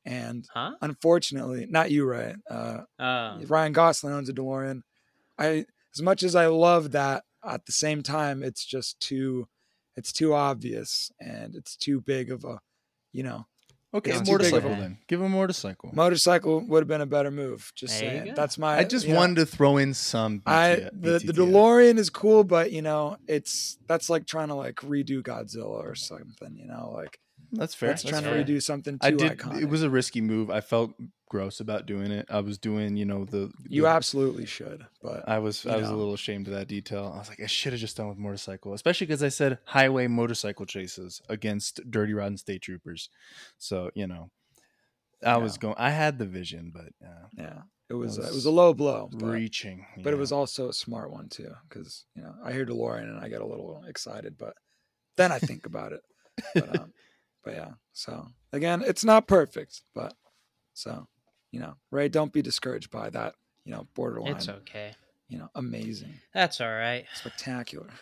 and 0.04 0.46
Huh? 0.54 0.72
unfortunately, 0.80 1.66
not 1.68 1.90
you, 1.90 2.04
Ray. 2.06 2.34
Uh, 2.48 2.82
Oh. 2.98 3.40
Ryan 3.46 3.72
Gosling 3.72 4.12
owns 4.14 4.28
a 4.28 4.32
DeLorean. 4.32 4.82
I 5.38 5.66
as 5.94 6.02
much 6.02 6.22
as 6.22 6.36
I 6.36 6.46
love 6.46 6.92
that, 6.92 7.24
at 7.44 7.66
the 7.66 7.72
same 7.72 8.02
time, 8.02 8.42
it's 8.44 8.64
just 8.64 9.00
too, 9.00 9.48
it's 9.96 10.12
too 10.12 10.32
obvious 10.34 11.10
and 11.18 11.56
it's 11.56 11.74
too 11.74 12.00
big 12.00 12.30
of 12.30 12.44
a, 12.44 12.60
you 13.12 13.22
know, 13.22 13.46
Okay, 13.92 14.12
It's 14.12 14.20
too 14.20 14.30
motorcycle 14.32 14.70
then. 14.70 14.98
Give 15.08 15.20
him 15.20 15.26
a 15.26 15.36
motorcycle. 15.36 15.90
motorcycle 15.92 16.60
would 16.60 16.82
have 16.82 16.86
been 16.88 17.00
a 17.00 17.06
better 17.06 17.32
move. 17.32 17.72
Just 17.74 17.98
There 17.98 18.04
you 18.12 18.18
saying. 18.20 18.28
go. 18.28 18.34
That's 18.36 18.56
my. 18.56 18.78
I 18.78 18.84
just 18.84 19.04
you 19.04 19.14
know, 19.14 19.18
wanted 19.18 19.36
to 19.36 19.46
throw 19.46 19.78
in 19.78 19.94
some. 19.94 20.42
I 20.46 20.76
BT 20.76 20.88
the 20.92 21.10
the 21.18 21.32
BTTF. 21.32 21.50
DeLorean 21.50 21.98
is 21.98 22.08
cool, 22.08 22.44
but 22.44 22.70
you 22.70 22.82
know, 22.82 23.16
it's 23.26 23.78
that's 23.88 24.08
like 24.08 24.26
trying 24.26 24.46
to 24.48 24.54
like 24.54 24.76
redo 24.76 25.22
Godzilla 25.22 25.66
or 25.82 25.96
something. 25.96 26.56
You 26.56 26.66
know, 26.68 26.92
like 26.94 27.18
That's 27.52 27.74
fair. 27.74 27.88
that's 27.90 28.02
That's 28.02 28.10
trying 28.20 28.24
fair. 28.24 28.44
to 28.44 28.52
redo 28.52 28.62
something 28.62 28.98
too 28.98 29.06
I 29.06 29.10
did. 29.10 29.38
iconic. 29.38 29.62
It 29.62 29.68
was 29.68 29.82
a 29.82 29.90
risky 29.90 30.20
move. 30.20 30.50
I 30.50 30.60
felt 30.60 30.92
gross 31.28 31.60
about 31.60 31.86
doing 31.86 32.10
it. 32.10 32.26
I 32.30 32.40
was 32.40 32.58
doing, 32.58 32.96
you 32.96 33.04
know, 33.04 33.24
the. 33.24 33.50
you 33.68 33.82
the- 33.82 33.88
absolutely 33.88 34.46
should, 34.46 34.86
but 35.02 35.28
I 35.28 35.38
was. 35.38 35.64
you 35.64 35.70
I 35.72 35.76
was 35.76 35.88
a 35.88 35.94
little 35.94 36.14
ashamed 36.14 36.46
of 36.48 36.54
that 36.54 36.68
detail. 36.68 37.12
I 37.14 37.18
was 37.18 37.28
like, 37.28 37.40
I 37.40 37.46
should 37.46 37.72
have 37.72 37.80
just 37.80 37.96
done 37.96 38.08
with 38.08 38.18
motorcycle, 38.18 38.72
especially 38.74 39.06
because 39.06 39.22
I 39.22 39.28
said 39.28 39.58
highway 39.64 40.06
motorcycle 40.06 40.66
chases 40.66 41.20
against 41.28 41.80
dirty 41.90 42.12
rotten 42.14 42.36
state 42.36 42.62
troopers. 42.62 43.08
So 43.58 43.90
you 43.94 44.06
know, 44.06 44.30
I 45.24 45.36
was 45.38 45.58
going. 45.58 45.74
I 45.78 45.90
had 45.90 46.18
the 46.18 46.26
vision, 46.26 46.72
but 46.74 46.92
uh, 47.06 47.26
yeah, 47.36 47.62
it 47.88 47.94
was 47.94 48.18
uh, 48.18 48.22
it 48.22 48.26
was 48.26 48.34
was 48.36 48.44
a 48.46 48.50
low 48.50 48.74
blow, 48.74 49.08
but, 49.12 49.26
reaching. 49.26 49.86
but 50.02 50.12
it 50.12 50.18
was 50.18 50.32
also 50.32 50.68
a 50.68 50.72
smart 50.72 51.10
one 51.10 51.28
too, 51.28 51.52
because 51.68 52.04
you 52.14 52.22
know 52.22 52.34
I 52.44 52.52
hear 52.52 52.64
DeLorean 52.64 53.02
and 53.02 53.18
I 53.18 53.28
get 53.28 53.40
a 53.40 53.46
little 53.46 53.82
excited, 53.88 54.36
but 54.38 54.54
then 55.16 55.32
I 55.32 55.38
think 55.38 55.66
about 55.66 55.92
it. 55.92 56.00
But, 56.54 56.80
um, 56.80 56.92
but 57.44 57.54
yeah, 57.54 57.72
so 57.92 58.26
again, 58.52 58.82
it's 58.86 59.04
not 59.04 59.26
perfect, 59.26 59.82
but 59.94 60.14
so 60.74 61.06
you 61.50 61.60
know, 61.60 61.74
Ray, 61.90 62.08
don't 62.08 62.32
be 62.32 62.42
discouraged 62.42 62.90
by 62.90 63.10
that. 63.10 63.34
You 63.64 63.72
know, 63.72 63.86
borderline. 63.94 64.36
It's 64.36 64.48
okay. 64.48 64.92
You 65.28 65.38
know, 65.38 65.48
amazing, 65.54 66.14
That's 66.34 66.60
all 66.60 66.70
right. 66.70 67.06
spectacular. 67.14 67.90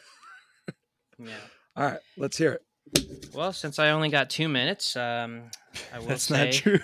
Yeah. 1.20 1.34
All 1.74 1.84
right, 1.84 1.98
let's 2.16 2.36
hear 2.36 2.52
it. 2.52 2.62
Well, 3.34 3.52
since 3.52 3.78
I 3.78 3.90
only 3.90 4.08
got 4.08 4.30
two 4.30 4.48
minutes, 4.48 4.96
um, 4.96 5.42
I 5.94 6.00
will 6.00 6.06
That's 6.06 6.24
say. 6.24 6.46
not 6.46 6.52
true. 6.54 6.80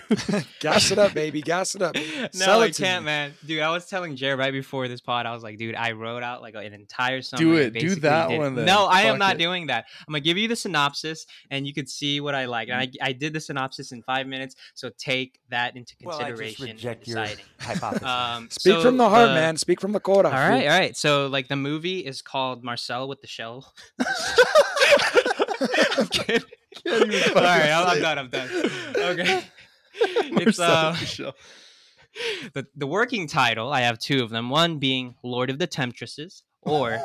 Gas 0.61 0.89
it 0.91 0.97
up, 0.99 1.13
baby. 1.13 1.41
Gas 1.41 1.75
it 1.75 1.81
up. 1.81 1.95
no, 2.19 2.27
Sell 2.31 2.61
I 2.61 2.67
it 2.67 2.77
can't, 2.77 3.03
me. 3.03 3.07
man. 3.07 3.33
Dude, 3.45 3.61
I 3.61 3.71
was 3.71 3.87
telling 3.87 4.15
Jared 4.15 4.39
right 4.39 4.53
before 4.53 4.87
this 4.87 5.01
pod, 5.01 5.25
I 5.25 5.33
was 5.33 5.43
like, 5.43 5.57
dude, 5.57 5.75
I 5.75 5.91
wrote 5.91 6.23
out 6.23 6.41
like 6.41 6.55
an 6.55 6.73
entire 6.73 7.21
summary. 7.21 7.65
it. 7.65 7.73
Do 7.73 7.95
that 7.95 8.29
did- 8.29 8.37
one 8.39 8.55
then. 8.55 8.65
No, 8.65 8.85
I 8.85 9.01
am 9.01 9.17
not 9.19 9.35
it. 9.35 9.39
doing 9.39 9.67
that. 9.67 9.85
I'm 10.07 10.13
gonna 10.13 10.21
give 10.21 10.37
you 10.37 10.47
the 10.47 10.55
synopsis, 10.55 11.25
and 11.51 11.67
you 11.67 11.73
could 11.73 11.89
see 11.89 12.21
what 12.21 12.35
I 12.35 12.45
like. 12.45 12.69
And 12.69 12.77
I, 12.79 12.89
I 13.01 13.11
did 13.11 13.33
the 13.33 13.41
synopsis 13.41 13.91
in 13.91 14.01
five 14.03 14.25
minutes, 14.27 14.55
so 14.75 14.91
take 14.97 15.39
that 15.49 15.75
into 15.75 15.93
Well, 16.03 16.15
I 16.17 16.29
just 16.29 16.41
consideration 16.41 16.67
in 16.69 16.75
reject 16.77 17.07
your 17.07 17.25
hypothesis. 17.59 18.07
Um, 18.07 18.47
Speak 18.51 18.73
so 18.75 18.81
from 18.81 18.95
the 18.97 19.09
heart, 19.09 19.29
the- 19.29 19.33
man. 19.33 19.57
Speak 19.57 19.81
from 19.81 19.91
the 19.91 19.99
quota. 19.99 20.29
All 20.29 20.33
right, 20.35 20.67
all 20.67 20.79
right. 20.79 20.95
So 20.95 21.27
like 21.27 21.49
the 21.49 21.57
movie 21.57 21.99
is 21.99 22.21
called 22.21 22.63
Marcel 22.63 23.09
with 23.09 23.19
the 23.19 23.27
Shell. 23.27 23.73
I'm 25.97 26.07
kidding. 26.07 26.49
All 27.35 27.41
right, 27.41 27.71
I'm, 27.71 27.87
I'm 27.87 28.01
done. 28.01 28.19
I'm 28.19 28.29
done. 28.29 28.49
Okay. 28.95 29.37
it. 29.37 29.45
It's 30.41 30.59
uh, 30.59 30.93
the 32.53 32.65
the 32.75 32.87
working 32.87 33.27
title. 33.27 33.71
I 33.71 33.81
have 33.81 33.97
two 33.97 34.23
of 34.23 34.29
them. 34.29 34.49
One 34.49 34.77
being 34.77 35.15
Lord 35.23 35.49
of 35.49 35.57
the 35.57 35.67
Temptresses, 35.67 36.43
or 36.61 36.99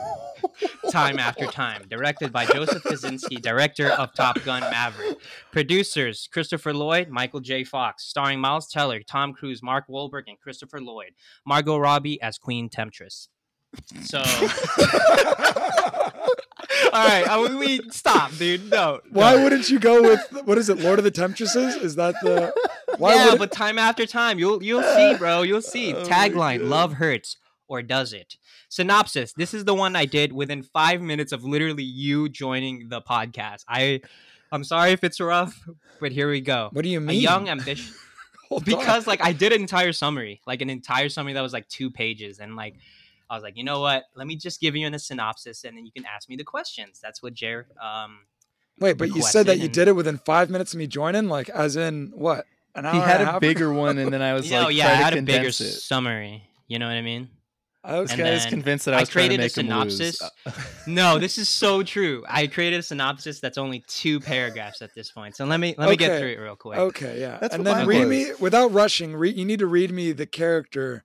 Time 0.90 1.18
After 1.18 1.46
Time, 1.46 1.82
directed 1.88 2.32
by 2.32 2.46
Joseph 2.46 2.82
Kosinski, 2.82 3.40
director 3.40 3.90
of 3.90 4.12
Top 4.14 4.42
Gun 4.44 4.62
Maverick. 4.62 5.18
Producers 5.52 6.28
Christopher 6.32 6.74
Lloyd, 6.74 7.08
Michael 7.08 7.40
J. 7.40 7.62
Fox, 7.62 8.04
starring 8.04 8.40
Miles 8.40 8.68
Teller, 8.68 9.00
Tom 9.02 9.32
Cruise, 9.32 9.62
Mark 9.62 9.86
Wahlberg, 9.88 10.24
and 10.26 10.38
Christopher 10.40 10.80
Lloyd. 10.80 11.12
Margot 11.46 11.78
Robbie 11.78 12.20
as 12.20 12.38
Queen 12.38 12.68
Temptress. 12.68 13.28
So, 14.02 14.20
all 17.00 17.08
right, 17.08 17.28
I, 17.28 17.34
uh, 17.44 17.48
we- 17.58 17.78
we 17.80 17.90
stop, 17.90 18.32
dude. 18.36 18.70
No, 18.70 19.00
Why 19.10 19.34
no. 19.34 19.44
wouldn't 19.44 19.68
you 19.70 19.78
go 19.78 20.02
with 20.02 20.20
what 20.44 20.58
is 20.58 20.68
it? 20.68 20.78
Lord 20.80 20.98
of 20.98 21.04
the 21.04 21.10
Temptresses? 21.10 21.76
Is 21.76 21.96
that 21.96 22.14
the? 22.22 22.52
Why 22.98 23.14
yeah, 23.14 23.34
but 23.36 23.52
time 23.52 23.78
after 23.78 24.06
time, 24.06 24.38
you'll 24.38 24.62
you'll 24.62 24.82
see, 24.82 25.14
bro. 25.16 25.42
You'll 25.42 25.62
see. 25.62 25.94
Oh 25.94 26.02
Tagline: 26.04 26.68
Love 26.68 26.94
hurts, 26.94 27.36
or 27.68 27.82
does 27.82 28.12
it? 28.12 28.36
Synopsis: 28.68 29.32
This 29.32 29.54
is 29.54 29.64
the 29.64 29.74
one 29.74 29.96
I 29.96 30.04
did 30.04 30.32
within 30.32 30.62
five 30.62 31.00
minutes 31.00 31.32
of 31.32 31.44
literally 31.44 31.82
you 31.84 32.28
joining 32.28 32.88
the 32.88 33.00
podcast. 33.00 33.64
I, 33.68 34.00
I'm 34.52 34.64
sorry 34.64 34.92
if 34.92 35.02
it's 35.04 35.20
rough, 35.20 35.58
but 36.00 36.12
here 36.12 36.28
we 36.30 36.40
go. 36.40 36.68
What 36.72 36.82
do 36.82 36.88
you 36.88 36.98
A 36.98 37.00
mean? 37.00 37.20
young 37.20 37.48
ambition. 37.56 37.94
Hold 38.48 38.62
on. 38.62 38.64
because 38.78 39.06
like 39.06 39.22
I 39.24 39.32
did 39.32 39.52
an 39.52 39.60
entire 39.60 39.92
summary, 39.92 40.40
like 40.46 40.60
an 40.60 40.70
entire 40.70 41.08
summary 41.08 41.34
that 41.34 41.40
was 41.40 41.52
like 41.52 41.68
two 41.68 41.90
pages, 41.90 42.38
and 42.40 42.56
like 42.56 42.74
I 43.30 43.34
was 43.34 43.42
like, 43.44 43.56
you 43.56 43.64
know 43.64 43.80
what? 43.80 44.04
Let 44.16 44.26
me 44.26 44.36
just 44.36 44.60
give 44.60 44.76
you 44.76 44.86
in 44.86 44.92
a 44.94 44.98
synopsis, 44.98 45.64
and 45.64 45.76
then 45.76 45.86
you 45.86 45.92
can 45.92 46.04
ask 46.04 46.28
me 46.28 46.36
the 46.36 46.44
questions. 46.44 47.00
That's 47.02 47.22
what 47.22 47.32
Jared. 47.32 47.66
Um, 47.82 48.26
wait, 48.78 48.98
but 48.98 49.08
you 49.14 49.22
said 49.22 49.46
that 49.46 49.52
requested 49.52 49.62
you 49.62 49.68
did 49.68 49.88
it 49.88 49.92
within 49.92 50.18
five 50.18 50.50
minutes 50.50 50.72
of 50.74 50.78
me 50.80 50.86
joining, 50.86 51.28
like 51.28 51.48
as 51.48 51.76
in 51.76 52.12
what? 52.14 52.44
An 52.74 52.86
hour 52.86 52.92
He 52.94 52.98
had 53.00 53.20
and 53.20 53.28
a 53.28 53.32
half? 53.32 53.40
bigger 53.40 53.72
one, 53.72 53.98
and 53.98 54.12
then 54.12 54.20
I 54.22 54.34
was 54.34 54.46
you 54.50 54.52
know, 54.56 54.64
like, 54.64 54.76
yeah, 54.76 54.88
I 54.88 54.94
had 54.94 55.16
a 55.16 55.22
bigger 55.22 55.48
it. 55.48 55.52
summary. 55.54 56.42
You 56.68 56.78
know 56.78 56.86
what 56.86 56.94
I 56.94 57.02
mean? 57.02 57.30
I 57.82 57.98
was, 57.98 58.12
guy 58.12 58.28
is 58.28 58.42
then 58.42 58.50
convinced 58.50 58.84
that 58.84 58.94
I 58.94 58.98
I 58.98 59.00
was 59.00 59.08
trying 59.08 59.30
to 59.30 59.36
created 59.36 59.58
a 59.58 59.62
make 59.62 59.70
him 59.72 59.80
lose. 59.84 59.96
synopsis. 59.96 60.30
No, 60.86 61.18
this 61.18 61.38
is 61.38 61.48
so 61.48 61.82
true. 61.82 62.24
I 62.28 62.46
created 62.46 62.78
a 62.80 62.82
synopsis 62.82 63.40
that's 63.40 63.56
only 63.58 63.82
two 63.86 64.20
paragraphs 64.20 64.82
at 64.82 64.94
this 64.94 65.10
point. 65.10 65.34
So 65.36 65.46
let 65.46 65.60
me 65.60 65.74
let 65.78 65.88
me 65.88 65.96
get 65.96 66.18
through 66.20 66.28
it 66.32 66.38
real 66.38 66.56
quick. 66.56 66.78
Okay, 66.78 67.20
yeah. 67.20 67.38
That's 67.40 67.54
and 67.54 67.66
then 67.66 67.86
read 67.86 68.00
was. 68.00 68.08
me 68.08 68.32
without 68.38 68.72
rushing. 68.72 69.14
Re, 69.16 69.30
you 69.30 69.44
need 69.46 69.60
to 69.60 69.66
read 69.66 69.90
me 69.92 70.12
the 70.12 70.26
character, 70.26 71.04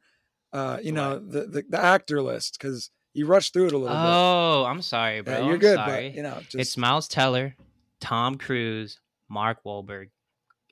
uh, 0.55 0.79
you 0.81 0.91
know, 0.93 1.19
the, 1.19 1.41
the 1.41 1.65
the 1.69 1.79
actor 1.83 2.21
list 2.21 2.57
because 2.57 2.89
you 3.13 3.25
rushed 3.25 3.51
through 3.51 3.67
it 3.67 3.73
a 3.73 3.77
little 3.77 3.95
bit. 3.95 4.05
Oh, 4.05 4.65
I'm 4.65 4.81
sorry, 4.81 5.17
bit. 5.17 5.25
bro. 5.25 5.33
Yeah, 5.33 5.43
you're 5.45 5.53
I'm 5.55 5.59
good, 5.59 5.75
sorry. 5.75 6.09
but 6.09 6.15
you 6.15 6.23
know, 6.23 6.37
just 6.41 6.55
it's 6.55 6.77
Miles 6.77 7.07
Teller, 7.09 7.55
Tom 7.99 8.35
Cruise, 8.37 8.99
Mark 9.29 9.63
Wahlberg, 9.65 10.11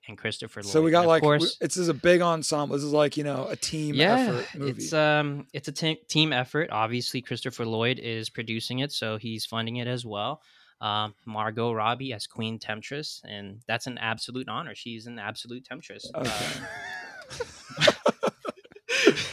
and 0.08 0.18
Christopher 0.18 0.62
Lloyd. 0.62 0.72
so 0.72 0.82
we 0.82 0.92
got 0.92 1.00
And 1.02 1.08
like 1.10 1.22
course, 1.22 1.58
this 1.58 1.76
is 1.76 1.90
a 1.90 1.94
big 1.94 2.22
ensemble. 2.22 2.76
This 2.78 2.86
is 2.86 2.94
like 2.94 3.18
you 3.18 3.26
know 3.26 3.48
a 3.50 3.58
team 3.58 3.96
yeah, 3.96 4.16
effort 4.16 4.46
movie. 4.58 4.72
it's 4.72 4.94
um, 4.94 5.48
it's 5.52 5.68
a 5.68 5.96
team 6.08 6.32
effort. 6.32 6.70
Obviously, 6.72 7.22
Christopher 7.22 7.66
Lloyd 7.66 8.00
is 8.00 8.30
producing 8.30 8.80
it, 8.80 8.94
so 8.94 9.18
he's 9.18 9.46
funding 9.46 9.78
it 9.78 9.88
as 9.88 10.06
well. 10.06 10.42
Um, 10.80 11.14
Margot 11.26 11.74
Robbie 11.74 12.14
as 12.14 12.26
Queen 12.28 12.58
Temptress, 12.58 13.22
and 13.28 13.62
that's 13.68 13.88
an 13.88 13.98
absolute 13.98 14.48
honor. 14.48 14.76
She's 14.76 15.08
an 15.08 15.20
absolute 15.20 15.66
temptress. 15.66 16.10
Uh, 16.14 16.22
Okay. 16.22 17.90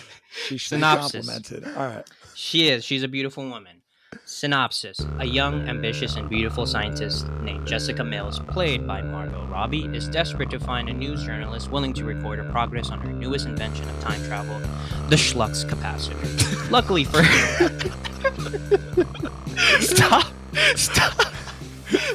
she 0.51 0.59
should 0.59 0.77
be 0.77 0.81
synopsis. 0.81 1.27
complimented. 1.27 1.77
All 1.77 1.87
right. 1.87 2.11
She 2.35 2.69
is. 2.69 2.85
She's 2.85 3.03
a 3.03 3.09
beautiful 3.09 3.45
woman. 3.49 3.77
Synopsis 4.25 4.99
A 5.21 5.25
young, 5.25 5.69
ambitious, 5.69 6.17
and 6.17 6.29
beautiful 6.29 6.67
scientist 6.67 7.29
named 7.43 7.67
Jessica 7.67 8.03
Mills, 8.03 8.41
played 8.41 8.85
by 8.87 9.03
Margot 9.03 9.47
Robbie, 9.47 9.85
is 9.95 10.09
desperate 10.09 10.51
to 10.51 10.59
find 10.59 10.89
a 10.89 10.93
news 10.93 11.23
journalist 11.25 11.71
willing 11.71 11.93
to 11.95 12.05
record 12.05 12.41
her 12.41 12.51
progress 12.51 12.91
on 12.91 12.99
her 13.01 13.13
newest 13.13 13.47
invention 13.47 13.89
of 13.89 14.01
time 14.01 14.21
travel, 14.25 14.59
the 15.09 15.17
Schlux 15.17 15.65
capacitor. 15.65 16.71
Luckily 16.71 17.05
for 17.05 17.23
her. 17.23 17.69
Stop! 19.81 20.33
Stop! 20.75 21.33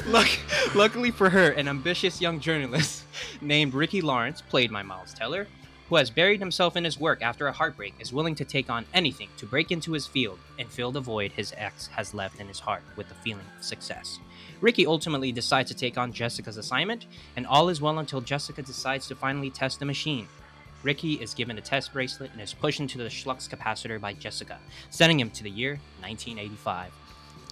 Luck- 0.07 0.39
luckily 0.75 1.11
for 1.11 1.29
her, 1.29 1.51
an 1.51 1.67
ambitious 1.67 2.19
young 2.21 2.39
journalist 2.39 3.03
named 3.41 3.73
Ricky 3.73 4.01
Lawrence, 4.01 4.41
played 4.41 4.71
by 4.71 4.83
Miles 4.83 5.13
Teller, 5.13 5.47
who 5.89 5.95
has 5.95 6.09
buried 6.09 6.39
himself 6.39 6.75
in 6.75 6.83
his 6.83 6.99
work 6.99 7.21
after 7.21 7.47
a 7.47 7.51
heartbreak, 7.51 7.93
is 7.99 8.11
willing 8.11 8.35
to 8.35 8.45
take 8.45 8.69
on 8.69 8.85
anything 8.93 9.29
to 9.37 9.45
break 9.45 9.71
into 9.71 9.93
his 9.93 10.07
field 10.07 10.39
and 10.57 10.69
fill 10.69 10.91
the 10.91 10.99
void 10.99 11.31
his 11.31 11.53
ex 11.57 11.87
has 11.87 12.13
left 12.13 12.39
in 12.39 12.47
his 12.47 12.59
heart 12.59 12.81
with 12.95 13.07
the 13.07 13.15
feeling 13.15 13.45
of 13.57 13.63
success. 13.63 14.19
Ricky 14.61 14.85
ultimately 14.85 15.31
decides 15.31 15.69
to 15.69 15.77
take 15.77 15.97
on 15.97 16.13
Jessica's 16.13 16.57
assignment, 16.57 17.05
and 17.35 17.45
all 17.45 17.69
is 17.69 17.81
well 17.81 17.99
until 17.99 18.21
Jessica 18.21 18.61
decides 18.61 19.07
to 19.07 19.15
finally 19.15 19.49
test 19.49 19.79
the 19.79 19.85
machine. 19.85 20.27
Ricky 20.81 21.13
is 21.13 21.33
given 21.33 21.57
a 21.57 21.61
test 21.61 21.93
bracelet 21.93 22.31
and 22.31 22.41
is 22.41 22.53
pushed 22.53 22.79
into 22.79 22.97
the 22.97 23.05
Schlux 23.05 23.49
capacitor 23.49 23.99
by 23.99 24.13
Jessica, 24.13 24.59
sending 24.89 25.19
him 25.19 25.29
to 25.31 25.43
the 25.43 25.49
year 25.49 25.79
1985. 26.01 26.91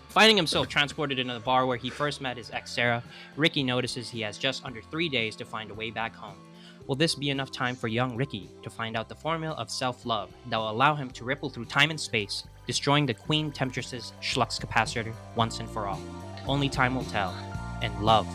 Finding 0.09 0.37
himself 0.37 0.67
transported 0.69 1.17
into 1.17 1.33
the 1.33 1.39
bar 1.39 1.65
where 1.65 1.77
he 1.77 1.89
first 1.89 2.21
met 2.21 2.37
his 2.37 2.51
ex 2.51 2.71
Sarah, 2.71 3.03
Ricky 3.35 3.63
notices 3.63 4.09
he 4.09 4.21
has 4.21 4.37
just 4.37 4.63
under 4.63 4.81
three 4.81 5.09
days 5.09 5.35
to 5.37 5.45
find 5.45 5.71
a 5.71 5.73
way 5.73 5.89
back 5.89 6.15
home. 6.15 6.37
Will 6.87 6.95
this 6.95 7.15
be 7.15 7.29
enough 7.29 7.51
time 7.51 7.75
for 7.75 7.87
young 7.87 8.15
Ricky 8.15 8.49
to 8.61 8.69
find 8.69 8.97
out 8.97 9.09
the 9.09 9.15
formula 9.15 9.55
of 9.55 9.69
self 9.69 10.05
love 10.05 10.31
that 10.49 10.57
will 10.57 10.69
allow 10.69 10.95
him 10.95 11.09
to 11.11 11.23
ripple 11.23 11.49
through 11.49 11.65
time 11.65 11.89
and 11.89 11.99
space, 11.99 12.43
destroying 12.67 13.05
the 13.05 13.13
Queen 13.13 13.51
Temptress's 13.51 14.13
Schlux 14.21 14.59
capacitor 14.59 15.13
once 15.35 15.59
and 15.59 15.69
for 15.69 15.87
all? 15.87 16.01
Only 16.45 16.69
time 16.69 16.95
will 16.95 17.05
tell, 17.05 17.31
and 17.81 17.97
love 18.03 18.27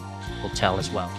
will 0.43 0.51
tell 0.51 0.79
as 0.79 0.91
well. 0.91 1.11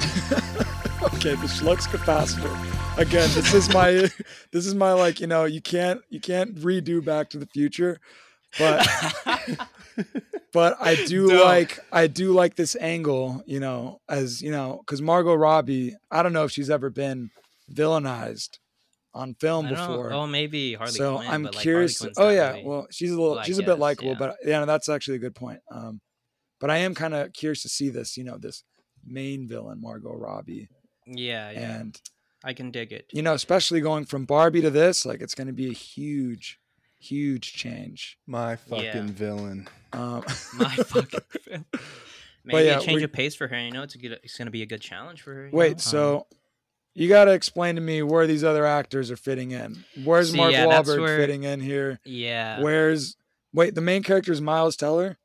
Okay, 1.02 1.34
the 1.34 1.46
Schlux 1.46 1.86
capacitor. 1.86 2.50
Again, 2.98 3.28
this 3.34 3.52
is 3.52 3.72
my 3.72 3.90
this 4.50 4.66
is 4.66 4.74
my 4.74 4.92
like, 4.92 5.20
you 5.20 5.26
know, 5.26 5.44
you 5.44 5.60
can't 5.60 6.00
you 6.08 6.20
can't 6.20 6.54
redo 6.56 7.04
back 7.04 7.28
to 7.30 7.38
the 7.38 7.46
future. 7.46 8.00
But 8.58 8.86
but 10.52 10.76
I 10.80 10.94
do 11.06 11.26
No. 11.28 11.44
like 11.44 11.78
I 11.92 12.06
do 12.06 12.32
like 12.32 12.56
this 12.56 12.76
angle, 12.80 13.42
you 13.46 13.60
know, 13.60 14.00
as 14.08 14.42
you 14.42 14.50
know, 14.50 14.82
because 14.84 15.00
Margot 15.02 15.34
Robbie, 15.34 15.94
I 16.10 16.22
don't 16.22 16.32
know 16.32 16.44
if 16.44 16.52
she's 16.52 16.70
ever 16.70 16.90
been 16.90 17.30
villainized 17.72 18.58
on 19.14 19.34
film 19.34 19.66
know. 19.66 19.70
before. 19.72 20.12
Oh, 20.12 20.26
maybe 20.26 20.74
Harley 20.74 20.92
so 20.92 21.16
Quinn. 21.16 21.28
I'm 21.28 21.42
like, 21.44 21.54
curious. 21.54 22.04
Oh 22.16 22.28
yeah, 22.30 22.50
really- 22.52 22.64
well 22.64 22.86
she's 22.90 23.10
a 23.10 23.20
little 23.20 23.38
I 23.38 23.44
she's 23.44 23.58
a 23.58 23.62
bit 23.62 23.72
guess, 23.72 23.78
likable, 23.78 24.10
yeah. 24.12 24.18
but 24.18 24.36
yeah, 24.44 24.60
no, 24.60 24.66
that's 24.66 24.88
actually 24.88 25.16
a 25.16 25.20
good 25.20 25.34
point. 25.34 25.60
Um, 25.70 26.00
but 26.60 26.70
I 26.70 26.78
am 26.78 26.94
kind 26.94 27.14
of 27.14 27.32
curious 27.32 27.62
to 27.62 27.68
see 27.68 27.88
this, 27.90 28.16
you 28.16 28.24
know, 28.24 28.38
this 28.38 28.62
main 29.06 29.46
villain 29.48 29.80
Margot 29.80 30.12
Robbie, 30.14 30.68
yeah, 31.06 31.50
yeah, 31.50 31.76
and 31.80 32.00
I 32.44 32.52
can 32.52 32.70
dig 32.70 32.92
it. 32.92 33.06
you 33.12 33.22
know, 33.22 33.34
especially 33.34 33.80
going 33.80 34.04
from 34.04 34.24
Barbie 34.24 34.62
to 34.62 34.70
this, 34.70 35.04
like 35.06 35.20
it's 35.20 35.34
going 35.34 35.46
to 35.48 35.52
be 35.52 35.68
a 35.70 35.72
huge, 35.74 36.58
huge 37.08 37.52
change. 37.54 38.18
My 38.26 38.56
fucking 38.56 38.84
Yeah. 38.84 39.06
villain. 39.06 39.68
Um, 39.92 40.24
My 40.54 40.74
fucking 40.76 41.20
film. 41.42 41.64
Maybe 42.44 42.66
yeah, 42.66 42.78
a 42.78 42.80
change 42.80 42.96
we- 42.98 43.04
of 43.04 43.12
pace 43.12 43.34
for 43.34 43.48
her. 43.48 43.58
You 43.58 43.72
know, 43.72 43.82
it's 43.82 43.94
a 43.94 43.98
good. 43.98 44.18
It's 44.22 44.36
gonna 44.38 44.50
be 44.50 44.62
a 44.62 44.66
good 44.66 44.80
challenge 44.80 45.22
for 45.22 45.34
her. 45.34 45.46
you 45.46 45.52
know? 45.52 45.58
wait, 45.58 45.72
Um, 45.74 45.78
so 45.78 46.26
you 46.94 47.08
got 47.08 47.24
to 47.26 47.32
explain 47.32 47.74
to 47.74 47.80
me 47.80 48.02
where 48.02 48.26
these 48.26 48.42
other 48.44 48.64
actors 48.64 49.10
are 49.10 49.16
fitting 49.16 49.50
in. 49.50 49.84
Where's 50.04 50.30
See, 50.30 50.36
Mark 50.36 50.52
yeah, 50.52 50.66
Wahlberg 50.66 51.00
where- 51.00 51.16
fitting 51.18 51.42
in 51.44 51.60
here? 51.60 52.00
yeah, 52.04 52.62
Where's 52.62 53.16
wait, 53.52 53.74
the 53.74 53.80
main 53.80 54.02
character 54.02 54.32
is 54.32 54.40
Miles 54.40 54.76
Teller. 54.76 55.18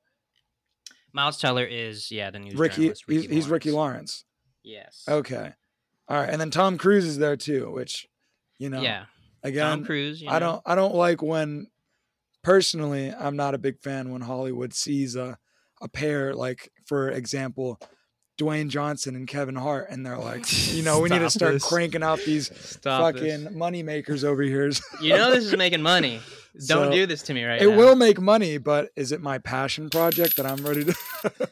Miles 1.14 1.38
Teller 1.40 1.66
is 1.66 2.12
yeah 2.12 2.32
the 2.32 2.40
news 2.40 2.56
Ricky, 2.56 2.76
journalist, 2.76 3.03
he's, 3.08 3.26
he's 3.26 3.48
Ricky 3.49 3.72
Lawrence. 3.72 4.24
Lawrence. 4.24 4.26
Yes. 4.64 5.03
Okay, 5.08 5.52
all 6.08 6.18
right, 6.20 6.30
and 6.30 6.40
then 6.41 6.52
Tom 6.52 6.78
Cruise 6.78 7.06
is 7.06 7.18
there 7.18 7.36
too, 7.38 7.72
which 7.72 8.08
you 8.58 8.70
know, 8.70 8.82
Yeah. 8.82 9.06
again, 9.44 9.70
Tom 9.80 9.86
Cruise. 9.86 10.22
You 10.22 10.30
I 10.30 10.40
don't 10.40 10.62
I 10.66 10.76
don't 10.76 10.95
like 10.95 11.22
when 11.22 11.68
personally 12.43 13.11
I'm 13.11 13.35
not 13.35 13.53
a 13.53 13.57
big 13.57 13.80
fan 13.80 14.11
when 14.11 14.22
Hollywood 14.22 14.73
sees 14.73 15.15
a 15.15 15.38
a 15.81 15.88
pair 15.88 16.34
like 16.34 16.69
for 16.85 17.09
example 17.09 17.80
Dwayne 18.39 18.69
Johnson 18.69 19.15
and 19.15 19.27
Kevin 19.27 19.55
Hart 19.55 19.88
and 19.89 20.05
they're 20.05 20.18
like 20.18 20.45
you 20.73 20.84
know 20.84 20.99
we 20.99 21.09
need 21.09 21.19
to 21.19 21.30
start 21.30 21.53
this. 21.53 21.63
cranking 21.68 22.01
out 22.03 22.19
these 22.26 22.49
Stop 22.57 23.13
fucking 23.15 23.43
this. 23.45 23.53
money 23.53 23.84
makers 23.84 24.23
over 24.23 24.41
here. 24.41 24.72
You 25.01 25.09
know 25.18 25.30
this 25.31 25.45
is 25.45 25.55
making 25.57 25.81
money. 25.81 26.19
Don't 26.68 26.85
So, 26.88 26.91
do 26.91 27.05
this 27.05 27.22
to 27.23 27.34
me 27.34 27.43
right 27.45 27.61
it 27.61 27.69
now. 27.69 27.77
will 27.77 27.95
make 27.95 28.19
money, 28.19 28.57
but 28.57 28.89
is 28.95 29.11
it 29.13 29.22
my 29.22 29.38
passion 29.38 29.89
project 29.89 30.35
that 30.38 30.45
I'm 30.45 30.65
ready 30.65 30.84
to 30.85 30.95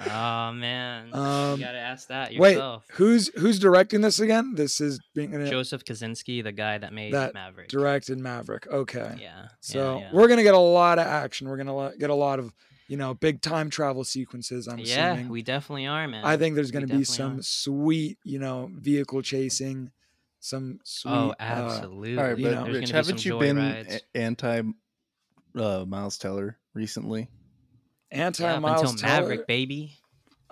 Oh 0.00 0.52
man, 0.52 1.12
Um, 1.12 1.58
you 1.58 1.64
gotta 1.64 1.78
ask 1.78 2.08
that 2.08 2.32
yourself. 2.32 2.84
Wait, 2.88 2.96
who's 2.96 3.28
who's 3.38 3.58
directing 3.58 4.00
this 4.00 4.18
again? 4.20 4.54
This 4.54 4.80
is 4.80 4.98
being 5.14 5.34
uh, 5.34 5.48
Joseph 5.50 5.84
Kosinski, 5.84 6.42
the 6.42 6.52
guy 6.52 6.78
that 6.78 6.92
made 6.92 7.12
That 7.12 7.34
Maverick. 7.34 7.68
directed 7.68 8.18
Maverick. 8.18 8.66
Okay. 8.66 9.18
Yeah. 9.20 9.48
So 9.60 9.98
yeah, 9.98 10.00
yeah. 10.04 10.10
we're 10.12 10.28
gonna 10.28 10.42
get 10.42 10.54
a 10.54 10.58
lot 10.58 10.98
of 10.98 11.06
action. 11.06 11.48
We're 11.48 11.58
gonna 11.58 11.92
get 11.98 12.10
a 12.10 12.14
lot 12.14 12.38
of, 12.38 12.54
you 12.88 12.96
know, 12.96 13.12
big 13.14 13.42
time 13.42 13.68
travel 13.68 14.04
sequences. 14.04 14.68
I'm 14.68 14.78
yeah, 14.78 15.12
assuming. 15.12 15.28
we 15.30 15.42
definitely 15.42 15.86
are, 15.86 16.08
man. 16.08 16.24
I 16.24 16.36
think 16.36 16.54
there's 16.54 16.70
gonna 16.70 16.86
be 16.86 17.04
some 17.04 17.40
are. 17.40 17.42
sweet, 17.42 18.18
you 18.24 18.38
know, 18.38 18.70
vehicle 18.72 19.20
chasing, 19.22 19.90
some 20.38 20.78
sweet. 20.84 21.12
Oh, 21.12 21.30
uh, 21.30 21.34
absolutely. 21.38 22.16
All 22.18 22.24
right, 22.24 22.38
you 22.38 22.44
but 22.46 22.54
know, 22.66 22.72
Rich, 22.72 22.90
haven't 22.90 23.18
some 23.18 23.32
you 23.32 23.38
been 23.38 23.56
joyrides. 23.56 24.00
a- 24.14 24.16
anti 24.16 24.62
uh, 25.56 25.84
Miles 25.86 26.16
Teller 26.16 26.56
recently? 26.74 27.28
Anti 28.10 28.42
Yeah, 28.44 28.54
up 28.56 28.62
Miles 28.62 28.92
until 28.92 29.08
Maverick, 29.08 29.36
Teller. 29.38 29.46
baby. 29.46 29.96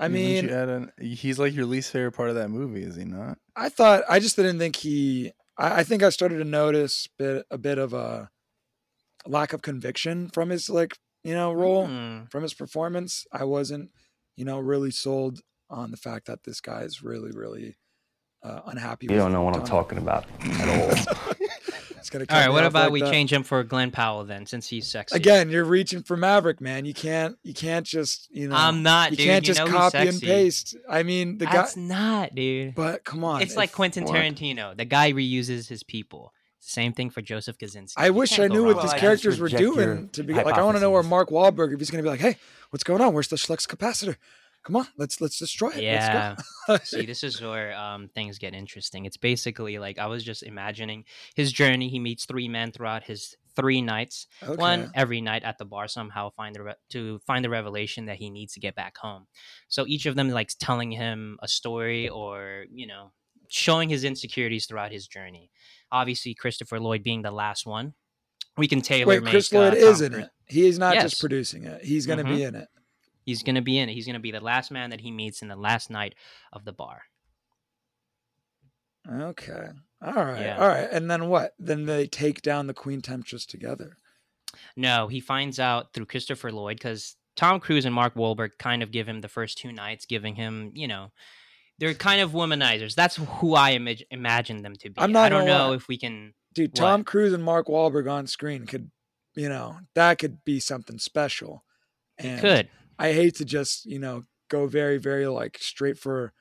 I 0.00 0.06
mean, 0.08 0.44
you 0.44 0.50
add 0.54 0.68
an- 0.68 0.92
he's 1.00 1.38
like 1.40 1.54
your 1.54 1.66
least 1.66 1.90
favorite 1.92 2.12
part 2.12 2.28
of 2.30 2.36
that 2.36 2.48
movie, 2.50 2.82
is 2.82 2.94
he 2.96 3.04
not? 3.04 3.36
I 3.56 3.68
thought 3.68 4.04
I 4.08 4.20
just 4.20 4.36
didn't 4.36 4.58
think 4.58 4.76
he. 4.76 5.32
I, 5.56 5.80
I 5.80 5.84
think 5.84 6.02
I 6.04 6.10
started 6.10 6.38
to 6.38 6.44
notice 6.44 7.08
bit 7.18 7.44
a 7.50 7.58
bit 7.58 7.78
of 7.78 7.92
a 7.92 8.30
lack 9.26 9.52
of 9.52 9.62
conviction 9.62 10.28
from 10.28 10.50
his 10.50 10.70
like 10.70 10.96
you 11.24 11.34
know 11.34 11.52
role 11.52 11.88
Mm. 11.88 12.30
from 12.30 12.42
his 12.44 12.54
performance. 12.54 13.26
I 13.32 13.42
wasn't 13.44 13.90
you 14.36 14.44
know 14.44 14.60
really 14.60 14.92
sold 14.92 15.40
on 15.68 15.90
the 15.90 15.96
fact 15.96 16.26
that 16.26 16.44
this 16.44 16.60
guy 16.60 16.82
is 16.82 17.02
really 17.02 17.32
really 17.32 17.76
uh, 18.44 18.60
unhappy. 18.66 19.06
You 19.06 19.10
with 19.16 19.18
don't 19.18 19.32
know 19.32 19.42
what 19.42 19.56
I'm 19.56 19.64
talking 19.64 19.98
about 19.98 20.26
at 20.40 20.68
all. 21.08 21.34
It's 22.08 22.26
gonna 22.26 22.40
All 22.40 22.46
cut 22.46 22.52
what 22.52 22.64
about 22.64 22.84
like 22.84 22.92
we 22.92 23.00
that. 23.02 23.12
change 23.12 23.30
him 23.32 23.42
for 23.42 23.62
Glen 23.64 23.90
Powell 23.90 24.24
then, 24.24 24.46
since 24.46 24.66
he's 24.68 24.86
sexy? 24.86 25.14
Again, 25.16 25.50
you're 25.50 25.64
reaching 25.64 26.02
for 26.02 26.16
Maverick, 26.16 26.58
man. 26.60 26.86
You 26.86 26.94
can't 26.94 27.36
you 27.42 27.52
can't 27.52 27.84
just 27.86 28.28
you 28.30 28.48
know 28.48 28.56
I'm 28.56 28.82
not, 28.82 29.10
you 29.10 29.18
dude. 29.18 29.26
can't 29.26 29.46
you 29.46 29.54
just 29.54 29.60
know 29.60 29.66
who's 29.66 29.76
copy 29.92 29.98
and 29.98 30.14
sexy. 30.14 30.26
paste. 30.26 30.76
I 30.88 31.02
mean 31.02 31.36
the 31.36 31.44
guy, 31.44 31.52
That's 31.52 31.76
not, 31.76 32.34
dude. 32.34 32.74
but 32.74 33.04
come 33.04 33.24
on, 33.24 33.42
it's 33.42 33.56
like 33.56 33.72
Quentin 33.72 34.04
what? 34.04 34.14
Tarantino. 34.14 34.74
The 34.74 34.86
guy 34.86 35.12
reuses 35.12 35.68
his 35.68 35.82
people. 35.82 36.32
Same 36.60 36.92
thing 36.92 37.10
for 37.10 37.20
Joseph 37.22 37.56
Kosinski. 37.58 37.92
I 37.96 38.06
You 38.06 38.12
wish 38.14 38.38
I 38.38 38.46
knew 38.48 38.64
what 38.64 38.76
Well, 38.76 38.84
these 38.84 38.92
I 38.92 38.94
just 38.94 39.00
characters 39.00 39.38
were 39.40 39.48
doing 39.48 40.08
to 40.10 40.22
be 40.22 40.32
like. 40.34 40.46
I 40.54 40.62
want 40.62 40.76
to 40.76 40.80
know 40.80 40.90
where. 40.90 41.02
Mark 41.02 41.30
Wahlberg 41.30 41.72
if 41.72 41.78
he's 41.78 41.90
going 41.90 42.02
to 42.02 42.06
be 42.06 42.10
like, 42.10 42.20
"Hey, 42.20 42.36
what's 42.70 42.84
going 42.84 43.00
on? 43.00 43.12
Where's 43.14 43.28
the 43.28 43.36
Schlex 43.36 43.66
capacitor? 43.66 44.16
Come 44.68 44.76
on, 44.76 44.86
let's 44.98 45.20
let's 45.20 45.38
destroy 45.38 45.70
it. 45.70 45.82
Yeah. 45.82 46.36
Let's 46.68 46.92
go." 46.92 46.98
See, 46.98 47.06
this 47.06 47.24
is 47.24 47.40
where 47.40 47.74
um, 47.74 48.08
things 48.14 48.38
get 48.38 48.52
interesting. 48.52 49.06
It's 49.06 49.16
basically 49.16 49.78
like 49.78 49.98
I 49.98 50.06
was 50.06 50.22
just 50.22 50.42
imagining 50.42 51.04
his 51.34 51.50
journey. 51.52 51.88
He 51.88 51.98
meets 51.98 52.26
three 52.26 52.48
men 52.48 52.70
throughout 52.70 53.02
his 53.04 53.34
three 53.56 53.80
nights. 53.80 54.26
okay. 54.42 54.54
One 54.54 54.90
every 54.94 55.22
night 55.22 55.42
at 55.42 55.56
the 55.56 55.64
bar 55.64 55.88
somehow 55.88 56.28
find 56.36 56.54
the 56.54 56.62
re- 56.62 56.74
to 56.90 57.18
find 57.26 57.42
the 57.42 57.48
revelation 57.50 58.04
that 58.06 58.16
he 58.16 58.28
needs 58.28 58.52
to 58.52 58.60
get 58.60 58.74
back 58.74 58.98
home. 58.98 59.26
So 59.68 59.86
each 59.86 60.04
of 60.04 60.14
them 60.16 60.28
like 60.28 60.50
telling 60.60 60.92
him 60.92 61.38
a 61.42 61.48
story 61.48 62.08
or 62.10 62.66
you 62.70 62.86
know 62.86 63.12
showing 63.48 63.88
his 63.88 64.04
insecurities 64.04 64.66
throughout 64.66 64.92
his 64.92 65.06
journey. 65.08 65.50
Obviously, 65.90 66.34
Christopher 66.34 66.78
Lloyd 66.78 67.02
being 67.02 67.22
the 67.22 67.30
last 67.30 67.64
one. 67.66 67.94
We 68.58 68.68
can 68.68 68.82
tailor 68.82 69.06
Wait, 69.06 69.22
make. 69.22 69.30
Chris 69.30 69.50
uh, 69.52 69.58
Lloyd 69.58 69.72
Tom 69.74 69.82
is 69.82 70.00
in 70.02 70.14
it. 70.14 70.28
He 70.46 70.66
is 70.66 70.78
not 70.78 70.94
Yes. 70.94 71.04
just 71.10 71.20
producing 71.20 71.64
it. 71.64 71.82
He's 71.84 72.06
going 72.06 72.18
to 72.18 72.24
be 72.24 72.42
in 72.42 72.54
it. 72.54 72.68
He's 73.28 73.42
gonna 73.42 73.60
be 73.60 73.76
in 73.76 73.90
it. 73.90 73.92
He's 73.92 74.06
gonna 74.06 74.18
be 74.20 74.30
the 74.30 74.40
last 74.40 74.70
man 74.70 74.88
that 74.88 75.02
he 75.02 75.10
meets 75.10 75.42
in 75.42 75.48
the 75.48 75.54
last 75.56 75.90
night 75.90 76.14
of 76.50 76.64
the 76.64 76.72
bar. 76.72 77.02
Okay. 79.10 79.68
All 80.02 80.12
right. 80.14 80.40
Yeah. 80.40 80.58
All 80.58 80.68
right. 80.68 80.88
And 80.90 81.10
then 81.10 81.28
what? 81.28 81.52
Then 81.58 81.84
they 81.84 82.06
take 82.06 82.40
down 82.40 82.66
the 82.68 82.74
Queen 82.74 83.02
Temptress 83.02 83.44
together. 83.44 83.96
No, 84.76 85.08
he 85.08 85.20
finds 85.20 85.58
out 85.60 85.92
through 85.92 86.06
Christopher 86.06 86.50
Lloyd 86.50 86.78
because 86.78 87.16
Tom 87.36 87.60
Cruise 87.60 87.84
and 87.84 87.94
Mark 87.94 88.14
Wahlberg 88.14 88.52
kind 88.58 88.82
of 88.82 88.90
give 88.90 89.06
him 89.06 89.20
the 89.20 89.28
first 89.28 89.58
two 89.58 89.72
nights, 89.72 90.06
giving 90.06 90.34
him, 90.36 90.70
you 90.74 90.88
know, 90.88 91.12
they're 91.78 91.92
kind 91.92 92.22
of 92.22 92.30
womanizers. 92.32 92.94
That's 92.94 93.16
who 93.16 93.54
I 93.54 93.76
imag- 93.76 94.06
imagine 94.10 94.62
them 94.62 94.74
to 94.76 94.88
be. 94.88 94.94
I'm 94.98 95.12
not 95.12 95.26
I 95.26 95.28
don't 95.28 95.46
know 95.46 95.68
lie. 95.68 95.74
if 95.76 95.86
we 95.86 95.98
can. 95.98 96.32
Dude, 96.54 96.70
What? 96.70 96.76
Tom 96.76 97.04
Cruise 97.04 97.34
and 97.34 97.44
Mark 97.44 97.66
Wahlberg 97.66 98.10
on 98.10 98.26
screen 98.26 98.66
could, 98.66 98.90
you 99.36 99.50
know, 99.50 99.76
that 99.94 100.18
could 100.18 100.44
be 100.44 100.60
something 100.60 100.98
special. 100.98 101.62
And 102.18 102.40
Could 102.40 102.68
I 102.98 103.12
hate 103.12 103.36
to 103.36 103.44
just, 103.44 103.86
you 103.86 103.98
know, 103.98 104.24
go 104.48 104.66
very, 104.66 104.98
very 104.98 105.26
like 105.26 105.58
straight 105.58 105.98
for, 105.98 106.32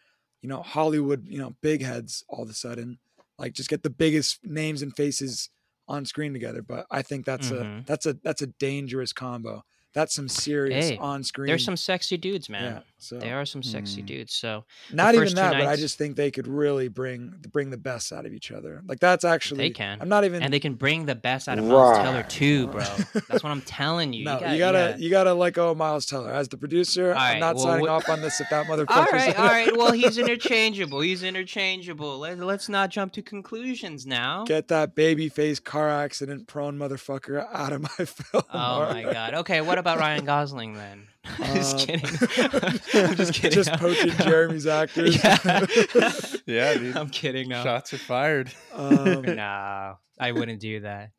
you 0.41 0.49
know, 0.49 0.61
Hollywood, 0.61 1.27
you 1.27 1.38
know, 1.38 1.55
big 1.61 1.81
heads 1.81 2.23
all 2.29 2.43
of 2.43 2.49
a 2.49 2.53
sudden. 2.53 2.99
Like 3.38 3.53
just 3.53 3.69
get 3.69 3.84
the 3.84 3.89
biggest 3.89 4.43
names 4.45 4.81
and 4.81 4.95
faces 4.95 5.49
on 5.88 6.05
screen 6.05 6.34
together. 6.34 6.61
But 6.61 6.88
I 6.91 7.01
think 7.01 7.25
that's 7.25 7.51
a 7.51 7.67
Mhm. 7.67 7.85
that's 7.85 8.05
a 8.05 8.13
that's 8.13 8.41
a 8.41 8.47
dangerous 8.47 9.13
combo. 9.13 9.63
That's 9.93 10.14
some 10.14 10.27
serious 10.30 10.89
Hey, 10.89 10.97
on 10.97 11.23
screen. 11.23 11.47
there's 11.47 11.65
some 11.65 11.77
sexy 11.77 12.18
dudes, 12.18 12.49
man. 12.49 12.64
yeah. 12.76 12.80
So 12.99 13.19
There 13.19 13.39
are 13.39 13.45
some 13.45 13.61
sexy 13.64 14.01
Hmm. 14.01 14.07
dudes. 14.07 14.34
So 14.34 14.65
not 14.91 15.14
even 15.15 15.26
first 15.26 15.35
two 15.35 15.41
that, 15.41 15.53
but 15.53 15.68
I 15.68 15.76
just 15.76 15.97
think 15.97 16.15
they 16.15 16.30
could 16.31 16.47
really 16.47 16.88
bring 16.88 17.34
bring 17.51 17.69
the 17.69 17.77
best 17.77 18.11
out 18.11 18.26
of 18.26 18.34
each 18.34 18.51
other. 18.51 18.81
Like 18.88 18.99
that's 18.99 19.23
actually 19.23 19.59
they 19.59 19.69
can, 19.69 19.99
I'm 20.01 20.09
not 20.09 20.23
even 20.26 20.41
and 20.43 20.51
they 20.53 20.59
can 20.59 20.73
bring 20.73 21.05
the 21.05 21.14
best 21.15 21.47
out 21.47 21.57
of 21.59 21.65
Miles 21.65 21.97
Teller 21.97 22.18
Right. 22.18 22.30
too, 22.30 22.68
bro. 22.68 22.81
That's 23.30 23.43
what 23.43 23.45
I'm 23.51 23.61
telling 23.61 24.14
you. 24.14 24.26
no, 24.26 24.39
got- 24.39 24.51
you 24.51 24.57
gotta 24.59 24.95
you 24.99 25.09
gotta 25.09 25.34
let 25.34 25.53
go 25.53 25.72
of 25.72 25.77
Miles 25.77 26.05
Teller 26.05 26.31
as 26.31 26.47
the 26.49 26.57
producer. 26.57 27.14
All 27.14 27.19
I'm 27.19 27.39
not 27.39 27.55
well, 27.55 27.65
signing 27.65 27.88
off 27.88 28.09
on 28.09 28.22
this 28.22 28.39
if 28.41 28.49
that 28.49 28.65
motherfucker. 28.68 28.89
All 28.97 29.05
right, 29.11 29.39
all 29.39 29.45
right. 29.47 29.76
Well, 29.77 29.91
he's 29.91 30.18
interchangeable. 30.18 31.01
He's 31.01 31.22
interchangeable. 31.23 32.19
Let, 32.19 32.39
let's 32.39 32.68
not 32.69 32.89
jump 32.89 33.14
to 33.14 33.22
conclusions 33.22 34.05
now. 34.07 34.43
Get 34.45 34.68
that 34.69 34.95
baby 34.95 35.30
face 35.30 35.59
car 35.59 35.89
accident 35.89 36.47
prone 36.47 36.77
motherfucker 36.77 37.47
out 37.53 37.73
of 37.73 37.81
my 37.81 38.05
film. 38.05 38.43
Oh 38.51 38.80
my 38.80 39.03
right? 39.05 39.14
god. 39.14 39.34
Okay, 39.35 39.61
what 39.61 39.77
about 39.78 39.99
Ryan 39.99 40.26
Gosling 40.26 40.74
then? 40.74 41.08
just 41.54 41.74
Um, 41.74 41.86
kidding. 41.86 42.06
I'm 42.94 43.16
just 43.16 43.34
kidding. 43.34 43.52
Just 43.52 43.72
poaching 43.74 44.12
Jeremy's 44.12 44.68
actors. 44.68 45.22
Yeah. 45.24 45.66
Yeah, 46.45 46.74
dude. 46.76 46.95
I'm 46.95 47.10
kidding. 47.10 47.49
No. 47.49 47.62
Shots 47.62 47.94
are 47.94 47.98
fired. 47.98 48.52
Um, 48.74 49.22
No, 49.24 49.95
I 50.18 50.32
wouldn't 50.32 50.62
do 50.62 50.80
that. 50.82 51.10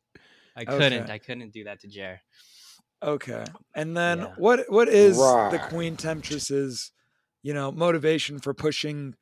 I 0.55 0.65
couldn't. 0.65 1.03
Okay. 1.03 1.13
I 1.13 1.17
couldn't 1.19 1.53
do 1.53 1.65
that 1.65 1.81
to 1.81 1.87
Jer. 1.87 2.19
Okay. 3.03 3.45
And 3.75 3.95
then 3.95 4.19
Yeah. 4.19 4.33
what 4.37 4.65
what 4.69 4.87
is 4.87 5.17
the 5.17 5.61
Queen 5.69 5.95
Temptress's, 5.97 6.91
you 7.43 7.53
know, 7.53 7.71
motivation 7.71 8.39
for 8.39 8.53
pushing 8.55 9.13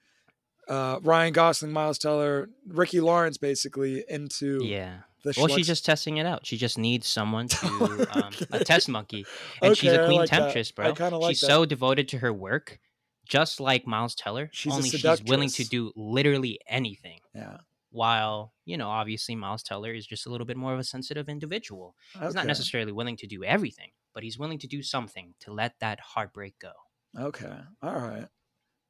uh 0.69 0.99
Ryan 1.03 1.33
Gosling, 1.33 1.71
Miles 1.73 1.97
Teller, 1.97 2.49
Ricky 2.65 3.01
Lawrence 3.01 3.37
basically 3.37 4.05
into 4.07 4.63
Yeah. 4.63 4.99
The 5.27 5.33
Well, 5.37 5.47
Schlex- 5.47 5.55
she's 5.55 5.67
just 5.67 5.85
testing 5.85 6.17
it 6.17 6.25
out. 6.25 6.45
She 6.45 6.57
just 6.57 6.77
needs 6.77 7.07
someone 7.07 7.47
to 7.59 8.07
um, 8.11 8.33
a 8.51 8.63
test 8.63 8.89
monkey, 8.89 9.25
and 9.61 9.75
she's 9.77 9.91
a 9.93 10.05
queen 10.05 10.19
like 10.19 10.29
that. 10.29 10.39
temptress, 10.39 10.71
I 10.77 10.83
bro. 10.83 10.93
kinda 10.95 11.17
like 11.17 11.31
she's 11.31 11.41
that. 11.41 11.47
so 11.47 11.65
devoted 11.65 12.07
to 12.09 12.19
her 12.19 12.33
work, 12.33 12.79
just 13.27 13.59
like 13.59 13.85
Miles 13.87 14.15
Teller. 14.15 14.49
She's 14.53 14.73
a 14.73 14.75
only 14.75 14.89
she's 14.89 15.23
willing 15.23 15.49
to 15.49 15.63
do 15.65 15.91
literally 15.95 16.59
anything. 16.67 17.19
Yeah. 17.35 17.57
While 17.91 18.53
you 18.65 18.77
know, 18.77 18.89
obviously, 18.89 19.35
Miles 19.35 19.63
Teller 19.63 19.93
is 19.93 20.05
just 20.05 20.25
a 20.25 20.29
little 20.29 20.45
bit 20.45 20.57
more 20.57 20.73
of 20.73 20.79
a 20.79 20.83
sensitive 20.83 21.29
individual. 21.29 21.95
He's 22.21 22.33
not 22.33 22.45
necessarily 22.45 22.91
willing 22.91 23.17
to 23.17 23.27
do 23.27 23.43
everything, 23.43 23.91
but 24.13 24.23
he's 24.23 24.37
willing 24.37 24.59
to 24.59 24.67
do 24.67 24.81
something 24.83 25.33
to 25.41 25.53
let 25.53 25.75
that 25.79 25.99
heartbreak 25.99 26.55
go. 26.59 26.71
Okay. 27.17 27.55
All 27.81 27.95
right. 27.95 28.27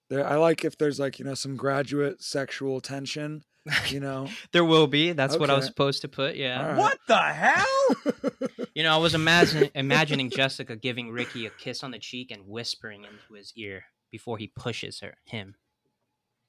There 0.09 0.25
I 0.25 0.35
like 0.37 0.65
if 0.65 0.77
there's 0.77 0.99
like, 0.99 1.19
you 1.19 1.25
know, 1.25 1.35
some 1.35 1.55
graduate 1.55 2.23
sexual 2.23 2.81
tension, 2.81 3.43
you 3.89 3.99
know. 3.99 4.27
There 4.51 4.63
will 4.65 4.87
be. 4.87 5.11
That's 5.13 5.37
what 5.37 5.49
I 5.49 5.55
was 5.55 5.65
supposed 5.65 6.01
to 6.01 6.07
put. 6.07 6.35
Yeah. 6.35 6.77
What 6.77 6.97
the 7.07 7.17
hell? 7.17 7.65
You 8.73 8.83
know, 8.83 8.93
I 8.93 8.97
was 8.97 9.15
imagine, 9.15 9.71
imagining 9.73 10.29
Jessica 10.29 10.75
giving 10.75 11.09
Ricky 11.09 11.47
a 11.47 11.49
kiss 11.49 11.83
on 11.83 11.89
the 11.89 11.97
cheek 11.97 12.29
and 12.29 12.43
whispering 12.45 13.05
into 13.05 13.33
his 13.35 13.51
ear 13.55 13.85
before 14.11 14.37
he 14.37 14.51
pushes 14.55 14.99
her 14.99 15.15
him 15.25 15.55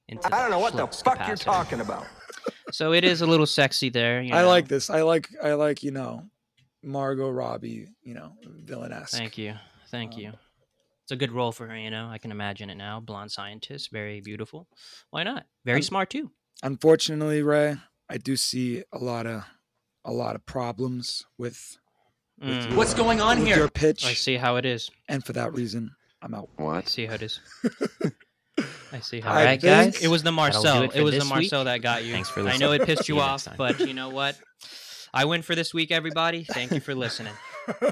into 0.09 0.27
I 0.35 0.43
don't 0.43 0.51
know 0.51 0.59
what 0.59 0.73
the 0.73 0.87
flux 0.87 1.01
fuck 1.01 1.27
you're 1.27 1.37
talking 1.37 1.81
about. 1.81 2.07
So 2.71 2.93
it 2.93 3.03
is 3.03 3.23
a 3.23 3.27
little 3.27 3.47
sexy 3.47 3.89
there. 3.89 4.21
You 4.21 4.35
I 4.35 4.43
like 4.43 4.69
this. 4.69 4.91
I 4.91 5.01
like 5.03 5.29
I 5.43 5.55
like, 5.55 5.83
you 5.83 5.91
know, 5.91 6.25
Margot 6.83 7.31
Robbie, 7.31 7.89
you 8.03 8.13
know, 8.13 8.35
villainess. 8.45 9.11
Thank 9.13 9.39
you, 9.39 9.55
thank 9.91 10.13
Um, 10.13 10.21
you. 10.21 10.33
It's 11.05 11.13
a 11.13 11.17
good 11.17 11.33
role 11.33 11.53
for 11.53 11.67
her. 11.67 11.79
You 11.79 11.91
know, 11.91 12.11
I 12.11 12.19
can 12.19 12.31
imagine 12.31 12.69
it 12.69 12.75
now. 12.77 13.01
Blonde 13.01 13.33
scientist, 13.33 13.91
very 13.91 14.21
beautiful. 14.21 14.69
Why 15.09 15.23
not? 15.23 15.47
Very 15.65 15.77
I'm- 15.77 15.83
smart 15.83 16.11
too. 16.11 16.31
Unfortunately, 16.63 17.43
Ray, 17.43 17.77
I 18.09 18.17
do 18.19 18.37
see 18.37 18.83
a 18.93 18.99
lot 18.99 19.27
of 19.27 19.45
a 20.05 20.13
lot 20.13 20.35
of 20.37 20.45
problems 20.47 21.25
with, 21.37 21.77
with 22.41 22.49
Mm, 22.49 22.69
your- 22.69 22.77
What's 22.79 22.95
going 22.95 23.21
on 23.21 23.39
with 23.39 23.47
here? 23.49 23.57
Your 23.59 23.69
pitch, 23.69 24.05
I 24.07 24.15
see 24.15 24.37
how 24.37 24.57
it 24.57 24.65
is. 24.65 24.91
and 25.09 25.25
for 25.25 25.33
that 25.35 25.53
reason, 25.53 25.91
I'm 26.23 26.35
out. 26.35 26.49
What? 26.57 26.85
I 26.85 26.89
see 26.89 27.07
how 27.07 27.15
it 27.15 27.23
is. 27.23 27.41
I 28.93 29.01
see 29.01 29.21
how. 29.21 29.33
I 29.33 29.43
it 29.43 29.47
think- 29.61 29.63
guys, 29.63 30.03
It 30.03 30.09
was 30.09 30.23
the 30.23 30.33
Marcel. 30.33 30.83
it 30.85 30.97
It, 30.97 31.03
was 31.03 31.17
the 31.19 31.25
Marcel 31.25 31.61
week. 31.61 31.67
that 31.67 31.79
got 31.83 32.05
you. 32.05 32.13
Thanks 32.13 32.29
for 32.31 32.43
listening. 32.43 32.63
I 32.63 32.67
know 32.67 32.73
it 32.73 32.87
pissed 32.87 33.09
you 33.09 33.17
you 33.17 33.21
off, 33.21 33.47
but 33.57 33.79
you 33.81 33.93
know 33.95 34.09
what? 34.09 34.37
I 35.15 35.25
win 35.27 35.43
for 35.43 35.55
this 35.55 35.73
week, 35.75 35.91
everybody. 35.91 36.45
Thank 36.45 36.71
you 36.73 36.81
for 36.81 36.95
listening. 36.95 37.35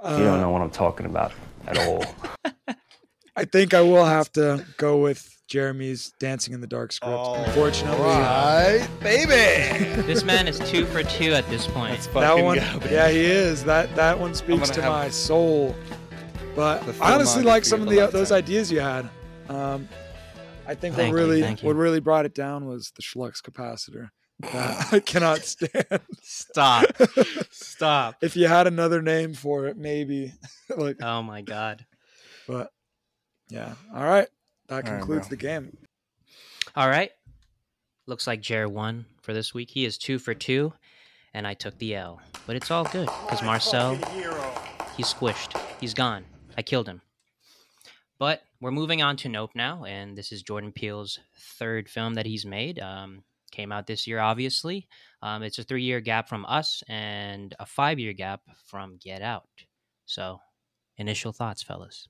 Uh, 0.00 0.16
You 0.16 0.24
don't 0.24 0.40
know 0.40 0.50
what 0.50 0.62
I'm 0.62 0.70
talking 0.70 1.06
about 1.06 1.32
at 1.66 1.76
all. 1.76 2.04
I 3.36 3.44
think 3.44 3.74
I 3.74 3.80
will 3.80 4.04
have 4.04 4.30
to 4.34 4.64
go 4.76 4.98
with 4.98 5.28
Jeremy's 5.48 6.12
Dancing 6.18 6.52
in 6.52 6.60
the 6.60 6.66
Dark 6.66 6.92
script. 6.92 7.18
Unfortunately, 7.18 8.04
right, 8.04 8.86
baby. 9.00 10.02
This 10.02 10.22
man 10.22 10.46
is 10.46 10.58
two 10.60 10.84
for 10.86 11.02
two 11.02 11.32
at 11.32 11.48
this 11.48 11.66
point. 11.66 11.92
Let's 11.92 12.06
that 12.08 12.38
one, 12.38 12.58
go, 12.58 12.88
yeah, 12.90 13.08
he 13.08 13.24
is. 13.24 13.64
That 13.64 13.94
that 13.96 14.18
one 14.18 14.34
speaks 14.34 14.70
gonna 14.70 14.88
my 14.88 15.08
soul. 15.08 15.74
But 16.54 16.82
I 17.00 17.14
honestly 17.14 17.42
like 17.42 17.64
some 17.64 17.80
of 17.80 17.88
the 17.88 18.00
of 18.00 18.10
a 18.10 18.12
those 18.12 18.30
ideas 18.30 18.70
you 18.70 18.80
had. 18.80 19.08
Um, 19.48 19.88
I 20.66 20.74
think 20.74 20.96
Thank 20.96 21.14
what 21.14 21.18
really 21.18 21.40
thank 21.40 21.62
you. 21.62 21.66
what 21.66 21.76
really 21.76 22.00
brought 22.00 22.26
it 22.26 22.34
down 22.34 22.66
was 22.66 22.92
the 22.94 23.02
Schlux 23.02 23.40
capacitor. 23.40 24.10
I 24.92 25.00
cannot 25.00 25.38
stand. 25.38 26.00
Stop. 26.22 26.84
Stop. 27.50 28.16
if 28.22 28.36
you 28.36 28.48
had 28.48 28.66
another 28.66 29.00
name 29.00 29.32
for 29.32 29.66
it, 29.66 29.78
maybe. 29.78 30.32
like, 30.76 31.02
Oh 31.02 31.22
my 31.22 31.40
god. 31.40 31.86
but 32.46 32.70
yeah. 33.48 33.74
All 33.94 34.04
right. 34.04 34.28
That 34.68 34.84
concludes 34.84 35.28
bro. 35.28 35.30
the 35.30 35.36
game. 35.36 35.76
All 36.76 36.88
right. 36.88 37.10
Looks 38.06 38.26
like 38.26 38.40
Jer 38.40 38.68
won 38.68 39.06
for 39.20 39.32
this 39.32 39.52
week. 39.52 39.70
He 39.70 39.84
is 39.84 39.98
two 39.98 40.18
for 40.18 40.34
two, 40.34 40.72
and 41.34 41.46
I 41.46 41.54
took 41.54 41.78
the 41.78 41.94
L. 41.94 42.20
But 42.46 42.56
it's 42.56 42.70
all 42.70 42.84
good 42.84 43.06
because 43.06 43.42
Marcel, 43.42 43.96
he's 44.96 45.12
squished. 45.12 45.60
He's 45.80 45.94
gone. 45.94 46.24
I 46.56 46.62
killed 46.62 46.88
him. 46.88 47.02
But 48.18 48.42
we're 48.60 48.70
moving 48.70 49.02
on 49.02 49.16
to 49.18 49.28
Nope 49.28 49.52
now, 49.54 49.84
and 49.84 50.16
this 50.16 50.32
is 50.32 50.42
Jordan 50.42 50.72
Peele's 50.72 51.18
third 51.58 51.88
film 51.88 52.14
that 52.14 52.26
he's 52.26 52.44
made. 52.44 52.80
Um, 52.80 53.22
came 53.52 53.72
out 53.72 53.86
this 53.86 54.06
year, 54.06 54.18
obviously. 54.18 54.88
Um, 55.22 55.42
it's 55.42 55.58
a 55.58 55.64
three-year 55.64 56.00
gap 56.00 56.28
from 56.28 56.44
Us 56.46 56.82
and 56.88 57.54
a 57.58 57.66
five-year 57.66 58.12
gap 58.12 58.40
from 58.66 58.96
Get 58.96 59.22
Out. 59.22 59.48
So, 60.06 60.40
initial 60.96 61.32
thoughts, 61.32 61.62
fellas. 61.62 62.08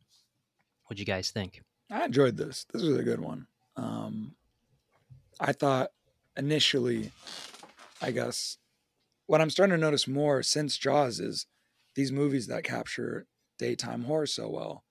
What'd 0.85 1.01
you 1.01 1.07
guys 1.07 1.31
think? 1.31 1.63
I 1.91 2.05
enjoyed 2.05 2.37
this. 2.37 2.67
This 2.73 2.83
was 2.83 2.97
a 2.99 3.03
good 3.03 3.21
one. 3.21 3.47
Um, 3.77 4.35
I 5.41 5.53
thought 5.53 5.91
initially, 6.37 7.13
I 8.03 8.11
guess, 8.11 8.59
what 9.27 9.41
I'm 9.41 9.51
starting 9.51 9.77
to 9.77 9.81
notice 9.81 10.09
more 10.09 10.43
since 10.43 10.77
Jaws 10.77 11.21
is 11.21 11.47
these 11.95 12.13
movies 12.13 12.47
that 12.47 12.65
capture 12.65 13.27
daytime 13.59 14.05
horror 14.05 14.27
so 14.27 14.49
well. 14.49 14.85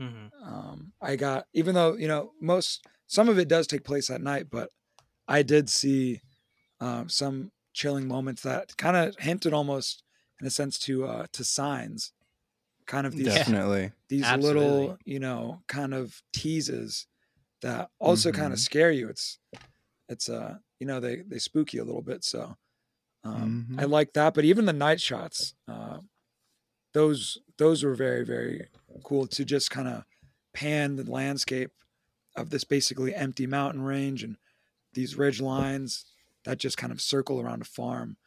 Mm-hmm. 0.00 0.26
Um, 0.46 0.92
I 1.00 1.16
got, 1.16 1.46
even 1.52 1.74
though, 1.74 1.96
you 1.96 2.08
know, 2.08 2.32
most, 2.40 2.86
some 3.06 3.28
of 3.28 3.38
it 3.38 3.48
does 3.48 3.66
take 3.66 3.84
place 3.84 4.10
at 4.10 4.20
night, 4.20 4.46
but 4.50 4.70
I 5.28 5.42
did 5.42 5.68
see 5.68 6.20
um, 6.80 7.08
some 7.08 7.52
chilling 7.72 8.06
moments 8.06 8.42
that 8.42 8.76
kind 8.76 8.96
of 8.96 9.16
hinted 9.18 9.52
almost, 9.52 10.02
in 10.40 10.46
a 10.46 10.50
sense, 10.50 10.78
to 10.80 11.06
uh, 11.06 11.26
to 11.32 11.44
signs, 11.44 12.12
kind 12.86 13.06
of 13.06 13.16
these 13.16 13.54
Definitely. 13.54 13.92
these 14.08 14.32
Absolutely. 14.32 14.32
little, 14.32 14.98
you 15.04 15.20
know, 15.20 15.62
kind 15.68 15.94
of 15.94 16.22
teases 16.32 17.06
that 17.62 17.90
also 18.00 18.32
kind 18.32 18.52
of 18.52 18.58
Mhm. 18.58 18.60
scare 18.60 18.92
you. 18.92 19.08
It's, 19.08 19.38
it's, 20.08 20.28
uh, 20.28 20.58
you 20.80 20.86
know, 20.86 21.00
they, 21.00 21.22
they 21.22 21.38
spook 21.38 21.74
you 21.74 21.82
a 21.82 21.86
little 21.86 22.02
bit. 22.02 22.24
So, 22.24 22.56
um, 23.24 23.64
I 23.78 23.84
Mhm. 23.84 23.86
like 23.86 24.14
that. 24.14 24.34
But 24.34 24.44
even 24.46 24.66
the 24.66 24.72
night 24.74 25.00
shots, 25.00 25.54
uh, 25.68 26.00
those, 26.92 27.38
those 27.58 27.84
were 27.84 27.94
very, 27.94 28.24
very 28.24 28.68
cool 29.04 29.26
to 29.28 29.44
just 29.44 29.70
kind 29.70 29.88
of 29.88 30.04
pan 30.54 30.96
the 30.96 31.10
landscape 31.10 31.72
of 32.36 32.50
this 32.50 32.64
basically 32.64 33.14
empty 33.14 33.46
mountain 33.46 33.82
range 33.82 34.22
and 34.24 34.38
these 34.94 35.16
ridge 35.16 35.40
lines 35.40 36.06
that 36.44 36.58
just 36.58 36.78
kind 36.78 36.92
of 36.92 37.00
circle 37.00 37.40
around 37.40 37.62
a 37.62 37.66
farm. 37.66 38.18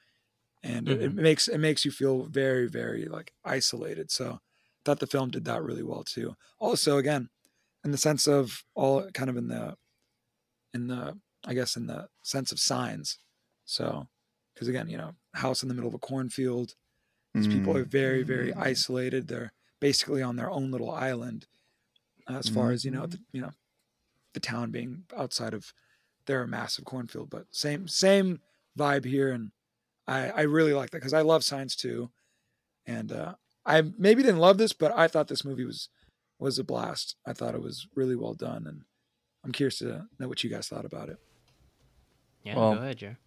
And 0.64 0.90
it, 0.90 1.02
it 1.02 1.14
makes, 1.16 1.48
it 1.48 1.60
makes 1.60 1.86
you 1.86 1.92
feel 1.92 2.26
very, 2.26 2.68
very 2.68 3.06
like 3.06 3.34
isolated. 3.46 4.12
So, 4.12 4.40
thought 4.86 5.00
the 5.00 5.08
film 5.08 5.30
did 5.32 5.46
that 5.46 5.64
really 5.64 5.84
well 5.84 6.04
too. 6.04 6.36
Also, 6.60 6.98
again, 6.98 7.30
in 7.84 7.92
the 7.92 7.98
sense 7.98 8.28
of 8.28 8.64
all 8.76 9.10
kind 9.12 9.30
of 9.30 9.38
in 9.38 9.48
the 9.48 9.78
in 10.74 10.88
the 10.88 11.20
I 11.46 11.54
guess 11.54 11.76
in 11.76 11.88
the 11.88 12.10
sense 12.24 12.52
of 12.52 12.60
signs. 12.60 13.18
So, 13.66 14.08
because 14.54 14.68
again, 14.68 14.90
you 14.90 14.98
know, 14.98 15.14
house 15.36 15.64
in 15.64 15.70
the 15.70 15.76
middle 15.76 15.88
of 15.88 15.94
a 15.96 16.00
cornfield. 16.00 16.76
These 17.36 17.48
people 17.48 17.74
Mm. 17.74 17.78
are 17.82 17.86
very, 17.86 18.24
very 18.24 18.54
isolated. 18.56 19.28
They're 19.28 19.54
basically 19.80 20.22
on 20.24 20.36
their 20.38 20.52
own 20.52 20.72
little 20.72 20.92
island, 20.92 21.48
uh, 22.30 22.38
as 22.40 22.50
far 22.50 22.72
as 22.72 22.86
you 22.86 22.92
know, 22.92 23.08
the, 23.08 23.20
you 23.34 23.42
know, 23.42 23.52
the 24.34 24.40
town 24.40 24.72
being 24.72 25.06
outside 25.16 25.54
of 25.54 25.74
their 26.28 26.48
massive 26.48 26.86
cornfield. 26.86 27.30
But 27.30 27.48
same, 27.52 27.88
same 27.88 28.42
vibe 28.78 29.06
here, 29.06 29.32
and 29.32 29.52
I, 30.08 30.30
I 30.32 30.42
really 30.44 30.74
like 30.74 30.92
that 30.92 31.00
because 31.00 31.14
I 31.14 31.22
love 31.22 31.44
signs 31.44 31.76
too, 31.76 32.12
and 32.86 33.12
uh, 33.12 33.36
I 33.66 33.84
maybe 33.98 34.24
didn't 34.24 34.40
love 34.40 34.58
this, 34.58 34.74
but 34.74 34.92
I 34.98 35.08
thought 35.08 35.28
this 35.28 35.46
movie 35.46 35.66
was 35.66 35.90
was 36.40 36.58
a 36.58 36.64
blast. 36.64 37.16
I 37.26 37.34
thought 37.34 37.56
it 37.56 37.62
was 37.62 37.88
really 37.96 38.16
well 38.16 38.34
done, 38.34 38.66
and 38.66 38.82
I'm 39.44 39.52
curious 39.52 39.80
to 39.80 40.08
know 40.18 40.28
what 40.28 40.44
you 40.44 40.50
guys 40.50 40.68
thought 40.68 40.86
about 40.86 41.10
it. 41.10 41.18
Yeah, 42.44 42.56
Well, 42.56 42.76
go 42.76 42.82
ahead, 42.82 42.98
Jer. 42.98 43.18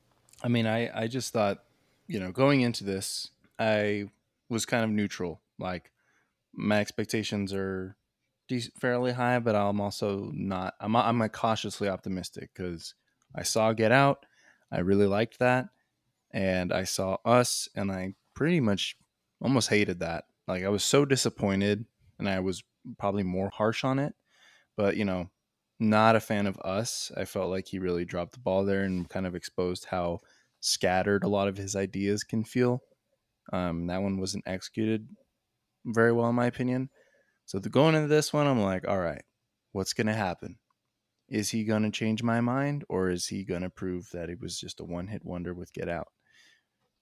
I 0.42 0.48
mean, 0.48 0.66
I 0.66 1.02
I 1.02 1.06
just 1.06 1.32
thought, 1.32 1.62
you 2.06 2.18
know, 2.18 2.32
going 2.32 2.62
into 2.62 2.84
this, 2.84 3.30
I 3.58 4.10
was 4.48 4.66
kind 4.66 4.84
of 4.84 4.90
neutral. 4.90 5.40
Like 5.58 5.92
my 6.54 6.80
expectations 6.80 7.52
are 7.52 7.96
dec- 8.50 8.72
fairly 8.78 9.12
high, 9.12 9.38
but 9.38 9.54
I'm 9.54 9.80
also 9.80 10.30
not. 10.34 10.74
I'm 10.80 10.96
I'm 10.96 11.18
like 11.18 11.32
cautiously 11.32 11.88
optimistic 11.88 12.50
because 12.54 12.94
I 13.34 13.42
saw 13.42 13.72
Get 13.72 13.92
Out, 13.92 14.26
I 14.70 14.80
really 14.80 15.06
liked 15.06 15.38
that, 15.38 15.68
and 16.32 16.72
I 16.72 16.84
saw 16.84 17.18
Us, 17.24 17.68
and 17.74 17.92
I 17.92 18.14
pretty 18.34 18.60
much 18.60 18.96
almost 19.42 19.68
hated 19.68 20.00
that. 20.00 20.24
Like 20.48 20.64
I 20.64 20.68
was 20.68 20.84
so 20.84 21.04
disappointed, 21.04 21.84
and 22.18 22.28
I 22.28 22.40
was 22.40 22.62
probably 22.98 23.22
more 23.22 23.50
harsh 23.50 23.84
on 23.84 23.98
it. 23.98 24.14
But 24.76 24.96
you 24.96 25.04
know, 25.04 25.30
not 25.78 26.16
a 26.16 26.20
fan 26.20 26.46
of 26.46 26.58
Us. 26.58 27.10
I 27.16 27.24
felt 27.24 27.50
like 27.50 27.66
he 27.66 27.78
really 27.78 28.04
dropped 28.04 28.32
the 28.32 28.40
ball 28.40 28.64
there 28.64 28.84
and 28.84 29.08
kind 29.08 29.26
of 29.26 29.34
exposed 29.34 29.86
how 29.86 30.20
scattered 30.60 31.24
a 31.24 31.28
lot 31.28 31.48
of 31.48 31.56
his 31.56 31.76
ideas 31.76 32.22
can 32.24 32.44
feel. 32.44 32.82
Um, 33.52 33.88
that 33.88 34.02
one 34.02 34.18
wasn't 34.18 34.46
executed 34.46 35.08
very 35.84 36.12
well, 36.12 36.28
in 36.28 36.36
my 36.36 36.46
opinion. 36.46 36.88
So 37.44 37.58
the, 37.58 37.68
going 37.68 37.94
into 37.96 38.08
this 38.08 38.32
one, 38.32 38.46
I'm 38.46 38.60
like, 38.60 38.86
all 38.86 39.00
right, 39.00 39.22
what's 39.72 39.92
going 39.92 40.06
to 40.06 40.14
happen? 40.14 40.58
Is 41.28 41.50
he 41.50 41.64
going 41.64 41.82
to 41.82 41.90
change 41.90 42.22
my 42.22 42.40
mind, 42.40 42.84
or 42.88 43.10
is 43.10 43.26
he 43.26 43.44
going 43.44 43.62
to 43.62 43.70
prove 43.70 44.08
that 44.12 44.30
it 44.30 44.40
was 44.40 44.58
just 44.58 44.80
a 44.80 44.84
one 44.84 45.08
hit 45.08 45.24
wonder 45.24 45.52
with 45.52 45.72
Get 45.72 45.88
Out? 45.88 46.08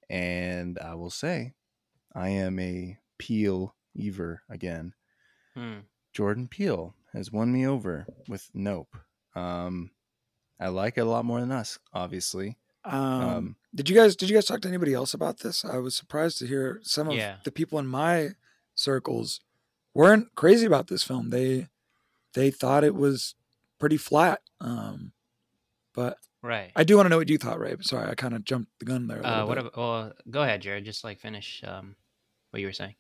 And 0.09 0.79
I 0.79 0.95
will 0.95 1.11
say, 1.11 1.53
I 2.15 2.29
am 2.31 2.59
a 2.59 2.99
Peele 3.19 3.75
Ever 4.01 4.43
again. 4.49 4.95
Hmm. 5.55 5.79
Jordan 6.13 6.49
Peele 6.49 6.95
has 7.13 7.31
won 7.33 7.53
me 7.53 7.67
over 7.67 8.07
with 8.29 8.49
Nope. 8.55 8.97
Um, 9.35 9.91
I 10.61 10.69
like 10.69 10.97
it 10.99 11.01
a 11.03 11.05
lot 11.05 11.25
more 11.25 11.41
than 11.41 11.53
us, 11.53 11.79
obviously. 11.93 12.57
Um, 12.85 12.95
Um, 13.03 13.57
did 13.75 13.89
you 13.89 13.95
guys 13.97 14.17
did 14.17 14.29
you 14.31 14.37
guys 14.37 14.47
talk 14.47 14.61
to 14.63 14.69
anybody 14.69 14.95
else 14.95 15.13
about 15.15 15.41
this? 15.41 15.65
I 15.65 15.79
was 15.79 15.95
surprised 15.97 16.39
to 16.39 16.47
hear 16.47 16.81
some 16.83 17.09
of 17.09 17.15
Yeah. 17.15 17.37
the 17.45 17.53
people 17.53 17.79
in 17.79 17.87
my 17.87 18.31
circles 18.75 19.41
weren't 19.95 20.35
crazy 20.35 20.67
about 20.67 20.87
this 20.89 21.03
film. 21.03 21.31
They 21.31 21.69
they 22.35 22.51
thought 22.51 22.85
it 22.85 22.95
was 22.95 23.35
pretty 23.79 23.97
flat. 23.97 24.41
Um, 24.61 25.13
but 25.95 26.19
Right. 26.43 26.73
I 26.75 26.85
do 26.85 26.97
want 26.97 27.05
to 27.07 27.11
know 27.11 27.19
what 27.19 27.29
you 27.29 27.37
thought, 27.39 27.59
Ray. 27.59 27.77
Sorry, 27.83 28.09
I 28.09 28.15
kind 28.15 28.35
of 28.35 28.45
jumped 28.45 28.71
the 28.79 28.87
gun 28.87 29.09
there. 29.09 29.21
A 29.21 29.25
Uh, 29.43 29.47
what? 29.47 29.55
bit. 29.57 29.67
About, 29.67 29.77
well, 29.77 30.13
go 30.31 30.43
ahead, 30.43 30.63
Jared. 30.63 30.85
Just 30.87 31.05
like 31.05 31.19
finish 31.21 31.63
um, 31.65 31.97
what 32.51 32.61
you 32.61 32.67
were 32.67 32.73
saying. 32.73 32.95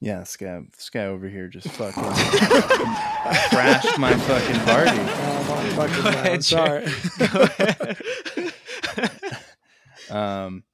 Yeah, 0.00 0.20
this 0.20 0.36
guy, 0.36 0.60
this 0.74 0.88
guy 0.88 1.04
over 1.04 1.28
here 1.28 1.48
just 1.48 1.68
fucking 1.72 2.02
crashed 3.50 3.98
my 3.98 4.14
fucking 4.14 4.60
party. 4.60 4.98
Oh, 4.98 5.74
my 5.76 5.88
fucking 5.88 6.02
Go 6.02 6.08
ahead, 6.08 6.44
Sorry. 6.44 6.86
Go 7.18 7.42
ahead. 7.42 7.96
Um, 10.10 10.64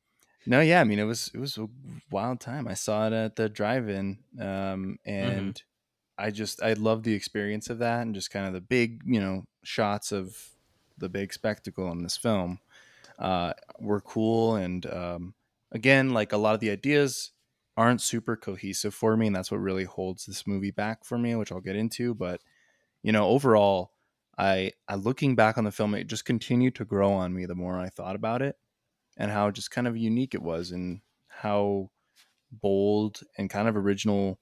no, 0.46 0.60
yeah, 0.60 0.80
I 0.80 0.84
mean 0.84 0.98
it 0.98 1.04
was 1.04 1.30
it 1.34 1.38
was 1.38 1.58
a 1.58 1.68
wild 2.10 2.40
time. 2.40 2.68
I 2.68 2.74
saw 2.74 3.06
it 3.08 3.12
at 3.12 3.36
the 3.36 3.48
drive-in, 3.48 4.18
um, 4.40 4.98
and 5.04 5.60
I 6.16 6.30
just 6.30 6.62
I 6.62 6.74
loved 6.74 7.04
the 7.04 7.14
experience 7.14 7.68
of 7.68 7.78
that 7.78 8.02
and 8.02 8.14
just 8.14 8.30
kind 8.30 8.46
of 8.46 8.52
the 8.52 8.60
big 8.60 9.02
you 9.04 9.20
know 9.20 9.44
shots 9.64 10.12
of 10.12 10.36
the 10.98 11.08
big 11.08 11.32
spectacle 11.32 11.90
in 11.92 12.02
this 12.02 12.16
film 12.16 12.60
uh, 13.18 13.52
were 13.78 14.00
cool. 14.00 14.54
And 14.54 14.86
um, 14.86 15.34
again, 15.72 16.10
like 16.10 16.32
a 16.32 16.38
lot 16.38 16.54
of 16.54 16.60
the 16.60 16.70
ideas 16.70 17.32
aren't 17.76 18.00
super 18.00 18.36
cohesive 18.36 18.94
for 18.94 19.16
me, 19.16 19.26
and 19.26 19.36
that's 19.36 19.50
what 19.50 19.58
really 19.60 19.84
holds 19.84 20.26
this 20.26 20.46
movie 20.46 20.70
back 20.70 21.04
for 21.04 21.18
me, 21.18 21.34
which 21.34 21.52
I'll 21.52 21.60
get 21.60 21.76
into. 21.76 22.14
But 22.14 22.40
you 23.02 23.12
know, 23.12 23.28
overall, 23.28 23.92
I 24.38 24.72
I 24.88 24.96
looking 24.96 25.34
back 25.36 25.58
on 25.58 25.64
the 25.64 25.72
film, 25.72 25.94
it 25.94 26.06
just 26.06 26.24
continued 26.24 26.74
to 26.76 26.84
grow 26.84 27.12
on 27.12 27.34
me 27.34 27.46
the 27.46 27.54
more 27.54 27.78
I 27.78 27.88
thought 27.88 28.16
about 28.16 28.42
it, 28.42 28.56
and 29.16 29.30
how 29.30 29.50
just 29.50 29.70
kind 29.70 29.86
of 29.86 29.96
unique 29.96 30.34
it 30.34 30.42
was, 30.42 30.70
and 30.70 31.00
how 31.28 31.90
bold 32.50 33.20
and 33.38 33.50
kind 33.50 33.68
of 33.68 33.76
original 33.76 34.40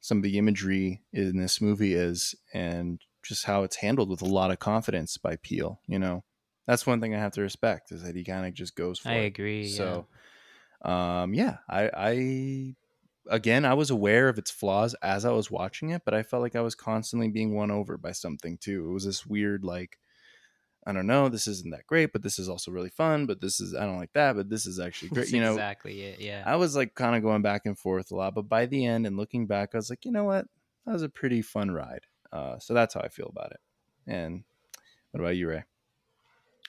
some 0.00 0.18
of 0.18 0.24
the 0.24 0.38
imagery 0.38 1.02
in 1.12 1.38
this 1.38 1.60
movie 1.60 1.94
is, 1.94 2.34
and 2.52 3.00
just 3.22 3.46
how 3.46 3.62
it's 3.62 3.76
handled 3.76 4.10
with 4.10 4.22
a 4.22 4.26
lot 4.26 4.50
of 4.50 4.58
confidence 4.58 5.16
by 5.16 5.36
Peele. 5.36 5.80
You 5.86 5.98
know, 5.98 6.24
that's 6.66 6.86
one 6.86 7.00
thing 7.00 7.14
I 7.14 7.18
have 7.18 7.32
to 7.32 7.42
respect 7.42 7.90
is 7.92 8.02
that 8.02 8.16
he 8.16 8.24
kind 8.24 8.46
of 8.46 8.54
just 8.54 8.76
goes 8.76 8.98
for 8.98 9.10
I 9.10 9.14
it. 9.14 9.26
agree. 9.26 9.64
So, 9.68 10.06
um, 10.84 11.34
yeah, 11.34 11.58
I, 11.68 11.90
I, 11.94 12.74
again, 13.28 13.64
I 13.64 13.74
was 13.74 13.90
aware 13.90 14.28
of 14.28 14.38
its 14.38 14.50
flaws 14.50 14.94
as 15.02 15.24
I 15.24 15.30
was 15.30 15.50
watching 15.50 15.90
it, 15.90 16.02
but 16.04 16.14
I 16.14 16.22
felt 16.22 16.42
like 16.42 16.56
I 16.56 16.60
was 16.60 16.74
constantly 16.74 17.28
being 17.28 17.54
won 17.54 17.70
over 17.70 17.96
by 17.96 18.12
something 18.12 18.58
too. 18.58 18.88
It 18.88 18.92
was 18.92 19.04
this 19.04 19.26
weird, 19.26 19.64
like, 19.64 19.98
I 20.86 20.92
don't 20.92 21.06
know, 21.06 21.28
this 21.28 21.46
isn't 21.46 21.70
that 21.70 21.86
great, 21.86 22.12
but 22.12 22.22
this 22.22 22.38
is 22.38 22.48
also 22.48 22.70
really 22.70 22.90
fun, 22.90 23.26
but 23.26 23.40
this 23.40 23.60
is, 23.60 23.74
I 23.74 23.86
don't 23.86 23.98
like 23.98 24.12
that, 24.12 24.36
but 24.36 24.50
this 24.50 24.66
is 24.66 24.78
actually 24.78 25.08
great. 25.10 25.22
That's 25.22 25.32
you 25.32 25.40
know, 25.40 25.52
exactly 25.52 26.02
it. 26.02 26.20
Yeah. 26.20 26.42
I 26.44 26.56
was 26.56 26.76
like 26.76 26.94
kind 26.94 27.16
of 27.16 27.22
going 27.22 27.42
back 27.42 27.62
and 27.64 27.78
forth 27.78 28.10
a 28.10 28.16
lot, 28.16 28.34
but 28.34 28.48
by 28.48 28.66
the 28.66 28.84
end 28.84 29.06
and 29.06 29.16
looking 29.16 29.46
back, 29.46 29.70
I 29.74 29.78
was 29.78 29.90
like, 29.90 30.04
you 30.04 30.12
know 30.12 30.24
what? 30.24 30.46
that 30.86 30.92
was 30.92 31.02
a 31.02 31.08
pretty 31.08 31.42
fun 31.42 31.70
ride. 31.70 32.06
Uh, 32.32 32.58
so 32.58 32.74
that's 32.74 32.94
how 32.94 33.00
I 33.00 33.08
feel 33.08 33.28
about 33.28 33.52
it. 33.52 33.60
And 34.06 34.44
what 35.10 35.20
about 35.20 35.36
you, 35.36 35.48
Ray? 35.48 35.64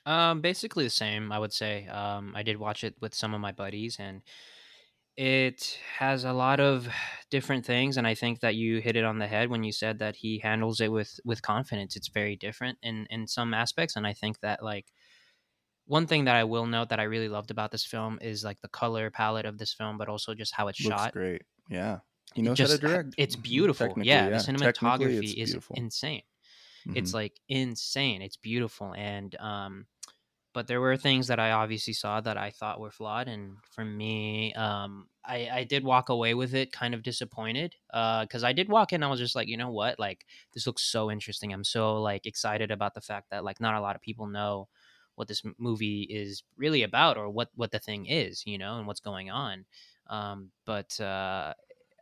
Um, 0.06 0.41
basically 0.41 0.84
the 0.84 0.90
same, 0.90 1.32
I 1.32 1.40
would 1.40 1.53
say. 1.53 1.88
Um, 1.88 2.34
I 2.36 2.44
did 2.44 2.57
watch 2.57 2.84
it 2.84 2.95
with 3.02 3.15
some 3.15 3.34
of 3.34 3.41
my 3.41 3.52
buddies, 3.52 3.98
and 3.99 4.22
it 5.18 5.80
has 5.98 6.26
a 6.26 6.34
lot 6.34 6.60
of 6.60 6.88
different 7.32 7.65
things. 7.65 7.98
And 7.98 8.07
I 8.07 8.15
think 8.15 8.41
that 8.41 8.56
you 8.56 8.80
hit 8.82 8.95
it 8.98 9.06
on 9.06 9.19
the 9.19 9.27
head 9.27 9.49
when 9.49 9.64
you 9.64 9.72
said 9.73 9.99
that 9.99 10.18
he 10.18 10.40
handles 10.40 10.82
it 10.82 10.91
with 10.91 11.19
with 11.26 11.41
confidence. 11.44 11.95
It's 11.95 12.10
very 12.10 12.36
different 12.38 12.80
in 12.84 13.07
in 13.10 13.27
some 13.27 13.53
aspects, 13.53 13.95
and 13.98 14.07
I 14.07 14.14
think 14.14 14.40
that 14.41 14.64
like 14.64 14.94
one 15.86 16.07
thing 16.07 16.26
that 16.26 16.36
I 16.36 16.44
will 16.45 16.68
note 16.68 16.90
that 16.90 16.99
I 16.99 17.03
really 17.03 17.30
loved 17.30 17.52
about 17.52 17.72
this 17.72 17.86
film 17.86 18.19
is 18.22 18.44
like 18.44 18.61
the 18.61 18.69
color 18.69 19.11
palette 19.11 19.45
of 19.48 19.57
this 19.60 19.73
film, 19.73 19.98
but 19.98 20.10
also 20.10 20.34
just 20.36 20.53
how 20.56 20.68
it's 20.69 20.80
Looks 20.80 21.06
shot. 21.06 21.15
great. 21.15 21.41
Yeah. 21.69 21.99
He 22.34 22.41
knows 22.41 22.60
just 22.60 22.61
how 22.61 22.68
to 22.68 22.77
direct. 22.77 23.18
It's 23.18 23.36
Mhm. 23.36 23.36
beautiful. 23.36 23.98
Technically, 23.98 24.27
Yeah, 24.27 24.30
the 24.30 24.40
cinematography 24.40 25.34
is 25.34 25.34
beautiful. 25.44 25.76
insane. 25.76 26.23
Mhm. 26.86 26.95
It's 26.95 27.14
like 27.14 27.41
insane. 27.49 28.22
It's 28.22 28.38
beautiful, 28.38 28.94
and 28.95 29.36
um, 29.38 29.88
but 30.56 30.68
there 30.68 30.82
were 30.82 30.98
things 30.98 31.27
that 31.27 31.40
I 31.40 31.52
obviously 31.52 31.94
saw 31.94 32.22
that 32.22 32.38
I 32.38 32.52
thought 32.52 32.82
were 32.82 32.91
flawed, 32.91 33.27
and 33.30 33.57
for 33.72 33.86
me, 33.86 34.53
um, 34.56 35.10
I 35.26 35.49
I 35.52 35.65
did 35.65 35.84
walk 35.86 36.10
away 36.10 36.34
with 36.36 36.56
it 36.56 36.72
kind 36.73 36.95
of 36.95 37.03
disappointed, 37.03 37.76
uh, 37.94 38.23
because 38.26 38.44
I 38.45 38.53
did 38.53 38.69
walk 38.69 38.94
in, 38.94 39.03
I 39.03 39.10
was 39.10 39.19
just 39.19 39.36
like, 39.36 39.49
you 39.49 39.57
know 39.57 39.72
what, 39.72 39.99
like 39.99 40.26
this 40.53 40.68
looks 40.68 40.84
so 40.84 41.11
interesting. 41.11 41.53
I'm 41.53 41.65
so 41.65 42.02
like 42.02 42.26
excited 42.26 42.72
about 42.72 42.95
the 42.95 43.02
fact 43.02 43.32
that 43.32 43.44
like 43.45 43.61
not 43.61 43.76
a 43.76 43.82
lot 43.82 43.95
of 43.98 44.02
people 44.02 44.27
know 44.27 44.69
what 45.15 45.27
this 45.27 45.44
movie 45.57 46.03
is 46.03 46.44
really 46.57 46.84
about 46.84 47.18
or 47.18 47.30
what 47.30 47.49
what 47.56 47.72
the 47.72 47.80
thing 47.80 48.06
is, 48.07 48.45
you 48.48 48.57
know, 48.57 48.77
and 48.77 48.88
what's 48.88 49.02
going 49.02 49.30
on. 49.30 49.65
Um, 50.07 50.52
but 50.65 50.99
uh, 51.02 51.53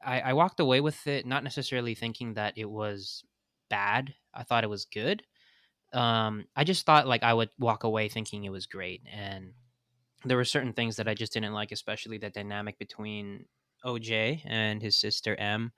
I, 0.04 0.22
I 0.22 0.34
walked 0.34 0.60
away 0.60 0.82
with 0.82 1.08
it 1.08 1.26
not 1.26 1.44
necessarily 1.44 1.96
thinking 1.96 2.34
that 2.36 2.58
it 2.58 2.70
was 2.70 3.24
bad. 3.70 4.16
I 4.34 4.44
thought 4.44 4.64
it 4.64 4.70
was 4.70 4.86
good. 4.86 5.24
Um, 5.94 6.46
I 6.56 6.64
just 6.64 6.86
thought 6.86 7.08
like 7.08 7.24
I 7.24 7.34
would 7.34 7.50
walk 7.60 7.84
away 7.84 8.10
thinking 8.10 8.44
it 8.44 8.52
was 8.52 8.66
great, 8.66 9.02
and 9.14 9.54
there 10.26 10.38
were 10.38 10.46
certain 10.46 10.74
things 10.74 10.96
that 10.98 11.08
I 11.08 11.14
just 11.14 11.34
didn't 11.34 11.54
like, 11.54 11.72
especially 11.72 12.18
the 12.18 12.30
dynamic 12.30 12.80
between 12.80 13.46
OJ 13.86 14.42
and 14.46 14.82
his 14.82 14.96
sister 14.96 15.36
Em. 15.36 15.72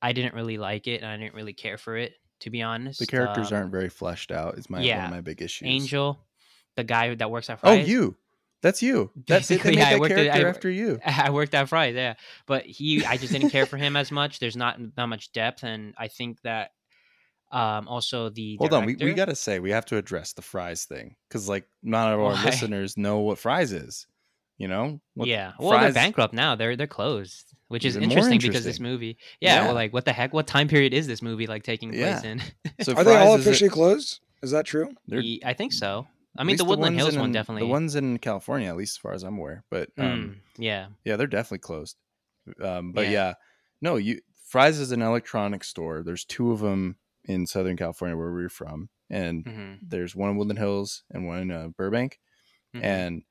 I 0.00 0.12
didn't 0.12 0.34
really 0.34 0.58
like 0.58 0.86
it, 0.86 1.02
and 1.02 1.10
I 1.10 1.16
didn't 1.16 1.34
really 1.34 1.52
care 1.52 1.78
for 1.78 1.96
it, 1.96 2.14
to 2.40 2.50
be 2.50 2.62
honest. 2.62 2.98
the 2.98 3.06
characters 3.06 3.52
Um, 3.52 3.58
aren't 3.58 3.70
very 3.72 3.88
fleshed 3.88 4.32
out. 4.32 4.58
Is 4.58 4.68
my 4.70 4.78
one 4.80 5.04
of 5.04 5.10
my 5.10 5.20
big 5.20 5.42
issues. 5.42 5.68
Angel, 5.68 6.18
the 6.76 6.84
guy 6.84 7.14
that 7.14 7.30
works 7.30 7.50
at 7.50 7.60
Oh, 7.62 7.72
you. 7.72 8.16
That's 8.62 8.80
you. 8.82 9.10
That's 9.26 9.50
it. 9.50 9.54
They 9.62 9.70
Basically, 9.70 9.76
made 9.76 9.82
I 9.84 9.90
that 9.94 10.00
worked 10.00 10.12
at- 10.14 10.34
I- 10.44 10.48
after 10.48 10.70
you. 10.70 10.98
I 11.06 11.30
worked 11.30 11.52
at 11.54 11.68
Fry's, 11.68 11.94
yeah. 11.96 12.14
But 12.46 12.64
he, 12.64 13.04
I 13.04 13.16
just 13.16 13.32
didn't 13.32 13.50
care 13.50 13.66
for 13.66 13.76
him 13.76 13.96
as 13.96 14.10
much. 14.12 14.38
There's 14.38 14.56
not 14.56 14.78
that 14.96 15.06
much 15.06 15.32
depth, 15.32 15.62
and 15.64 15.94
I 15.98 16.08
think 16.08 16.40
that 16.42 16.70
um 17.52 17.86
also 17.88 18.28
the 18.30 18.56
Hold 18.56 18.72
on, 18.72 18.86
we, 18.86 18.94
we 18.96 19.12
got 19.14 19.26
to 19.26 19.36
say 19.36 19.58
we 19.60 19.70
have 19.70 19.84
to 19.86 19.96
address 19.96 20.32
the 20.32 20.42
fries 20.42 20.84
thing 20.84 21.16
because 21.28 21.48
like 21.48 21.68
none 21.82 22.12
of 22.12 22.18
our 22.20 22.32
Why? 22.32 22.44
listeners 22.46 22.96
know 22.96 23.18
what 23.20 23.38
Fry's 23.38 23.72
is. 23.72 24.06
You 24.58 24.68
know? 24.68 25.00
What 25.14 25.26
yeah. 25.28 25.52
Well, 25.58 25.78
they're 25.80 25.92
bankrupt 25.92 26.32
now. 26.34 26.54
They're 26.54 26.76
they're 26.76 26.86
closed, 26.86 27.52
which 27.68 27.84
is 27.84 27.96
Even 27.96 28.10
more 28.10 28.18
interesting, 28.18 28.38
because 28.50 28.64
this 28.64 28.78
movie. 28.80 29.16
Yeah, 29.40 29.54
Yeah. 29.56 29.64
Well, 29.66 29.74
like 29.74 29.92
what 29.92 30.04
the 30.04 30.12
heck? 30.12 30.32
What 30.32 30.46
time 30.46 30.68
period 30.68 30.94
is 30.94 31.06
this 31.08 31.20
movie 31.20 31.46
like 31.46 31.62
taking 31.64 31.90
place 31.92 32.22
in? 32.22 32.40
So 32.80 32.92
Are 32.94 33.02
they 33.04 33.16
all 33.16 33.32
Fry's 33.34 33.40
is 33.40 33.46
a- 33.46 33.50
officially 33.50 33.70
closed? 33.70 34.20
Is 34.42 34.50
that 34.52 34.64
true? 34.66 34.94
they're- 35.08 35.22
I 35.44 35.52
think 35.54 35.72
so. 35.72 36.06
I 36.36 36.44
mean, 36.44 36.56
the 36.56 36.64
Woodland 36.64 36.94
ones 36.96 37.02
Hills 37.04 37.14
in- 37.16 37.20
one 37.20 37.32
definitely. 37.32 37.62
The 37.62 37.68
ones 37.68 37.94
in 37.96 38.18
California, 38.18 38.68
at 38.68 38.76
least 38.76 38.94
as 38.94 38.98
far 38.98 39.12
as 39.12 39.22
I'm 39.24 39.36
aware. 39.38 39.64
But 39.70 39.90
um, 39.98 40.04
Mm, 40.06 40.34
yeah. 40.62 40.86
yeah, 41.04 41.16
they're 41.16 41.26
definitely 41.26 41.58
closed. 41.58 41.96
Um, 42.60 42.92
but 42.92 43.06
Yeah. 43.06 43.10
yeah. 43.10 43.34
no, 43.80 43.96
you 43.96 44.20
Fry's 44.48 44.78
is 44.78 44.92
an 44.92 45.02
electronic 45.02 45.64
store. 45.64 46.02
There's 46.04 46.24
two 46.24 46.52
of 46.52 46.60
them 46.60 46.96
in 47.24 47.46
Southern 47.46 47.76
California 47.76 48.16
where 48.16 48.32
we're 48.32 48.48
from, 48.48 48.90
and 49.10 49.46
hmm 49.46 49.74
there's 49.80 50.14
one 50.16 50.30
in 50.30 50.36
Woodland 50.36 50.58
Hills 50.58 51.04
and 51.10 51.26
one 51.26 51.38
in 51.40 51.50
uh, 51.50 51.68
Burbank. 51.68 52.20
hmm 52.74 53.02
And 53.02 53.24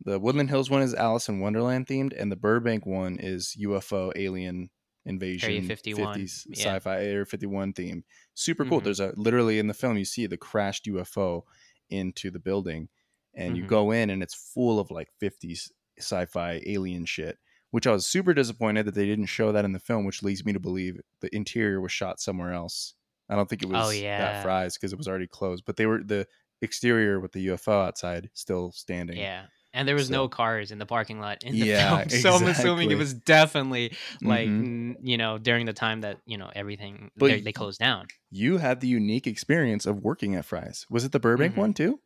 the 0.00 0.18
Woodland 0.20 0.50
Hills 0.50 0.70
one 0.70 0.82
is 0.82 0.94
Alice 0.94 1.28
in 1.28 1.40
Wonderland 1.40 1.86
themed, 1.86 2.12
and 2.18 2.30
the 2.32 2.36
Burbank 2.36 2.86
one 2.86 3.18
is 3.18 3.56
UFO 3.56 4.12
alien 4.16 4.70
invasion 5.04 5.62
51, 5.62 5.88
50s 5.90 6.46
yeah. 6.46 6.76
sci-fi 6.76 7.02
Area 7.04 7.24
51 7.24 7.72
theme. 7.72 8.04
Super 8.34 8.64
cool. 8.64 8.80
Mhm. 8.80 8.82
There's 8.82 9.00
a 9.00 9.12
literally 9.16 9.58
in 9.58 9.66
the 9.68 9.74
film 9.74 9.96
you 9.96 10.04
see 10.04 10.26
the 10.26 10.36
crashed 10.36 10.86
UFO 10.86 11.44
into 11.90 12.30
the 12.30 12.38
building, 12.40 12.88
and 13.34 13.56
you 13.56 13.62
Mhm. 13.62 13.64
go 13.64 13.90
in 13.90 14.10
and 14.10 14.22
it's 14.22 14.34
full 14.34 14.78
of 14.80 14.90
like 14.90 15.08
50s 15.20 15.72
sci-fi 15.98 16.62
alien 16.66 17.04
shit. 17.04 17.38
Which 17.70 17.86
I 17.86 17.92
was 17.92 18.06
super 18.06 18.32
disappointed 18.32 18.86
that 18.86 18.94
they 18.94 19.04
didn't 19.06 19.26
show 19.26 19.52
that 19.52 19.64
in 19.64 19.72
the 19.72 19.78
film, 19.80 20.04
which 20.06 20.22
leads 20.22 20.44
me 20.44 20.52
to 20.54 20.60
believe 20.60 21.00
the 21.20 21.34
interior 21.36 21.80
was 21.82 21.92
shot 21.92 22.18
somewhere 22.20 22.52
else. 22.52 22.94
I 23.28 23.36
don't 23.36 23.48
think 23.48 23.62
it 23.62 23.68
was 23.68 23.86
Oh, 23.88 23.90
yeah. 23.90 24.18
that 24.18 24.42
Fry's 24.42 24.74
because 24.76 24.92
it 24.92 24.98
was 24.98 25.08
already 25.08 25.26
closed, 25.26 25.64
but 25.66 25.76
they 25.76 25.86
were 25.86 26.02
the 26.02 26.26
exterior 26.62 27.20
with 27.20 27.32
the 27.32 27.46
UFO 27.48 27.86
outside 27.86 28.30
still 28.34 28.72
standing. 28.72 29.16
Yeah. 29.16 29.44
And 29.74 29.86
there 29.86 29.94
was 29.94 30.06
So- 30.08 30.12
no 30.14 30.28
cars 30.28 30.70
in 30.72 30.78
the 30.78 30.86
parking 30.86 31.20
lot 31.20 31.44
in 31.44 31.52
the 31.52 31.58
Yeah, 31.66 31.98
film, 32.04 32.08
so 32.22 32.32
I'm 32.34 32.46
assuming 32.48 32.90
it 32.90 32.96
was 32.96 33.12
definitely 33.14 33.92
like 34.22 34.48
Mhm. 34.48 34.64
n- 34.64 34.96
you 35.02 35.18
know 35.18 35.36
during 35.38 35.66
the 35.66 35.72
time 35.74 36.00
that 36.00 36.18
you 36.26 36.38
know 36.38 36.50
everything 36.54 37.10
But 37.16 37.26
they, 37.28 37.40
they 37.42 37.52
closed 37.52 37.78
down. 37.78 38.06
You 38.30 38.56
had 38.58 38.80
the 38.80 38.88
unique 38.88 39.26
experience 39.26 39.84
of 39.86 39.98
working 40.02 40.34
at 40.34 40.44
Fry's. 40.46 40.86
Was 40.90 41.04
it 41.04 41.12
the 41.12 41.20
Burbank 41.20 41.54
Mhm. 41.54 41.58
one 41.58 41.74
too? 41.74 42.00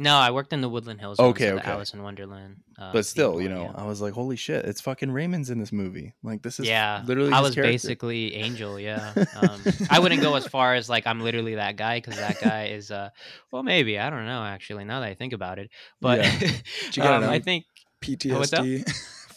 No, 0.00 0.16
I 0.16 0.30
worked 0.30 0.54
in 0.54 0.62
the 0.62 0.68
Woodland 0.70 0.98
Hills. 0.98 1.20
Okay, 1.20 1.52
okay. 1.52 1.70
Alice 1.70 1.92
in 1.92 2.02
Wonderland. 2.02 2.56
Uh, 2.78 2.90
but 2.90 3.04
still, 3.04 3.38
you 3.38 3.50
know, 3.50 3.64
yeah. 3.64 3.72
I 3.74 3.84
was 3.84 4.00
like, 4.00 4.14
holy 4.14 4.34
shit, 4.36 4.64
it's 4.64 4.80
fucking 4.80 5.10
Raymond's 5.10 5.50
in 5.50 5.58
this 5.58 5.72
movie. 5.72 6.14
Like 6.22 6.40
this 6.40 6.58
is 6.58 6.66
yeah, 6.66 7.02
literally 7.04 7.32
I 7.32 7.42
was 7.42 7.54
character. 7.54 7.70
basically 7.70 8.34
Angel. 8.34 8.80
Yeah, 8.80 9.12
um, 9.42 9.62
I 9.90 9.98
wouldn't 9.98 10.22
go 10.22 10.36
as 10.36 10.46
far 10.46 10.74
as 10.74 10.88
like 10.88 11.06
I'm 11.06 11.20
literally 11.20 11.56
that 11.56 11.76
guy 11.76 11.98
because 11.98 12.16
that 12.16 12.40
guy 12.40 12.68
is. 12.68 12.90
uh 12.90 13.10
Well, 13.50 13.62
maybe 13.62 13.98
I 13.98 14.08
don't 14.08 14.24
know 14.24 14.42
actually. 14.42 14.84
Now 14.84 15.00
that 15.00 15.06
I 15.10 15.14
think 15.14 15.34
about 15.34 15.58
it, 15.58 15.68
but 16.00 16.20
Yeah. 16.20 16.50
you 16.94 17.02
um, 17.02 17.24
I 17.24 17.38
think 17.38 17.66
PTSD 18.00 18.90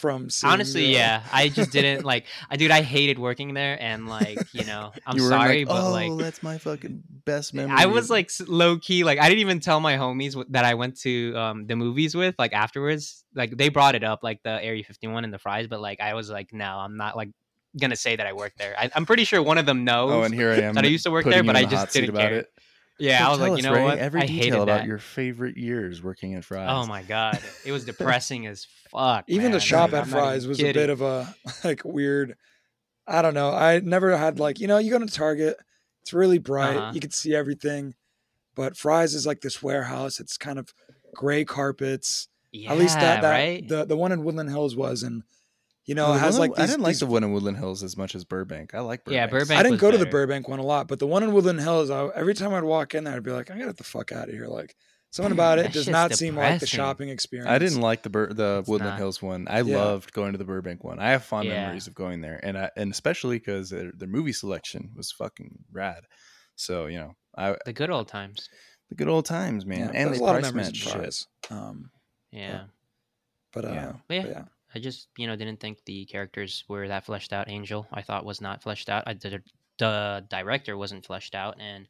from 0.03 0.27
honestly, 0.43 0.81
the- 0.87 0.91
yeah, 0.91 1.23
I 1.31 1.47
just 1.47 1.71
didn't 1.71 2.03
like. 2.03 2.25
I 2.49 2.57
dude, 2.57 2.71
I 2.71 2.81
hated 2.81 3.17
working 3.17 3.53
there, 3.53 3.77
and 3.81 4.05
like 4.05 4.37
you 4.53 4.65
know, 4.65 4.91
I'm 5.07 5.15
You 5.15 5.29
sorry, 5.29 5.59
like, 5.59 5.67
but 5.69 5.81
oh, 5.87 5.91
like 5.91 6.17
that's 6.17 6.43
my 6.43 6.57
fucking 6.57 7.03
best 7.23 7.53
memory. 7.53 7.75
I 7.77 7.85
was 7.85 8.09
like 8.09 8.29
low 8.47 8.77
key, 8.77 9.05
like 9.05 9.17
I 9.17 9.29
didn't 9.29 9.39
even 9.39 9.61
tell 9.61 9.79
my 9.79 9.95
homies 9.95 10.35
that 10.49 10.65
I 10.65 10.73
went 10.73 10.99
to 11.01 11.33
um, 11.37 11.67
the 11.67 11.77
movies 11.77 12.15
with. 12.15 12.35
Like 12.37 12.51
afterwards, 12.51 13.23
like 13.33 13.55
they 13.55 13.69
brought 13.69 13.95
it 13.95 14.03
up, 14.03 14.19
like 14.23 14.43
the 14.43 14.61
Area 14.61 14.83
51 14.83 15.23
and 15.23 15.33
the 15.33 15.39
Fry's, 15.39 15.67
but 15.67 15.79
like 15.79 16.01
I 16.01 16.13
was 16.15 16.29
like, 16.29 16.51
no, 16.51 16.65
I'm 16.65 16.97
not 16.97 17.15
like 17.15 17.29
gonna 17.79 17.95
say 17.95 18.17
that 18.17 18.27
I 18.27 18.33
worked 18.33 18.57
there. 18.57 18.75
I, 18.77 18.91
I'm 18.93 19.05
pretty 19.05 19.23
sure 19.23 19.41
one 19.41 19.57
of 19.57 19.65
them 19.65 19.85
knows. 19.85 20.11
oh, 20.11 20.23
and 20.23 20.33
here 20.33 20.51
I 20.51 20.57
am. 20.67 20.73
that 20.73 20.83
I 20.83 20.87
used 20.89 21.05
to 21.05 21.11
work 21.11 21.23
there, 21.25 21.43
but 21.43 21.55
I 21.55 21.63
just 21.63 21.93
didn't 21.93 22.13
care. 22.15 22.39
it. 22.39 22.53
Yeah, 22.99 23.19
So 23.19 23.25
I 23.25 23.29
was 23.29 23.39
like, 23.39 23.51
us, 23.53 23.57
you 23.57 23.63
know 23.63 23.73
Ray, 23.73 23.83
what? 23.83 23.97
Every 23.99 24.21
I 24.21 24.25
detail 24.25 24.43
hated 24.43 24.53
about 24.59 24.65
that. 24.79 24.85
your 24.87 24.97
favorite 24.99 25.57
years 25.57 26.01
working 26.03 26.33
at 26.35 26.43
Fry's. 26.45 26.69
Oh 26.69 26.85
my 26.87 27.01
god, 27.03 27.39
it 27.65 27.71
was 27.71 27.85
depressing 27.91 28.47
as 28.47 28.67
fuck. 28.91 29.25
even 29.27 29.51
the 29.51 29.59
shop 29.59 29.91
Like, 29.91 30.01
at 30.01 30.07
I'm 30.07 30.11
Fry's 30.11 30.47
was 30.47 30.59
a 30.61 30.71
bit 30.73 30.89
of 30.89 31.01
a 31.01 31.33
like 31.63 31.81
weird. 31.83 32.35
I 33.07 33.21
don't 33.21 33.33
know. 33.33 33.51
I 33.51 33.79
never 33.79 34.15
had 34.17 34.39
like 34.39 34.59
you 34.59 34.67
know 34.67 34.77
you 34.77 34.91
go 34.91 34.99
to 34.99 35.05
Target, 35.07 35.57
it's 36.01 36.13
really 36.13 36.37
bright, 36.37 36.77
Uh-huh. 36.77 36.91
you 36.93 36.99
can 37.01 37.11
see 37.11 37.35
everything, 37.35 37.95
but 38.55 38.77
Fry's 38.77 39.13
is 39.13 39.25
like 39.25 39.41
this 39.41 39.61
warehouse. 39.63 40.19
It's 40.19 40.37
kind 40.37 40.57
of 40.59 40.73
gray 41.13 41.43
carpets. 41.45 42.27
Yeah, 42.51 42.71
At 42.71 42.77
least 42.77 42.99
that 42.99 43.21
that 43.23 43.29
right. 43.31 43.67
the 43.67 43.83
the 43.85 43.97
one 43.97 44.11
in 44.11 44.23
Woodland 44.23 44.49
Hills 44.51 44.75
was, 44.75 45.01
and 45.03 45.23
you 45.85 45.95
know 45.95 46.07
No, 46.07 46.13
it 46.13 46.19
has 46.19 46.33
one- 46.37 46.49
like 46.49 46.57
these, 46.57 46.63
I 46.63 46.67
didn't 46.67 46.83
like 46.83 46.91
these- 46.93 46.99
the 47.01 47.05
one 47.07 47.23
in 47.23 47.31
Woodland 47.33 47.57
Hills 47.57 47.83
as 47.83 47.95
much 47.97 48.15
as 48.15 48.23
Burbank. 48.25 48.73
I 48.73 48.79
like 48.81 49.03
Burbank. 49.03 49.15
Yeah, 49.15 49.27
Burbank- 49.27 49.59
I 49.59 49.63
didn't 49.63 49.71
was 49.73 49.81
go 49.81 49.91
to 49.91 49.97
the. 49.97 50.05
Burbank 50.05 50.47
one 50.47 50.59
a 50.59 50.63
lot, 50.63 50.87
but 50.87 50.99
the 50.99 51.07
one 51.07 51.23
in 51.23 51.33
Woodland 51.33 51.59
Hills, 51.61 51.89
I, 51.89 52.07
every 52.15 52.33
time 52.33 52.53
I'd 52.53 52.63
walk 52.63 52.95
in 52.95 53.03
there, 53.03 53.15
I'd 53.15 53.23
be 53.23 53.31
like, 53.31 53.49
I 53.51 53.55
gotta 53.55 53.67
get 53.67 53.77
the 53.77 53.83
fuck 53.83 54.11
out 54.11 54.29
of 54.29 54.33
here. 54.33 54.47
Like 54.47 54.75
something 55.11 55.31
about 55.33 55.59
it 55.59 55.63
does 55.73 55.83
shit's 55.85 55.87
not 55.89 56.13
seem 56.15 56.35
like 56.35 56.59
the 56.59 56.65
shopping 56.67 57.09
experience. 57.09 57.49
I 57.49 57.59
didn't 57.59 57.81
like 57.81 58.01
the 58.03 58.09
Bur- 58.09 58.33
the 58.33 58.59
It's 58.59 58.69
Woodland 58.69 58.91
not. 58.91 58.97
Hills 58.99 59.21
one. 59.21 59.47
I 59.47 59.61
Yeah. 59.61 59.77
loved 59.77 60.13
going 60.13 60.31
to 60.31 60.37
the 60.37 60.45
Burbank 60.45 60.83
one. 60.83 60.99
I 60.99 61.11
have 61.11 61.23
fond 61.23 61.47
Yeah. 61.47 61.61
memories 61.65 61.87
of 61.87 61.93
going 61.95 62.21
there, 62.21 62.39
and 62.43 62.57
I, 62.57 62.69
and 62.77 62.91
especially 62.91 63.37
because 63.39 63.69
their, 63.69 63.91
their 63.95 64.07
movie 64.07 64.33
selection 64.33 64.91
was 64.95 65.11
fucking 65.11 65.65
rad. 65.71 66.05
So 66.55 66.85
you 66.87 66.99
know, 66.99 67.13
I 67.37 67.57
the 67.65 67.73
good 67.73 67.89
old 67.89 68.07
times. 68.07 68.47
the 68.89 68.95
good 68.95 69.07
old 69.07 69.25
times, 69.25 69.65
man, 69.65 69.79
Yeah, 69.79 69.85
and 69.87 69.95
there's 70.09 70.19
they 70.19 70.23
a 70.23 70.25
lot 70.27 70.35
of 70.35 70.41
price 70.43 70.53
memories 70.53 70.85
match 70.85 70.95
in 70.95 71.01
shit. 71.03 71.25
Um, 71.51 71.89
Yeah. 72.31 72.65
but 73.51 73.65
uh, 73.65 73.69
Yeah. 73.69 73.93
Yeah, 74.09 74.21
but 74.21 74.29
yeah. 74.29 74.43
I 74.75 74.79
just 74.79 75.07
you 75.17 75.27
know 75.27 75.35
didn't 75.35 75.59
think 75.59 75.83
the 75.85 76.05
characters 76.05 76.63
were 76.67 76.87
that 76.87 77.05
fleshed 77.05 77.33
out. 77.33 77.49
Angel 77.49 77.87
I 77.91 78.01
thought 78.01 78.25
was 78.25 78.41
not 78.41 78.61
fleshed 78.63 78.89
out. 78.89 79.03
I 79.05 79.13
the, 79.13 79.41
the 79.77 80.25
director 80.29 80.77
wasn't 80.77 81.05
fleshed 81.05 81.35
out, 81.35 81.57
and 81.59 81.87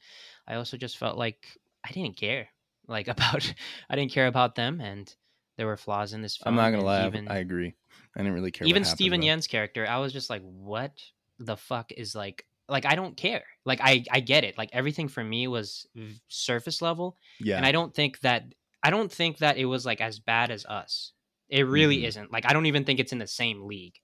I 0.48 0.56
also 0.56 0.78
just 0.78 0.98
felt 0.98 1.18
like 1.18 1.58
I 1.84 1.92
didn't 1.92 2.18
care 2.18 2.48
like 2.88 3.08
about 3.16 3.54
I 3.90 3.96
didn't 3.96 4.12
care 4.12 4.28
about 4.28 4.56
them, 4.56 4.82
and 4.82 5.14
there 5.58 5.68
were 5.68 5.78
flaws 5.78 6.14
in 6.14 6.22
this 6.22 6.38
film. 6.38 6.58
I'm 6.58 6.64
not 6.64 6.72
gonna 6.72 6.86
lie, 6.86 7.06
Even, 7.08 7.28
I 7.28 7.38
agree. 7.38 7.74
I 8.16 8.20
didn't 8.20 8.34
really 8.34 8.52
care. 8.52 8.68
even 8.68 8.86
Steven 8.86 9.22
Yeun's 9.22 9.48
character, 9.48 9.88
I 9.88 9.98
was 9.98 10.14
just 10.14 10.30
like, 10.30 10.42
what 10.42 10.94
the 11.40 11.58
fuck 11.58 11.92
is 11.92 12.16
like 12.16 12.46
like 12.70 12.86
I 12.86 12.96
don't 12.96 13.16
care. 13.16 13.44
Like 13.66 13.80
I 13.82 14.04
I 14.12 14.20
get 14.20 14.44
it. 14.44 14.58
Like 14.58 14.70
everything 14.74 15.08
for 15.08 15.24
me 15.24 15.48
was 15.48 15.88
v- 15.96 16.20
surface 16.28 16.82
level, 16.82 17.18
Yeah, 17.40 17.58
and 17.58 17.66
I 17.66 17.72
don't 17.72 17.94
think 17.94 18.20
that 18.22 18.44
I 18.82 18.90
don't 18.90 19.12
think 19.12 19.40
that 19.40 19.58
it 19.58 19.66
was 19.66 19.86
like 19.86 20.02
as 20.02 20.20
bad 20.20 20.52
as 20.52 20.66
us. 20.66 21.12
It 21.54 21.64
really 21.68 22.00
Mhm. 22.02 22.08
isn't. 22.08 22.32
Like 22.32 22.46
I 22.46 22.54
don't 22.54 22.66
even 22.66 22.84
think 22.84 23.00
it's 23.00 23.12
in 23.12 23.20
the 23.20 23.28
same 23.28 23.66
league. 23.68 24.00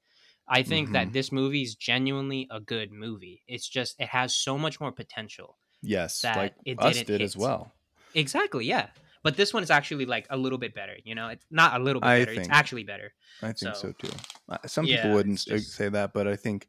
I 0.47 0.61
think 0.63 0.89
Mhm. 0.89 0.93
that 0.93 1.13
this 1.13 1.31
movie 1.31 1.63
is 1.63 1.75
genuinely 1.75 2.47
a 2.51 2.59
good 2.59 2.91
movie. 2.91 3.43
It's 3.47 3.67
just 3.67 3.99
it 3.99 4.09
has 4.09 4.35
so 4.35 4.57
much 4.57 4.79
more 4.79 4.91
potential. 4.91 5.57
Yes, 5.81 6.21
that 6.21 6.37
like 6.37 6.53
it 6.65 6.79
us 6.79 6.93
didn't 6.95 7.07
did 7.07 7.21
as 7.21 7.35
well. 7.35 7.73
Exactly, 8.13 8.65
yeah. 8.65 8.89
But 9.23 9.35
this 9.35 9.53
one 9.53 9.63
is 9.63 9.71
actually 9.71 10.05
like 10.05 10.27
a 10.29 10.37
little 10.37 10.57
bit 10.59 10.73
better. 10.75 10.95
You 11.03 11.15
know, 11.15 11.27
it's 11.29 11.45
not 11.49 11.79
a 11.79 11.83
little 11.83 12.01
bit 12.01 12.07
I 12.07 12.19
better. 12.25 12.39
It's 12.39 12.49
actually 12.49 12.83
better. 12.83 13.13
I 13.41 13.47
think 13.47 13.57
so, 13.57 13.73
So- 13.73 13.91
too. 13.93 14.11
Uh, 14.47 14.57
Some 14.67 14.85
Yeah, 14.85 14.97
people 14.97 15.13
wouldn't 15.15 15.39
just- 15.45 15.71
say 15.73 15.89
that, 15.89 16.13
but 16.13 16.27
I 16.27 16.35
think 16.35 16.67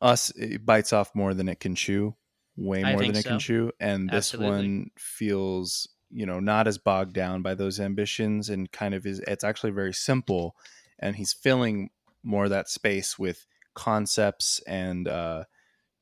us 0.00 0.30
it 0.30 0.64
bites 0.64 0.92
off 0.92 1.14
more 1.14 1.34
than 1.34 1.48
it 1.48 1.60
can 1.60 1.74
chew, 1.74 2.14
way 2.56 2.82
more 2.82 2.98
think 3.00 3.14
than 3.14 3.20
it 3.20 3.26
can 3.26 3.38
chew, 3.38 3.72
and 3.80 4.08
this 4.08 4.32
Absolutely. 4.34 4.50
one 4.50 4.90
feels 4.96 5.88
you 6.12 6.26
know 6.26 6.40
not 6.40 6.66
as 6.68 6.78
bogged 6.78 7.14
down 7.14 7.42
by 7.42 7.54
those 7.54 7.80
ambitions 7.80 8.50
and 8.50 8.70
kind 8.70 8.94
of 8.94 9.06
is 9.06 9.20
it's 9.20 9.44
actually 9.44 9.72
very 9.72 9.94
simple, 9.94 10.56
and 10.98 11.16
he's 11.16 11.32
filling 11.32 11.90
more 12.22 12.44
of 12.44 12.50
that 12.50 12.68
space 12.68 13.18
with 13.18 13.46
concepts 13.74 14.60
and 14.66 15.08
uh, 15.08 15.44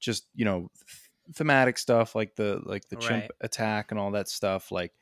just 0.00 0.26
you 0.34 0.44
know 0.44 0.70
th- 0.78 1.10
thematic 1.34 1.78
stuff 1.78 2.14
like 2.14 2.34
the 2.36 2.60
like 2.64 2.88
the 2.88 2.96
chimp 2.96 3.26
attack 3.40 3.90
and 3.90 4.00
all 4.00 4.10
that 4.10 4.28
stuff 4.28 4.72
like 4.72 4.92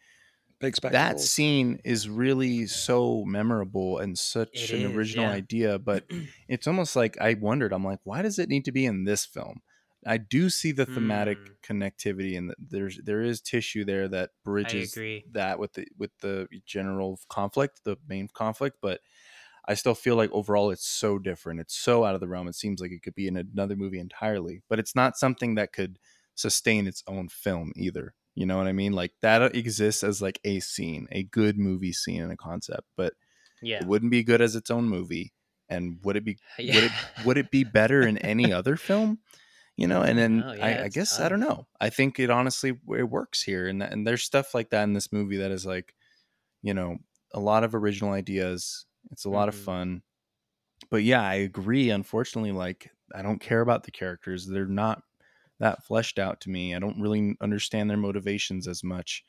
Big 0.61 0.75
that 0.91 1.21
scene 1.21 1.79
is 1.85 2.09
really 2.09 2.67
so 2.67 3.25
memorable 3.25 3.99
and 3.99 4.19
such 4.19 4.73
It 4.73 4.73
an 4.73 4.91
is, 4.91 4.97
original 4.97 5.27
yeah. 5.27 5.33
idea 5.33 5.79
but 5.79 6.05
it's 6.49 6.67
almost 6.67 6.97
like 6.97 7.17
i 7.21 7.35
wondered 7.35 7.73
i'm 7.73 7.85
like 7.85 8.01
why 8.05 8.23
does 8.23 8.39
it 8.39 8.49
need 8.49 8.65
to 8.65 8.73
be 8.73 8.85
in 8.85 9.05
this 9.05 9.25
film 9.25 9.63
i 10.09 10.17
do 10.17 10.51
see 10.51 10.73
the 10.73 10.87
thematic 10.87 11.39
Hmm. 11.39 11.53
connectivity 11.63 12.37
and 12.39 12.55
there's 12.59 12.99
there 13.05 13.23
is 13.23 13.41
tissue 13.41 13.85
there 13.85 14.09
that 14.09 14.31
bridges 14.45 14.93
that 15.33 15.59
with 15.59 15.73
the 15.75 15.87
with 15.99 16.11
the 16.21 16.49
general 16.67 17.21
conflict 17.29 17.83
the 17.85 17.97
main 18.09 18.29
conflict 18.33 18.79
but 18.83 19.01
i 19.67 19.75
still 19.75 19.95
feel 19.95 20.17
like 20.17 20.31
overall 20.33 20.71
it's 20.71 20.87
so 20.87 21.19
different 21.19 21.61
it's 21.61 21.77
so 21.77 22.05
out 22.05 22.15
of 22.15 22.21
the 22.21 22.29
realm 22.29 22.49
it 22.49 22.55
seems 22.55 22.81
like 22.81 22.91
it 22.93 23.03
could 23.03 23.15
be 23.15 23.29
in 23.29 23.37
another 23.37 23.77
movie 23.77 23.99
entirely 24.01 24.63
but 24.69 24.79
it's 24.79 24.95
not 24.97 25.17
something 25.17 25.55
that 25.57 25.73
could 25.73 25.99
sustain 26.35 26.87
its 26.87 27.03
own 27.07 27.29
film 27.29 27.73
either 27.77 28.15
you 28.35 28.47
know 28.47 28.57
what 28.57 28.67
i 28.69 28.73
mean 28.73 28.93
like 28.93 29.13
that 29.23 29.55
exists 29.55 30.03
as 30.05 30.23
like 30.23 30.41
a 30.45 30.61
scene 30.61 31.07
a 31.13 31.23
good 31.25 31.59
movie 31.59 31.93
scene 31.93 32.23
and 32.23 32.33
a 32.33 32.37
concept 32.37 32.87
but 32.97 33.15
Yeah. 33.61 33.81
it 33.81 33.87
wouldn't 33.87 34.13
be 34.13 34.23
good 34.23 34.41
as 34.41 34.55
its 34.55 34.71
own 34.71 34.89
movie 34.89 35.33
and 35.69 35.99
would 36.05 36.17
it 36.17 36.25
be 36.25 36.39
yeah. 36.59 36.75
would 36.75 36.85
it 36.85 36.93
would 37.27 37.39
it 37.39 37.51
be 37.51 37.65
better 37.65 38.03
in 38.03 38.19
any 38.19 38.53
other 38.53 38.77
film 38.77 39.19
you 39.79 39.89
know 39.89 40.03
and 40.03 40.19
then 40.19 40.39
know, 40.39 40.53
yeah, 40.53 40.67
I, 40.67 40.85
I 40.85 40.89
it's 40.89 40.95
guess 40.95 41.21
i 41.21 41.29
don't 41.31 41.41
know 41.41 41.67
i 41.81 41.91
think 41.91 42.21
it 42.21 42.31
honestly 42.31 42.79
it 42.97 43.05
works 43.11 43.43
here 43.43 43.69
and 43.69 43.83
and 43.83 44.07
there's 44.07 44.25
stuff 44.25 44.55
like 44.55 44.71
that 44.71 44.85
in 44.85 44.95
this 44.95 45.13
movie 45.13 45.39
that 45.39 45.53
is 45.53 45.67
like 45.67 45.95
you 46.63 46.75
know 46.75 46.99
a 47.35 47.41
lot 47.41 47.65
of 47.65 47.75
original 47.75 48.13
ideas 48.13 48.87
it's 49.13 49.27
a 49.27 49.31
lot 49.31 49.49
of 49.49 49.57
Mhm. 49.57 49.65
fun 49.65 50.03
but 50.91 51.03
yeah 51.03 51.23
i 51.23 51.35
agree 51.35 51.91
unfortunately 51.91 52.53
like 52.53 52.91
i 53.15 53.23
don't 53.23 53.41
care 53.41 53.61
about 53.63 53.85
the 53.85 53.91
characters 53.93 54.47
they're 54.47 54.67
not 54.67 55.03
that 55.61 55.85
fleshed 55.85 56.19
out 56.19 56.41
to 56.43 56.51
me 56.51 56.75
i 56.75 56.79
don't 56.81 57.01
really 57.01 57.37
understand 57.41 57.91
their 57.91 57.97
motivations 57.97 58.69
as 58.69 58.85
much 58.85 59.25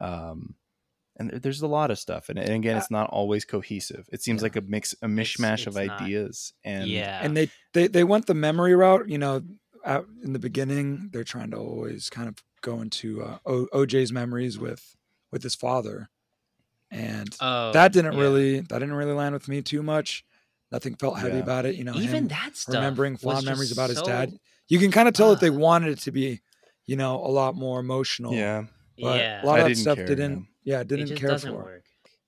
um 0.00 0.56
and 1.18 1.30
there's 1.30 1.62
a 1.62 1.66
lot 1.66 1.90
of 1.90 1.98
stuff 1.98 2.28
and, 2.30 2.38
and 2.38 2.50
again 2.52 2.76
it's 2.76 2.90
not 2.90 3.10
always 3.10 3.44
cohesive 3.44 4.08
it 4.12 4.22
seems 4.22 4.40
Yeah. 4.40 4.46
like 4.46 4.56
a 4.56 4.62
mix 4.62 4.94
a 5.02 5.06
mishmash 5.06 5.66
of 5.66 5.76
it's 5.76 5.82
not. 5.82 6.00
ideas 6.02 6.54
and 6.64 6.98
yeah. 6.98 7.20
and 7.20 7.36
they, 7.36 7.50
they 7.74 7.86
they 7.88 8.04
went 8.04 8.26
the 8.26 8.34
memory 8.34 8.74
route. 8.74 9.08
You 9.08 9.18
know, 9.18 9.42
out 9.84 10.06
in 10.22 10.32
the 10.32 10.38
beginning, 10.38 11.10
they're 11.12 11.24
trying 11.24 11.50
to 11.52 11.56
always 11.58 12.08
kind 12.10 12.28
of 12.28 12.36
go 12.60 12.80
into 12.80 13.22
uh, 13.22 13.38
o, 13.46 13.66
OJ's 13.72 14.12
memories 14.12 14.58
with 14.58 14.96
with 15.30 15.42
his 15.42 15.54
father, 15.54 16.08
and 16.90 17.34
oh, 17.40 17.72
that 17.72 17.92
didn't 17.92 18.14
yeah. 18.14 18.20
really 18.20 18.60
that 18.60 18.78
didn't 18.78 18.94
really 18.94 19.12
land 19.12 19.32
with 19.34 19.48
me 19.48 19.62
too 19.62 19.82
much. 19.82 20.24
Nothing 20.70 20.94
felt 20.94 21.18
heavy 21.18 21.36
Yeah. 21.36 21.42
about 21.42 21.66
it. 21.66 21.74
You 21.76 21.84
know, 21.84 21.94
even 21.96 22.24
him 22.24 22.28
that 22.28 22.56
stuff. 22.56 22.74
remembering 22.74 23.16
fond 23.16 23.44
memories 23.44 23.68
just 23.68 23.78
about 23.78 23.90
his 23.90 24.02
dad. 24.02 24.32
You 24.68 24.78
can 24.78 24.90
kind 24.90 25.08
of 25.08 25.14
tell 25.14 25.30
that 25.30 25.40
they 25.40 25.50
Ah. 25.50 25.52
wanted 25.58 25.90
it 25.90 25.98
to 26.00 26.12
be, 26.12 26.40
you 26.86 26.96
know, 26.96 27.16
a 27.16 27.28
lot 27.28 27.54
more 27.54 27.80
emotional. 27.80 28.32
yeah 28.32 28.64
but 29.00 29.18
yeah. 29.18 29.42
a 29.42 29.46
lot 29.46 29.58
I 29.58 29.62
of 29.62 29.68
that 29.70 29.76
stuff 29.76 29.96
care, 29.96 30.06
didn't. 30.06 30.46
Yeah, 30.64 30.82
didn't 30.84 31.06
just 31.08 31.20
care 31.20 31.36
for. 31.38 31.52
work. 31.52 31.81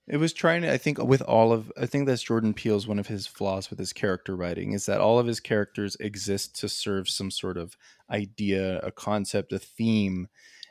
It 0.07 0.17
was 0.17 0.33
trying 0.33 0.61
to, 0.61 0.71
I 0.71 0.77
think, 0.77 0.99
with 0.99 1.21
all 1.23 1.51
of, 1.51 1.71
I 1.79 1.87
think 1.87 2.05
that's 2.05 2.21
Jordan 2.21 2.53
Peele's 2.53 2.87
one 2.87 2.99
of 2.99 3.07
his 3.07 3.25
flaws 3.25 3.71
with 3.71 3.79
his 3.79 3.91
character 3.91 4.35
writing 4.35 4.73
is 4.73 4.85
that 4.85 5.01
all 5.01 5.17
of 5.17 5.25
his 5.25 5.39
characters 5.39 5.97
exist 5.99 6.59
to 6.59 6.69
serve 6.69 7.09
some 7.09 7.31
sort 7.31 7.57
of 7.57 7.75
idea, 8.09 8.79
a 8.81 8.91
concept, 8.91 9.51
a 9.51 9.57
theme, 9.57 10.27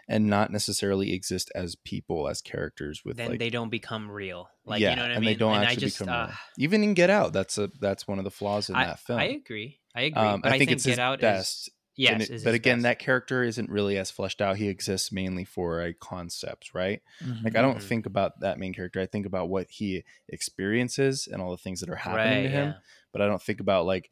and 0.06 0.28
not 0.28 0.52
necessarily 0.52 1.12
exist 1.12 1.50
as 1.54 1.74
people, 1.74 2.28
as 2.28 2.42
characters 2.42 3.04
with 3.04 3.16
Then 3.16 3.30
like, 3.30 3.38
they 3.38 3.50
don't 3.50 3.70
become 3.70 4.10
real. 4.10 4.50
Like 4.64 4.80
yeah, 4.80 4.90
you 4.90 4.96
know 4.96 5.02
what 5.02 5.10
I 5.10 5.14
and 5.14 5.24
mean? 5.24 5.32
they 5.32 5.38
don't 5.38 5.54
and 5.54 5.64
actually 5.64 5.76
I 5.76 5.80
just, 5.80 5.98
become 5.98 6.14
uh, 6.14 6.26
real. 6.26 6.34
Even 6.58 6.84
in 6.84 6.94
Get 6.94 7.10
Out, 7.10 7.32
that's 7.32 7.58
a 7.58 7.70
that's 7.80 8.06
one 8.06 8.18
of 8.18 8.24
the 8.24 8.30
flaws 8.30 8.68
in 8.68 8.76
I, 8.76 8.86
that 8.86 9.00
film. 9.00 9.18
I 9.18 9.24
agree. 9.24 9.80
I 9.94 10.02
agree. 10.02 10.22
Um, 10.22 10.42
but 10.42 10.52
I 10.52 10.58
think, 10.58 10.70
it's 10.70 10.84
Get 10.84 10.90
his 10.90 10.98
Out 10.98 11.20
best. 11.20 11.68
is 11.68 11.74
yes. 11.96 12.12
and 12.12 12.22
it- 12.22 12.30
is 12.30 12.44
but 12.44 12.54
again, 12.54 12.78
best. 12.78 12.82
that 12.84 12.98
character 12.98 13.42
isn't 13.42 13.70
really 13.70 13.96
as 13.98 14.10
fleshed 14.10 14.40
out. 14.40 14.56
He 14.56 14.68
exists 14.68 15.10
mainly 15.12 15.44
for 15.44 15.82
a 15.82 15.92
concept, 15.94 16.74
right? 16.74 17.02
Mhm. 17.22 17.44
Like 17.44 17.56
I 17.56 17.62
don't 17.62 17.78
Mhm. 17.78 17.82
think 17.82 18.06
about 18.06 18.40
that 18.40 18.58
main 18.58 18.72
character. 18.74 19.00
I 19.00 19.06
think 19.06 19.26
about 19.26 19.48
what 19.48 19.70
he 19.70 20.04
experiences 20.28 21.26
and 21.30 21.40
all 21.42 21.50
the 21.50 21.56
things 21.56 21.80
that 21.80 21.88
are 21.90 21.96
happening 21.96 22.36
right, 22.38 22.42
to 22.42 22.48
him. 22.48 22.68
yeah. 22.68 22.78
But 23.12 23.22
I 23.22 23.26
don't 23.26 23.42
think 23.42 23.60
about 23.60 23.86
like 23.86 24.10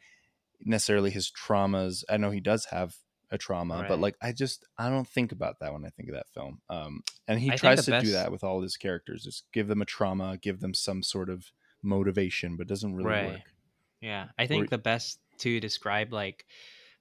necessarily 0.64 1.10
his 1.10 1.30
traumas. 1.30 2.04
I 2.09 2.16
know 2.16 2.30
he 2.30 2.40
does 2.40 2.66
have 2.66 2.96
a 3.30 3.38
trauma, 3.38 3.84
but 3.88 3.98
like 3.98 4.14
I 4.20 4.32
just 4.32 4.64
I 4.78 4.90
don't 4.90 5.09
think 5.09 5.32
about 5.32 5.59
that 5.60 5.72
when 5.72 5.84
I 5.84 5.88
think 5.88 6.09
of 6.10 6.14
that 6.14 6.28
film. 6.34 6.60
Um, 6.68 7.02
and 7.26 7.40
he 7.40 7.50
I 7.50 7.56
tries 7.56 7.84
to 7.86 8.00
do 8.00 8.12
that 8.12 8.30
with 8.30 8.44
all 8.44 8.60
his 8.60 8.76
characters. 8.76 9.24
Just 9.24 9.44
give 9.52 9.68
them 9.68 9.80
a 9.82 9.86
trauma, 9.86 10.36
give 10.36 10.60
them 10.60 10.74
some 10.74 11.02
sort 11.02 11.30
of 11.30 11.50
motivation, 11.82 12.56
but 12.56 12.62
it 12.66 12.68
doesn't 12.68 12.94
really 12.94 13.09
Right. 13.09 13.30
work. 13.32 13.40
Yeah, 14.00 14.28
I 14.38 14.46
think 14.46 14.68
the 14.70 14.78
best 14.78 15.18
to 15.38 15.60
describe 15.60 16.12
like 16.12 16.44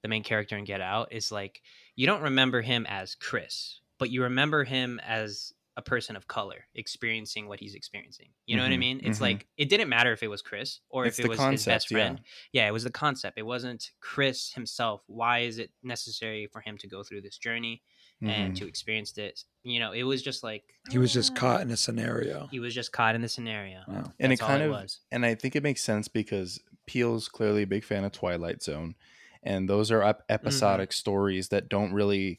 the 0.02 0.08
main 0.08 0.22
character 0.22 0.56
in 0.56 0.64
Get 0.64 0.80
Out 0.80 1.12
is 1.12 1.30
like 1.32 1.62
you 1.96 2.06
don't 2.06 2.22
remember 2.22 2.60
him 2.62 2.86
as 2.88 3.14
Chris, 3.14 3.80
but 3.98 4.10
you 4.10 4.22
remember 4.24 4.64
him 4.64 5.00
as 5.06 5.52
a 5.74 5.80
person 5.82 6.16
of 6.16 6.28
color 6.28 6.66
experiencing 6.74 7.48
what 7.48 7.58
he's 7.58 7.74
experiencing. 7.74 8.28
You 8.44 8.56
know 8.56 8.62
what 8.62 8.72
I 8.72 8.76
Mhm, 8.76 8.78
mean? 8.78 9.00
It's 9.04 9.18
mhm. 9.18 9.22
like 9.22 9.46
it 9.56 9.70
didn't 9.70 9.88
matter 9.88 10.12
if 10.12 10.22
it 10.22 10.28
was 10.28 10.42
Chris 10.42 10.80
or 10.90 11.06
It's 11.06 11.18
if 11.18 11.24
it 11.24 11.28
was 11.28 11.38
his 11.38 11.64
best 11.64 11.88
concept, 11.88 11.90
yeah. 11.90 11.96
friend. 11.96 12.20
Yeah. 12.52 12.68
it 12.68 12.72
was 12.72 12.84
the 12.84 12.90
concept. 12.90 13.38
It 13.38 13.42
wasn't 13.46 13.90
Chris 14.00 14.52
himself. 14.52 15.02
Why 15.06 15.40
is 15.40 15.56
it 15.58 15.70
necessary 15.82 16.46
for 16.52 16.60
him 16.60 16.76
to 16.78 16.86
go 16.86 17.02
through 17.02 17.22
this 17.22 17.38
journey 17.38 17.82
and 18.20 18.52
Mhm. 18.52 18.58
to 18.58 18.66
experience 18.68 19.12
this? 19.12 19.46
You 19.62 19.80
know, 19.80 19.92
it 19.92 20.02
was 20.02 20.20
just 20.22 20.42
like 20.42 20.64
He 20.90 20.98
was 20.98 21.10
just 21.10 21.34
caught 21.34 21.62
in 21.62 21.70
a 21.70 21.76
scenario. 21.78 22.48
He 22.50 22.60
was 22.60 22.74
just 22.74 22.92
caught 22.92 23.14
in 23.14 23.22
the 23.22 23.28
scenario. 23.30 23.82
Wow. 23.88 24.12
and 24.20 24.30
That's 24.30 24.42
it 24.42 24.44
kind 24.44 24.62
it 24.62 24.66
of 24.66 24.72
was. 24.72 25.00
and 25.10 25.24
I 25.24 25.34
think 25.36 25.56
it 25.56 25.62
makes 25.62 25.82
sense 25.82 26.06
because 26.06 26.60
Peele's 26.86 27.28
clearly 27.28 27.62
a 27.62 27.66
big 27.66 27.84
fan 27.84 28.04
of 28.04 28.12
Twilight 28.12 28.62
Zone, 28.62 28.94
and 29.42 29.68
those 29.68 29.90
are 29.90 30.02
ep- 30.02 30.20
mm-hmm. 30.20 30.34
episodic 30.34 30.92
stories 30.92 31.48
that 31.48 31.68
don't 31.68 31.92
really 31.92 32.38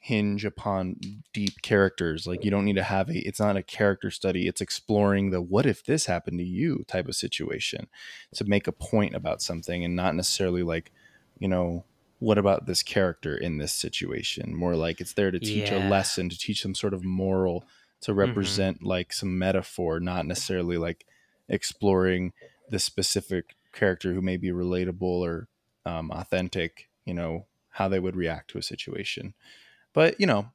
hinge 0.00 0.44
upon 0.44 0.96
deep 1.32 1.60
characters. 1.62 2.26
Like 2.26 2.44
you 2.44 2.50
don't 2.50 2.64
need 2.64 2.76
to 2.76 2.82
have 2.82 3.08
a. 3.08 3.18
It's 3.26 3.40
not 3.40 3.56
a 3.56 3.62
character 3.62 4.10
study. 4.10 4.46
It's 4.46 4.60
exploring 4.60 5.30
the 5.30 5.42
what 5.42 5.66
if 5.66 5.84
this 5.84 6.06
happened 6.06 6.38
to 6.38 6.44
you 6.44 6.84
type 6.86 7.08
of 7.08 7.16
situation 7.16 7.88
to 8.34 8.44
make 8.44 8.66
a 8.66 8.72
point 8.72 9.14
about 9.14 9.42
something, 9.42 9.84
and 9.84 9.96
not 9.96 10.14
necessarily 10.14 10.62
like, 10.62 10.92
you 11.38 11.48
know. 11.48 11.84
What 12.20 12.36
about 12.36 12.66
this 12.66 12.82
character 12.82 13.36
in 13.36 13.58
this 13.58 13.72
situation? 13.72 14.52
More 14.52 14.74
like 14.74 15.00
it's 15.00 15.12
there 15.12 15.30
to 15.30 15.38
teach 15.38 15.70
a 15.70 15.78
lesson, 15.78 16.28
to 16.28 16.36
teach 16.36 16.60
some 16.60 16.74
sort 16.74 16.92
of 16.92 17.04
moral, 17.04 17.64
to 18.00 18.10
mm-hmm. 18.10 18.18
represent 18.18 18.82
like 18.82 19.12
some 19.12 19.38
metaphor, 19.38 20.00
not 20.00 20.26
necessarily 20.26 20.78
like 20.78 21.06
exploring 21.48 22.32
the 22.70 22.80
specific 22.80 23.54
character 23.72 24.14
who 24.14 24.20
may 24.20 24.36
be 24.36 24.48
relatable 24.48 25.02
or 25.02 25.46
um, 25.88 26.10
authentic, 26.12 26.90
you 27.06 27.14
know, 27.14 27.46
how 27.70 27.88
they 27.88 28.00
would 28.00 28.16
react 28.16 28.50
to 28.50 28.58
a 28.58 28.62
situation. 28.62 29.34
But, 29.94 30.20
you 30.20 30.26
know, 30.26 30.50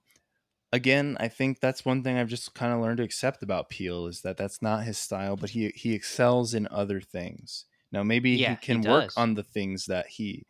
again, 0.71 1.17
I 1.19 1.27
think 1.27 1.59
that's 1.59 1.85
one 1.85 2.03
thing 2.03 2.17
I've 2.17 2.29
just 2.29 2.53
kind 2.55 2.73
of 2.73 2.81
learned 2.81 2.97
to 2.97 3.03
accept 3.03 3.43
about 3.43 3.69
Peele 3.69 4.07
is 4.07 4.21
that 4.21 4.37
that's 4.37 4.61
not 4.61 4.83
his 4.85 4.97
style, 4.97 5.37
but 5.37 5.51
he 5.51 5.69
he 5.75 5.93
excels 5.93 6.53
in 6.53 6.67
other 6.71 7.01
things. 7.01 7.65
Now, 7.91 8.03
maybe 8.03 8.37
Yeah, 8.37 8.57
he 8.57 8.57
he 8.61 8.77
can 8.77 8.83
work 8.83 9.11
on 9.15 9.35
the 9.35 9.43
things 9.43 9.85
that 9.87 10.07
he 10.07 10.45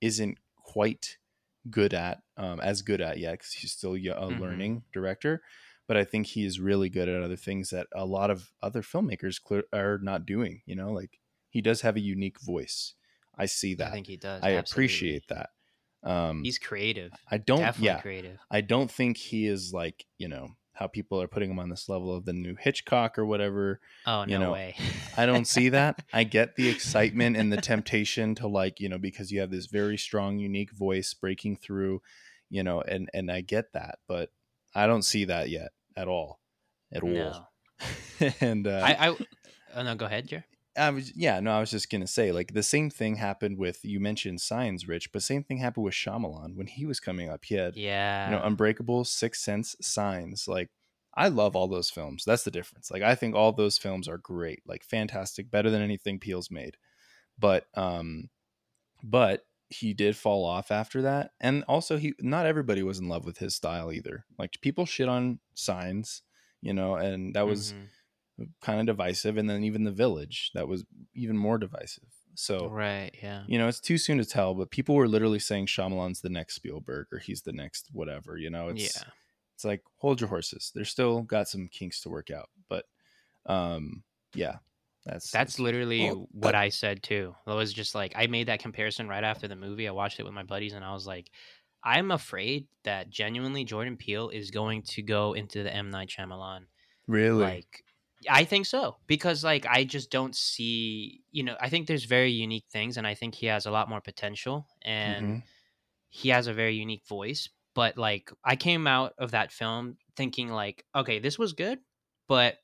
isn't 0.00 0.38
quite 0.56 1.18
good 1.70 1.94
at, 1.94 2.22
um, 2.36 2.60
as 2.60 2.82
good 2.82 3.00
at 3.00 3.18
yet, 3.18 3.32
because 3.32 3.52
he's 3.52 3.72
still 3.72 3.96
a 3.96 4.30
Mhm. 4.30 4.30
learning 4.30 4.84
director. 4.92 5.42
But 5.86 5.96
I 5.96 6.04
think 6.04 6.26
he 6.28 6.44
is 6.44 6.60
really 6.60 6.90
good 6.90 7.08
at 7.08 7.22
other 7.22 7.36
things 7.36 7.70
that 7.70 7.86
a 7.94 8.04
lot 8.06 8.30
of 8.30 8.52
other 8.62 8.82
filmmakers 8.82 9.42
clear, 9.42 9.64
are 9.72 9.98
not 9.98 10.26
doing. 10.26 10.62
You 10.66 10.76
know, 10.76 10.92
like 10.92 11.20
he 11.50 11.60
does 11.62 11.80
have 11.82 11.96
a 11.96 12.00
unique 12.00 12.40
voice. 12.40 12.94
I 13.38 13.46
see 13.46 13.74
that. 13.74 13.88
I 13.88 13.92
think 13.92 14.06
he 14.06 14.16
does. 14.16 14.42
I 14.42 14.54
absolutely. 14.54 14.60
appreciate 14.60 15.28
that. 15.28 15.50
Um, 16.02 16.42
He's 16.44 16.58
creative. 16.58 17.12
I 17.30 17.38
don't. 17.38 17.60
Definitely 17.60 17.86
yeah, 17.86 18.00
creative. 18.00 18.38
I 18.50 18.60
don't 18.60 18.90
think 18.90 19.16
he 19.16 19.46
is 19.46 19.72
like 19.72 20.04
you 20.18 20.28
know 20.28 20.50
how 20.78 20.86
people 20.86 21.20
are 21.20 21.26
putting 21.26 21.50
him 21.50 21.58
on 21.58 21.68
this 21.68 21.88
level 21.88 22.14
of 22.14 22.24
the 22.24 22.32
new 22.32 22.54
Hitchcock 22.54 23.18
or 23.18 23.26
whatever. 23.26 23.80
Oh 24.06 24.22
you 24.22 24.38
no 24.38 24.46
know, 24.46 24.52
way. 24.52 24.76
I 25.16 25.26
don't 25.26 25.46
see 25.46 25.70
that. 25.70 26.04
I 26.12 26.22
get 26.24 26.54
the 26.54 26.68
excitement 26.68 27.36
and 27.36 27.52
the 27.52 27.60
temptation 27.60 28.34
to 28.36 28.46
like 28.46 28.78
you 28.80 28.88
know 28.88 28.98
because 28.98 29.32
you 29.32 29.40
have 29.40 29.50
this 29.50 29.66
very 29.66 29.98
strong, 29.98 30.38
unique 30.38 30.72
voice 30.72 31.14
breaking 31.14 31.56
through, 31.56 32.00
you 32.48 32.62
know, 32.62 32.80
and 32.80 33.10
and 33.12 33.30
I 33.30 33.40
get 33.40 33.72
that, 33.72 33.98
but 34.06 34.30
I 34.74 34.86
don't 34.86 35.02
see 35.02 35.24
that 35.24 35.50
yet 35.50 35.70
at 35.96 36.06
all, 36.06 36.38
at 36.92 37.02
all. 37.02 37.10
no. 37.10 37.44
and 38.40 38.66
uh, 38.66 38.82
I, 38.84 39.08
I 39.08 39.16
oh 39.74 39.82
no, 39.82 39.94
go 39.96 40.06
ahead, 40.06 40.28
Jer. 40.28 40.44
I 40.78 40.90
was 40.90 41.14
yeah, 41.16 41.40
no, 41.40 41.50
I 41.52 41.60
was 41.60 41.70
just 41.70 41.90
gonna 41.90 42.06
say 42.06 42.32
like 42.32 42.54
the 42.54 42.62
same 42.62 42.90
thing 42.90 43.16
happened 43.16 43.58
with 43.58 43.84
you 43.84 44.00
mentioned 44.00 44.40
Signs, 44.40 44.88
Rich, 44.88 45.12
but 45.12 45.22
same 45.22 45.42
thing 45.44 45.58
happened 45.58 45.84
with 45.84 45.94
Shyamalan 45.94 46.56
when 46.56 46.66
he 46.68 46.86
was 46.86 47.00
coming 47.00 47.28
up. 47.28 47.44
He 47.44 47.54
had 47.56 47.76
Yeah. 47.76 48.26
you 48.30 48.36
know 48.36 48.42
Unbreakable, 48.42 49.04
Sixth 49.04 49.42
Sense, 49.42 49.76
Signs. 49.80 50.46
Like 50.48 50.70
I 51.14 51.28
love 51.28 51.56
all 51.56 51.66
those 51.68 51.90
films. 51.90 52.24
That's 52.24 52.44
the 52.44 52.50
difference. 52.50 52.90
Like 52.90 53.02
I 53.02 53.14
think 53.14 53.34
all 53.34 53.52
those 53.52 53.76
films 53.78 54.06
are 54.08 54.18
great, 54.18 54.62
like 54.66 54.84
fantastic, 54.84 55.50
better 55.50 55.70
than 55.70 55.82
anything 55.82 56.18
Peele's 56.20 56.50
made. 56.50 56.76
But 57.38 57.66
um, 57.74 58.30
but 59.02 59.44
he 59.70 59.92
did 59.92 60.16
fall 60.16 60.44
off 60.44 60.70
after 60.70 61.02
that, 61.02 61.32
and 61.40 61.62
also 61.68 61.98
he 61.98 62.14
not 62.20 62.46
everybody 62.46 62.82
was 62.82 62.98
in 62.98 63.08
love 63.08 63.24
with 63.26 63.38
his 63.38 63.54
style 63.54 63.92
either. 63.92 64.24
Like 64.38 64.60
people 64.62 64.86
shit 64.86 65.08
on 65.08 65.40
Signs, 65.54 66.22
you 66.62 66.72
know, 66.72 66.94
and 66.94 67.34
that 67.34 67.46
was 67.46 67.72
Mhm. 67.72 67.86
Kind 68.60 68.80
of 68.80 68.86
divisive 68.86 69.36
and 69.36 69.48
then 69.48 69.64
even 69.64 69.84
the 69.84 69.90
village 69.90 70.50
that 70.54 70.68
was 70.68 70.84
even 71.14 71.36
more 71.36 71.58
divisive 71.58 72.04
so 72.34 72.68
right. 72.68 73.10
Yeah. 73.22 73.42
you 73.48 73.58
know 73.58 73.66
it's 73.68 73.80
too 73.80 73.98
soon 73.98 74.18
to 74.18 74.24
tell 74.24 74.54
but 74.54 74.70
people 74.70 74.94
were 74.94 75.08
literally 75.08 75.38
saying 75.40 75.66
Shyamalan's 75.66 76.20
the 76.20 76.28
next 76.28 76.54
Spielberg 76.54 77.06
or 77.12 77.18
he's 77.18 77.42
the 77.42 77.52
next 77.52 77.88
whatever 77.92 78.36
you 78.36 78.48
know 78.50 78.68
it's 78.68 78.96
yeah. 78.96 79.02
it's 79.54 79.64
like 79.64 79.82
hold 79.96 80.20
your 80.20 80.28
horses 80.28 80.70
they're 80.74 80.84
still 80.84 81.22
got 81.22 81.48
some 81.48 81.68
kinks 81.68 82.00
to 82.02 82.08
work 82.10 82.30
out 82.30 82.48
but 82.68 82.84
um 83.46 84.02
yeah 84.34 84.56
that's 85.04 85.30
That's 85.30 85.58
literally 85.58 86.04
Well, 86.04 86.28
what 86.32 86.52
that- 86.52 86.54
I 86.56 86.68
said 86.68 87.02
too. 87.02 87.34
It 87.46 87.50
was 87.54 87.72
just 87.72 87.94
like 87.94 88.12
I 88.14 88.26
made 88.26 88.48
that 88.48 88.60
comparison 88.60 89.08
right 89.08 89.24
after 89.24 89.48
the 89.48 89.56
movie. 89.56 89.88
I 89.88 89.92
watched 89.92 90.20
it 90.20 90.24
with 90.24 90.34
my 90.34 90.42
buddies, 90.42 90.74
and 90.74 90.84
I 90.84 90.92
was 90.92 91.06
like, 91.06 91.30
I'm 91.82 92.10
afraid 92.10 92.66
that 92.84 93.08
genuinely 93.08 93.64
Jordan 93.64 93.96
Peele 93.96 94.28
is 94.28 94.50
going 94.50 94.82
to 94.82 95.02
go 95.02 95.32
into 95.32 95.62
the 95.62 95.72
M 95.74 95.88
Night 95.88 96.10
Shyamalan. 96.10 96.64
really 97.06 97.42
Like, 97.42 97.84
I 98.28 98.44
think 98.44 98.66
so 98.66 98.96
because 99.06 99.44
like 99.44 99.66
I 99.66 99.84
just 99.84 100.10
don't 100.10 100.34
see. 100.34 101.24
You 101.30 101.44
know, 101.44 101.56
I 101.60 101.68
think 101.68 101.86
there's 101.86 102.04
very 102.04 102.30
unique 102.32 102.66
things, 102.70 102.96
and 102.96 103.06
I 103.06 103.14
think 103.14 103.34
he 103.34 103.46
has 103.46 103.66
a 103.66 103.70
lot 103.70 103.88
more 103.88 104.00
potential, 104.00 104.66
and 104.82 105.30
Mhm. 105.30 105.42
he 106.10 106.30
has 106.30 106.46
a 106.48 106.54
very 106.54 106.76
unique 106.76 107.06
voice. 107.06 107.48
But 107.74 107.98
like, 107.98 108.30
I 108.44 108.56
came 108.56 108.86
out 108.86 109.14
of 109.18 109.32
that 109.32 109.52
film 109.52 109.98
thinking 110.16 110.48
like, 110.50 110.86
okay, 110.94 111.20
this 111.20 111.38
was 111.38 111.52
good, 111.54 111.80
but 112.28 112.58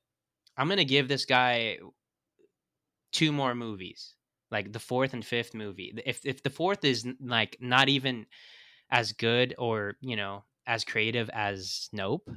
I'm 0.56 0.68
gonna 0.68 0.84
give 0.84 1.08
this 1.08 1.26
guy 1.26 1.78
two 3.12 3.32
more 3.32 3.54
movies, 3.54 4.16
like 4.50 4.72
the 4.72 4.78
fourth 4.80 5.14
and 5.14 5.24
fifth 5.24 5.54
movie. 5.54 5.92
If 6.04 6.24
if 6.24 6.42
the 6.42 6.50
fourth 6.50 6.84
is 6.84 7.06
like 7.20 7.56
not 7.60 7.88
even 7.88 8.26
as 8.90 9.12
good 9.12 9.54
or 9.58 9.96
you 10.00 10.16
know 10.16 10.44
as 10.66 10.84
creative 10.84 11.30
as 11.30 11.88
Nope, 11.92 12.30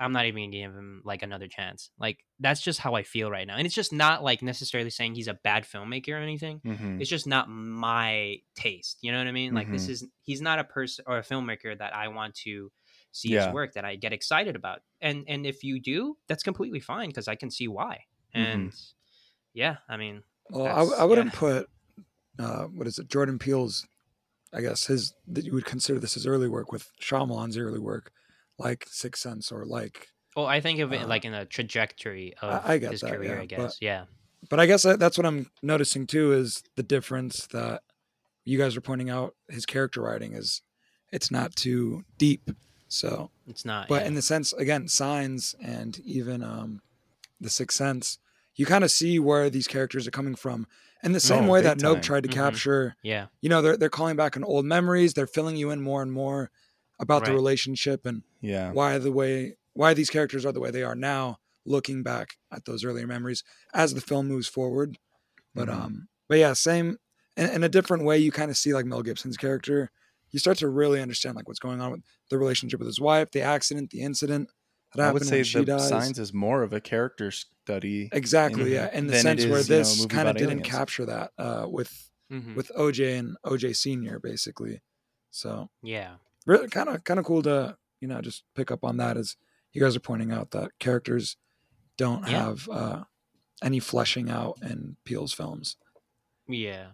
I'm 0.00 0.12
not 0.12 0.26
even 0.26 0.44
gonna 0.44 0.52
give 0.56 0.74
him 0.74 1.02
like 1.04 1.22
another 1.22 1.48
chance. 1.48 1.90
Like 1.98 2.24
that's 2.38 2.60
just 2.60 2.78
how 2.78 2.94
I 2.94 3.02
feel 3.02 3.30
right 3.30 3.46
now, 3.46 3.56
and 3.56 3.66
it's 3.66 3.74
just 3.74 3.92
not 3.92 4.22
like 4.22 4.42
necessarily 4.42 4.90
saying 4.90 5.14
he's 5.14 5.28
a 5.28 5.34
bad 5.34 5.64
filmmaker 5.64 6.10
or 6.14 6.18
anything. 6.18 6.60
Mhm. 6.64 7.00
It's 7.00 7.10
just 7.10 7.26
not 7.26 7.48
my 7.48 8.36
taste. 8.54 8.98
You 9.02 9.12
know 9.12 9.18
what 9.18 9.26
I 9.26 9.32
mean? 9.32 9.54
Like 9.54 9.70
this 9.70 9.86
Mhm. 9.86 9.90
is 9.90 10.06
he's 10.22 10.40
not 10.40 10.58
a 10.58 10.64
person 10.64 11.04
or 11.08 11.18
a 11.18 11.22
filmmaker 11.22 11.76
that 11.78 11.94
I 11.94 12.08
want 12.08 12.34
to 12.44 12.70
see 13.12 13.30
Yeah. 13.30 13.46
his 13.46 13.54
work 13.54 13.72
that 13.74 13.84
I 13.84 13.96
get 13.96 14.12
excited 14.12 14.54
about. 14.56 14.82
And 15.00 15.24
and 15.28 15.44
if 15.46 15.64
you 15.64 15.80
do, 15.80 16.16
that's 16.28 16.42
completely 16.42 16.80
fine 16.80 17.08
because 17.08 17.26
I 17.28 17.34
can 17.34 17.50
see 17.50 17.66
why. 17.68 18.04
And 18.34 18.72
yeah, 19.54 19.78
I 19.88 19.96
mean, 19.96 20.22
Well, 20.50 20.66
I, 20.66 21.00
I 21.02 21.04
wouldn't 21.04 21.32
yeah. 21.34 21.38
put 21.38 21.70
uh, 22.38 22.64
what 22.66 22.86
is 22.86 22.98
it, 23.00 23.08
Jordan 23.08 23.36
Peele's, 23.38 23.84
I 24.52 24.60
guess 24.60 24.86
his 24.86 25.12
that 25.26 25.44
you 25.44 25.52
would 25.54 25.64
consider 25.64 25.98
this 25.98 26.14
his 26.14 26.24
early 26.26 26.48
work 26.48 26.70
with 26.70 26.92
Shyamalan's 27.00 27.58
early 27.58 27.80
work, 27.80 28.12
like 28.58 28.86
Sixth 28.90 29.22
Sense 29.22 29.50
or 29.52 29.64
like. 29.64 30.08
well, 30.36 30.46
I 30.46 30.60
think 30.60 30.80
of 30.80 30.92
it 30.92 31.02
Uh, 31.02 31.06
like 31.06 31.24
in 31.24 31.34
a 31.34 31.44
trajectory 31.44 32.34
of 32.42 32.62
I 32.64 32.78
get 32.78 32.92
his 32.92 33.00
that, 33.02 33.12
career. 33.14 33.34
yeah, 33.34 33.40
I 33.40 33.40
but- 33.40 33.48
guess. 33.48 33.78
yeah. 33.80 34.04
But 34.48 34.60
I 34.60 34.66
guess 34.66 34.82
that's 34.84 35.18
what 35.18 35.26
I'm 35.26 35.50
noticing 35.62 36.06
too 36.06 36.32
is 36.32 36.62
the 36.76 36.82
difference 36.84 37.46
that 37.48 37.82
you 38.44 38.56
guys 38.56 38.76
are 38.76 38.80
pointing 38.80 39.10
out. 39.10 39.34
His 39.48 39.66
character 39.66 40.00
writing 40.00 40.32
is, 40.34 40.62
it's 41.10 41.30
not 41.30 41.56
too 41.56 42.04
deep. 42.18 42.50
So, 42.86 43.30
It's 43.48 43.64
not. 43.64 43.88
but 43.88 44.02
yeah. 44.02 44.08
in 44.08 44.14
the 44.14 44.22
sense 44.22 44.52
again, 44.54 44.86
Signs 44.88 45.54
and 45.60 45.98
even 46.00 46.42
um, 46.44 46.80
the 47.40 47.50
Sixth 47.50 47.76
Sense, 47.76 48.18
you 48.54 48.64
kind 48.64 48.84
of 48.84 48.90
see 48.90 49.18
where 49.18 49.50
these 49.50 49.66
characters 49.66 50.06
are 50.06 50.10
coming 50.12 50.34
from. 50.36 50.66
In 51.02 51.12
the 51.12 51.20
same 51.20 51.44
No, 51.46 51.52
way 51.52 51.58
big 51.60 51.64
that 51.64 51.80
Nope 51.82 52.00
tried 52.02 52.22
to 52.24 52.28
Mhm. 52.28 52.32
capture 52.34 52.96
yeah. 53.02 53.26
you 53.40 53.48
know 53.48 53.60
they're 53.62 53.76
they're 53.76 53.88
calling 53.90 54.16
back 54.16 54.36
on 54.36 54.42
old 54.42 54.64
memories 54.64 55.14
they're 55.14 55.28
filling 55.28 55.54
you 55.56 55.70
in 55.70 55.80
more 55.80 56.02
and 56.02 56.10
more 56.12 56.50
about 56.98 57.24
the 57.24 57.32
relationship 57.34 58.06
and 58.06 58.22
yeah 58.40 58.72
why 58.72 58.98
the 58.98 59.12
way 59.12 59.56
why 59.74 59.94
these 59.94 60.10
characters 60.10 60.44
are 60.46 60.52
the 60.52 60.60
way 60.60 60.70
they 60.70 60.82
are 60.82 60.94
now 60.96 61.38
looking 61.66 62.02
back 62.02 62.36
at 62.52 62.64
those 62.64 62.84
earlier 62.84 63.06
memories 63.06 63.44
as 63.74 63.94
the 63.94 64.00
film 64.00 64.26
moves 64.28 64.48
forward 64.48 64.98
but 65.54 65.68
Mhm. 65.68 65.74
um 65.74 66.08
but 66.28 66.38
yeah 66.38 66.52
same 66.54 66.98
in, 67.36 67.50
in 67.50 67.64
a 67.64 67.68
different 67.68 68.04
way 68.04 68.18
you 68.18 68.30
kind 68.32 68.50
of 68.50 68.56
see 68.56 68.74
like 68.74 68.86
mel 68.86 69.02
gibson's 69.02 69.36
character 69.36 69.90
you 70.30 70.38
start 70.38 70.58
to 70.58 70.68
really 70.68 71.00
understand 71.00 71.36
like 71.36 71.48
what's 71.48 71.60
going 71.60 71.80
on 71.80 71.90
with 71.92 72.02
the 72.30 72.38
relationship 72.38 72.80
with 72.80 72.86
his 72.88 73.00
wife 73.00 73.30
the 73.32 73.42
accident 73.42 73.90
the 73.90 74.00
incident 74.02 74.50
that 74.94 75.08
I 75.08 75.12
would 75.12 75.26
say 75.26 75.42
she 75.42 75.60
the 75.60 75.64
dies 75.66 75.88
signs 75.90 76.18
is 76.18 76.32
more 76.32 76.62
of 76.62 76.72
a 76.72 76.80
character 76.80 77.30
study 77.30 78.08
exactly 78.12 78.64
in- 78.64 78.72
yeah 78.72 78.90
in 78.98 79.06
the 79.06 79.12
than 79.12 79.26
it 79.26 79.40
sense 79.40 79.46
where 79.46 79.60
is, 79.60 79.68
you 79.68 79.76
know, 79.76 79.80
this 79.82 80.06
kind 80.06 80.28
of 80.28 80.36
didn't 80.36 80.50
aliens. 80.52 80.68
capture 80.68 81.06
that 81.06 81.30
uh 81.38 81.66
with 81.68 82.10
Mhm. 82.32 82.54
with 82.56 82.70
oj 82.76 83.18
and 83.18 83.36
oj 83.44 83.74
senior 83.76 84.18
basically 84.18 84.80
so 85.30 85.70
yeah. 85.82 86.16
Really 86.48 86.66
kind 86.68 86.88
of 86.88 87.04
kind 87.04 87.20
of 87.20 87.26
cool 87.26 87.42
to 87.42 87.76
you 88.00 88.08
know 88.08 88.20
just 88.20 88.42
pick 88.56 88.72
up 88.72 88.82
on 88.82 88.96
that 88.96 89.16
as 89.16 89.36
you 89.72 89.80
guys 89.80 89.94
are 89.94 90.00
pointing 90.00 90.32
out 90.32 90.50
that 90.50 90.70
characters 90.80 91.36
don't 91.96 92.26
Yeah. 92.26 92.44
have 92.46 92.68
uh 92.68 93.04
any 93.62 93.78
fleshing 93.80 94.30
out 94.30 94.56
in 94.62 94.96
Peele's 95.04 95.32
films. 95.32 95.76
Yeah. 96.48 96.86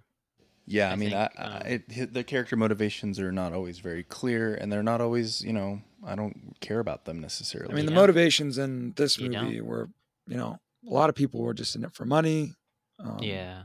Yeah, 0.67 0.89
I, 0.89 0.93
I 0.93 0.97
mean, 0.97 1.11
think, 1.11 1.31
I, 1.39 1.43
I, 1.43 1.45
um, 1.59 1.63
it, 1.67 2.15
the 2.15 2.25
character 2.25 2.57
motivations 2.57 3.21
are 3.21 3.31
not 3.31 3.53
always 3.53 3.81
very 3.81 4.03
clear, 4.03 4.55
and 4.55 4.73
they're 4.73 4.83
not 4.83 5.03
always, 5.03 5.43
you 5.45 5.53
know, 5.53 5.83
I 6.07 6.15
don't 6.15 6.55
care 6.61 6.79
about 6.81 7.05
them 7.05 7.21
necessarily. 7.21 7.71
I 7.71 7.77
mean, 7.77 7.85
the 7.85 7.93
Yeah. 7.93 7.99
motivations 7.99 8.57
in 8.57 8.95
this 8.97 9.19
You 9.19 9.29
don't. 9.29 9.45
movie 9.45 9.61
were, 9.61 9.91
you 10.27 10.39
know, 10.39 10.59
a 10.89 10.91
lot 10.91 11.11
of 11.11 11.15
people 11.15 11.43
were 11.43 11.53
just 11.53 11.77
in 11.77 11.85
it 11.85 11.93
for 11.93 12.07
money. 12.07 12.55
Um, 12.99 13.19
yeah. 13.21 13.65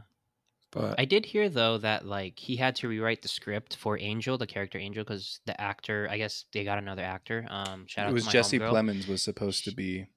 But 0.72 1.00
I 1.00 1.06
did 1.06 1.26
hear 1.26 1.50
though 1.50 1.78
that 1.80 2.06
like 2.06 2.38
he 2.40 2.56
had 2.56 2.76
to 2.78 2.88
rewrite 2.88 3.22
the 3.22 3.28
script 3.28 3.76
for 3.76 3.98
Angel, 4.00 4.38
the 4.38 4.48
character 4.48 4.78
Angel, 4.78 5.04
because 5.04 5.40
the 5.46 5.60
actor, 5.60 6.08
I 6.12 6.18
guess 6.18 6.46
they 6.54 6.64
got 6.64 6.78
another 6.78 7.04
actor. 7.04 7.46
Um, 7.50 7.86
shout 7.88 8.06
out 8.06 8.12
it 8.12 8.14
was 8.14 8.28
Jesse 8.28 8.60
homegirl. 8.60 8.72
Plemons 8.74 9.08
was 9.08 9.22
supposed 9.22 9.64
to 9.66 9.72
be 9.74 10.08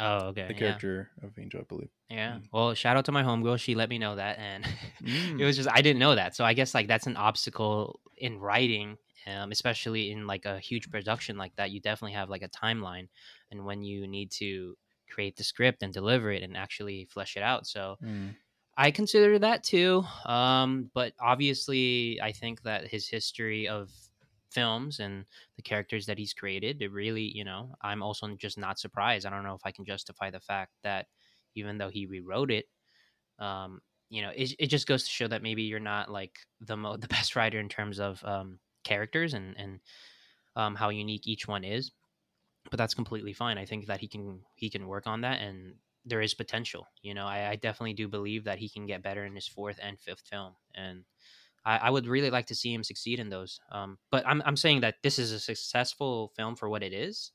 Oh, 0.00 0.26
okay. 0.28 0.46
the 0.46 0.52
yeah. 0.54 0.58
character 0.58 1.10
of 1.22 1.36
Angel, 1.38 1.60
I 1.60 1.64
believe. 1.64 1.88
Yeah. 2.08 2.34
Mm. 2.34 2.42
Well, 2.52 2.74
shout 2.74 2.96
out 2.96 3.04
to 3.06 3.12
my 3.12 3.24
homegirl. 3.24 3.58
She 3.58 3.74
let 3.74 3.88
me 3.88 3.98
know 3.98 4.14
that, 4.16 4.38
and 4.38 4.64
Mm. 5.02 5.40
it 5.40 5.44
was 5.44 5.56
just 5.56 5.68
I 5.68 5.80
didn't 5.82 5.98
know 6.00 6.14
that. 6.14 6.34
So 6.36 6.44
I 6.44 6.54
guess 6.54 6.74
like 6.74 6.86
that's 6.88 7.06
an 7.06 7.16
obstacle 7.16 8.00
in 8.16 8.38
writing, 8.38 8.96
um, 9.26 9.50
especially 9.52 10.10
in 10.12 10.26
like 10.26 10.44
a 10.44 10.58
huge 10.60 10.90
production 10.90 11.36
like 11.36 11.54
that. 11.56 11.70
You 11.70 11.80
definitely 11.80 12.14
have 12.14 12.30
like 12.30 12.42
a 12.42 12.48
timeline, 12.48 13.08
and 13.50 13.64
when 13.64 13.82
you 13.82 14.06
need 14.06 14.30
to 14.32 14.76
create 15.10 15.36
the 15.36 15.44
script 15.44 15.82
and 15.82 15.92
deliver 15.92 16.30
it 16.30 16.42
and 16.42 16.56
actually 16.56 17.06
flesh 17.10 17.36
it 17.36 17.42
out. 17.42 17.66
So 17.66 17.96
Mm. 18.04 18.34
I 18.78 18.92
consider 18.92 19.40
that 19.40 19.64
too. 19.64 20.04
Um, 20.24 20.90
but 20.94 21.14
obviously, 21.20 22.20
I 22.22 22.32
think 22.32 22.62
that 22.62 22.86
his 22.88 23.08
history 23.08 23.68
of 23.68 23.90
films 24.52 25.00
and 25.00 25.26
the 25.56 25.62
characters 25.62 26.06
that 26.06 26.18
he's 26.18 26.32
created, 26.32 26.80
it 26.80 26.92
really, 26.92 27.24
you 27.24 27.44
know, 27.44 27.74
I'm 27.82 28.02
also 28.04 28.28
just 28.36 28.56
not 28.56 28.78
surprised. 28.78 29.26
I 29.26 29.30
don't 29.30 29.42
know 29.44 29.56
if 29.56 29.62
I 29.66 29.72
can 29.72 29.84
justify 29.84 30.30
the 30.30 30.40
fact 30.40 30.74
that 30.84 31.08
even 31.56 31.78
though 31.78 31.90
he 31.90 32.06
rewrote 32.06 32.52
it, 32.52 32.66
um, 33.40 33.80
you 34.10 34.22
know, 34.22 34.32
it, 34.36 34.54
it 34.58 34.68
just 34.68 34.86
goes 34.88 35.04
to 35.04 35.10
show 35.10 35.28
that 35.28 35.42
maybe 35.42 35.64
you're 35.64 35.80
not 35.80 36.10
like 36.10 36.40
the 36.60 36.76
mo- 36.76 36.96
the 36.98 37.08
best 37.08 37.36
writer 37.36 37.60
in 37.60 37.70
terms 37.70 38.00
of 38.00 38.24
um, 38.24 38.60
characters 38.84 39.34
and 39.34 39.56
and 39.58 39.80
um, 40.56 40.76
how 40.76 40.90
unique 40.90 41.26
each 41.28 41.48
one 41.48 41.64
is. 41.64 41.92
But 42.70 42.78
that's 42.78 42.94
completely 42.94 43.32
fine. 43.34 43.58
I 43.58 43.66
think 43.66 43.86
that 43.86 44.00
he 44.00 44.08
can 44.08 44.44
he 44.56 44.70
can 44.70 44.88
work 44.88 45.06
on 45.06 45.22
that, 45.22 45.40
and 45.40 45.76
there 46.08 46.20
is 46.20 46.34
potential. 46.34 46.86
You 47.02 47.14
know, 47.14 47.26
I, 47.26 47.50
I 47.50 47.56
definitely 47.56 47.94
do 47.94 48.08
believe 48.08 48.44
that 48.44 48.58
he 48.58 48.68
can 48.68 48.86
get 48.86 49.02
better 49.02 49.24
in 49.24 49.34
his 49.34 49.46
fourth 49.46 49.78
and 49.82 49.98
fifth 49.98 50.22
film, 50.28 50.54
and 50.74 51.04
I, 51.64 51.78
I 51.78 51.90
would 51.90 52.06
really 52.06 52.30
like 52.30 52.46
to 52.46 52.54
see 52.54 52.72
him 52.72 52.84
succeed 52.84 53.20
in 53.20 53.28
those. 53.28 53.60
Um, 53.70 53.98
but 54.10 54.26
I'm 54.26 54.42
I'm 54.44 54.56
saying 54.56 54.80
that 54.80 54.96
this 55.02 55.18
is 55.18 55.32
a 55.32 55.40
successful 55.40 56.32
film 56.36 56.56
for 56.56 56.68
what 56.68 56.82
it 56.82 56.92
is, 56.92 57.32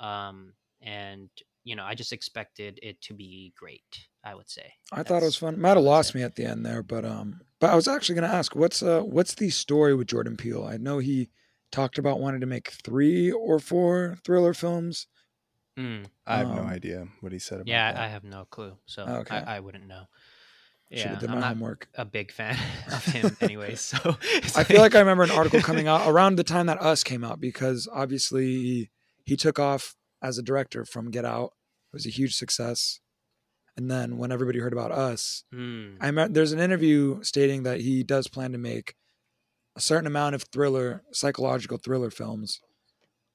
um, 0.00 0.54
and 0.82 1.28
you 1.64 1.76
know, 1.76 1.84
I 1.84 1.94
just 1.94 2.12
expected 2.12 2.78
it 2.82 3.00
to 3.02 3.14
be 3.14 3.52
great. 3.56 4.06
I 4.24 4.34
would 4.34 4.50
say. 4.50 4.72
I 4.92 5.02
thought 5.02 5.22
it 5.22 5.26
was 5.26 5.36
fun. 5.36 5.60
Might 5.60 5.76
have 5.76 5.84
lost 5.84 6.14
me 6.14 6.22
at 6.22 6.36
the 6.36 6.44
end 6.44 6.66
there, 6.66 6.82
but 6.82 7.04
um, 7.04 7.40
but 7.60 7.70
I 7.70 7.76
was 7.76 7.88
actually 7.88 8.16
going 8.16 8.28
to 8.28 8.36
ask, 8.36 8.54
what's 8.54 8.82
uh, 8.82 9.00
what's 9.00 9.34
the 9.34 9.50
story 9.50 9.94
with 9.94 10.08
Jordan 10.08 10.36
Peele? 10.36 10.64
I 10.64 10.76
know 10.76 10.98
he 10.98 11.30
talked 11.70 11.98
about 11.98 12.20
wanting 12.20 12.40
to 12.40 12.46
make 12.46 12.70
three 12.70 13.30
or 13.30 13.58
four 13.58 14.18
thriller 14.24 14.54
films. 14.54 15.06
Mm, 15.78 16.06
I 16.26 16.38
have 16.38 16.48
no 16.48 16.62
Um, 16.62 16.66
idea 16.66 17.06
what 17.20 17.32
he 17.32 17.38
said 17.38 17.60
about 17.60 17.68
it. 17.68 17.70
yeah, 17.70 17.92
that. 17.92 18.00
I 18.00 18.08
have 18.08 18.24
no 18.24 18.44
clue, 18.46 18.76
so 18.86 19.04
Okay. 19.04 19.36
I, 19.36 19.56
I 19.56 19.60
wouldn't 19.60 19.86
know. 19.86 20.04
Should 20.92 20.98
Yeah, 20.98 21.10
have 21.10 21.20
did 21.20 21.30
I'm 21.30 21.36
my 21.36 21.40
not 21.42 21.48
homework. 21.50 21.88
a 21.94 22.04
big 22.04 22.32
fan 22.32 22.56
of 22.92 23.04
him, 23.04 23.36
anyway. 23.40 23.74
So 23.76 23.96
I 24.56 24.64
feel 24.64 24.80
like 24.80 24.94
I 24.94 25.00
remember 25.00 25.22
an 25.24 25.30
article 25.30 25.60
coming 25.60 25.86
out 25.86 26.08
around 26.10 26.36
the 26.36 26.44
time 26.44 26.66
that 26.66 26.80
Us 26.82 27.04
came 27.04 27.22
out 27.24 27.40
because 27.40 27.86
obviously 27.92 28.46
he, 28.46 28.90
he 29.24 29.36
took 29.36 29.58
off 29.58 29.94
as 30.22 30.38
a 30.38 30.42
director 30.42 30.84
from 30.84 31.10
Get 31.10 31.24
Out. 31.24 31.52
It 31.92 31.96
was 31.96 32.06
a 32.06 32.10
huge 32.10 32.34
success. 32.34 33.00
And 33.76 33.90
then 33.90 34.16
when 34.18 34.32
everybody 34.32 34.58
heard 34.58 34.72
about 34.72 34.90
us, 34.90 35.44
Hmm. 35.52 35.96
I 36.00 36.06
remember 36.06 36.32
there's 36.34 36.52
an 36.52 36.58
interview 36.58 37.22
stating 37.22 37.62
that 37.62 37.80
he 37.82 38.02
does 38.02 38.26
plan 38.26 38.50
to 38.52 38.58
make 38.58 38.94
a 39.76 39.80
certain 39.80 40.06
amount 40.08 40.34
of 40.34 40.42
thriller, 40.44 41.04
psychological 41.12 41.78
thriller 41.78 42.10
films, 42.10 42.60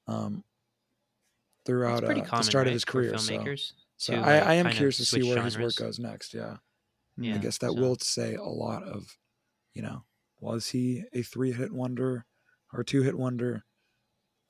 um, 0.06 0.44
It's 0.44 0.53
throughout 1.64 2.04
uh, 2.04 2.08
common 2.08 2.24
the 2.24 2.42
start 2.42 2.54
right, 2.54 2.66
of 2.68 2.72
his 2.72 2.84
career. 2.84 3.16
So, 3.18 3.54
so 3.96 4.14
to, 4.14 4.20
I, 4.20 4.38
I 4.38 4.54
am 4.54 4.70
curious 4.70 4.96
to 4.98 5.04
see 5.04 5.20
switch 5.20 5.34
where 5.34 5.42
his 5.42 5.58
work 5.58 5.74
goes 5.76 5.98
next. 5.98 6.34
Yeah, 6.34 6.56
Yeah, 7.16 7.34
I 7.34 7.38
guess 7.38 7.58
that 7.58 7.72
so- 7.72 7.80
will 7.80 7.96
say 7.98 8.34
a 8.34 8.42
lot 8.42 8.82
of, 8.82 9.16
you 9.72 9.82
know, 9.82 10.04
was 10.40 10.68
he 10.68 11.04
a 11.12 11.22
three 11.22 11.52
hit 11.52 11.72
wonder 11.72 12.26
or 12.72 12.84
two 12.84 13.02
hit 13.02 13.16
wonder? 13.16 13.64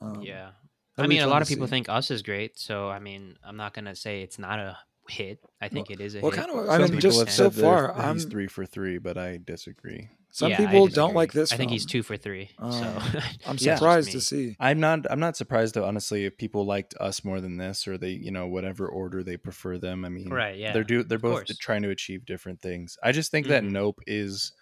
Um, 0.01 0.23
yeah. 0.23 0.51
I 0.97 1.07
mean, 1.07 1.23
a 1.23 1.27
lot 1.27 1.43
of 1.43 1.49
people 1.49 1.67
see. 1.67 1.71
think 1.71 1.89
Us 1.89 2.11
is 2.11 2.23
great, 2.23 2.59
so 2.59 2.89
I 2.89 3.01
mean, 3.01 3.37
I'm 3.45 3.57
not 3.57 3.75
gonna 3.75 3.97
say 3.97 4.23
it's 4.23 4.39
not 4.39 4.59
a 4.61 4.79
hit. 5.09 5.41
I 5.61 5.69
think 5.69 5.91
it 5.91 6.01
is 6.01 6.15
a 6.15 6.21
well, 6.21 6.31
hit. 6.31 6.41
kind 6.41 6.51
of. 6.53 6.67
Some 6.67 6.83
I 6.83 6.87
mean, 6.87 7.01
just 7.01 7.31
so 7.31 7.51
far, 7.51 7.93
I'm 7.93 8.19
three 8.19 8.47
for 8.47 8.65
three, 8.65 8.99
but 8.99 9.19
I 9.19 9.41
disagree. 9.45 10.09
Some 10.35 10.51
Yeah, 10.51 10.57
people 10.67 10.89
don't 10.89 11.15
like 11.15 11.33
this. 11.33 11.53
I 11.53 11.57
think 11.57 11.71
he's 11.71 11.87
two 11.87 12.03
for 12.03 12.17
three. 12.17 12.51
so 12.59 12.65
Um, 12.67 13.03
I'm 13.47 13.57
surprised 13.79 14.09
Me. 14.09 14.13
to 14.15 14.21
see. 14.21 14.57
I'm 14.59 14.81
not. 14.81 15.07
I'm 15.09 15.21
not 15.21 15.37
surprised 15.37 15.77
though. 15.77 15.85
Honestly, 15.85 16.25
if 16.25 16.37
people 16.37 16.67
liked 16.67 16.93
us 16.99 17.23
more 17.25 17.41
than 17.41 17.57
this, 17.57 17.87
or 17.87 17.97
they, 17.99 18.11
you 18.11 18.33
know, 18.33 18.49
whatever 18.49 18.89
order 18.89 19.23
they 19.23 19.37
prefer 19.37 19.79
them. 19.79 20.05
I 20.05 20.09
mean, 20.09 20.29
Right, 20.31 20.57
yeah, 20.57 20.73
They're 20.73 20.83
do. 20.83 21.05
They're 21.05 21.21
both 21.21 21.47
trying 21.61 21.83
to 21.83 21.91
achieve 21.91 22.27
different 22.27 22.61
things. 22.61 22.99
I 23.01 23.13
just 23.13 23.31
think 23.31 23.47
that 23.47 23.63
Mhm. 23.63 23.71
Nope 23.71 24.01
is 24.09 24.53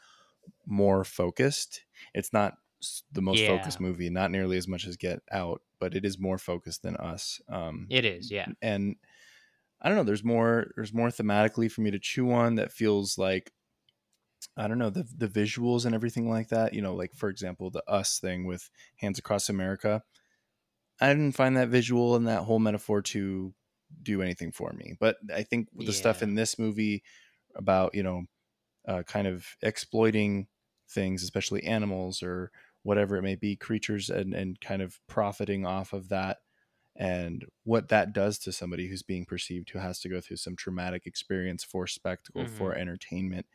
more 0.66 1.04
focused. 1.04 1.80
It's 2.12 2.34
not 2.34 2.58
the 3.12 3.22
most 3.22 3.40
focused 3.46 3.80
movie. 3.80 4.10
Not 4.10 4.30
nearly 4.30 4.58
as 4.58 4.68
much 4.68 4.86
as 4.86 4.98
Get 4.98 5.20
Out, 5.32 5.62
but 5.78 5.94
it 5.94 6.04
is 6.04 6.18
more 6.18 6.36
focused 6.36 6.82
than 6.82 6.96
Us. 6.98 7.40
Um, 7.48 7.86
it 7.88 8.04
is, 8.04 8.30
yeah. 8.30 8.46
and 8.60 8.96
I 9.80 9.88
don't 9.88 9.96
know. 9.96 10.04
There's 10.04 10.22
more. 10.22 10.70
There's 10.76 10.92
more 10.92 11.08
thematically 11.08 11.72
for 11.72 11.80
me 11.80 11.90
to 11.92 11.98
chew 11.98 12.30
on 12.30 12.56
that 12.56 12.72
feels 12.72 13.16
like 13.16 13.52
I 14.56 14.68
don't 14.68 14.78
know 14.78 14.90
the 14.90 15.06
the 15.16 15.28
visuals 15.28 15.84
and 15.86 15.94
everything 15.94 16.28
like 16.28 16.48
that. 16.48 16.74
You 16.74 16.82
know, 16.82 16.94
like 16.94 17.14
for 17.14 17.28
example, 17.28 17.70
the 17.70 17.82
Us 17.88 18.18
thing 18.18 18.44
with 18.44 18.70
Hands 18.96 19.18
Across 19.18 19.48
America. 19.48 20.02
I 21.00 21.08
didn't 21.08 21.32
find 21.32 21.56
that 21.56 21.68
visual 21.68 22.14
and 22.14 22.28
that 22.28 22.42
whole 22.42 22.58
metaphor 22.58 23.02
to 23.02 23.54
do 24.02 24.22
anything 24.22 24.52
for 24.52 24.72
me. 24.72 24.94
But 24.98 25.16
I 25.34 25.42
think 25.42 25.68
the 25.74 25.92
stuff 25.92 26.22
in 26.22 26.34
this 26.34 26.58
movie 26.58 27.02
about 27.54 27.94
you 27.94 28.02
know, 28.02 28.24
uh, 28.86 29.02
kind 29.04 29.26
of 29.26 29.46
exploiting 29.62 30.48
things, 30.88 31.22
especially 31.22 31.64
animals 31.64 32.22
or 32.22 32.50
whatever 32.82 33.16
it 33.16 33.22
may 33.22 33.36
be, 33.36 33.56
creatures, 33.56 34.10
and 34.10 34.34
and 34.34 34.60
kind 34.60 34.82
of 34.82 35.00
profiting 35.08 35.66
off 35.66 35.92
of 35.92 36.08
that 36.10 36.38
and 36.96 37.46
what 37.64 37.88
that 37.88 38.12
does 38.12 38.38
to 38.38 38.52
somebody 38.52 38.88
who's 38.88 39.02
being 39.02 39.24
perceived 39.24 39.70
who 39.70 39.78
has 39.78 39.98
to 40.00 40.08
go 40.08 40.20
through 40.20 40.36
some 40.36 40.54
traumatic 40.54 41.06
experience 41.06 41.64
for 41.64 41.86
spectacle 41.86 42.46
for 42.46 42.74
entertainment 42.74 43.46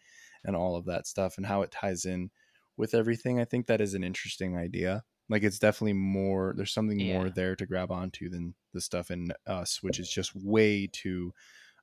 and 0.47 0.55
all 0.55 0.75
of 0.75 0.85
that 0.85 1.05
stuff 1.05 1.37
and 1.37 1.45
how 1.45 1.61
it 1.61 1.69
ties 1.71 2.05
in 2.05 2.31
with 2.77 2.95
everything 2.95 3.39
i 3.39 3.45
think 3.45 3.67
that 3.67 3.81
is 3.81 3.93
an 3.93 4.03
interesting 4.03 4.57
idea 4.57 5.03
like 5.29 5.43
it's 5.43 5.59
definitely 5.59 5.93
more 5.93 6.53
there's 6.57 6.73
something 6.73 7.05
more 7.13 7.29
there 7.29 7.55
to 7.55 7.65
grab 7.67 7.91
onto 7.91 8.29
than 8.29 8.55
the 8.73 8.81
stuff 8.81 9.11
in 9.11 9.31
us 9.45 9.83
which 9.83 9.99
is 9.99 10.09
just 10.09 10.33
way 10.35 10.87
too 10.91 11.31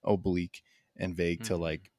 oblique 0.02 0.62
and 0.96 1.16
vague 1.16 1.44
to 1.44 1.54
Mhm. 1.54 1.60
like 1.60 1.90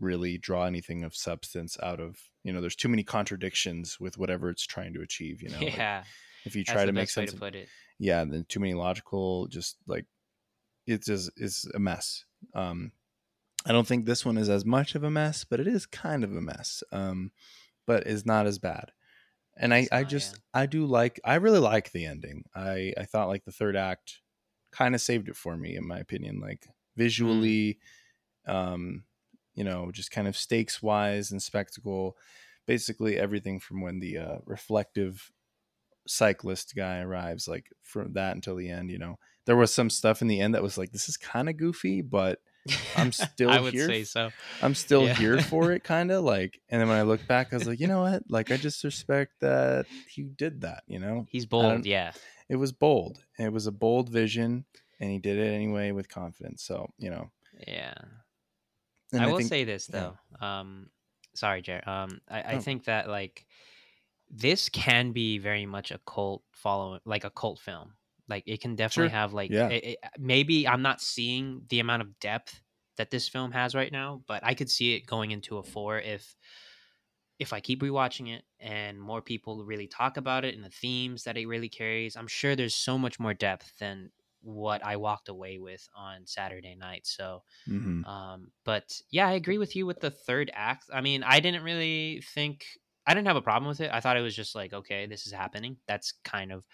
really 0.00 0.38
draw 0.38 0.64
anything 0.64 1.04
of 1.04 1.14
substance 1.14 1.76
out 1.82 2.00
of 2.00 2.16
you 2.42 2.52
know 2.52 2.60
there's 2.60 2.74
too 2.76 2.88
many 2.88 3.04
contradictions 3.04 3.98
with 4.00 4.18
whatever 4.18 4.50
it's 4.50 4.66
trying 4.66 4.92
to 4.94 5.00
achieve 5.02 5.40
you 5.42 5.48
know 5.50 5.58
Like, 5.60 5.76
yeah. 5.76 6.04
if 6.44 6.56
you 6.56 6.64
try 6.64 6.84
to 6.84 6.92
make 6.92 7.08
sense 7.10 7.30
to 7.30 7.36
of 7.36 7.40
put 7.40 7.54
it. 7.54 7.68
yeah 7.98 8.24
then 8.24 8.44
too 8.48 8.60
many 8.60 8.74
logical 8.74 9.46
just 9.48 9.76
like 9.86 10.06
it's 10.86 11.06
just 11.06 11.30
it's 11.36 11.64
a 11.74 11.78
mess 11.78 12.24
um 12.54 12.90
i 13.64 13.72
don't 13.72 13.86
think 13.86 14.04
this 14.04 14.24
one 14.24 14.36
is 14.36 14.48
as 14.48 14.64
much 14.64 14.94
of 14.94 15.02
a 15.02 15.10
mess 15.10 15.44
but 15.44 15.60
it 15.60 15.66
is 15.66 15.86
kind 15.86 16.24
of 16.24 16.34
a 16.34 16.40
mess 16.40 16.82
um 16.92 17.30
but 17.86 18.06
is 18.06 18.24
not 18.24 18.46
as 18.46 18.58
bad. 18.58 18.92
And 19.56 19.72
i 19.72 19.86
i 19.92 20.02
just 20.04 20.32
yeah. 20.32 20.62
i 20.62 20.66
do 20.66 20.84
like 20.86 21.20
i 21.24 21.36
really 21.36 21.60
like 21.60 21.92
the 21.92 22.06
ending. 22.06 22.44
I 22.54 22.92
i 22.98 23.04
thought 23.04 23.28
like 23.28 23.44
the 23.44 23.52
third 23.52 23.76
act 23.76 24.20
kind 24.72 24.94
of 24.94 25.00
saved 25.00 25.28
it 25.28 25.36
for 25.36 25.56
me 25.56 25.76
in 25.76 25.86
my 25.86 25.98
opinion 25.98 26.40
like 26.40 26.66
visually 26.96 27.78
um 28.48 29.04
you 29.54 29.62
know 29.62 29.92
just 29.92 30.10
kind 30.10 30.26
of 30.26 30.36
stakes 30.36 30.82
wise 30.82 31.30
and 31.30 31.40
spectacle 31.40 32.16
basically 32.66 33.16
everything 33.16 33.60
from 33.60 33.80
when 33.80 34.00
the 34.00 34.18
uh, 34.18 34.36
reflective 34.44 35.30
cyclist 36.08 36.74
guy 36.74 36.98
arrives 37.00 37.46
like 37.46 37.70
from 37.82 38.12
that 38.14 38.34
until 38.34 38.56
the 38.56 38.68
end 38.68 38.90
you 38.90 38.98
know. 38.98 39.18
There 39.46 39.56
was 39.56 39.72
some 39.74 39.90
stuff 39.90 40.22
in 40.22 40.28
the 40.28 40.40
end 40.40 40.54
that 40.54 40.62
was 40.62 40.78
like 40.78 40.90
this 40.90 41.08
is 41.08 41.16
kind 41.16 41.48
of 41.48 41.56
goofy 41.56 42.00
but 42.02 42.40
I'm 42.96 43.12
still 43.26 43.50
I 43.50 43.60
would 43.60 43.72
here 43.74 43.86
say 43.86 44.04
so. 44.04 44.30
i'm 44.62 44.74
still 44.74 45.04
Yeah. 45.06 45.14
here 45.14 45.40
for 45.52 45.72
it 45.72 45.84
kind 45.84 46.10
of 46.10 46.24
like 46.24 46.60
and 46.68 46.80
then 46.80 46.88
when 46.88 46.96
i 46.96 47.02
look 47.02 47.26
back 47.26 47.52
i 47.52 47.56
was 47.56 47.66
like 47.66 47.78
you 47.80 47.86
know 47.86 48.00
what 48.02 48.22
like 48.28 48.50
i 48.50 48.56
just 48.56 48.82
respect 48.84 49.32
that 49.40 49.86
he 50.08 50.22
did 50.22 50.62
that 50.62 50.82
you 50.86 50.98
know 50.98 51.26
He's 51.30 51.46
bold, 51.46 51.84
yeah. 51.84 52.12
it 52.48 52.56
was 52.56 52.72
bold 52.72 53.18
it 53.38 53.52
was 53.52 53.66
a 53.66 53.72
bold 53.72 54.08
vision 54.08 54.64
and 55.00 55.10
he 55.10 55.18
did 55.18 55.38
it 55.38 55.52
anyway 55.52 55.90
with 55.92 56.08
confidence 56.08 56.62
so 56.62 56.88
you 56.98 57.10
know 57.10 57.30
Yeah. 57.66 57.94
and 59.12 59.22
I 59.22 59.26
will 59.26 59.38
think- 59.38 59.48
say 59.50 59.64
this 59.64 59.90
yeah. 59.92 60.10
though. 60.40 60.46
Um, 60.46 60.90
sorry, 61.34 61.62
Jared. 61.62 61.86
Um, 61.86 62.20
I, 62.28 62.42
I 62.42 62.54
Oh. 62.54 62.60
think 62.60 62.84
that 62.84 63.08
like 63.08 63.44
this 64.30 64.68
can 64.70 65.12
be 65.12 65.38
very 65.38 65.66
much 65.66 65.90
a 65.92 65.98
cult 66.06 66.42
following, 66.52 67.00
like 67.04 67.24
a 67.24 67.30
cult 67.30 67.58
film. 67.60 67.92
Like 68.28 68.44
it 68.46 68.60
can 68.60 68.76
definitely 68.76 69.08
Sure. 69.08 69.10
have 69.10 69.32
like 69.32 69.52
Yeah. 69.52 69.68
it- 69.68 69.84
it- 69.84 69.98
maybe 70.18 70.66
I'm 70.68 70.82
not 70.82 71.00
seeing 71.00 71.66
the 71.68 71.80
amount 71.80 72.02
of 72.02 72.18
depth 72.20 72.62
that 72.96 73.10
this 73.10 73.28
film 73.28 73.52
has 73.52 73.74
right 73.74 73.92
now, 73.92 74.22
but 74.26 74.44
I 74.44 74.54
could 74.54 74.70
see 74.70 74.94
it 74.94 75.06
going 75.06 75.30
into 75.32 75.58
a 75.58 75.62
four 75.62 75.98
if 75.98 76.36
if 77.38 77.52
I 77.52 77.60
keep 77.60 77.80
rewatching 77.82 78.32
it 78.32 78.44
and 78.60 79.00
more 79.00 79.20
people 79.20 79.64
really 79.64 79.88
talk 79.88 80.16
about 80.16 80.44
it 80.44 80.54
and 80.54 80.64
the 80.64 80.70
themes 80.70 81.24
that 81.24 81.36
it 81.36 81.46
really 81.46 81.68
carries. 81.68 82.16
I'm 82.16 82.28
sure 82.28 82.54
there's 82.54 82.76
so 82.76 82.96
much 82.96 83.18
more 83.18 83.34
depth 83.34 83.76
than 83.78 84.12
what 84.40 84.84
I 84.84 84.96
walked 84.96 85.28
away 85.28 85.58
with 85.58 85.88
on 85.96 86.26
Saturday 86.26 86.76
night. 86.76 87.06
So 87.06 87.42
Mhm. 87.66 88.04
um, 88.04 88.52
but 88.64 89.00
yeah, 89.10 89.28
I 89.28 89.32
agree 89.34 89.58
with 89.58 89.76
you 89.76 89.86
with 89.86 90.00
the 90.00 90.10
third 90.10 90.50
act. 90.54 90.86
I 90.92 91.00
mean, 91.02 91.22
I 91.24 91.40
didn't 91.40 91.64
really 91.64 92.22
think 92.34 92.66
I 93.06 93.14
didn't 93.14 93.28
have 93.28 93.36
a 93.36 93.42
problem 93.42 93.68
with 93.68 93.80
it. 93.80 93.90
I 93.92 94.00
thought 94.00 94.16
it 94.18 94.22
was 94.22 94.36
just 94.36 94.54
like, 94.54 94.72
okay, 94.72 95.06
this 95.06 95.26
is 95.26 95.32
happening. 95.32 95.78
That's 95.88 96.12
kind 96.24 96.52
of 96.52 96.66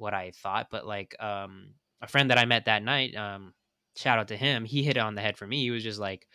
what 0.00 0.14
I 0.14 0.32
thought. 0.34 0.68
But 0.70 0.86
like, 0.86 1.14
um, 1.22 1.74
a 2.00 2.08
friend 2.08 2.30
that 2.30 2.38
I 2.38 2.46
met 2.46 2.64
that 2.64 2.82
night, 2.82 3.14
um, 3.14 3.52
shout 3.96 4.18
out 4.18 4.28
to 4.28 4.36
him. 4.36 4.64
He 4.64 4.82
hit 4.82 4.96
it 4.96 5.00
on 5.00 5.14
the 5.14 5.20
head 5.20 5.36
for 5.36 5.46
me. 5.46 5.60
He 5.62 5.70
was 5.70 5.82
just 5.82 6.00
like, 6.00 6.26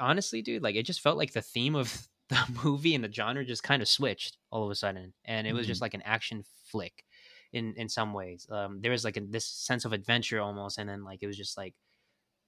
honestly, 0.00 0.42
dude, 0.42 0.62
like 0.62 0.74
it 0.74 0.84
just 0.84 1.00
felt 1.00 1.18
like 1.18 1.32
the 1.32 1.42
theme 1.42 1.76
of 1.76 2.08
the 2.28 2.42
movie 2.64 2.94
and 2.94 3.04
the 3.04 3.12
genre 3.12 3.44
just 3.44 3.62
kind 3.62 3.82
of 3.82 3.88
switched 3.88 4.38
all 4.50 4.64
of 4.64 4.70
a 4.70 4.74
sudden, 4.74 5.12
and 5.24 5.46
it 5.46 5.52
was 5.52 5.66
just 5.66 5.80
like 5.80 5.94
an 5.94 6.02
action 6.02 6.42
flick 6.70 7.04
in 7.52 7.74
in 7.76 7.88
some 7.88 8.12
ways. 8.12 8.48
Um, 8.50 8.80
there 8.80 8.90
was 8.90 9.04
like 9.04 9.16
a, 9.16 9.20
this 9.20 9.46
sense 9.46 9.84
of 9.84 9.92
adventure 9.92 10.40
almost, 10.40 10.78
and 10.78 10.88
then 10.88 11.04
like 11.04 11.22
it 11.22 11.26
was 11.26 11.36
just 11.36 11.56
like 11.56 11.74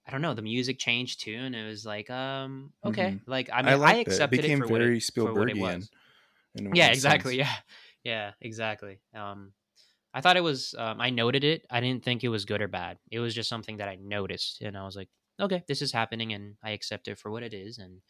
I 0.07 0.11
don't 0.11 0.21
know, 0.21 0.33
the 0.33 0.41
music 0.41 0.79
changed 0.79 1.21
too, 1.21 1.35
and 1.35 1.55
it 1.55 1.67
was 1.67 1.85
like, 1.85 2.09
um, 2.09 2.73
okay, 2.83 3.11
Mhm. 3.11 3.21
like 3.27 3.49
I 3.53 3.61
mean, 3.61 3.73
I, 3.81 3.95
it. 3.97 4.07
accepted 4.07 4.39
it 4.39 4.41
became 4.41 4.57
it, 4.57 4.61
for, 4.63 4.67
very 4.67 4.81
what 4.81 4.81
it, 4.97 5.13
for 5.13 5.33
what 5.33 5.49
it 5.49 5.55
Spielbergian. 5.55 5.77
was. 5.77 5.89
Yeah, 6.73 6.87
exactly. 6.87 7.37
sense. 7.37 7.47
Yeah, 7.47 7.55
yeah, 8.03 8.31
exactly. 8.41 8.99
Um, 9.13 9.53
I 10.13 10.21
thought 10.21 10.37
it 10.37 10.43
was. 10.43 10.73
Um, 10.77 10.99
I 10.99 11.09
noted 11.09 11.43
it. 11.43 11.65
I 11.69 11.79
didn't 11.79 12.03
think 12.03 12.23
it 12.23 12.29
was 12.29 12.45
good 12.45 12.61
or 12.61 12.67
bad. 12.67 12.97
It 13.11 13.19
was 13.19 13.35
just 13.35 13.49
something 13.49 13.77
that 13.77 13.87
I 13.87 13.95
noticed, 14.01 14.61
and 14.61 14.77
I 14.77 14.83
was 14.85 14.95
like, 14.95 15.09
okay, 15.39 15.63
this 15.67 15.81
is 15.81 15.91
happening, 15.91 16.33
and 16.33 16.55
I 16.63 16.71
accept 16.71 17.07
it 17.07 17.17
for 17.19 17.29
what 17.31 17.43
it 17.43 17.53
is. 17.53 17.77
And 17.77 18.01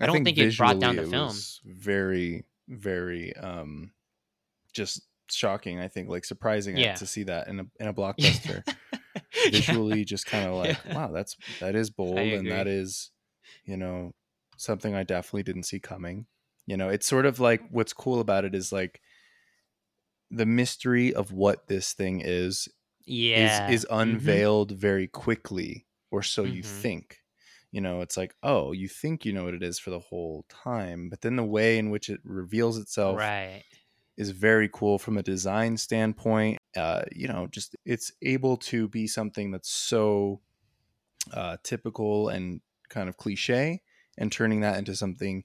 I 0.00 0.06
don't 0.06 0.22
think 0.24 0.38
it 0.38 0.56
brought 0.56 0.78
down 0.80 0.96
the 0.96 1.02
film. 1.06 1.26
was 1.28 1.60
very, 1.64 2.44
very, 2.68 3.34
um, 3.36 3.92
just 4.72 5.02
shocking. 5.30 5.80
I 5.80 5.88
think 5.88 6.08
like 6.08 6.24
surprising 6.24 6.76
Yeah. 6.76 6.94
to 6.94 7.06
see 7.06 7.24
that 7.24 7.48
in 7.48 7.60
a 7.60 7.66
in 7.80 7.88
a 7.88 7.94
blockbuster. 8.00 8.62
Visually, 9.50 10.04
just 10.04 10.26
kind 10.26 10.46
of 10.46 10.54
like, 10.62 10.78
Yeah. 10.86 10.94
wow, 10.94 11.10
that's 11.12 11.36
that 11.60 11.74
is 11.74 11.90
bold, 11.90 12.16
and 12.16 12.50
that 12.50 12.66
is, 12.68 13.10
you 13.64 13.76
know, 13.76 14.14
something 14.56 14.94
I 14.94 15.02
definitely 15.02 15.42
didn't 15.42 15.64
see 15.64 15.80
coming. 15.80 16.26
You 16.66 16.76
know, 16.76 16.88
it's 16.88 17.06
sort 17.06 17.26
of 17.26 17.40
like 17.40 17.62
what's 17.70 17.92
cool 17.92 18.20
about 18.20 18.44
it 18.44 18.54
is 18.54 18.70
like 18.70 19.00
the 20.30 20.46
mystery 20.46 21.12
of 21.14 21.32
what 21.32 21.68
this 21.68 21.92
thing 21.92 22.20
is 22.20 22.68
yeah, 23.06 23.60
is 23.68 23.86
is 23.86 23.86
Mhm. 23.90 23.90
unveiled 23.90 24.72
very 24.72 25.06
quickly 25.08 25.86
or 26.10 26.22
so 26.22 26.44
you 26.44 26.62
Mhm. 26.62 26.62
think 26.62 27.20
you 27.72 27.80
know 27.80 28.00
it's 28.00 28.16
like 28.16 28.34
oh 28.42 28.72
you 28.72 28.88
think 28.88 29.24
you 29.24 29.32
know 29.32 29.44
what 29.44 29.54
it 29.54 29.62
is 29.62 29.78
for 29.78 29.90
the 29.90 30.00
whole 30.00 30.44
time 30.48 31.08
but 31.10 31.20
then 31.22 31.36
the 31.36 31.44
way 31.44 31.78
in 31.78 31.90
which 31.90 32.08
it 32.10 32.20
reveals 32.24 32.78
itself 32.78 33.32
right. 33.32 33.64
is 34.16 34.30
very 34.30 34.68
cool 34.68 34.98
from 34.98 35.16
a 35.18 35.22
design 35.22 35.76
standpoint 35.76 36.58
uh 36.76 37.02
you 37.12 37.28
know 37.28 37.46
just 37.48 37.76
it's 37.84 38.12
able 38.22 38.56
to 38.56 38.88
be 38.88 39.06
something 39.06 39.50
that's 39.50 39.70
so 39.70 40.40
uh 41.32 41.56
typical 41.62 42.28
and 42.28 42.60
kind 42.88 43.08
of 43.08 43.16
cliche 43.16 43.82
and 44.18 44.32
turning 44.32 44.60
that 44.60 44.78
into 44.78 44.94
something 44.96 45.44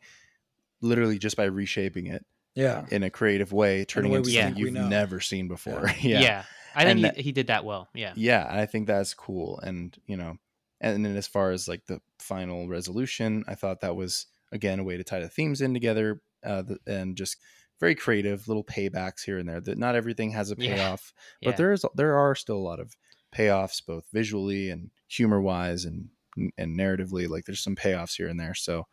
literally 0.82 1.20
just 1.20 1.38
by 1.38 1.46
reshaping 1.46 2.08
it 2.08 2.26
Yeah. 2.56 2.86
in 2.90 3.04
a 3.04 3.10
creative 3.10 3.52
way 3.54 3.86
turning 3.86 4.12
way 4.12 4.18
into 4.20 4.32
something 4.32 4.56
think 4.56 4.58
you've 4.60 4.74
never 4.90 5.20
seen 5.20 5.48
before 5.48 5.90
Yeah, 6.02 6.20
yeah 6.22 6.44
I 6.76 6.80
think 6.84 6.90
And 6.92 7.00
he, 7.00 7.04
that- 7.06 7.18
he 7.18 7.32
did 7.32 7.48
that 7.48 7.64
well. 7.66 7.90
Yeah, 7.94 8.14
yeah 8.16 8.48
i 8.50 8.66
think 8.66 8.88
that's 8.88 9.14
cool 9.14 9.60
and 9.60 9.96
you 10.08 10.18
know 10.18 10.38
And 10.82 11.06
then 11.06 11.16
as 11.16 11.28
far 11.28 11.52
as 11.52 11.68
like 11.68 11.86
the 11.88 12.00
final 12.20 12.68
resolution, 12.68 13.44
I 13.48 13.56
thought 13.56 13.82
that 13.82 13.96
was 13.96 14.28
again 14.52 14.80
a 14.80 14.84
way 14.84 14.98
to 14.98 15.04
tie 15.04 15.20
the 15.22 15.30
themes 15.30 15.62
in 15.62 15.74
together 15.74 16.22
uh, 16.44 16.62
the, 16.64 16.78
and 16.86 17.16
just 17.18 17.38
very 17.80 17.96
creative 17.96 18.48
little 18.48 18.64
paybacks 18.64 19.24
here 19.26 19.38
and 19.40 19.48
there. 19.50 19.60
That 19.62 19.78
not 19.78 19.96
everything 19.96 20.32
has 20.32 20.52
a 20.52 20.56
payoff, 20.68 21.14
Yeah. 21.42 21.50
but 21.50 21.58
there 21.58 21.72
is 21.74 21.86
there 21.96 22.16
are 22.18 22.36
still 22.36 22.58
a 22.58 22.68
lot 22.72 22.80
of 22.80 22.96
payoffs 23.34 23.82
both 23.86 24.06
visually 24.14 24.70
and 24.70 24.92
humor 25.08 25.42
wise 25.42 25.86
and 25.86 26.10
and 26.58 26.78
narratively. 26.78 27.28
Like 27.30 27.46
there's 27.46 27.64
some 27.64 27.76
payoffs 27.76 28.16
here 28.18 28.28
and 28.28 28.40
there. 28.40 28.54
So 28.54 28.88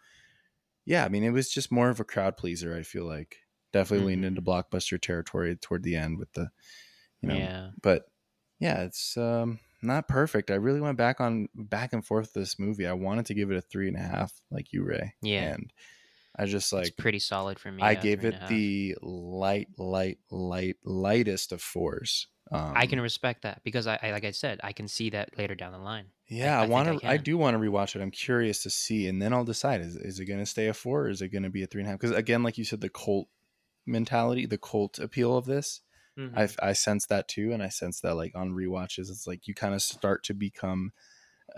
yeah, 0.87 1.05
I 1.05 1.09
mean 1.09 1.25
it 1.25 1.31
was 1.33 1.51
just 1.51 1.71
more 1.73 1.91
of 1.91 2.01
a 2.01 2.05
crowd 2.05 2.37
pleaser. 2.37 2.75
I 2.77 2.83
feel 2.83 3.05
like 3.07 3.39
definitely 3.73 4.07
leaned 4.07 4.25
Mhm. 4.25 4.29
into 4.29 4.43
blockbuster 4.43 5.01
territory 5.01 5.57
toward 5.57 5.83
the 5.83 5.97
end 5.97 6.19
with 6.19 6.33
the 6.33 6.51
you 7.21 7.29
know 7.29 7.37
yeah. 7.37 7.71
but 7.83 8.07
yeah 8.59 8.83
it's 8.83 9.17
um 9.17 9.59
not 9.83 10.07
perfect 10.09 10.51
i 10.51 10.55
really 10.55 10.81
went 10.81 10.97
back 10.99 11.21
on 11.21 11.49
back 11.55 11.93
and 11.93 12.05
forth 12.07 12.27
with 12.27 12.35
this 12.35 12.59
movie 12.59 12.87
i 12.87 12.93
wanted 12.93 13.27
to 13.27 13.35
give 13.35 13.51
it 13.51 13.57
a 13.57 13.61
three 13.61 13.89
and 13.89 13.97
a 13.97 14.01
half 14.01 14.33
like 14.51 14.73
you 14.73 14.83
ray 14.85 15.15
Yeah. 15.23 15.55
and 15.55 15.73
i 16.37 16.45
just 16.47 16.67
it's 16.67 16.73
like 16.73 16.97
pretty 16.97 17.19
solid 17.19 17.59
for 17.59 17.73
me. 17.73 17.83
i 17.83 17.93
yeah, 17.93 18.01
gave 18.01 18.25
it 18.25 18.35
and 18.35 18.37
a 18.37 18.39
half. 18.41 18.49
the 18.49 18.97
light 19.03 19.69
light 19.79 20.19
light 20.31 20.77
lightest 20.85 21.53
of 21.53 21.61
fours 21.63 22.29
um, 22.51 22.75
I 22.77 22.85
can 22.87 23.01
respect 23.01 23.43
that 23.45 23.63
because 23.65 23.87
I, 23.87 23.99
I, 24.03 24.11
like 24.11 24.27
I 24.27 24.31
said, 24.33 24.61
I 24.63 24.73
can 24.73 24.87
see 24.87 25.09
that 25.11 25.39
later 25.39 25.55
down 25.55 25.73
the 25.73 25.79
line. 25.79 26.07
yeah 26.29 26.61
I 26.61 26.65
i, 26.65 26.67
want 26.67 27.01
to 27.01 27.07
I, 27.09 27.17
can. 27.17 27.25
do 27.25 27.39
want 27.39 27.55
to 27.55 27.59
rewatch 27.59 27.97
it 27.97 28.03
i'm 28.03 28.11
curious 28.11 28.63
to 28.65 28.71
see 28.71 29.07
and 29.09 29.23
then 29.23 29.33
i'll 29.33 29.45
decide 29.45 29.81
is, 29.81 29.97
is 29.97 30.21
it 30.21 30.27
going 30.27 30.41
to 30.41 30.45
stay 30.45 30.67
a 30.67 30.75
four 30.75 31.05
or 31.05 31.09
is 31.09 31.23
it 31.23 31.29
going 31.29 31.45
to 31.45 31.49
be 31.51 31.63
a 31.63 31.67
three 31.67 31.81
and 31.81 31.89
a 31.89 31.93
half 31.93 32.01
because 32.01 32.15
again 32.15 32.43
like 32.43 32.59
you 32.59 32.65
said 32.65 32.83
the 32.83 32.91
cult 32.91 33.29
mentality 33.87 34.47
the 34.47 34.59
cult 34.59 34.99
appeal 34.99 35.37
of 35.37 35.47
this 35.47 35.81
Mhm. 36.17 36.43
I 36.43 36.49
I 36.63 36.73
sense 36.75 37.07
that 37.07 37.29
too, 37.29 37.53
and 37.53 37.63
I 37.63 37.69
sense 37.69 38.01
that 38.01 38.17
like 38.17 38.35
on 38.37 38.53
rewatches, 38.53 39.11
it's 39.11 39.27
like 39.27 39.49
you 39.49 39.55
kind 39.55 39.75
of 39.75 39.83
start 39.83 40.25
to 40.25 40.35
become 40.35 40.93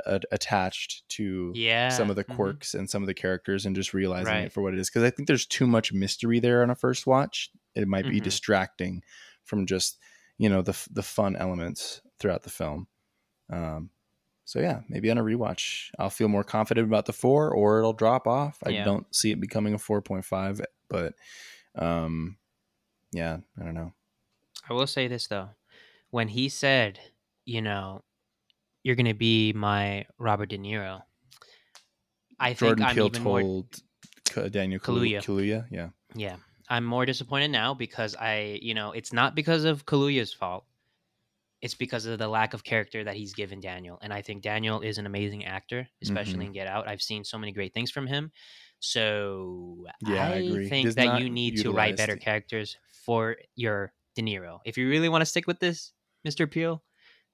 uh, 0.06 0.18
attached 0.32 1.08
to 1.10 1.58
yeah, 1.58 1.88
some 1.88 2.10
of 2.10 2.16
the 2.16 2.24
mhm. 2.28 2.56
quirks 2.56 2.74
and 2.74 2.88
some 2.90 3.02
of 3.02 3.06
the 3.06 3.14
characters, 3.14 3.66
and 3.66 3.76
just 3.76 3.94
realizing 3.94 4.40
Right. 4.40 4.44
it 4.44 4.52
for 4.52 4.62
what 4.62 4.74
it 4.74 4.80
is. 4.80 4.90
Because 4.90 5.02
I 5.04 5.10
think 5.10 5.28
there's 5.28 5.46
too 5.46 5.66
much 5.66 5.92
mystery 5.92 6.40
there 6.40 6.62
on 6.62 6.70
a 6.70 6.74
first 6.74 7.06
watch. 7.06 7.50
It 7.74 7.86
might 7.88 8.08
be 8.08 8.20
Mhm. 8.20 8.20
distracting 8.20 9.02
from 9.44 9.66
just 9.66 9.98
you 10.38 10.48
know 10.48 10.62
the 10.62 10.72
f- 10.72 10.88
the 10.90 11.02
fun 11.02 11.36
elements 11.36 12.00
throughout 12.18 12.42
the 12.42 12.50
film. 12.50 12.88
Um, 13.50 13.90
so 14.44 14.60
yeah, 14.60 14.82
maybe 14.88 15.10
on 15.10 15.18
a 15.18 15.24
rewatch, 15.24 15.90
I'll 15.98 16.10
feel 16.10 16.28
more 16.28 16.44
confident 16.44 16.88
about 16.88 17.06
the 17.06 17.12
four, 17.14 17.50
or 17.54 17.78
it'll 17.78 17.92
drop 17.94 18.26
off. 18.26 18.58
I 18.64 18.72
Yeah. 18.72 18.84
don't 18.84 19.12
see 19.14 19.32
it 19.32 19.40
becoming 19.40 19.74
a 19.74 19.78
four 19.78 20.02
point 20.02 20.24
five, 20.24 20.60
but 20.88 21.14
um, 21.76 22.36
yeah, 23.12 23.38
I 23.60 23.64
don't 23.64 23.74
know. 23.74 23.92
I 24.68 24.72
will 24.72 24.86
say 24.86 25.08
this 25.08 25.26
though, 25.26 25.50
when 26.10 26.28
he 26.28 26.48
said, 26.48 26.98
you 27.44 27.60
know, 27.62 28.02
you're 28.82 28.96
gonna 28.96 29.14
be 29.14 29.52
my 29.52 30.06
Robert 30.18 30.46
De 30.50 30.58
Niro, 30.58 31.02
I 32.40 32.48
think 32.54 32.78
Jordan 32.78 32.84
I'm 32.84 32.98
even 32.98 33.22
more 33.22 33.40
told 33.40 33.80
K- 34.24 34.48
Daniel 34.48 34.80
Kaluuya. 34.80 35.22
Kaluuya. 35.24 35.66
Yeah. 35.70 35.88
Yeah. 36.14 36.36
I'm 36.68 36.84
more 36.84 37.04
disappointed 37.06 37.50
now 37.50 37.74
because 37.74 38.16
I, 38.16 38.58
you 38.62 38.74
know, 38.74 38.92
it's 38.92 39.12
not 39.12 39.34
because 39.34 39.64
of 39.64 39.84
Kaluuya's 39.86 40.32
fault. 40.32 40.64
It's 41.60 41.74
because 41.74 42.04
of 42.06 42.18
the 42.18 42.28
lack 42.28 42.52
of 42.52 42.64
character 42.64 43.04
that 43.04 43.16
he's 43.16 43.32
given 43.34 43.60
Daniel. 43.60 43.98
And 44.02 44.12
I 44.12 44.20
think 44.22 44.42
Daniel 44.42 44.80
is 44.80 44.98
an 44.98 45.06
amazing 45.06 45.44
actor, 45.44 45.88
especially 46.02 46.44
Mhm. 46.44 46.46
in 46.48 46.52
Get 46.52 46.66
Out. 46.66 46.88
I've 46.88 47.00
seen 47.02 47.24
so 47.24 47.38
many 47.38 47.52
great 47.52 47.72
things 47.72 47.90
from 47.90 48.06
him. 48.06 48.32
So 48.84 49.86
Yeah, 50.06 50.28
I 50.28 50.32
I, 50.32 50.34
agree. 50.36 50.68
Think 50.68 50.86
does 50.86 50.94
that 50.96 51.20
you 51.20 51.30
need 51.30 51.58
to 51.62 51.72
write 51.72 51.96
better 51.96 52.16
characters 52.16 52.76
for 53.04 53.36
your 53.56 53.92
De 54.14 54.22
Niro. 54.22 54.60
If 54.64 54.78
you 54.78 54.88
really 54.88 55.08
want 55.08 55.22
to 55.22 55.26
stick 55.26 55.46
with 55.46 55.58
this, 55.58 55.92
Mr. 56.26 56.50
Peele, 56.50 56.82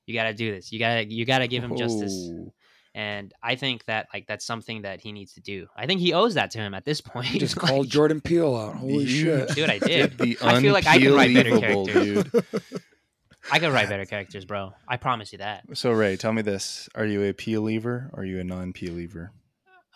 you 0.06 0.14
gotta 0.14 0.32
do 0.34 0.50
this. 0.52 0.72
You 0.72 0.78
gotta 0.78 1.04
you 1.10 1.24
gotta 1.24 1.46
give 1.46 1.62
him 1.62 1.76
justice. 1.76 2.14
Oh, 2.32 2.52
And 2.94 3.32
I 3.42 3.54
think 3.56 3.84
that 3.84 4.08
like 4.14 4.26
that's 4.26 4.44
something 4.44 4.82
that 4.82 5.00
he 5.00 5.12
needs 5.12 5.34
to 5.34 5.40
do. 5.40 5.66
I 5.76 5.86
think 5.86 6.00
he 6.00 6.12
owes 6.12 6.34
that 6.34 6.50
to 6.52 6.58
him 6.58 6.74
at 6.74 6.84
this 6.84 7.00
point. 7.00 7.32
You 7.32 7.40
just 7.40 7.56
Like, 7.62 7.70
called 7.70 7.88
Jordan 7.88 8.20
Peele 8.20 8.56
out. 8.56 8.76
Holy 8.76 9.06
shit. 9.06 9.48
Dude, 9.50 9.68
I 9.70 9.78
did. 9.92 10.18
The 10.18 10.38
I 10.42 10.60
feel 10.60 10.72
like 10.72 10.86
I 10.86 10.98
can 10.98 11.14
write 11.14 11.34
better 11.34 11.58
characters. 11.58 12.24
dude. 12.24 12.44
I 13.52 13.58
could 13.58 13.72
write 13.72 13.88
better 13.88 14.04
characters, 14.04 14.44
bro. 14.44 14.72
I 14.86 14.96
promise 14.96 15.32
you 15.32 15.38
that. 15.38 15.64
So 15.74 15.92
Ray, 15.92 16.16
tell 16.16 16.32
me 16.32 16.42
this: 16.42 16.88
Are 16.94 17.06
you 17.06 17.22
a 17.24 17.32
peel 17.32 17.62
lever 17.62 18.10
or 18.12 18.22
are 18.22 18.24
you 18.24 18.38
a 18.38 18.44
non-peel 18.44 18.92
lever? 18.94 19.32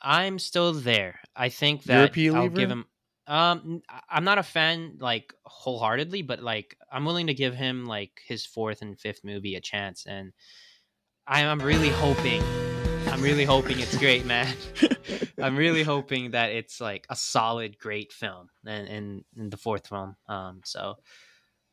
I'm 0.05 0.39
still 0.39 0.75
there. 0.75 1.21
I 1.35 1.49
think 1.49 1.85
that 1.85 2.13
P 2.13 2.31
I'll 2.31 2.51
give 2.51 2.71
him. 2.71 2.85
Um, 3.27 3.81
I'm 4.11 4.25
not 4.25 4.37
a 4.37 4.43
fan 4.43 4.99
like 5.01 5.33
wholeheartedly, 5.47 6.23
but 6.23 6.43
like 6.43 6.77
I'm 6.93 7.07
willing 7.07 7.29
to 7.29 7.35
give 7.35 7.55
him 7.55 7.87
like 7.87 8.21
his 8.27 8.45
fourth 8.45 8.83
and 8.83 9.01
fifth 9.01 9.25
movie 9.25 9.55
a 9.55 9.63
chance, 9.63 10.05
and 10.07 10.33
I'm, 11.27 11.47
I'm 11.47 11.67
really 11.67 11.89
hoping. 11.89 12.43
I'm 13.09 13.23
really 13.23 13.45
hoping 13.45 13.81
it's 13.81 13.97
great, 13.97 14.27
man. 14.27 14.55
I'm 15.43 15.57
really 15.57 15.83
hoping 15.83 16.33
that 16.33 16.53
it's 16.53 16.81
like 16.81 17.07
a 17.09 17.17
solid, 17.17 17.79
great 17.79 18.13
film, 18.13 18.49
and 18.67 18.89
in, 18.89 19.25
in 19.37 19.51
the 19.51 19.57
fourth 19.57 19.89
film. 19.89 20.17
Um, 20.29 20.61
so 20.65 20.97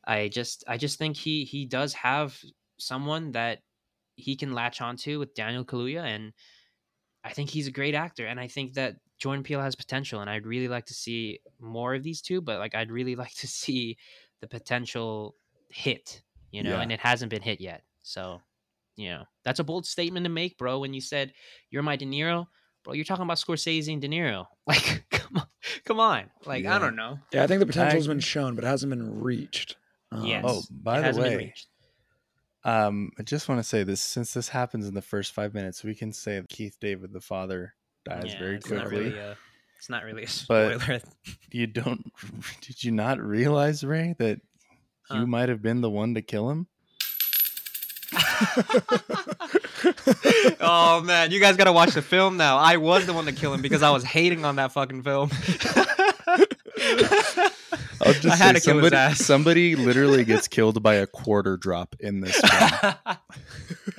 I 0.04 0.28
just, 0.28 0.64
I 0.66 0.78
just 0.78 0.98
think 0.98 1.16
he 1.16 1.44
he 1.44 1.66
does 1.66 1.92
have 1.94 2.38
someone 2.78 3.32
that 3.32 3.60
he 4.16 4.36
can 4.36 4.52
latch 4.52 4.80
onto 4.80 5.18
with 5.18 5.34
Daniel 5.34 5.64
Kaluuya, 5.64 6.02
and 6.02 6.32
I 7.24 7.32
think 7.32 7.50
he's 7.50 7.66
a 7.68 7.72
great 7.72 7.94
actor, 7.94 8.26
and 8.26 8.40
I 8.40 8.48
think 8.48 8.74
that 8.74 8.96
Jordan 9.18 9.44
Peele 9.44 9.60
has 9.60 9.74
potential, 9.76 10.20
and 10.20 10.28
I'd 10.28 10.46
really 10.46 10.68
like 10.68 10.86
to 10.86 10.94
see 10.94 11.38
more 11.60 11.94
of 11.94 12.02
these 12.02 12.20
two. 12.20 12.40
But 12.40 12.58
like, 12.58 12.74
I'd 12.74 12.90
really 12.90 13.14
like 13.22 13.34
to 13.36 13.46
see 13.46 13.96
the 14.40 14.48
potential 14.48 15.36
hit, 15.70 16.22
you 16.50 16.62
know, 16.62 16.70
Yeah. 16.70 16.80
and 16.80 16.90
it 16.92 17.00
hasn't 17.00 17.30
been 17.30 17.42
hit 17.42 17.60
yet. 17.60 17.82
So, 18.02 18.40
you 18.96 19.10
know, 19.10 19.24
that's 19.44 19.60
a 19.60 19.64
bold 19.64 19.86
statement 19.86 20.24
to 20.24 20.30
make, 20.30 20.58
bro. 20.58 20.80
When 20.80 20.92
you 20.94 21.00
said 21.00 21.32
you're 21.70 21.82
my 21.84 21.94
De 21.96 22.04
Niro, 22.04 22.46
bro, 22.84 22.94
you're 22.94 23.04
talking 23.04 23.22
about 23.24 23.36
Scorsese 23.38 23.92
and 23.92 24.02
De 24.02 24.08
Niro. 24.08 24.46
Like, 24.66 25.04
come 25.10 25.36
on, 25.36 25.46
come 25.84 26.00
on. 26.00 26.30
Like, 26.46 26.66
I 26.66 26.78
don't 26.78 26.94
know. 26.96 27.18
Yeah, 27.32 27.42
I 27.42 27.46
think 27.48 27.58
the 27.60 27.66
potential's 27.66 28.06
been 28.06 28.20
shown, 28.20 28.54
but 28.54 28.62
it 28.64 28.68
hasn't 28.68 28.90
been 28.90 29.20
reached. 29.20 29.76
Um, 30.12 30.24
Yes. 30.26 30.44
Oh, 30.46 30.62
by 30.70 30.98
It 30.98 31.00
the 31.00 31.06
hasn't 31.06 31.24
been 31.24 31.32
way, 31.38 31.44
reached. 31.46 31.68
Um, 32.64 33.10
I 33.18 33.22
just 33.22 33.48
want 33.48 33.58
to 33.58 33.64
say 33.64 33.82
this: 33.84 34.00
since 34.00 34.32
this 34.34 34.48
happens 34.48 34.86
in 34.86 34.94
the 34.94 35.02
first 35.02 35.32
five 35.32 35.54
minutes, 35.54 35.82
we 35.84 35.94
can 35.94 36.12
say 36.12 36.42
Keith 36.48 36.76
David, 36.80 37.12
the 37.12 37.20
father, 37.20 37.74
dies 38.04 38.24
Yeah, 38.32 38.38
very 38.38 38.56
it's 38.56 38.70
not 38.70 38.88
quickly. 38.88 39.04
really 39.10 39.18
a, 39.18 39.36
it's 39.78 39.88
not 39.90 40.04
really 40.04 40.22
a 40.24 40.26
But- 40.48 40.80
spoiler. 40.80 41.00
You 41.50 41.66
don't? 41.66 42.10
Did 42.62 42.82
you 42.84 42.92
not 42.92 43.20
realize, 43.20 43.84
Ray, 43.84 44.14
that 44.18 44.40
Huh. 45.08 45.18
you 45.18 45.26
might 45.26 45.48
have 45.48 45.60
been 45.60 45.80
the 45.80 45.90
one 45.90 46.14
to 46.14 46.22
kill 46.22 46.48
him? 46.50 46.66
oh 50.60 51.02
man, 51.04 51.30
you 51.30 51.40
guys 51.40 51.56
gotta 51.56 51.72
watch 51.72 51.94
the 51.94 52.02
film 52.02 52.36
now. 52.36 52.56
I 52.58 52.76
was 52.76 53.06
the 53.06 53.12
one 53.12 53.24
to 53.26 53.32
kill 53.32 53.52
him 53.54 53.62
because 53.62 53.82
I 53.82 53.90
was 53.90 54.04
hating 54.04 54.44
on 54.44 54.56
that 54.56 54.72
fucking 54.72 55.02
film. 55.02 55.30
I'll 58.04 58.12
just 58.14 58.26
I 58.26 58.36
had 58.36 58.56
say 58.56 58.60
to 58.60 58.64
kill 58.66 58.74
his 58.78 58.90
somebody, 58.90 58.96
ass. 58.96 59.18
somebody 59.18 59.76
literally 59.88 60.24
gets 60.24 60.48
killed 60.48 60.82
by 60.82 60.94
a 60.94 61.06
quarter 61.06 61.56
drop 61.56 61.96
in 62.00 62.20
this 62.20 62.40
film. 62.40 62.94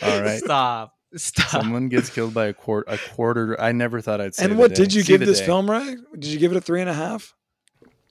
All 0.01 0.21
right. 0.21 0.39
Stop. 0.39 0.95
Stop. 1.15 1.49
Someone 1.49 1.89
gets 1.89 2.09
killed 2.09 2.33
by 2.33 2.47
a 2.47 2.53
quarter. 2.53 2.91
A 2.91 2.97
quarter. 2.97 3.59
I 3.61 3.71
never 3.71 4.01
thought 4.01 4.19
I'd 4.21 4.33
say. 4.35 4.43
and 4.45 4.53
the 4.53 4.57
what 4.57 4.69
day. 4.69 4.83
did 4.83 4.93
you 4.93 5.03
See 5.03 5.13
give 5.13 5.19
this 5.25 5.39
day. 5.39 5.45
film, 5.45 5.69
Ray? 5.69 5.95
Did 6.13 6.25
you 6.25 6.39
give 6.39 6.51
it 6.51 6.57
a 6.57 6.61
three 6.61 6.81
and 6.81 6.89
a 6.89 6.93
half? 6.93 7.33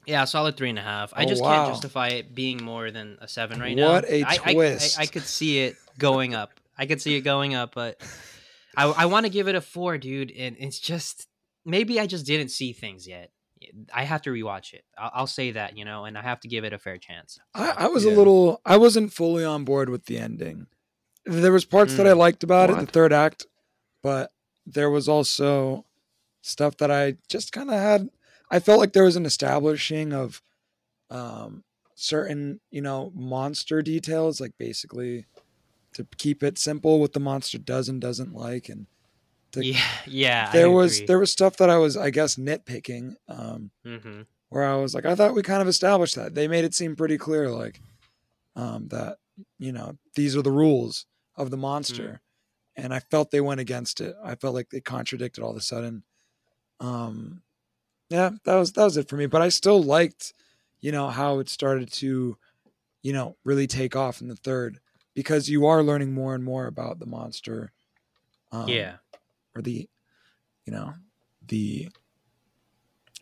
Yeah, 0.06 0.24
solid 0.24 0.56
three 0.56 0.70
and 0.70 0.78
a 0.78 0.82
half. 0.82 1.12
I 1.14 1.24
Oh, 1.24 1.28
just 1.28 1.43
wow. 1.43 1.55
can't 1.64 1.74
justify 1.74 2.09
it 2.09 2.35
being 2.35 2.62
more 2.62 2.90
than 2.90 3.19
a 3.20 3.28
seven 3.28 3.60
right 3.60 3.77
now. 3.77 3.93
What 3.93 4.05
a 4.09 4.23
I- 4.24 4.31
I- 4.32 4.39
I- 4.47 4.52
twist. 4.55 4.98
I, 4.98 5.06
could 5.06 5.23
see 5.24 5.60
it 5.60 5.77
going 5.98 6.35
up. 6.35 6.52
I 6.77 6.86
could 6.86 7.01
see 7.01 7.14
it 7.16 7.20
going 7.20 7.55
up, 7.55 7.74
but 7.74 8.01
I, 8.77 8.86
I 8.86 9.05
want 9.06 9.27
to 9.27 9.31
give 9.31 9.47
it 9.48 9.55
a 9.55 9.60
four, 9.60 9.98
dude. 9.98 10.32
And 10.32 10.56
it's 10.59 10.78
just 10.81 11.28
maybe 11.64 12.01
I 12.01 12.06
just 12.06 12.27
didn't 12.27 12.48
see 12.51 12.73
things 12.73 13.06
yet. 13.06 13.31
I 13.93 14.05
have 14.05 14.22
to 14.22 14.30
rewatch 14.30 14.72
it. 14.74 14.84
I'll, 14.98 15.10
I'll 15.14 15.26
say 15.26 15.52
that, 15.52 15.76
you 15.76 15.84
know, 15.84 16.05
and 16.05 16.16
I 16.18 16.22
have 16.22 16.40
to 16.40 16.48
give 16.48 16.64
it 16.64 16.72
a 16.72 16.78
fair 16.78 16.98
chance. 16.98 17.39
I, 17.55 17.70
I 17.76 17.86
was 17.89 18.05
Yeah. 18.05 18.12
a 18.12 18.14
little. 18.14 18.60
I 18.64 18.76
wasn't 18.76 19.12
fully 19.12 19.44
on 19.44 19.64
board 19.64 19.89
with 19.89 20.06
the 20.06 20.18
ending. 20.18 20.66
There 21.24 21.52
was 21.52 21.64
parts 21.64 21.97
that 21.97 22.06
I 22.06 22.10
Mm. 22.12 22.18
liked 22.18 22.43
about 22.43 22.70
it, 22.70 22.76
the 22.78 22.86
third 22.86 23.12
act, 23.12 23.47
but 24.02 24.32
there 24.66 24.90
was 24.90 25.09
also 25.09 25.86
stuff 26.40 26.76
that 26.78 26.90
I 26.90 27.16
just 27.28 27.52
kind 27.52 27.70
of 27.70 27.76
had. 27.76 28.09
I 28.51 28.59
felt 28.59 28.80
like 28.80 28.93
there 28.93 29.05
was 29.05 29.16
an 29.16 29.26
establishing 29.26 30.12
of 30.12 30.43
um, 31.10 31.64
certain, 31.94 32.60
you 32.70 32.80
know, 32.80 33.12
monster 33.14 33.82
details, 33.82 34.40
like 34.40 34.52
basically 34.59 35.26
to 35.94 36.06
keep 36.16 36.43
it 36.43 36.59
simple, 36.59 36.98
what 37.01 37.12
the 37.12 37.20
monster 37.20 37.59
does 37.59 37.89
and 37.89 38.01
doesn't 38.01 38.34
like, 38.34 38.68
and 38.68 38.86
Yeah, 39.57 39.81
yeah. 40.07 40.53
there 40.53 40.70
was 40.70 41.03
there 41.03 41.19
was 41.19 41.33
stuff 41.33 41.57
that 41.59 41.70
I 41.70 41.79
was, 41.79 41.97
I 41.97 42.11
guess, 42.11 42.37
nitpicking. 42.37 43.15
Um, 43.29 43.70
hmm 43.85 44.23
where 44.51 44.65
I 44.65 44.77
was 44.77 44.95
like, 44.95 45.07
I 45.07 45.15
thought 45.15 45.35
we 45.35 45.43
kind 45.43 45.62
of 45.62 45.69
established 45.69 46.15
that. 46.16 46.35
They 46.35 46.47
made 46.47 46.65
it 46.66 46.74
seem 46.74 46.95
pretty 46.95 47.16
clear, 47.16 47.51
like 47.51 47.81
um, 48.57 48.89
that 48.89 49.19
you 49.59 49.73
know 49.73 49.97
these 50.15 50.37
are 50.37 50.43
the 50.43 50.51
rules 50.51 51.07
of 51.37 51.51
the 51.51 51.57
monster, 51.57 52.20
and 52.77 52.93
I 52.95 53.01
felt 53.01 53.31
they 53.31 53.41
went 53.41 53.61
against 53.61 54.01
it. 54.01 54.15
I 54.24 54.35
felt 54.37 54.55
like 54.55 54.70
they 54.70 54.81
contradicted 54.81 55.43
all 55.43 55.51
of 55.53 55.57
a 55.57 55.61
sudden. 55.62 56.05
Um, 56.81 57.43
yeah, 58.11 58.31
that 58.45 58.55
was 58.57 58.73
that 58.74 58.85
was 58.85 58.97
it 58.97 59.09
for 59.09 59.16
me. 59.16 59.27
But 59.27 59.43
I 59.43 59.49
still 59.49 59.83
liked, 59.83 60.35
you 60.81 60.93
know, 60.93 61.09
how 61.09 61.39
it 61.39 61.49
started 61.49 61.93
to, 61.95 62.37
you 63.03 63.12
know, 63.12 63.37
really 63.45 63.66
take 63.66 63.97
off 63.97 64.20
in 64.20 64.29
the 64.29 64.37
third 64.37 64.81
because 65.15 65.49
you 65.49 65.66
are 65.66 65.83
learning 65.83 66.12
more 66.12 66.35
and 66.35 66.45
more 66.45 66.66
about 66.66 66.99
the 66.99 67.07
monster. 67.07 67.73
Um, 68.53 68.69
Yeah. 68.69 68.97
Or 69.55 69.62
the, 69.62 69.89
you 70.65 70.73
know, 70.73 70.93
the 71.47 71.89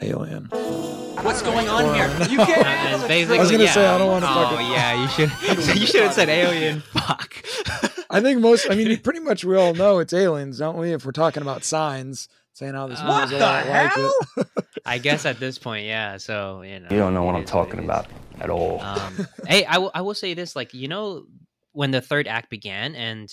alien. 0.02 0.44
What's 1.23 1.43
going 1.43 1.69
on 1.69 1.94
here? 1.94 2.09
You 2.31 2.40
Uh, 2.40 2.47
can't. 2.47 2.66
and 2.66 3.09
basically, 3.09 3.39
I 3.39 3.40
was 3.43 3.51
gonna 3.51 3.65
yeah. 3.65 3.73
say, 3.73 3.86
I 3.86 3.98
don't 3.98 4.09
wanna 4.09 4.27
Oh 4.28 4.51
fucking- 4.51 4.70
yeah, 4.73 5.02
you 5.02 5.09
should. 5.09 5.77
you 5.81 5.86
should 5.86 6.02
have 6.02 6.15
said 6.15 6.28
alien. 6.28 6.81
Fuck. 6.93 7.43
I 8.09 8.20
think 8.20 8.40
most. 8.40 8.70
I 8.70 8.74
mean, 8.74 8.98
pretty 9.01 9.20
much 9.20 9.44
we 9.44 9.57
all 9.57 9.74
know 9.74 9.98
it's 9.98 10.12
aliens, 10.12 10.59
don't 10.59 10.77
we? 10.78 10.93
If 10.93 11.05
we're 11.05 11.12
talking 11.12 11.43
about 11.43 11.62
signs, 11.65 12.28
saying 12.55 12.74
how 12.74 12.86
this 12.86 13.01
Uh, 13.01 13.05
What 13.07 13.28
the 13.31 13.39
like 13.39 13.65
hell? 13.66 14.12
it. 14.39 14.47
I 14.86 14.98
guess 14.98 15.27
at 15.27 15.39
this 15.39 15.59
point, 15.59 15.86
yeah. 15.86 16.16
So 16.16 16.62
you 16.62 16.81
know, 16.81 16.89
You 16.90 16.97
don't 16.98 17.12
know 17.15 17.23
what 17.24 17.35
I'm 17.36 17.44
talking 17.44 17.74
it 17.78 17.81
is. 17.81 17.85
about 17.85 18.07
at 18.40 18.48
all. 18.51 18.81
Um, 18.81 19.27
hey, 19.47 19.65
I. 19.66 19.77
I 19.94 20.01
will 20.01 20.15
say 20.15 20.32
this: 20.35 20.57
like 20.57 20.73
you 20.73 20.89
know, 20.89 21.27
when 21.73 21.90
the 21.90 22.01
third 22.01 22.27
act 22.27 22.48
began, 22.51 22.94
and 22.94 23.31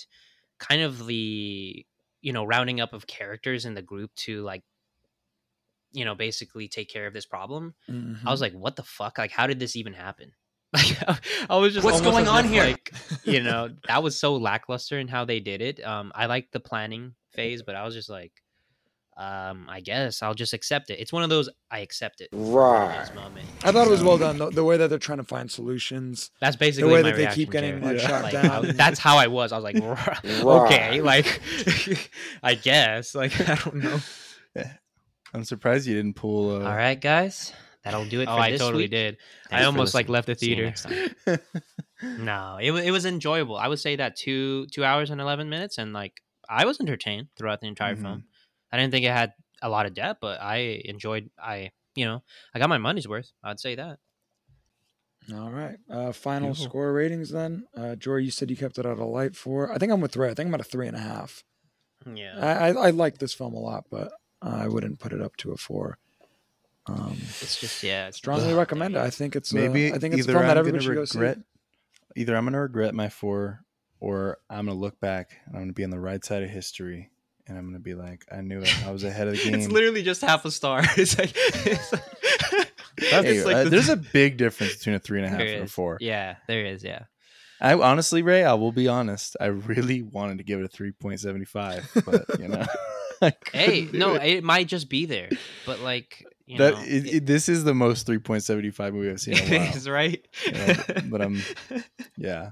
kind 0.58 0.82
of 0.82 1.06
the 1.06 1.86
you 2.20 2.32
know 2.32 2.44
rounding 2.44 2.80
up 2.80 2.92
of 2.92 3.06
characters 3.06 3.64
in 3.64 3.74
the 3.74 3.82
group 3.82 4.14
to 4.16 4.42
like 4.42 4.62
you 5.92 6.04
know 6.04 6.14
basically 6.14 6.68
take 6.68 6.88
care 6.88 7.06
of 7.06 7.14
this 7.14 7.26
problem. 7.26 7.74
Mhm. 7.88 8.18
I 8.26 8.30
was 8.30 8.40
like, 8.40 8.52
what 8.52 8.76
the 8.76 8.82
fuck? 8.82 9.18
Like, 9.18 9.30
how 9.30 9.46
did 9.46 9.58
this 9.58 9.76
even 9.76 9.94
happen? 9.94 10.32
Like, 10.74 10.98
I 11.48 11.56
was 11.56 11.72
just 11.72 11.82
What's 11.82 12.02
going 12.02 12.28
on 12.28 12.44
if, 12.44 12.50
here? 12.50 12.64
Like, 12.64 12.92
you 13.24 13.40
know, 13.42 13.70
that 13.86 14.02
was 14.02 14.20
so 14.20 14.36
lackluster 14.36 14.98
in 14.98 15.08
how 15.08 15.24
they 15.24 15.40
did 15.40 15.62
it. 15.62 15.82
Um, 15.82 16.12
I 16.14 16.26
liked 16.26 16.52
the 16.52 16.60
planning 16.60 17.14
phase, 17.32 17.62
but 17.62 17.74
I 17.74 17.86
was 17.86 17.94
just 17.94 18.10
like, 18.10 18.32
um, 19.18 19.66
I 19.68 19.80
guess 19.80 20.22
I'll 20.22 20.34
just 20.34 20.52
accept 20.52 20.90
it. 20.90 21.00
It's 21.00 21.12
one 21.12 21.24
of 21.24 21.28
those 21.28 21.48
I 21.72 21.80
accept 21.80 22.20
it. 22.20 22.28
Right. 22.32 23.04
I 23.64 23.72
thought 23.72 23.86
it 23.88 23.90
was 23.90 24.02
well 24.02 24.16
done. 24.16 24.38
The, 24.38 24.50
the 24.50 24.62
way 24.64 24.76
that 24.76 24.88
they're 24.90 24.98
trying 25.00 25.18
to 25.18 25.24
find 25.24 25.50
solutions. 25.50 26.30
That's 26.40 26.54
basically 26.56 26.88
the 26.90 26.94
way 26.94 27.02
my 27.02 27.10
that 27.10 27.16
they 27.16 27.34
keep 27.34 27.50
getting, 27.50 27.80
Jared. 27.80 27.98
like, 28.00 28.08
shot 28.08 28.22
Like, 28.22 28.32
down. 28.32 28.66
I- 28.66 28.72
that's 28.76 29.00
how 29.00 29.16
I 29.18 29.26
was. 29.26 29.50
I 29.52 29.58
was 29.58 29.64
like, 29.64 29.76
okay, 30.24 31.00
like, 31.02 31.40
I 32.44 32.54
guess. 32.54 33.14
Like, 33.16 33.38
I 33.48 33.56
don't 33.56 33.74
know. 33.76 33.98
I'm 35.34 35.44
surprised 35.44 35.86
you 35.86 35.94
didn't 35.94 36.14
pull. 36.14 36.50
Uh, 36.56 36.68
All 36.68 36.76
right, 36.76 36.98
guys, 36.98 37.52
that'll 37.84 38.06
do 38.06 38.20
it 38.22 38.28
Oh, 38.28 38.34
for 38.36 38.40
I 38.40 38.50
this 38.52 38.60
totally 38.60 38.84
week. 38.84 38.92
did. 38.92 39.16
Thanks 39.50 39.62
I 39.62 39.66
almost 39.66 39.94
like 39.94 40.08
left 40.08 40.26
the 40.28 40.34
theater. 40.36 40.72
No, 42.02 42.58
it 42.62 42.70
was 42.70 42.84
it 42.84 42.92
was 42.92 43.04
enjoyable. 43.04 43.56
I 43.56 43.66
would 43.66 43.80
say 43.80 43.96
that 43.96 44.14
two 44.16 44.66
two 44.68 44.84
hours 44.84 45.10
and 45.10 45.20
eleven 45.20 45.48
minutes, 45.50 45.76
and 45.78 45.92
like 45.92 46.22
I 46.48 46.64
was 46.64 46.78
entertained 46.80 47.28
throughout 47.36 47.60
the 47.60 47.66
entire 47.66 47.96
Mhm. 47.96 48.02
film. 48.02 48.24
I 48.72 48.76
didn't 48.76 48.92
think 48.92 49.04
it 49.06 49.10
had 49.12 49.32
a 49.62 49.68
lot 49.68 49.86
of 49.86 49.94
depth, 49.94 50.20
but 50.20 50.40
I 50.40 50.82
enjoyed. 50.84 51.30
I 51.42 51.70
you 51.94 52.04
know 52.04 52.22
I 52.54 52.58
got 52.58 52.68
my 52.68 52.78
money's 52.78 53.08
worth. 53.08 53.32
I'd 53.42 53.60
say 53.60 53.74
that. 53.76 53.98
All 55.34 55.50
right. 55.50 55.76
Uh, 55.90 56.12
final 56.12 56.54
Cool. 56.54 56.64
score 56.64 56.92
ratings 56.92 57.30
then. 57.30 57.66
Uh, 57.76 57.96
Jory, 57.96 58.24
you 58.24 58.30
said 58.30 58.48
you 58.50 58.56
kept 58.56 58.78
it 58.78 58.86
at 58.86 58.98
a 58.98 59.04
light 59.04 59.36
four. 59.36 59.70
I 59.72 59.76
think 59.78 59.92
I'm 59.92 60.00
with 60.00 60.16
Ray. 60.16 60.30
I 60.30 60.34
think 60.34 60.46
I'm 60.48 60.54
at 60.54 60.60
a 60.60 60.64
three 60.64 60.86
and 60.86 60.96
a 60.96 61.00
half. 61.00 61.44
Yeah, 62.14 62.38
I, 62.38 62.68
I, 62.68 62.86
I 62.86 62.90
like 62.90 63.18
this 63.18 63.34
film 63.34 63.52
a 63.54 63.58
lot, 63.58 63.84
but 63.90 64.12
I 64.40 64.68
wouldn't 64.68 65.00
put 65.00 65.12
it 65.12 65.20
up 65.20 65.36
to 65.38 65.52
a 65.52 65.56
four. 65.56 65.98
Um, 66.86 67.18
it's 67.20 67.60
just 67.60 67.82
yeah. 67.82 68.08
It's 68.08 68.16
strongly 68.16 68.52
Ugh, 68.52 68.56
recommend 68.56 68.94
it. 68.94 69.00
I 69.00 69.10
think 69.10 69.36
it's 69.36 69.52
Maybe 69.52 69.92
uh, 69.92 69.96
I 69.96 69.98
think 69.98 70.14
it's 70.14 70.26
a 70.26 70.30
either 70.30 70.32
film 70.38 70.46
that 70.46 70.52
I'm 70.56 70.58
everybody 70.60 70.82
should 70.84 70.88
gonna 70.90 71.00
go 71.00 71.04
see. 71.04 71.18
regret. 71.18 71.38
Either 72.16 72.36
I'm 72.36 72.44
gonna 72.44 72.62
regret 72.62 72.94
my 72.94 73.10
four, 73.10 73.64
or 74.00 74.38
I'm 74.48 74.66
gonna 74.66 74.78
look 74.78 74.98
back 75.00 75.36
and 75.46 75.56
I'm 75.56 75.62
gonna 75.62 75.72
be 75.74 75.84
on 75.84 75.90
the 75.90 76.00
right 76.00 76.24
side 76.24 76.42
of 76.42 76.48
history, 76.48 77.10
and 77.48 77.56
I'm 77.58 77.64
gonna 77.66 77.78
be 77.78 77.94
like, 77.94 78.24
I 78.30 78.40
knew 78.40 78.60
it. 78.60 78.86
I 78.86 78.90
was 78.90 79.04
ahead 79.04 79.28
of 79.28 79.34
the 79.36 79.42
game. 79.44 79.54
it's 79.54 79.68
literally 79.68 80.02
just 80.02 80.20
half 80.22 80.44
a 80.44 80.50
star. 80.50 80.82
It's 80.96 81.18
like, 81.18 81.32
it's 81.34 81.92
like, 81.92 82.02
it's 82.98 83.46
like 83.46 83.56
uh, 83.56 83.64
the- 83.64 83.70
there's 83.70 83.88
a 83.88 83.96
big 83.96 84.36
difference 84.36 84.76
between 84.76 84.96
a 84.96 84.98
three 84.98 85.18
and 85.18 85.26
a 85.26 85.30
half 85.30 85.40
and 85.40 85.64
a 85.64 85.68
four. 85.68 85.98
Yeah, 86.00 86.36
there 86.46 86.64
is. 86.66 86.82
Yeah. 86.84 87.04
I 87.60 87.74
honestly, 87.74 88.22
Ray, 88.22 88.44
I 88.44 88.54
will 88.54 88.70
be 88.72 88.86
honest. 88.86 89.36
I 89.40 89.46
really 89.46 90.02
wanted 90.02 90.38
to 90.38 90.44
give 90.44 90.60
it 90.60 90.64
a 90.64 90.68
three 90.68 90.92
point 90.92 91.18
seventy 91.20 91.44
five, 91.44 91.90
but 92.06 92.24
you 92.38 92.48
know, 92.48 92.64
Hey, 93.52 93.88
no, 93.92 94.14
it. 94.14 94.22
it 94.26 94.44
might 94.44 94.68
just 94.68 94.88
be 94.88 95.06
there, 95.06 95.28
but 95.66 95.80
like 95.80 96.24
you 96.46 96.58
that 96.58 96.74
know, 96.74 96.82
it, 96.84 97.14
it- 97.14 97.26
this 97.26 97.48
is 97.48 97.64
the 97.64 97.74
most 97.74 98.06
three 98.06 98.20
point 98.20 98.44
seventy 98.44 98.70
five 98.70 98.94
movie 98.94 99.10
I've 99.10 99.20
seen 99.20 99.36
in 99.38 99.52
a 99.54 99.58
while. 99.58 99.76
is 99.76 99.88
right. 99.88 100.24
Yeah, 100.46 101.00
but 101.08 101.20
I'm 101.20 101.42
yeah. 102.16 102.50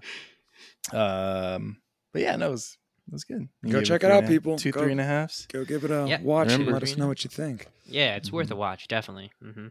Um, 0.93 1.77
but 2.13 2.23
yeah, 2.23 2.37
no, 2.37 2.49
it 2.49 2.51
was 2.51 2.77
it 3.07 3.13
was 3.13 3.25
good. 3.25 3.49
You 3.63 3.73
Go 3.73 3.83
check 3.83 4.03
it 4.03 4.07
out, 4.11 4.19
and 4.19 4.19
a 4.19 4.23
half- 4.23 4.29
people. 4.31 4.57
Two 4.59 4.73
Go- 4.73 4.83
three 4.83 4.93
and 4.93 5.01
a 5.01 5.05
halves. 5.05 5.47
Go 5.47 5.65
give 5.65 5.85
it 5.85 5.91
a 5.91 6.07
Yeah. 6.09 6.21
watch 6.23 6.49
and 6.49 6.59
Remember- 6.61 6.73
let 6.73 6.83
us 6.83 6.97
know 6.97 7.07
what 7.09 7.23
you 7.25 7.31
think. 7.31 7.69
Yeah, 7.85 8.17
it's 8.17 8.33
worth 8.33 8.51
a 8.51 8.57
watch, 8.57 8.89
definitely. 8.89 9.31
hmm 9.41 9.69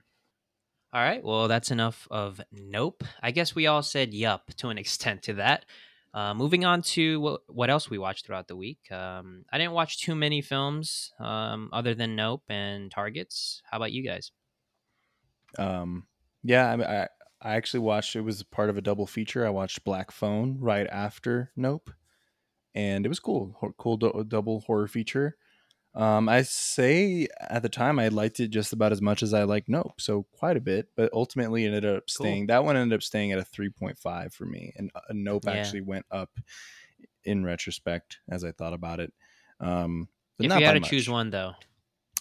All 0.94 1.02
right, 1.02 1.22
well, 1.24 1.49
that's 1.49 1.72
enough 1.72 2.07
of 2.10 2.40
Nope. 2.52 3.03
I 3.22 3.32
guess 3.32 3.53
we 3.53 3.68
all 3.68 3.84
said 3.84 4.14
yup 4.14 4.53
to 4.57 4.70
an 4.70 4.78
extent 4.84 5.24
to 5.24 5.34
that. 5.34 5.66
Uh, 6.14 6.34
moving 6.34 6.64
on 6.64 6.82
to 6.82 7.20
what, 7.20 7.41
what 7.48 7.70
else 7.70 7.90
we 7.90 7.98
watched 7.98 8.26
throughout 8.26 8.48
the 8.48 8.56
week. 8.56 8.90
Um, 8.90 9.44
I 9.52 9.57
didn't 9.57 9.74
watch 9.74 9.99
too 9.99 10.16
many 10.16 10.41
films 10.41 11.12
um, 11.20 11.70
other 11.74 11.94
than 11.94 12.16
Nope 12.16 12.44
and 12.48 12.90
Targets. 12.90 13.62
How 13.70 13.76
about 13.76 13.91
you 13.91 14.02
guys? 14.02 14.32
Um, 15.57 16.07
yeah, 16.44 16.72
I, 16.72 17.02
I 17.02 17.07
I 17.41 17.56
actually 17.56 17.82
watched. 17.82 18.16
It 18.16 18.22
was 18.22 18.44
part 18.44 18.70
of 18.70 18.78
a 18.78 18.82
double 18.82 19.06
feature. 19.06 19.45
I 19.45 19.49
watched 19.49 19.84
Black 19.84 20.12
Phone 20.12 20.57
right 20.60 20.88
after 20.88 21.52
Nope, 21.57 21.91
and 22.76 23.06
it 23.06 23.10
was 23.10 23.20
cool. 23.20 23.74
Cool 23.80 23.98
do- 23.98 24.26
double 24.28 24.60
horror 24.62 24.88
feature. 24.88 25.38
Um, 25.96 26.28
I 26.28 26.42
say 26.42 27.28
at 27.40 27.62
the 27.62 27.70
time 27.70 28.00
I 28.00 28.10
liked 28.10 28.42
it 28.42 28.50
just 28.50 28.74
about 28.74 28.92
as 28.92 29.02
much 29.02 29.24
as 29.24 29.34
I 29.34 29.44
like 29.44 29.70
Nope, 29.70 30.02
so 30.02 30.24
quite 30.34 30.58
a 30.58 30.62
bit. 30.62 30.90
But 30.96 31.10
ultimately, 31.14 31.64
it 31.64 31.68
ended 31.68 31.86
up 31.86 32.10
staying. 32.10 32.48
That 32.48 32.66
one 32.66 32.76
ended 32.76 32.98
up 32.98 33.02
staying 33.02 33.32
at 33.32 33.40
a 33.40 33.46
three 33.46 33.70
point 33.70 33.98
five 33.98 34.34
for 34.34 34.46
me, 34.46 34.74
and 34.76 34.92
uh, 34.94 35.00
Nope 35.12 35.46
Yeah. 35.46 35.54
actually 35.54 35.82
went 35.82 36.06
up 36.12 36.38
in 37.24 37.46
retrospect 37.46 38.20
as 38.30 38.44
I 38.44 38.52
thought 38.52 38.74
about 38.74 39.00
it. 39.00 39.14
Um, 39.62 40.10
if 40.38 40.50
not 40.50 40.60
you 40.60 40.66
had 40.66 40.74
to 40.74 40.82
choose 40.82 41.10
one, 41.10 41.30
though, 41.30 41.54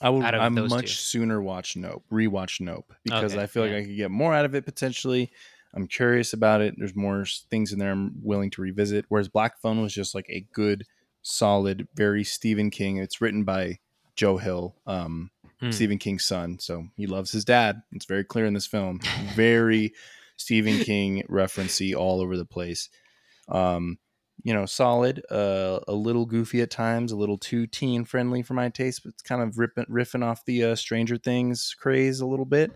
I 0.01 0.09
would. 0.11 0.25
I 0.25 0.49
much 0.49 0.83
two. 0.83 0.87
sooner 0.87 1.43
watch 1.43 1.77
Nope, 1.77 2.05
rewatch 2.13 2.61
Nope, 2.61 2.93
because 3.03 3.35
Okay, 3.35 3.43
I 3.43 3.47
feel 3.47 3.67
yeah. 3.67 3.73
like 3.75 3.83
I 3.83 3.87
could 3.87 3.97
get 3.97 4.11
more 4.13 4.33
out 4.33 4.45
of 4.45 4.55
it 4.55 4.65
potentially. 4.65 5.33
I'm 5.75 5.87
curious 5.87 6.33
about 6.33 6.61
it. 6.61 6.75
There's 6.79 6.95
more 6.97 7.25
things 7.51 7.73
in 7.73 7.79
there 7.79 7.91
I'm 7.93 8.15
willing 8.23 8.51
to 8.53 8.63
revisit. 8.63 9.05
Whereas 9.09 9.29
Black 9.29 9.61
Phone 9.61 9.83
was 9.83 9.93
just 9.93 10.15
like 10.15 10.27
a 10.29 10.47
good, 10.53 10.85
solid, 11.23 11.89
very 11.95 12.23
Stephen 12.25 12.71
King. 12.71 12.99
It's 12.99 13.21
written 13.21 13.45
by 13.45 13.79
Joe 14.17 14.37
Hill, 14.37 14.77
um, 14.87 15.31
Hmm. 15.61 15.71
Stephen 15.71 15.99
King's 15.99 16.25
son, 16.25 16.59
so 16.59 16.89
he 16.97 17.07
loves 17.07 17.31
his 17.31 17.45
dad. 17.45 17.81
It's 17.93 18.07
very 18.07 18.25
clear 18.25 18.45
in 18.45 18.55
this 18.55 18.67
film. 18.67 18.99
Very 19.35 19.93
Stephen 20.37 20.79
King 20.81 21.23
referencey 21.31 21.95
all 21.95 22.21
over 22.21 22.37
the 22.37 22.45
place. 22.45 22.89
Um, 23.49 23.99
you 24.43 24.53
know, 24.53 24.67
solid, 24.67 25.23
uh, 25.31 25.79
a 25.87 25.93
little 25.95 26.27
goofy 26.27 26.61
at 26.61 26.71
times, 26.71 27.13
a 27.13 27.17
little 27.17 27.39
too 27.39 27.67
teen 27.69 28.05
friendly 28.05 28.43
for 28.43 28.55
my 28.55 28.69
taste, 28.69 29.03
but 29.05 29.11
it's 29.11 29.23
kind 29.23 29.43
of 29.43 29.57
ripping, 29.59 29.87
riffing 29.87 30.25
off 30.25 30.45
the 30.45 30.65
uh, 30.65 30.75
Stranger 30.75 31.17
Things 31.17 31.75
craze 31.79 32.21
a 32.21 32.27
little 32.27 32.45
bit. 32.45 32.73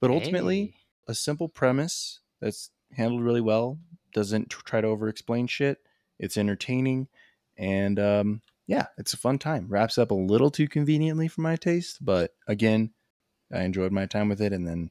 But 0.00 0.10
ultimately, 0.10 0.60
Hey. 0.64 0.74
a 1.08 1.14
simple 1.14 1.48
premise 1.48 2.20
that's 2.40 2.70
handled 2.96 3.22
really 3.22 3.40
well, 3.40 3.78
doesn't 4.12 4.50
tr- 4.50 4.62
try 4.64 4.80
to 4.80 4.88
over 4.88 5.08
explain 5.08 5.46
shit. 5.46 5.78
It's 6.18 6.36
entertaining, 6.36 7.08
and 7.56 7.98
um, 7.98 8.42
yeah, 8.66 8.86
it's 8.96 9.12
a 9.12 9.18
fun 9.18 9.38
time. 9.38 9.66
Wraps 9.68 9.98
up 9.98 10.10
a 10.10 10.14
little 10.14 10.50
too 10.50 10.68
conveniently 10.68 11.28
for 11.28 11.40
my 11.42 11.56
taste, 11.56 12.04
but 12.04 12.34
again, 12.46 12.90
I 13.52 13.62
enjoyed 13.62 13.92
my 13.92 14.06
time 14.06 14.28
with 14.28 14.40
it, 14.40 14.52
and 14.52 14.66
then 14.66 14.90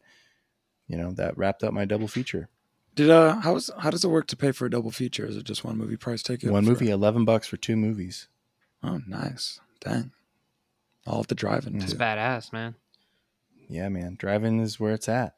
you 0.88 0.98
know 0.98 1.12
that 1.14 1.38
wrapped 1.38 1.64
up 1.64 1.74
my 1.74 1.86
double 1.86 2.08
feature. 2.08 2.50
Did 2.96 3.10
uh 3.10 3.36
how's 3.42 3.70
how 3.78 3.90
does 3.92 4.04
it 4.04 4.10
work 4.10 4.28
to 4.28 4.38
pay 4.38 4.52
for 4.52 4.66
a 4.66 4.70
double 4.70 4.90
feature? 4.92 5.26
Is 5.26 5.38
it 5.38 5.44
just 5.44 5.64
one 5.64 5.78
movie 5.78 5.98
price 5.98 6.24
ticket? 6.24 6.50
One 6.52 6.64
for- 6.64 6.72
movie, 6.72 6.90
eleven 6.90 7.26
bucks 7.26 7.48
for 7.48 7.58
two 7.58 7.76
movies. 7.76 8.28
Oh, 8.84 9.02
nice. 9.08 9.60
Dang. 9.82 10.12
I'll 11.06 11.18
have 11.18 11.28
to 11.28 11.36
drive 11.36 11.68
in 11.68 11.82
it's 11.82 11.92
too. 11.94 11.98
badass, 12.00 12.52
man. 12.52 12.76
Yeah, 13.70 13.90
man, 13.90 14.16
driving 14.18 14.60
is 14.60 14.80
where 14.80 14.94
it's 14.94 15.10
at. 15.10 15.36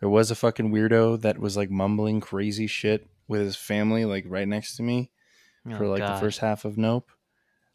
There 0.00 0.08
was 0.08 0.30
a 0.30 0.34
fucking 0.34 0.70
weirdo 0.70 1.22
that 1.22 1.38
was 1.38 1.56
like 1.56 1.70
mumbling 1.70 2.20
crazy 2.20 2.66
shit 2.66 3.06
with 3.28 3.40
his 3.40 3.56
family, 3.56 4.04
like 4.04 4.24
right 4.28 4.46
next 4.46 4.76
to 4.76 4.82
me. 4.82 5.10
Oh, 5.68 5.76
for 5.76 5.86
like 5.88 6.00
God. 6.00 6.16
the 6.16 6.20
first 6.20 6.40
half 6.40 6.64
of 6.64 6.78
Nope. 6.78 7.10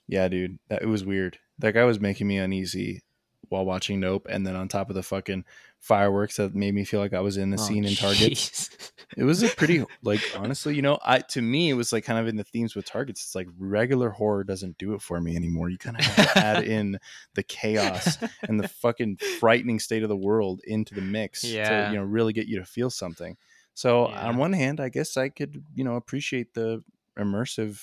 Yeah, 0.08 0.28
dude, 0.28 0.60
that 0.70 0.82
it 0.82 0.88
was 0.88 1.06
weird. 1.06 1.40
That 1.60 1.74
guy 1.74 1.84
was 1.84 2.00
making 2.00 2.28
me 2.28 2.38
uneasy 2.38 3.02
while 3.50 3.66
watching 3.66 4.00
Nope, 4.00 4.28
and 4.30 4.46
then 4.46 4.56
on 4.56 4.68
top 4.68 4.90
of 4.90 4.96
the 4.96 5.04
fucking 5.04 5.46
fireworks 5.82 6.38
that 6.38 6.54
made 6.56 6.74
me 6.74 6.86
feel 6.86 7.00
like 7.02 7.12
I 7.14 7.20
was 7.20 7.36
in 7.38 7.50
the 7.50 7.58
Oh, 7.60 7.62
scene 7.66 7.84
in 7.84 7.96
Target. 7.96 8.70
It 9.18 9.24
was 9.24 9.44
a 9.44 9.50
pretty 9.50 9.84
like 10.04 10.22
honestly, 10.38 10.76
you 10.76 10.82
know, 10.82 10.98
I 11.04 11.20
to 11.20 11.42
me 11.42 11.70
it 11.70 11.74
was 11.74 11.92
like 11.92 12.06
kind 12.06 12.18
of 12.20 12.28
in 12.28 12.38
the 12.38 12.44
themes 12.46 12.76
with 12.76 12.86
Targets. 12.86 13.22
It's 13.26 13.36
like 13.36 13.48
regular 13.58 14.10
horror 14.12 14.44
doesn't 14.46 14.78
do 14.78 14.94
it 14.94 15.02
for 15.02 15.20
me 15.20 15.36
anymore. 15.36 15.70
You 15.70 15.78
kind 15.78 15.98
of 16.00 16.06
have 16.06 16.34
to 16.34 16.40
add 16.40 16.64
in 16.78 16.98
the 17.34 17.44
chaos 17.44 18.18
and 18.44 18.60
the 18.60 18.68
fucking 18.70 19.18
frightening 19.40 19.80
state 19.80 20.04
of 20.04 20.10
the 20.10 20.16
world 20.16 20.62
into 20.66 20.94
the 20.96 21.02
mix 21.02 21.44
Yeah. 21.44 21.88
to 21.88 21.92
you 21.94 21.98
know 22.00 22.06
really 22.06 22.32
get 22.32 22.48
you 22.48 22.60
to 22.60 22.66
feel 22.66 22.90
something. 22.90 23.36
So 23.74 24.08
Yeah. 24.10 24.28
on 24.30 24.38
one 24.38 24.54
hand, 24.54 24.80
I 24.80 24.90
guess 24.90 25.18
I 25.18 25.30
could 25.30 25.64
you 25.74 25.84
know 25.84 25.96
appreciate 25.96 26.54
the 26.54 26.84
immersive 27.20 27.82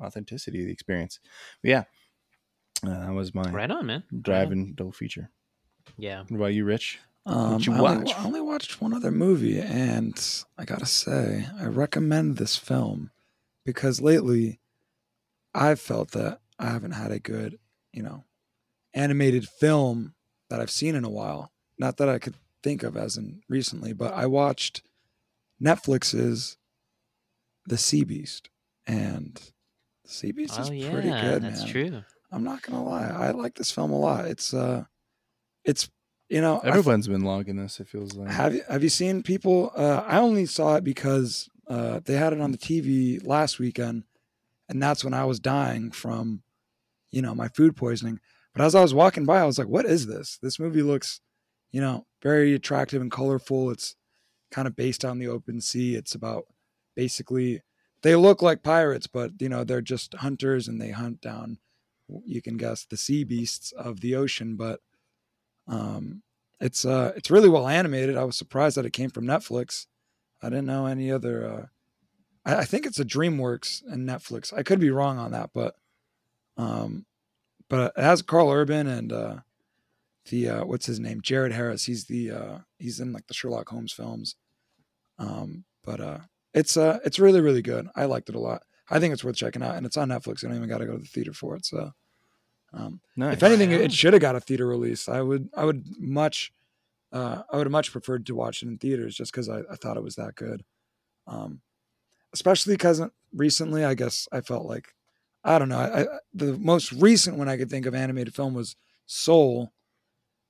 authenticity 0.00 0.60
of 0.60 0.66
the 0.66 0.72
experience. 0.72 1.18
But 1.62 1.70
yeah, 1.70 1.84
uh, 2.86 3.06
that 3.06 3.12
was 3.14 3.34
my 3.34 3.50
right 3.50 3.70
on, 3.70 3.86
man. 3.86 4.04
Right 4.12 4.16
on. 4.16 4.22
driving 4.22 4.72
double 4.74 4.92
feature. 4.92 5.30
Yeah. 5.96 6.20
What 6.28 6.36
about 6.36 6.54
you, 6.54 6.64
Rich? 6.66 6.98
Um, 7.28 7.60
I, 7.68 7.78
only. 7.78 8.12
I 8.12 8.24
only 8.24 8.40
watched 8.40 8.80
one 8.80 8.94
other 8.94 9.10
movie, 9.10 9.60
and 9.60 10.18
I 10.56 10.64
gotta 10.64 10.86
say, 10.86 11.46
I 11.60 11.66
recommend 11.66 12.36
this 12.36 12.56
film 12.56 13.10
because 13.64 14.00
lately 14.00 14.60
I've 15.54 15.80
felt 15.80 16.12
that 16.12 16.40
I 16.58 16.70
haven't 16.70 16.92
had 16.92 17.12
a 17.12 17.18
good 17.18 17.58
you 17.92 18.02
know, 18.02 18.24
animated 18.94 19.48
film 19.48 20.14
that 20.50 20.60
I've 20.60 20.70
seen 20.70 20.94
in 20.94 21.04
a 21.04 21.10
while. 21.10 21.52
Not 21.78 21.96
that 21.98 22.08
I 22.08 22.18
could 22.18 22.34
think 22.62 22.82
of 22.82 22.96
as 22.96 23.16
in 23.16 23.42
recently, 23.48 23.92
but 23.92 24.14
I 24.14 24.26
watched 24.26 24.82
Netflix's 25.62 26.56
The 27.66 27.78
Sea 27.78 28.04
Beast, 28.04 28.50
and 28.86 29.34
The 30.04 30.10
Sea 30.10 30.32
Beast 30.32 30.58
is 30.58 30.70
oh 30.70 30.72
yeah, 30.72 30.90
pretty 30.92 31.10
good, 31.10 31.42
that's 31.42 31.64
man. 31.64 31.72
true. 31.72 32.02
I'm 32.30 32.44
not 32.44 32.62
gonna 32.62 32.84
lie, 32.84 33.08
I 33.08 33.30
like 33.30 33.54
this 33.54 33.70
film 33.70 33.90
a 33.90 33.98
lot. 33.98 34.26
It's 34.26 34.52
uh, 34.52 34.84
it's 35.64 35.88
you 36.28 36.40
know, 36.40 36.58
Everyone's 36.58 37.08
been 37.08 37.22
logging 37.22 37.56
this. 37.56 37.80
It 37.80 37.88
feels 37.88 38.14
like. 38.14 38.30
have 38.30 38.54
you 38.54 38.62
have 38.68 38.82
you 38.82 38.88
seen 38.88 39.22
people? 39.22 39.72
Uh, 39.74 40.04
I 40.06 40.18
only 40.18 40.46
saw 40.46 40.76
it 40.76 40.84
because 40.84 41.48
uh, 41.68 42.00
they 42.04 42.14
had 42.14 42.32
it 42.32 42.40
on 42.40 42.52
the 42.52 42.58
TV 42.58 43.24
last 43.26 43.58
weekend, 43.58 44.04
and 44.68 44.82
that's 44.82 45.04
when 45.04 45.14
I 45.14 45.24
was 45.24 45.40
dying 45.40 45.90
from, 45.90 46.42
you 47.10 47.22
know, 47.22 47.34
my 47.34 47.48
food 47.48 47.76
poisoning. 47.76 48.20
But 48.54 48.64
as 48.64 48.74
I 48.74 48.82
was 48.82 48.94
walking 48.94 49.24
by, 49.24 49.40
I 49.40 49.44
was 49.44 49.58
like, 49.58 49.68
"What 49.68 49.86
is 49.86 50.06
this? 50.06 50.38
This 50.42 50.58
movie 50.58 50.82
looks, 50.82 51.20
you 51.70 51.80
know, 51.80 52.06
very 52.22 52.54
attractive 52.54 53.00
and 53.00 53.10
colorful. 53.10 53.70
It's 53.70 53.96
kind 54.50 54.66
of 54.66 54.76
based 54.76 55.04
on 55.04 55.18
the 55.18 55.28
open 55.28 55.60
sea. 55.60 55.94
It's 55.94 56.14
about 56.14 56.44
basically 56.96 57.62
they 58.02 58.16
look 58.16 58.42
like 58.42 58.62
pirates, 58.62 59.06
but 59.06 59.32
you 59.40 59.48
know 59.48 59.64
they're 59.64 59.80
just 59.80 60.14
hunters 60.14 60.68
and 60.68 60.80
they 60.80 60.90
hunt 60.90 61.20
down. 61.20 61.58
You 62.24 62.40
can 62.42 62.56
guess 62.56 62.84
the 62.84 62.96
sea 62.96 63.24
beasts 63.24 63.72
of 63.72 64.00
the 64.00 64.14
ocean, 64.14 64.56
but 64.56 64.80
um, 65.68 66.22
it's 66.60 66.84
uh, 66.84 67.12
it's 67.16 67.30
really 67.30 67.48
well 67.48 67.68
animated. 67.68 68.16
I 68.16 68.24
was 68.24 68.36
surprised 68.36 68.76
that 68.76 68.86
it 68.86 68.92
came 68.92 69.10
from 69.10 69.24
Netflix. 69.26 69.86
I 70.42 70.48
didn't 70.48 70.66
know 70.66 70.86
any 70.86 71.10
other. 71.10 71.46
Uh, 71.46 71.66
I, 72.44 72.60
I 72.60 72.64
think 72.64 72.86
it's 72.86 72.98
a 72.98 73.04
DreamWorks 73.04 73.82
and 73.86 74.08
Netflix. 74.08 74.52
I 74.52 74.62
could 74.62 74.80
be 74.80 74.90
wrong 74.90 75.18
on 75.18 75.32
that, 75.32 75.50
but 75.54 75.76
um, 76.56 77.06
but 77.68 77.92
it 77.96 78.02
has 78.02 78.22
Karl 78.22 78.50
Urban 78.50 78.86
and 78.86 79.12
uh, 79.12 79.36
the 80.30 80.48
uh, 80.48 80.64
what's 80.64 80.86
his 80.86 81.00
name, 81.00 81.20
Jared 81.22 81.52
Harris. 81.52 81.84
He's 81.84 82.06
the 82.06 82.30
uh, 82.30 82.58
he's 82.78 83.00
in 83.00 83.12
like 83.12 83.26
the 83.26 83.34
Sherlock 83.34 83.68
Holmes 83.68 83.92
films. 83.92 84.36
Um, 85.18 85.64
but 85.84 86.00
uh, 86.00 86.18
it's 86.54 86.76
uh, 86.76 86.98
it's 87.04 87.18
really 87.18 87.40
really 87.40 87.62
good. 87.62 87.88
I 87.94 88.06
liked 88.06 88.28
it 88.28 88.34
a 88.34 88.40
lot. 88.40 88.62
I 88.90 89.00
think 89.00 89.12
it's 89.12 89.24
worth 89.24 89.36
checking 89.36 89.62
out, 89.62 89.76
and 89.76 89.84
it's 89.86 89.96
on 89.96 90.08
Netflix. 90.08 90.42
You 90.42 90.48
don't 90.48 90.56
even 90.56 90.68
got 90.68 90.78
to 90.78 90.86
go 90.86 90.92
to 90.92 90.98
the 90.98 91.06
theater 91.06 91.32
for 91.32 91.56
it. 91.56 91.66
So, 91.66 91.92
um, 92.72 93.00
nice. 93.16 93.34
if 93.34 93.42
anything, 93.42 93.72
it 93.72 93.92
should 93.92 94.12
have 94.12 94.22
got 94.22 94.36
a 94.36 94.40
theater 94.40 94.66
release. 94.66 95.08
I 95.08 95.20
would, 95.20 95.48
I 95.56 95.64
would 95.64 95.84
much, 95.98 96.52
uh, 97.12 97.42
I 97.50 97.56
would 97.56 97.66
have 97.66 97.72
much 97.72 97.92
preferred 97.92 98.26
to 98.26 98.34
watch 98.34 98.62
it 98.62 98.68
in 98.68 98.78
theaters 98.78 99.16
just 99.16 99.32
because 99.32 99.48
I, 99.48 99.60
I 99.70 99.76
thought 99.76 99.96
it 99.96 100.02
was 100.02 100.16
that 100.16 100.34
good. 100.34 100.64
Um, 101.26 101.60
especially 102.32 102.74
because 102.74 103.00
recently, 103.34 103.84
I 103.84 103.94
guess 103.94 104.28
I 104.32 104.40
felt 104.40 104.66
like, 104.66 104.94
I 105.44 105.58
don't 105.58 105.68
know, 105.68 105.78
I, 105.78 106.02
I, 106.02 106.06
the 106.34 106.58
most 106.58 106.92
recent 106.92 107.36
one 107.36 107.48
I 107.48 107.56
could 107.56 107.70
think 107.70 107.86
of 107.86 107.94
animated 107.94 108.34
film 108.34 108.54
was 108.54 108.76
Soul, 109.06 109.72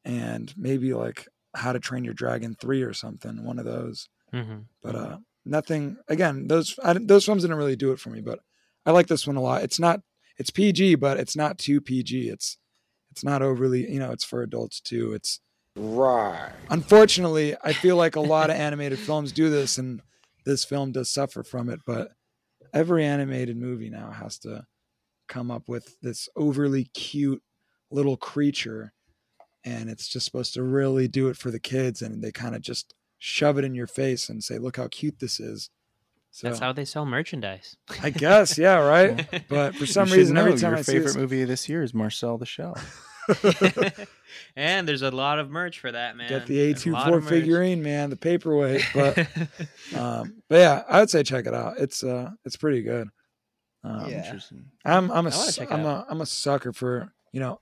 and 0.04 0.52
maybe 0.56 0.92
like 0.94 1.28
How 1.54 1.72
to 1.72 1.78
Train 1.78 2.04
Your 2.04 2.14
Dragon 2.14 2.56
three 2.58 2.82
or 2.82 2.92
something, 2.92 3.44
one 3.44 3.60
of 3.60 3.64
those. 3.64 4.08
hmm 4.32 4.58
But 4.82 4.94
uh, 4.96 5.18
nothing. 5.44 5.98
Again, 6.08 6.48
those 6.48 6.76
I, 6.82 6.94
those 6.94 7.24
films 7.24 7.42
didn't 7.42 7.56
really 7.56 7.76
do 7.76 7.92
it 7.92 8.00
for 8.00 8.10
me. 8.10 8.20
But 8.20 8.40
I 8.84 8.90
like 8.90 9.06
this 9.06 9.26
one 9.26 9.36
a 9.36 9.40
lot. 9.40 9.62
It's 9.62 9.78
not. 9.78 10.00
It's 10.38 10.50
PG, 10.50 10.96
but 10.96 11.18
it's 11.18 11.36
not 11.36 11.58
too 11.58 11.80
PG. 11.80 12.28
It's 12.28 12.58
it's 13.10 13.24
not 13.24 13.42
overly. 13.42 13.90
You 13.90 13.98
know, 13.98 14.12
it's 14.12 14.24
for 14.24 14.42
adults 14.42 14.80
too. 14.80 15.12
It's 15.12 15.40
Right. 15.74 16.52
unfortunately, 16.70 17.56
I 17.62 17.72
feel 17.72 17.96
like 17.96 18.16
a 18.16 18.20
lot 18.20 18.50
of 18.50 18.56
animated 18.68 18.98
films 18.98 19.32
do 19.32 19.50
this, 19.50 19.78
and 19.78 20.00
this 20.44 20.64
film 20.64 20.92
does 20.92 21.10
suffer 21.10 21.42
from 21.42 21.68
it. 21.68 21.80
But 21.86 22.12
every 22.72 23.04
animated 23.04 23.56
movie 23.56 23.90
now 23.90 24.10
has 24.10 24.38
to 24.40 24.66
come 25.28 25.50
up 25.50 25.68
with 25.68 26.00
this 26.00 26.28
overly 26.36 26.84
cute 26.84 27.42
little 27.90 28.16
creature, 28.16 28.92
and 29.64 29.88
it's 29.90 30.08
just 30.08 30.26
supposed 30.26 30.54
to 30.54 30.62
really 30.62 31.08
do 31.08 31.28
it 31.28 31.36
for 31.36 31.50
the 31.50 31.60
kids, 31.60 32.02
and 32.02 32.22
they 32.22 32.32
kind 32.32 32.54
of 32.54 32.62
just 32.62 32.94
shove 33.18 33.58
it 33.58 33.64
in 33.64 33.74
your 33.74 33.86
face 33.88 34.28
and 34.28 34.44
say, 34.44 34.58
"Look 34.58 34.76
how 34.76 34.88
cute 34.88 35.18
this 35.18 35.40
is." 35.40 35.70
So 36.30 36.48
That's 36.48 36.60
how 36.60 36.72
they 36.72 36.84
sell 36.84 37.04
merchandise. 37.06 37.76
I 38.02 38.10
guess, 38.10 38.58
yeah, 38.58 38.76
right. 38.76 39.26
But 39.48 39.74
for 39.74 39.86
some 39.86 40.08
should 40.08 40.18
reason, 40.18 40.36
every 40.36 40.52
time 40.52 40.70
your 40.70 40.78
I 40.78 40.82
see 40.82 40.92
favorite 40.92 41.06
this, 41.08 41.16
movie 41.16 41.44
this 41.44 41.68
year 41.68 41.82
is 41.82 41.94
Marcel 41.94 42.38
the 42.38 42.46
Shell. 42.46 42.76
and 44.56 44.88
there's 44.88 45.02
a 45.02 45.10
lot 45.10 45.38
of 45.38 45.50
merch 45.50 45.80
for 45.80 45.92
that, 45.92 46.16
man. 46.16 46.28
get 46.28 46.46
the 46.46 46.60
a 46.60 46.74
lot 46.90 47.12
A24 47.12 47.28
figurine, 47.28 47.82
man, 47.82 48.10
the 48.10 48.16
paperweight. 48.16 48.84
But 48.94 49.18
um, 49.96 50.42
but 50.48 50.56
yeah, 50.56 50.82
I 50.88 51.00
would 51.00 51.10
say 51.10 51.22
check 51.22 51.46
it 51.46 51.54
out. 51.54 51.78
It's 51.78 52.02
uh, 52.02 52.30
it's 52.44 52.56
pretty 52.56 52.82
good. 52.82 53.08
Um, 53.84 54.10
Interesting. 54.10 54.66
I'm 54.84 55.10
I'm 55.10 55.26
a 55.26 55.30
I 55.30 55.36
wanna 55.36 55.52
su- 55.52 55.60
check 55.60 55.70
it 55.70 55.74
I'm 55.74 55.84
a 55.84 56.06
I'm 56.08 56.20
a 56.20 56.26
sucker 56.26 56.72
for 56.72 57.12
you 57.32 57.40
know 57.40 57.60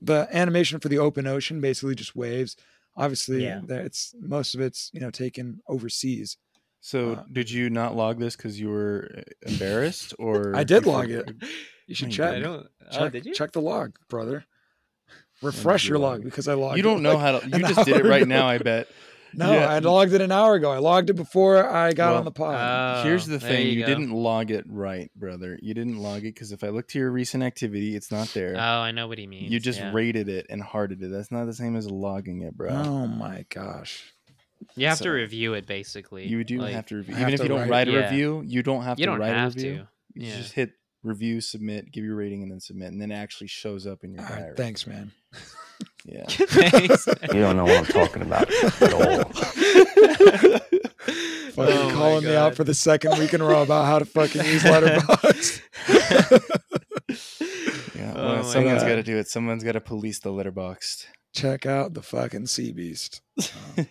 the 0.00 0.28
animation 0.32 0.78
for 0.80 0.88
the 0.88 0.98
open 0.98 1.26
ocean, 1.26 1.60
basically 1.60 1.94
just 1.94 2.14
waves. 2.14 2.56
Obviously, 2.96 3.44
Yeah. 3.44 3.60
it's 3.68 4.14
most 4.20 4.54
of 4.54 4.60
it's 4.60 4.90
you 4.92 5.00
know 5.00 5.10
taken 5.10 5.60
overseas. 5.68 6.36
So, 6.80 7.14
Uh, 7.14 7.24
did 7.32 7.50
you 7.50 7.70
not 7.70 7.96
log 7.96 8.18
this 8.18 8.36
because 8.36 8.58
you 8.58 8.68
were 8.70 9.10
uh, 9.18 9.22
embarrassed, 9.50 10.14
or 10.18 10.54
I 10.54 10.64
did 10.64 10.86
log 10.86 11.10
it. 11.10 11.30
You 11.86 11.94
should 11.94 12.10
check. 12.10 12.34
I 12.34 12.40
don't. 12.40 12.66
check, 12.92 13.00
oh, 13.00 13.08
did 13.08 13.26
you? 13.26 13.34
check 13.34 13.52
the 13.52 13.60
log, 13.60 13.96
brother. 14.08 14.44
Refresh 15.42 15.88
your 15.88 15.98
log 15.98 16.18
log 16.18 16.24
because 16.24 16.48
I 16.48 16.54
logged. 16.54 16.76
You 16.76 16.82
don't 16.82 17.02
know 17.02 17.14
like, 17.14 17.20
how 17.20 17.38
to. 17.38 17.46
You 17.58 17.66
just 17.66 17.84
did 17.86 17.96
it 17.96 18.04
right 18.04 18.22
ago. 18.22 18.28
now. 18.28 18.48
I 18.48 18.58
bet. 18.58 18.88
No, 19.34 19.52
Yeah. 19.52 19.68
I 19.68 19.78
logged 19.78 20.12
it 20.14 20.20
an 20.20 20.32
hour 20.32 20.54
ago. 20.54 20.70
I 20.70 20.78
logged 20.78 21.10
it 21.10 21.14
before 21.14 21.64
I 21.68 21.92
got 21.92 22.10
Well, 22.10 22.18
on 22.20 22.24
the 22.24 22.30
pod. 22.30 23.04
Here's 23.04 23.28
Oh, 23.28 23.32
the 23.32 23.40
thing: 23.40 23.68
you, 23.68 23.80
go. 23.80 23.86
didn't 23.86 24.10
log 24.10 24.50
it 24.50 24.64
right, 24.68 25.10
brother. 25.14 25.58
You 25.62 25.74
didn't 25.74 25.98
log 25.98 26.20
it 26.20 26.34
because 26.34 26.50
if 26.50 26.64
I 26.64 26.68
look 26.68 26.88
to 26.88 26.98
your 26.98 27.10
recent 27.10 27.42
activity, 27.42 27.94
it's 27.94 28.10
not 28.10 28.28
there. 28.28 28.54
Oh, 28.56 28.60
I 28.80 28.90
know 28.90 29.06
what 29.06 29.18
he 29.18 29.26
means. 29.26 29.52
you 29.52 29.60
just 29.60 29.80
yeah. 29.80 29.92
rated 29.92 30.28
it 30.28 30.46
and 30.48 30.62
hearted 30.62 31.02
it. 31.02 31.10
That's 31.10 31.30
not 31.30 31.44
the 31.44 31.52
same 31.54 31.76
as 31.76 31.90
logging 31.90 32.42
it, 32.42 32.56
bro. 32.56 32.70
oh 32.70 33.06
my 33.06 33.44
gosh. 33.50 34.12
You 34.76 34.86
have 34.88 34.98
So- 34.98 35.04
to 35.06 35.10
review 35.10 35.54
it 35.54 35.66
basically. 35.66 36.26
You 36.26 36.44
do 36.44 36.58
Like, 36.60 36.74
have 36.74 36.86
to 36.86 36.96
review. 36.96 37.14
I 37.14 37.18
Even 37.20 37.30
have 37.32 37.40
if 37.40 37.42
you 37.44 37.48
don't 37.48 37.60
write- 37.60 37.70
write 37.70 37.88
a 37.88 37.92
Yeah. 37.92 38.10
review, 38.10 38.42
you 38.46 38.62
don't 38.62 38.82
have 38.84 38.98
You 38.98 39.06
to 39.06 39.12
don't 39.12 39.20
write 39.20 39.34
have 39.34 39.52
a 39.52 39.56
review. 39.56 39.76
to. 39.76 39.88
You 40.20 40.32
just 40.36 40.52
hit 40.54 40.72
review, 41.04 41.40
submit, 41.40 41.92
give 41.92 42.04
your 42.04 42.16
rating, 42.16 42.42
and 42.42 42.50
then 42.50 42.60
submit, 42.60 42.88
and 42.92 43.00
then 43.00 43.10
it 43.12 43.14
actually 43.14 43.46
shows 43.46 43.86
up 43.86 44.02
in 44.04 44.12
your 44.12 44.22
All 44.22 44.28
right, 44.30 44.38
diary. 44.40 44.54
thanks, 44.56 44.86
man. 44.86 45.12
Yeah. 46.04 46.24
Thanks. 46.28 47.06
You 47.32 47.40
don't 47.40 47.56
know 47.56 47.64
what 47.64 47.78
I'm 47.78 47.84
talking 47.86 48.22
about 48.22 48.50
at 48.82 48.92
all. 48.92 49.24
Fucking 51.58 51.74
Oh 51.74 51.90
calling 51.92 52.24
me 52.24 52.34
out 52.34 52.54
for 52.54 52.64
the 52.64 52.74
second 52.74 53.18
week 53.18 53.32
in 53.34 53.40
a 53.40 53.44
row 53.44 53.62
about 53.62 53.86
how 53.86 53.98
to 53.98 54.04
fucking 54.04 54.44
use 54.44 54.62
Letterboxd. 54.62 55.60
Yeah. 57.96 58.12
Oh 58.16 58.24
Well, 58.24 58.36
my 58.36 58.42
someone's 58.42 58.82
God. 58.82 58.88
got 58.88 58.94
to 58.96 59.02
do 59.02 59.16
it. 59.18 59.28
Someone's 59.28 59.64
got 59.64 59.72
to 59.72 59.80
police 59.80 60.18
the 60.20 60.30
Letterboxd. 60.30 61.06
Check 61.34 61.66
out 61.66 61.94
the 61.94 62.02
fucking 62.02 62.46
sea 62.46 62.72
beast. 62.72 63.20
Um, 63.76 63.86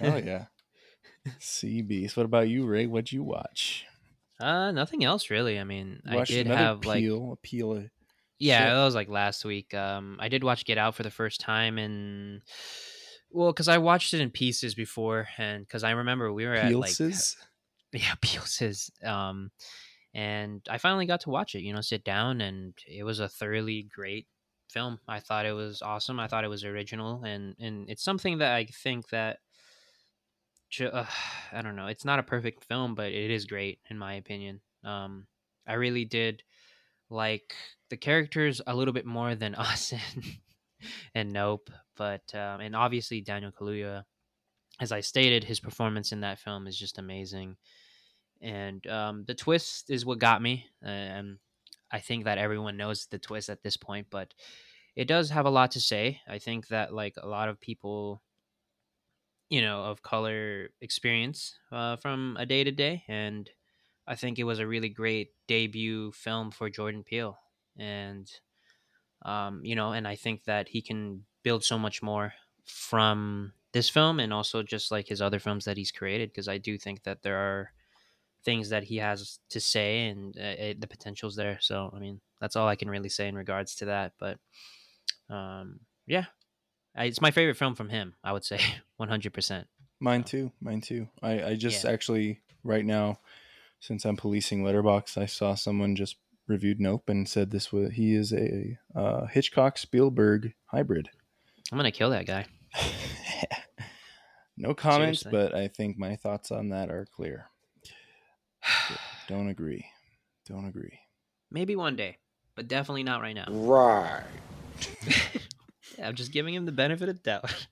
oh 0.00 0.16
yeah. 0.24 0.46
Sea 1.38 1.82
Beast. 1.82 2.16
What 2.16 2.26
about 2.26 2.48
you, 2.48 2.66
Ray? 2.66 2.86
What'd 2.86 3.12
you 3.12 3.22
watch? 3.22 3.84
Uh, 4.38 4.70
nothing 4.70 5.04
else 5.04 5.30
really. 5.30 5.58
I 5.58 5.64
mean, 5.64 6.02
I 6.06 6.16
Watched 6.16 6.30
did 6.30 6.46
another 6.46 6.62
have 6.62 6.84
like 6.84 7.00
peel, 7.00 7.32
a 7.32 7.36
peel. 7.36 7.72
Of, 7.72 7.90
Yeah, 8.38 8.58
shit. 8.58 8.74
that 8.74 8.84
was 8.84 8.94
like 8.94 9.08
last 9.08 9.44
week. 9.44 9.72
Um, 9.74 10.18
I 10.20 10.28
did 10.28 10.44
watch 10.44 10.64
Get 10.64 10.78
Out 10.78 10.94
for 10.94 11.02
the 11.02 11.10
first 11.10 11.40
time, 11.40 11.78
and 11.78 12.42
well, 13.30 13.52
because 13.52 13.68
I 13.68 13.78
watched 13.78 14.14
it 14.14 14.20
in 14.20 14.30
pieces 14.30 14.74
before, 14.74 15.28
and 15.38 15.66
because 15.66 15.84
I 15.84 15.92
remember 15.92 16.32
we 16.32 16.44
were 16.44 16.54
at 16.54 16.72
like 16.74 16.94
yeah 17.92 18.14
pieces. 18.20 18.90
Um, 19.02 19.50
and 20.14 20.62
I 20.70 20.78
finally 20.78 21.06
got 21.06 21.20
to 21.22 21.30
watch 21.30 21.54
it. 21.54 21.62
You 21.62 21.72
know, 21.72 21.80
sit 21.80 22.04
down, 22.04 22.40
and 22.40 22.74
it 22.86 23.04
was 23.04 23.20
a 23.20 23.28
thoroughly 23.28 23.88
great 23.94 24.26
film. 24.70 24.98
I 25.08 25.20
thought 25.20 25.46
it 25.46 25.52
was 25.52 25.80
awesome. 25.80 26.20
I 26.20 26.28
thought 26.28 26.44
it 26.44 26.48
was 26.48 26.64
original, 26.64 27.24
and 27.24 27.54
and 27.58 27.88
it's 27.88 28.04
something 28.04 28.38
that 28.38 28.52
I 28.54 28.66
think 28.66 29.08
that. 29.08 29.38
Uh, 30.80 31.04
I 31.52 31.62
don't 31.62 31.76
know. 31.76 31.86
It's 31.86 32.04
not 32.04 32.18
a 32.18 32.24
perfect 32.24 32.64
film, 32.64 32.94
but 32.94 33.12
it 33.12 33.30
is 33.30 33.46
great 33.46 33.78
in 33.90 33.98
my 33.98 34.14
opinion. 34.14 34.60
Um, 34.84 35.26
I 35.66 35.74
really 35.74 36.04
did 36.04 36.42
like 37.10 37.54
the 37.90 37.96
characters 37.96 38.60
a 38.66 38.74
little 38.74 38.94
bit 38.94 39.06
more 39.06 39.34
than 39.34 39.54
us 39.56 39.92
and, 39.92 40.24
and 41.14 41.32
Nope, 41.32 41.70
but 41.96 42.34
um, 42.34 42.60
and 42.60 42.76
obviously 42.76 43.20
Daniel 43.20 43.52
Kaluuya, 43.52 44.04
as 44.80 44.92
I 44.92 45.00
stated, 45.00 45.44
his 45.44 45.60
performance 45.60 46.12
in 46.12 46.20
that 46.20 46.38
film 46.38 46.66
is 46.66 46.78
just 46.78 46.98
amazing, 46.98 47.56
and 48.42 48.86
um, 48.86 49.24
the 49.26 49.34
twist 49.34 49.90
is 49.90 50.04
what 50.04 50.18
got 50.18 50.42
me. 50.42 50.66
Um, 50.84 51.38
I 51.90 52.00
think 52.00 52.24
that 52.24 52.38
everyone 52.38 52.76
knows 52.76 53.06
the 53.06 53.18
twist 53.18 53.48
at 53.48 53.62
this 53.62 53.76
point, 53.76 54.08
but 54.10 54.34
it 54.96 55.06
does 55.06 55.30
have 55.30 55.46
a 55.46 55.50
lot 55.50 55.70
to 55.72 55.80
say. 55.80 56.20
I 56.28 56.38
think 56.38 56.68
that 56.68 56.92
like 56.92 57.14
a 57.16 57.28
lot 57.28 57.48
of 57.48 57.60
people, 57.60 58.22
you 59.48 59.60
know, 59.60 59.84
of 59.84 60.02
color 60.02 60.70
experience 60.80 61.58
uh, 61.72 61.96
from 61.96 62.36
a 62.38 62.46
day 62.46 62.64
to 62.64 62.72
day, 62.72 63.04
and 63.08 63.48
I 64.06 64.14
think 64.14 64.38
it 64.38 64.44
was 64.44 64.58
a 64.58 64.66
really 64.66 64.88
great 64.88 65.30
debut 65.46 66.12
film 66.12 66.50
for 66.50 66.70
Jordan 66.70 67.04
Peele, 67.04 67.38
and 67.76 68.30
um, 69.22 69.60
you 69.64 69.74
know, 69.74 69.92
and 69.92 70.06
I 70.06 70.16
think 70.16 70.44
that 70.44 70.68
he 70.68 70.82
can 70.82 71.24
build 71.42 71.64
so 71.64 71.78
much 71.78 72.02
more 72.02 72.34
from 72.64 73.52
this 73.72 73.88
film, 73.88 74.20
and 74.20 74.32
also 74.32 74.62
just 74.62 74.90
like 74.90 75.08
his 75.08 75.22
other 75.22 75.38
films 75.38 75.64
that 75.64 75.76
he's 75.76 75.92
created, 75.92 76.30
because 76.30 76.48
I 76.48 76.58
do 76.58 76.78
think 76.78 77.02
that 77.04 77.22
there 77.22 77.36
are 77.36 77.72
things 78.44 78.68
that 78.70 78.84
he 78.84 78.96
has 78.98 79.40
to 79.50 79.60
say, 79.60 80.08
and 80.08 80.36
uh, 80.36 80.40
it, 80.58 80.80
the 80.80 80.86
potential's 80.86 81.36
there. 81.36 81.58
So, 81.60 81.92
I 81.94 81.98
mean, 81.98 82.20
that's 82.40 82.56
all 82.56 82.68
I 82.68 82.76
can 82.76 82.88
really 82.88 83.08
say 83.08 83.28
in 83.28 83.34
regards 83.34 83.74
to 83.76 83.86
that. 83.86 84.12
But 84.18 84.38
um, 85.28 85.80
yeah, 86.06 86.26
it's 87.04 87.20
my 87.20 87.30
favorite 87.30 87.56
film 87.56 87.74
from 87.74 87.88
him. 87.88 88.14
I 88.24 88.32
would 88.32 88.44
say 88.44 88.58
100. 88.96 89.32
percent 89.32 89.66
Mine 90.00 90.24
too. 90.24 90.52
Mine 90.60 90.80
too. 90.80 91.08
I, 91.22 91.42
I 91.42 91.54
just 91.56 91.84
Yeah. 91.84 91.90
actually 91.90 92.40
right 92.64 92.84
now, 92.84 93.18
since 93.80 94.04
I'm 94.04 94.16
policing 94.16 94.62
Letterboxd, 94.62 95.16
I 95.18 95.26
saw 95.26 95.54
someone 95.54 95.96
just 95.96 96.16
reviewed 96.48 96.80
Nope 96.80 97.08
and 97.08 97.28
said 97.28 97.50
this 97.50 97.72
was 97.72 97.92
he 97.92 98.14
is 98.14 98.32
a 98.32 98.78
uh, 98.94 99.26
Hitchcock 99.26 99.78
Spielberg 99.78 100.52
hybrid. 100.66 101.08
I'm 101.72 101.78
gonna 101.78 101.90
kill 101.92 102.10
that 102.10 102.26
guy. 102.26 102.46
no 104.56 104.74
comments, 104.74 105.22
Seriously. 105.22 105.30
but 105.32 105.54
I 105.58 105.68
think 105.68 105.98
my 105.98 106.16
thoughts 106.16 106.50
on 106.50 106.68
that 106.70 106.90
are 106.90 107.06
clear. 107.14 107.46
Don't 109.28 109.48
agree. 109.48 109.86
Don't 110.46 110.66
agree. 110.66 110.98
Maybe 111.50 111.74
one 111.76 111.96
day, 111.96 112.18
but 112.54 112.68
definitely 112.68 113.02
not 113.02 113.20
right 113.22 113.34
now. 113.34 113.46
Right. 113.48 114.22
Yeah, 115.98 116.08
I'm 116.08 116.14
just 116.14 116.32
giving 116.32 116.54
him 116.54 116.66
the 116.66 116.72
benefit 116.72 117.08
of 117.08 117.22
doubt. 117.22 117.66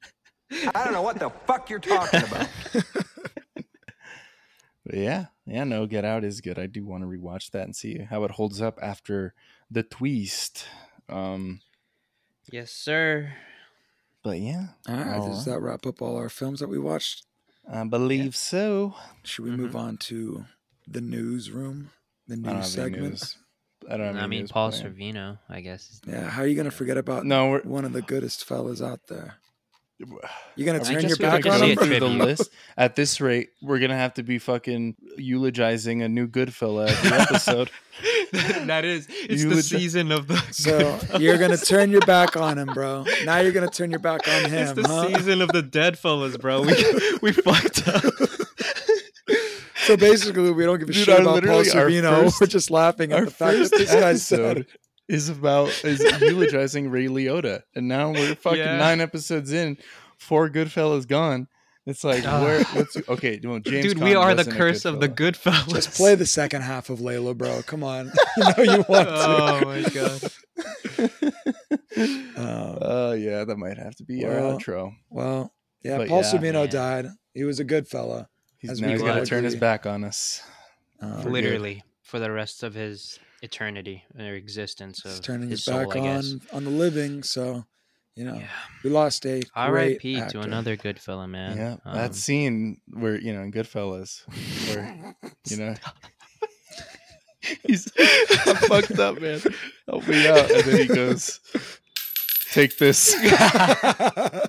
I 0.53 0.85
don't 0.85 0.93
know 0.93 1.03
what 1.03 1.19
the 1.19 1.31
fuck 1.47 1.69
you're 1.71 1.79
talking 1.79 2.23
about. 2.23 2.49
But 4.87 4.97
yeah, 4.99 5.27
yeah, 5.47 5.65
no, 5.65 5.87
Get 5.87 6.05
Out 6.05 6.25
is 6.25 6.43
good. 6.43 6.59
I 6.59 6.67
do 6.67 6.85
want 6.85 7.03
to 7.05 7.09
rewatch 7.09 7.51
that 7.53 7.63
and 7.65 7.75
see 7.75 8.01
how 8.01 8.23
it 8.25 8.33
holds 8.33 8.61
up 8.61 8.79
after 8.83 9.33
the 9.71 9.83
twist. 9.83 10.67
Um, 11.09 11.63
yes, 12.53 12.71
sir. 12.71 13.33
but 14.23 14.39
yeah, 14.41 14.67
All 14.87 14.95
right, 14.95 15.15
All 15.17 15.29
does 15.29 15.47
right. 15.47 15.55
that 15.55 15.61
wrap 15.61 15.87
up 15.87 16.03
all 16.03 16.17
our 16.19 16.29
films 16.29 16.61
that 16.61 16.69
we 16.69 16.79
watched? 16.79 17.25
I 17.67 17.85
believe 17.85 18.37
so. 18.37 18.95
Should 19.23 19.47
we 19.47 19.53
move 19.53 19.75
on 19.75 19.97
to 19.99 20.45
the 20.87 21.01
newsroom, 21.01 21.89
the 22.29 22.37
news 22.37 22.53
have 22.53 22.67
segment? 22.67 23.03
news. 23.13 23.39
I 23.91 23.97
don't 23.97 24.15
know. 24.15 24.21
I 24.21 24.25
any 24.25 24.29
mean, 24.39 24.49
Paul 24.49 24.71
planned. 24.71 24.97
Sorvino, 24.97 25.39
I 25.49 25.61
guess. 25.61 26.01
Yeah, 26.07 26.29
how 26.29 26.43
are 26.43 26.47
you 26.47 26.57
gonna 26.57 26.71
forget 26.71 26.97
about 26.97 27.25
No, 27.27 27.51
we're 27.51 27.63
one 27.63 27.85
of 27.85 27.93
the 27.93 28.03
goodest 28.03 28.45
fellas 28.45 28.81
out 28.83 29.01
there? 29.09 29.37
You're 30.57 30.67
gonna 30.67 30.85
turn 30.85 31.07
your 31.09 31.17
back 31.17 31.47
on 31.47 31.63
him? 31.63 31.71
a 31.71 31.75
go 31.77 31.85
through 31.87 32.01
the 32.01 32.07
list. 32.09 32.51
At 32.77 32.97
this 32.97 33.21
rate, 33.21 33.51
we're 33.63 33.79
gonna 33.79 33.97
have 33.97 34.15
to 34.15 34.23
be 34.25 34.39
fucking 34.39 34.97
eulogizing 35.17 36.03
a 36.03 36.09
new 36.09 36.27
Goodfella 36.27 36.89
every 36.89 37.13
episode. 37.19 37.71
that 38.67 38.85
is, 38.85 39.07
it's 39.09 39.43
You 39.43 39.51
the 39.51 39.55
would- 39.57 39.65
season 39.65 40.11
of 40.11 40.27
the. 40.27 40.37
So 40.51 40.99
you're 41.19 41.39
gonna 41.39 41.57
turn 41.57 41.91
your 41.91 42.01
back 42.03 42.37
on 42.37 42.59
him, 42.59 42.69
bro. 42.75 43.05
Now 43.25 43.39
you're 43.39 43.53
gonna 43.53 43.71
turn 43.71 43.91
your 43.91 44.01
back 44.01 44.27
on 44.27 44.51
him. 44.51 44.55
it's 44.55 44.71
him, 44.73 44.83
the 44.83 44.89
huh? 44.89 45.09
season 45.17 45.41
of 45.43 45.51
the 45.53 45.63
dead 45.63 45.97
fellas, 45.99 46.37
bro. 46.37 46.63
We 46.63 46.75
we 47.23 47.33
fucked 47.33 47.87
up. 47.89 48.05
So 49.87 49.97
basically, 49.97 50.51
we 50.53 50.65
don't 50.65 50.79
give 50.79 50.89
a 50.89 50.93
Dude, 50.93 51.05
shit 51.05 51.21
about 51.21 51.25
Paul 51.25 51.35
literally 51.35 51.71
our 51.71 51.87
Sorvino. 52.23 52.33
We're 52.41 52.47
just 52.47 52.71
laughing 52.71 53.13
at 53.13 53.19
Our 53.19 53.25
the 53.27 53.31
fact 53.31 53.57
first 53.57 53.71
that 53.73 53.79
this 53.79 53.91
guy's 53.93 54.33
episode 54.33 54.57
said. 54.57 54.67
is 55.09 55.29
about 55.29 55.69
is 55.85 56.01
eulogizing 56.23 56.91
Ray 56.91 57.07
Liotta, 57.07 57.63
and 57.75 57.89
now 57.89 58.11
we're 58.13 58.35
fucking 58.47 58.59
Yeah. 58.61 58.77
nine 58.79 59.01
episodes 59.01 59.53
in, 59.53 59.77
four 60.19 60.49
Goodfellas 60.49 61.07
gone. 61.07 61.49
It's 61.87 62.03
like 62.03 62.25
Ah. 62.27 62.43
where? 62.43 62.65
What's 62.65 62.97
okay? 63.11 63.39
Well, 63.45 63.59
James 63.59 63.93
Dude, 63.93 64.03
we 64.03 64.15
are 64.15 64.35
the 64.35 64.47
curse 64.51 64.87
of 64.87 65.01
the 65.01 65.09
Goodfella. 65.09 65.17
good 65.17 65.37
fellas. 65.37 65.67
Just 65.87 65.91
play 65.99 66.15
the 66.15 66.25
second 66.25 66.63
half 66.63 66.89
of 66.89 67.01
Layla, 67.01 67.37
bro. 67.37 67.61
Come 67.67 67.85
on, 67.85 68.11
you 68.39 68.43
know 68.45 68.73
you 68.77 68.85
want 68.89 69.09
to. 69.09 69.15
Oh 69.15 69.61
my 69.67 69.83
god. 69.83 70.31
Um, 72.37 72.79
Oh 72.81 73.13
yeah, 73.13 73.45
that 73.45 73.57
might 73.57 73.77
have 73.79 73.95
to 73.97 74.05
be 74.05 74.25
our 74.25 74.33
Well, 74.33 74.59
outro. 74.59 74.93
well, 75.11 75.53
yeah, 75.83 75.99
But 75.99 76.09
Paul 76.09 76.23
yeah. 76.23 76.33
Sorvino 76.33 76.65
Yeah. 76.65 76.71
died. 76.71 77.07
He 77.35 77.45
was 77.45 77.61
a 77.61 77.65
good 77.65 77.87
fella. 77.87 78.29
He's 78.65 78.71
as 78.73 78.81
now 78.81 78.87
we 78.89 78.93
he's 78.95 79.03
can 79.03 79.09
got 79.09 79.21
to 79.21 79.27
turn 79.27 79.45
his 79.45 79.57
back 79.57 79.85
on 79.87 80.05
us. 80.05 80.43
Good. 81.01 81.27
Literally 81.27 81.83
for 82.03 82.19
the 82.19 82.31
rest 82.31 82.63
of 82.63 82.73
his 82.75 83.19
eternity 83.43 84.05
or 84.19 84.25
existence 84.35 85.03
he's 85.05 85.21
turning 85.21 85.51
his 85.51 85.59
his 85.61 85.65
soul, 85.65 85.87
back 85.87 85.97
I 85.97 86.17
on 86.17 86.41
on 86.53 86.65
the 86.65 86.71
living. 86.71 87.23
So, 87.23 87.67
you 88.17 88.25
know, 88.25 88.37
Yeah. 88.37 88.49
we 88.83 88.89
lost 88.89 89.27
a 89.27 89.41
great 89.41 89.51
R.I.P. 89.55 90.29
to 90.31 90.41
another 90.41 90.77
good 90.77 90.99
fella, 90.99 91.29
man. 91.29 91.57
yeah, 91.59 91.77
Um, 91.85 91.95
that 91.97 92.15
scene 92.15 92.81
where 92.91 93.21
you 93.21 93.35
know 93.35 93.43
in 93.43 93.53
Goodfellas, 93.53 94.23
where 94.75 95.15
you 95.49 95.57
know. 95.59 95.75
He's 97.67 97.93
I'm 98.47 98.57
fucked 98.71 98.99
up, 98.99 99.21
man. 99.21 99.39
Help 99.87 100.09
me 100.09 100.27
out. 100.27 100.51
And 100.51 100.65
then 100.65 100.79
he 100.79 100.87
goes, 100.87 101.41
Take 102.53 102.79
this. 102.79 103.15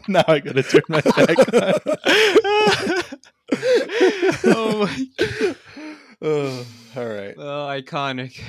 now 0.07 0.23
I 0.29 0.39
gotta 0.39 0.63
turn 0.63 0.83
my 0.87 1.01
back 1.01 1.37
on. 1.53 3.19
oh 4.45 4.85
my 4.85 5.07
god. 5.17 5.55
oh, 6.21 6.65
all 6.95 7.05
right. 7.05 7.35
Oh, 7.37 7.67
iconic. 7.67 8.41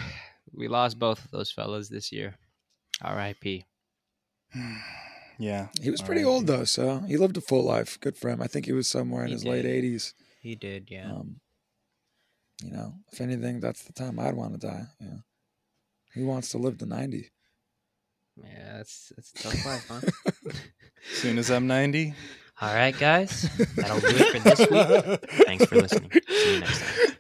We 0.52 0.68
lost 0.68 0.98
both 0.98 1.24
of 1.24 1.30
those 1.30 1.50
fellas 1.50 1.88
this 1.88 2.12
year. 2.12 2.36
R.I.P. 3.02 3.64
Yeah. 5.38 5.68
he 5.82 5.90
was 5.90 6.00
pretty 6.00 6.24
old 6.24 6.46
though, 6.46 6.64
so 6.64 7.00
he 7.00 7.18
lived 7.18 7.36
a 7.36 7.42
full 7.42 7.62
life. 7.62 8.00
Good 8.00 8.16
for 8.16 8.30
him. 8.30 8.40
I 8.40 8.46
think 8.46 8.64
he 8.64 8.72
was 8.72 8.88
somewhere 8.88 9.20
in 9.20 9.28
He 9.28 9.34
his 9.34 9.44
late 9.44 9.66
eighties. 9.66 10.14
He 10.40 10.54
did, 10.54 10.88
yeah. 10.90 11.12
Um, 11.12 11.40
you 12.64 12.70
know, 12.72 12.94
if 13.12 13.20
anything, 13.20 13.60
that's 13.60 13.82
the 13.82 13.92
time 13.92 14.18
I'd 14.18 14.34
want 14.34 14.58
to 14.58 14.66
die. 14.66 14.84
Yeah. 14.98 15.18
He 16.14 16.22
wants 16.22 16.48
to 16.52 16.58
live 16.58 16.78
to 16.78 16.86
ninety? 16.86 17.32
yeah, 18.42 18.76
that's 18.78 19.12
that's 19.14 19.32
a 19.32 19.42
tough 19.42 19.66
life, 19.66 19.86
huh? 19.88 20.00
As 20.48 20.56
soon 21.18 21.38
as 21.38 21.50
I'm 21.50 21.66
90. 21.66 22.14
All 22.60 22.74
right, 22.74 22.96
guys. 22.98 23.42
That'll 23.76 24.00
do 24.00 24.06
it 24.08 24.40
for 24.42 24.48
this 24.48 24.58
week. 24.70 25.30
Thanks 25.46 25.66
for 25.66 25.76
listening. 25.76 26.10
See 26.28 26.54
you 26.54 26.60
next 26.60 26.80
time. 26.80 27.16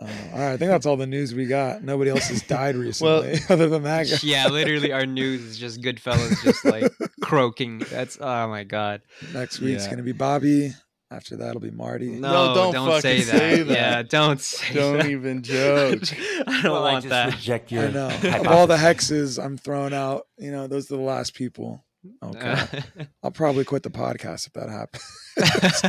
Uh, 0.00 0.04
all 0.32 0.38
right, 0.40 0.52
I 0.52 0.56
think 0.56 0.70
that's 0.70 0.86
all 0.86 0.96
the 0.96 1.06
news 1.06 1.32
we 1.34 1.46
got. 1.46 1.84
Nobody 1.84 2.10
else 2.10 2.26
has 2.28 2.42
died 2.42 2.74
recently, 2.74 3.38
other 3.48 3.68
than 3.68 3.84
that 3.84 4.08
guy. 4.10 4.16
Yeah, 4.22 4.48
literally, 4.48 4.92
our 4.92 5.06
news 5.06 5.42
is 5.42 5.56
just 5.58 5.80
good 5.80 6.00
fellas 6.00 6.42
just 6.42 6.64
like 6.64 6.92
croaking. 7.22 7.78
That's 7.90 8.18
oh 8.20 8.48
my 8.48 8.64
god. 8.64 9.02
Next 9.32 9.60
week's 9.60 9.84
Yeah. 9.84 9.90
gonna 9.90 10.02
be 10.02 10.12
Bobby. 10.12 10.72
After 11.10 11.36
that, 11.36 11.50
it'll 11.50 11.60
be 11.60 11.70
Marty. 11.70 12.08
No, 12.08 12.54
don't 12.54 12.72
don't, 12.72 12.86
fucking 12.88 13.00
say, 13.02 13.18
that. 13.22 13.26
say 13.38 13.62
that. 13.62 13.72
Yeah, 13.72 14.02
don't 14.02 14.40
say 14.40 14.74
Don't 14.74 14.96
that. 14.98 15.06
even 15.06 15.42
joke. 15.44 16.02
I 16.44 16.62
don't 16.62 16.72
Well, 16.72 16.84
I 16.84 16.92
want 16.94 17.04
just 17.04 17.10
that. 17.10 17.26
reject 17.34 17.70
your 17.70 17.86
I 17.86 17.90
know. 17.92 18.08
Of 18.08 18.48
all 18.48 18.66
the 18.66 18.76
hexes 18.76 19.42
I'm 19.42 19.56
throwing 19.56 19.94
out, 19.94 20.26
you 20.38 20.50
know, 20.50 20.66
those 20.66 20.90
are 20.90 20.96
the 20.96 21.02
last 21.02 21.34
people. 21.34 21.84
Okay. 22.22 22.82
I'll 23.22 23.30
probably 23.30 23.64
quit 23.64 23.82
the 23.82 23.90
podcast 23.90 24.46
if 24.46 24.52
that 24.54 24.68
happens. 24.68 25.82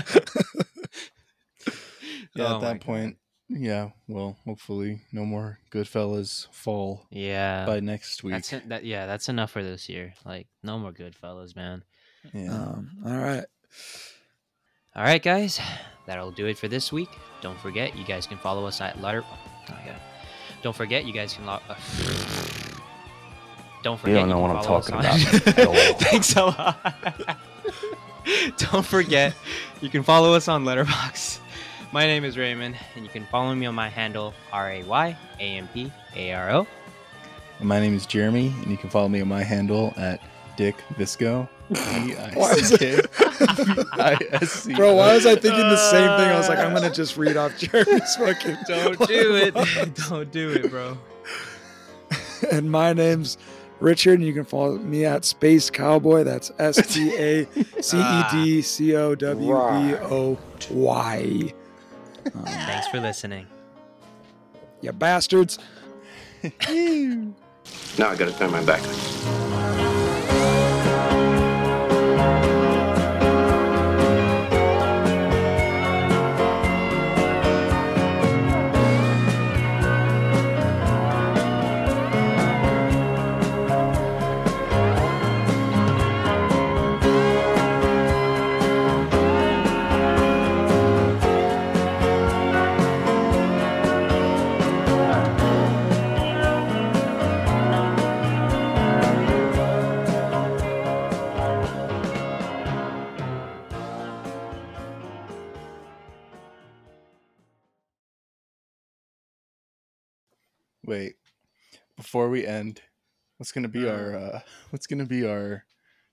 Yeah, 2.36 2.52
Oh 2.52 2.56
at 2.56 2.62
that 2.62 2.82
point, 2.82 3.18
yeah, 3.48 3.92
well, 4.08 4.38
hopefully 4.46 5.02
no 5.14 5.24
more 5.26 5.60
Goodfellas 5.72 6.48
fall 6.52 7.06
yeah. 7.10 7.66
by 7.66 7.80
next 7.80 8.24
week. 8.24 8.34
That's 8.34 8.52
it. 8.54 8.70
That, 8.70 8.84
yeah, 8.84 9.06
that's 9.06 9.30
enough 9.30 9.52
for 9.52 9.64
this 9.64 9.88
year. 9.88 10.14
Like, 10.26 10.48
no 10.62 10.78
more 10.78 10.92
good 10.92 11.16
fellas, 11.16 11.56
man. 11.56 11.84
Yeah. 12.34 12.54
Um, 12.54 12.92
all 13.06 13.18
right. 13.18 13.46
All 14.96 15.04
right, 15.04 15.24
guys, 15.24 15.60
that'll 16.08 16.32
do 16.32 16.46
it 16.48 16.58
for 16.58 16.68
this 16.68 16.92
week. 16.92 17.10
Don't 17.42 17.60
forget, 17.60 17.98
you 17.98 18.06
guys 18.06 18.28
can 18.28 18.38
follow 18.38 18.66
us 18.66 18.82
at 18.82 19.02
Letter. 19.02 19.24
Oh, 19.26 19.80
yeah. 19.86 19.98
Don't 20.62 20.76
forget, 20.76 21.06
you 21.06 21.14
guys 21.14 21.34
can. 21.34 21.46
Lo- 21.46 21.60
uh, 21.70 21.76
don't 23.86 24.00
forget. 24.00 24.16
You 24.16 24.20
don't 24.22 24.30
know 24.30 24.42
can 24.42 24.50
what 24.50 24.58
I'm 24.58 24.64
talking 24.64 24.96
about. 24.96 25.20
Thanks 26.00 26.36
a 26.36 26.46
lot. 26.46 26.96
don't 28.58 28.84
forget, 28.86 29.36
you 29.80 29.90
can 29.90 30.02
follow 30.02 30.34
us 30.34 30.48
on 30.48 30.66
Letterboxd. 30.66 31.40
My 31.92 32.08
name 32.08 32.26
is 32.26 32.36
Raymond, 32.36 32.76
and 32.96 33.06
you 33.06 33.12
can 33.12 33.28
follow 33.28 33.54
me 33.54 33.68
on 33.68 33.76
my 33.76 33.88
handle 33.88 34.34
R 34.52 34.72
A 34.72 34.84
Y 34.84 35.18
A 35.40 35.44
M 35.44 35.70
P 35.72 35.92
A 36.16 36.34
R 36.34 36.50
O. 36.52 36.68
My 37.62 37.80
name 37.80 37.96
is 37.96 38.08
Jeremy, 38.08 38.48
and 38.64 38.72
you 38.72 38.78
can 38.78 38.90
follow 38.90 39.08
me 39.08 39.22
on 39.22 39.28
my 39.28 39.44
handle 39.44 39.94
at 39.98 40.20
Dick 40.58 40.78
Visco. 40.98 41.48
Why 41.68 42.54
is 42.54 42.72
it- 42.72 43.08
V-I-S-C-O. 43.16 44.76
Bro, 44.76 44.96
why 44.96 45.14
was 45.14 45.28
I 45.28 45.36
thinking 45.36 45.60
the 45.60 45.92
same 45.92 46.08
thing? 46.18 46.30
I 46.30 46.38
was 46.38 46.50
like, 46.50 46.58
I'm 46.58 46.74
gonna 46.74 46.88
uh. 46.88 46.94
just 46.94 47.18
read 47.18 47.38
off 47.38 47.56
Jeremy's 47.58 48.16
fucking. 48.16 48.58
Don't 48.68 49.08
do 49.08 49.36
it. 49.36 49.54
don't 50.10 50.32
do 50.32 50.50
it, 50.52 50.72
bro. 50.72 50.98
and 52.52 52.72
my 52.72 52.94
name's 52.94 53.38
Richard, 53.80 54.20
and 54.20 54.28
you 54.28 54.34
can 54.34 54.46
follow 54.46 54.78
me 54.78 55.06
at 55.06 55.26
Space 55.26 55.70
Cowboy. 55.70 56.24
That's 56.24 56.52
S 56.60 56.76
T 56.94 57.14
A 57.16 57.46
C 57.82 58.00
E 58.00 58.24
D 58.32 58.62
C 58.62 58.96
O 58.96 59.16
W 59.16 59.46
B 59.48 59.96
O 59.96 60.38
Y. 60.72 61.54
Um, 62.34 62.44
thanks 62.44 62.88
for 62.88 63.00
listening. 63.00 63.46
You 64.82 64.92
bastards. 64.92 65.60
Now 67.98 68.10
I 68.10 68.16
gotta 68.16 68.34
turn 68.34 68.52
my 68.52 68.64
back. 68.64 68.82
Before 111.98 112.30
we 112.30 112.46
end, 112.46 112.82
what's 113.38 113.52
gonna 113.52 113.68
be 113.68 113.88
Uh. 113.88 113.92
our 113.94 114.16
uh, 114.16 114.40
what's 114.72 114.88
gonna 114.88 115.06
be 115.06 115.26
our 115.26 115.64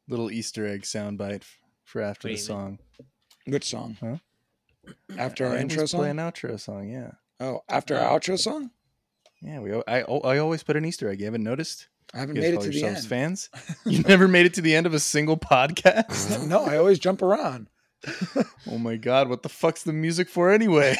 little 0.08 0.30
Easter 0.30 0.66
egg 0.66 0.82
soundbite 0.82 1.42
f- 1.42 1.58
for 1.84 2.00
after 2.02 2.28
the 2.28 2.34
do 2.34 2.40
you 2.40 2.42
mean? 2.42 2.46
song? 2.46 2.78
Which 3.46 3.64
song? 3.68 3.96
Huh? 4.00 4.16
After 5.18 5.44
our 5.44 5.50
always 5.52 5.62
intro 5.62 5.86
play 5.86 6.10
an 6.10 6.16
outro 6.18 6.58
song. 6.58 6.88
Yeah, 6.88 7.12
Oh, 7.40 7.60
after 7.68 7.96
our 7.96 8.18
outro 8.18 8.38
song? 8.38 8.70
yeah. 9.40 9.60
We 9.60 9.74
I 9.86 10.00
I 10.02 10.38
always 10.38 10.62
put 10.62 10.76
an 10.76 10.84
Easter 10.84 11.08
egg. 11.08 11.20
You 11.20 11.26
haven't 11.26 11.44
noticed? 11.44 11.88
I 12.14 12.18
haven't 12.18 12.34
made 12.38 12.52
it 12.54 12.60
to 12.60 12.68
the 12.68 12.84
end. 12.84 13.04
fans. 13.06 13.48
You 13.86 14.02
never 14.02 14.28
made 14.28 14.44
it 14.46 14.54
to 14.54 14.60
the 14.60 14.74
end 14.74 14.86
of 14.86 14.92
a 14.94 15.00
single 15.00 15.36
podcast. 15.38 16.46
no, 16.48 16.62
I 16.64 16.76
always 16.76 16.98
jump 16.98 17.22
around. 17.22 17.68
oh 18.68 18.78
my 18.78 18.96
god, 18.96 19.28
what 19.28 19.42
the 19.44 19.48
fuck's 19.48 19.82
the 19.84 19.92
music 19.92 20.28
for 20.28 20.50
anyway? 20.50 20.96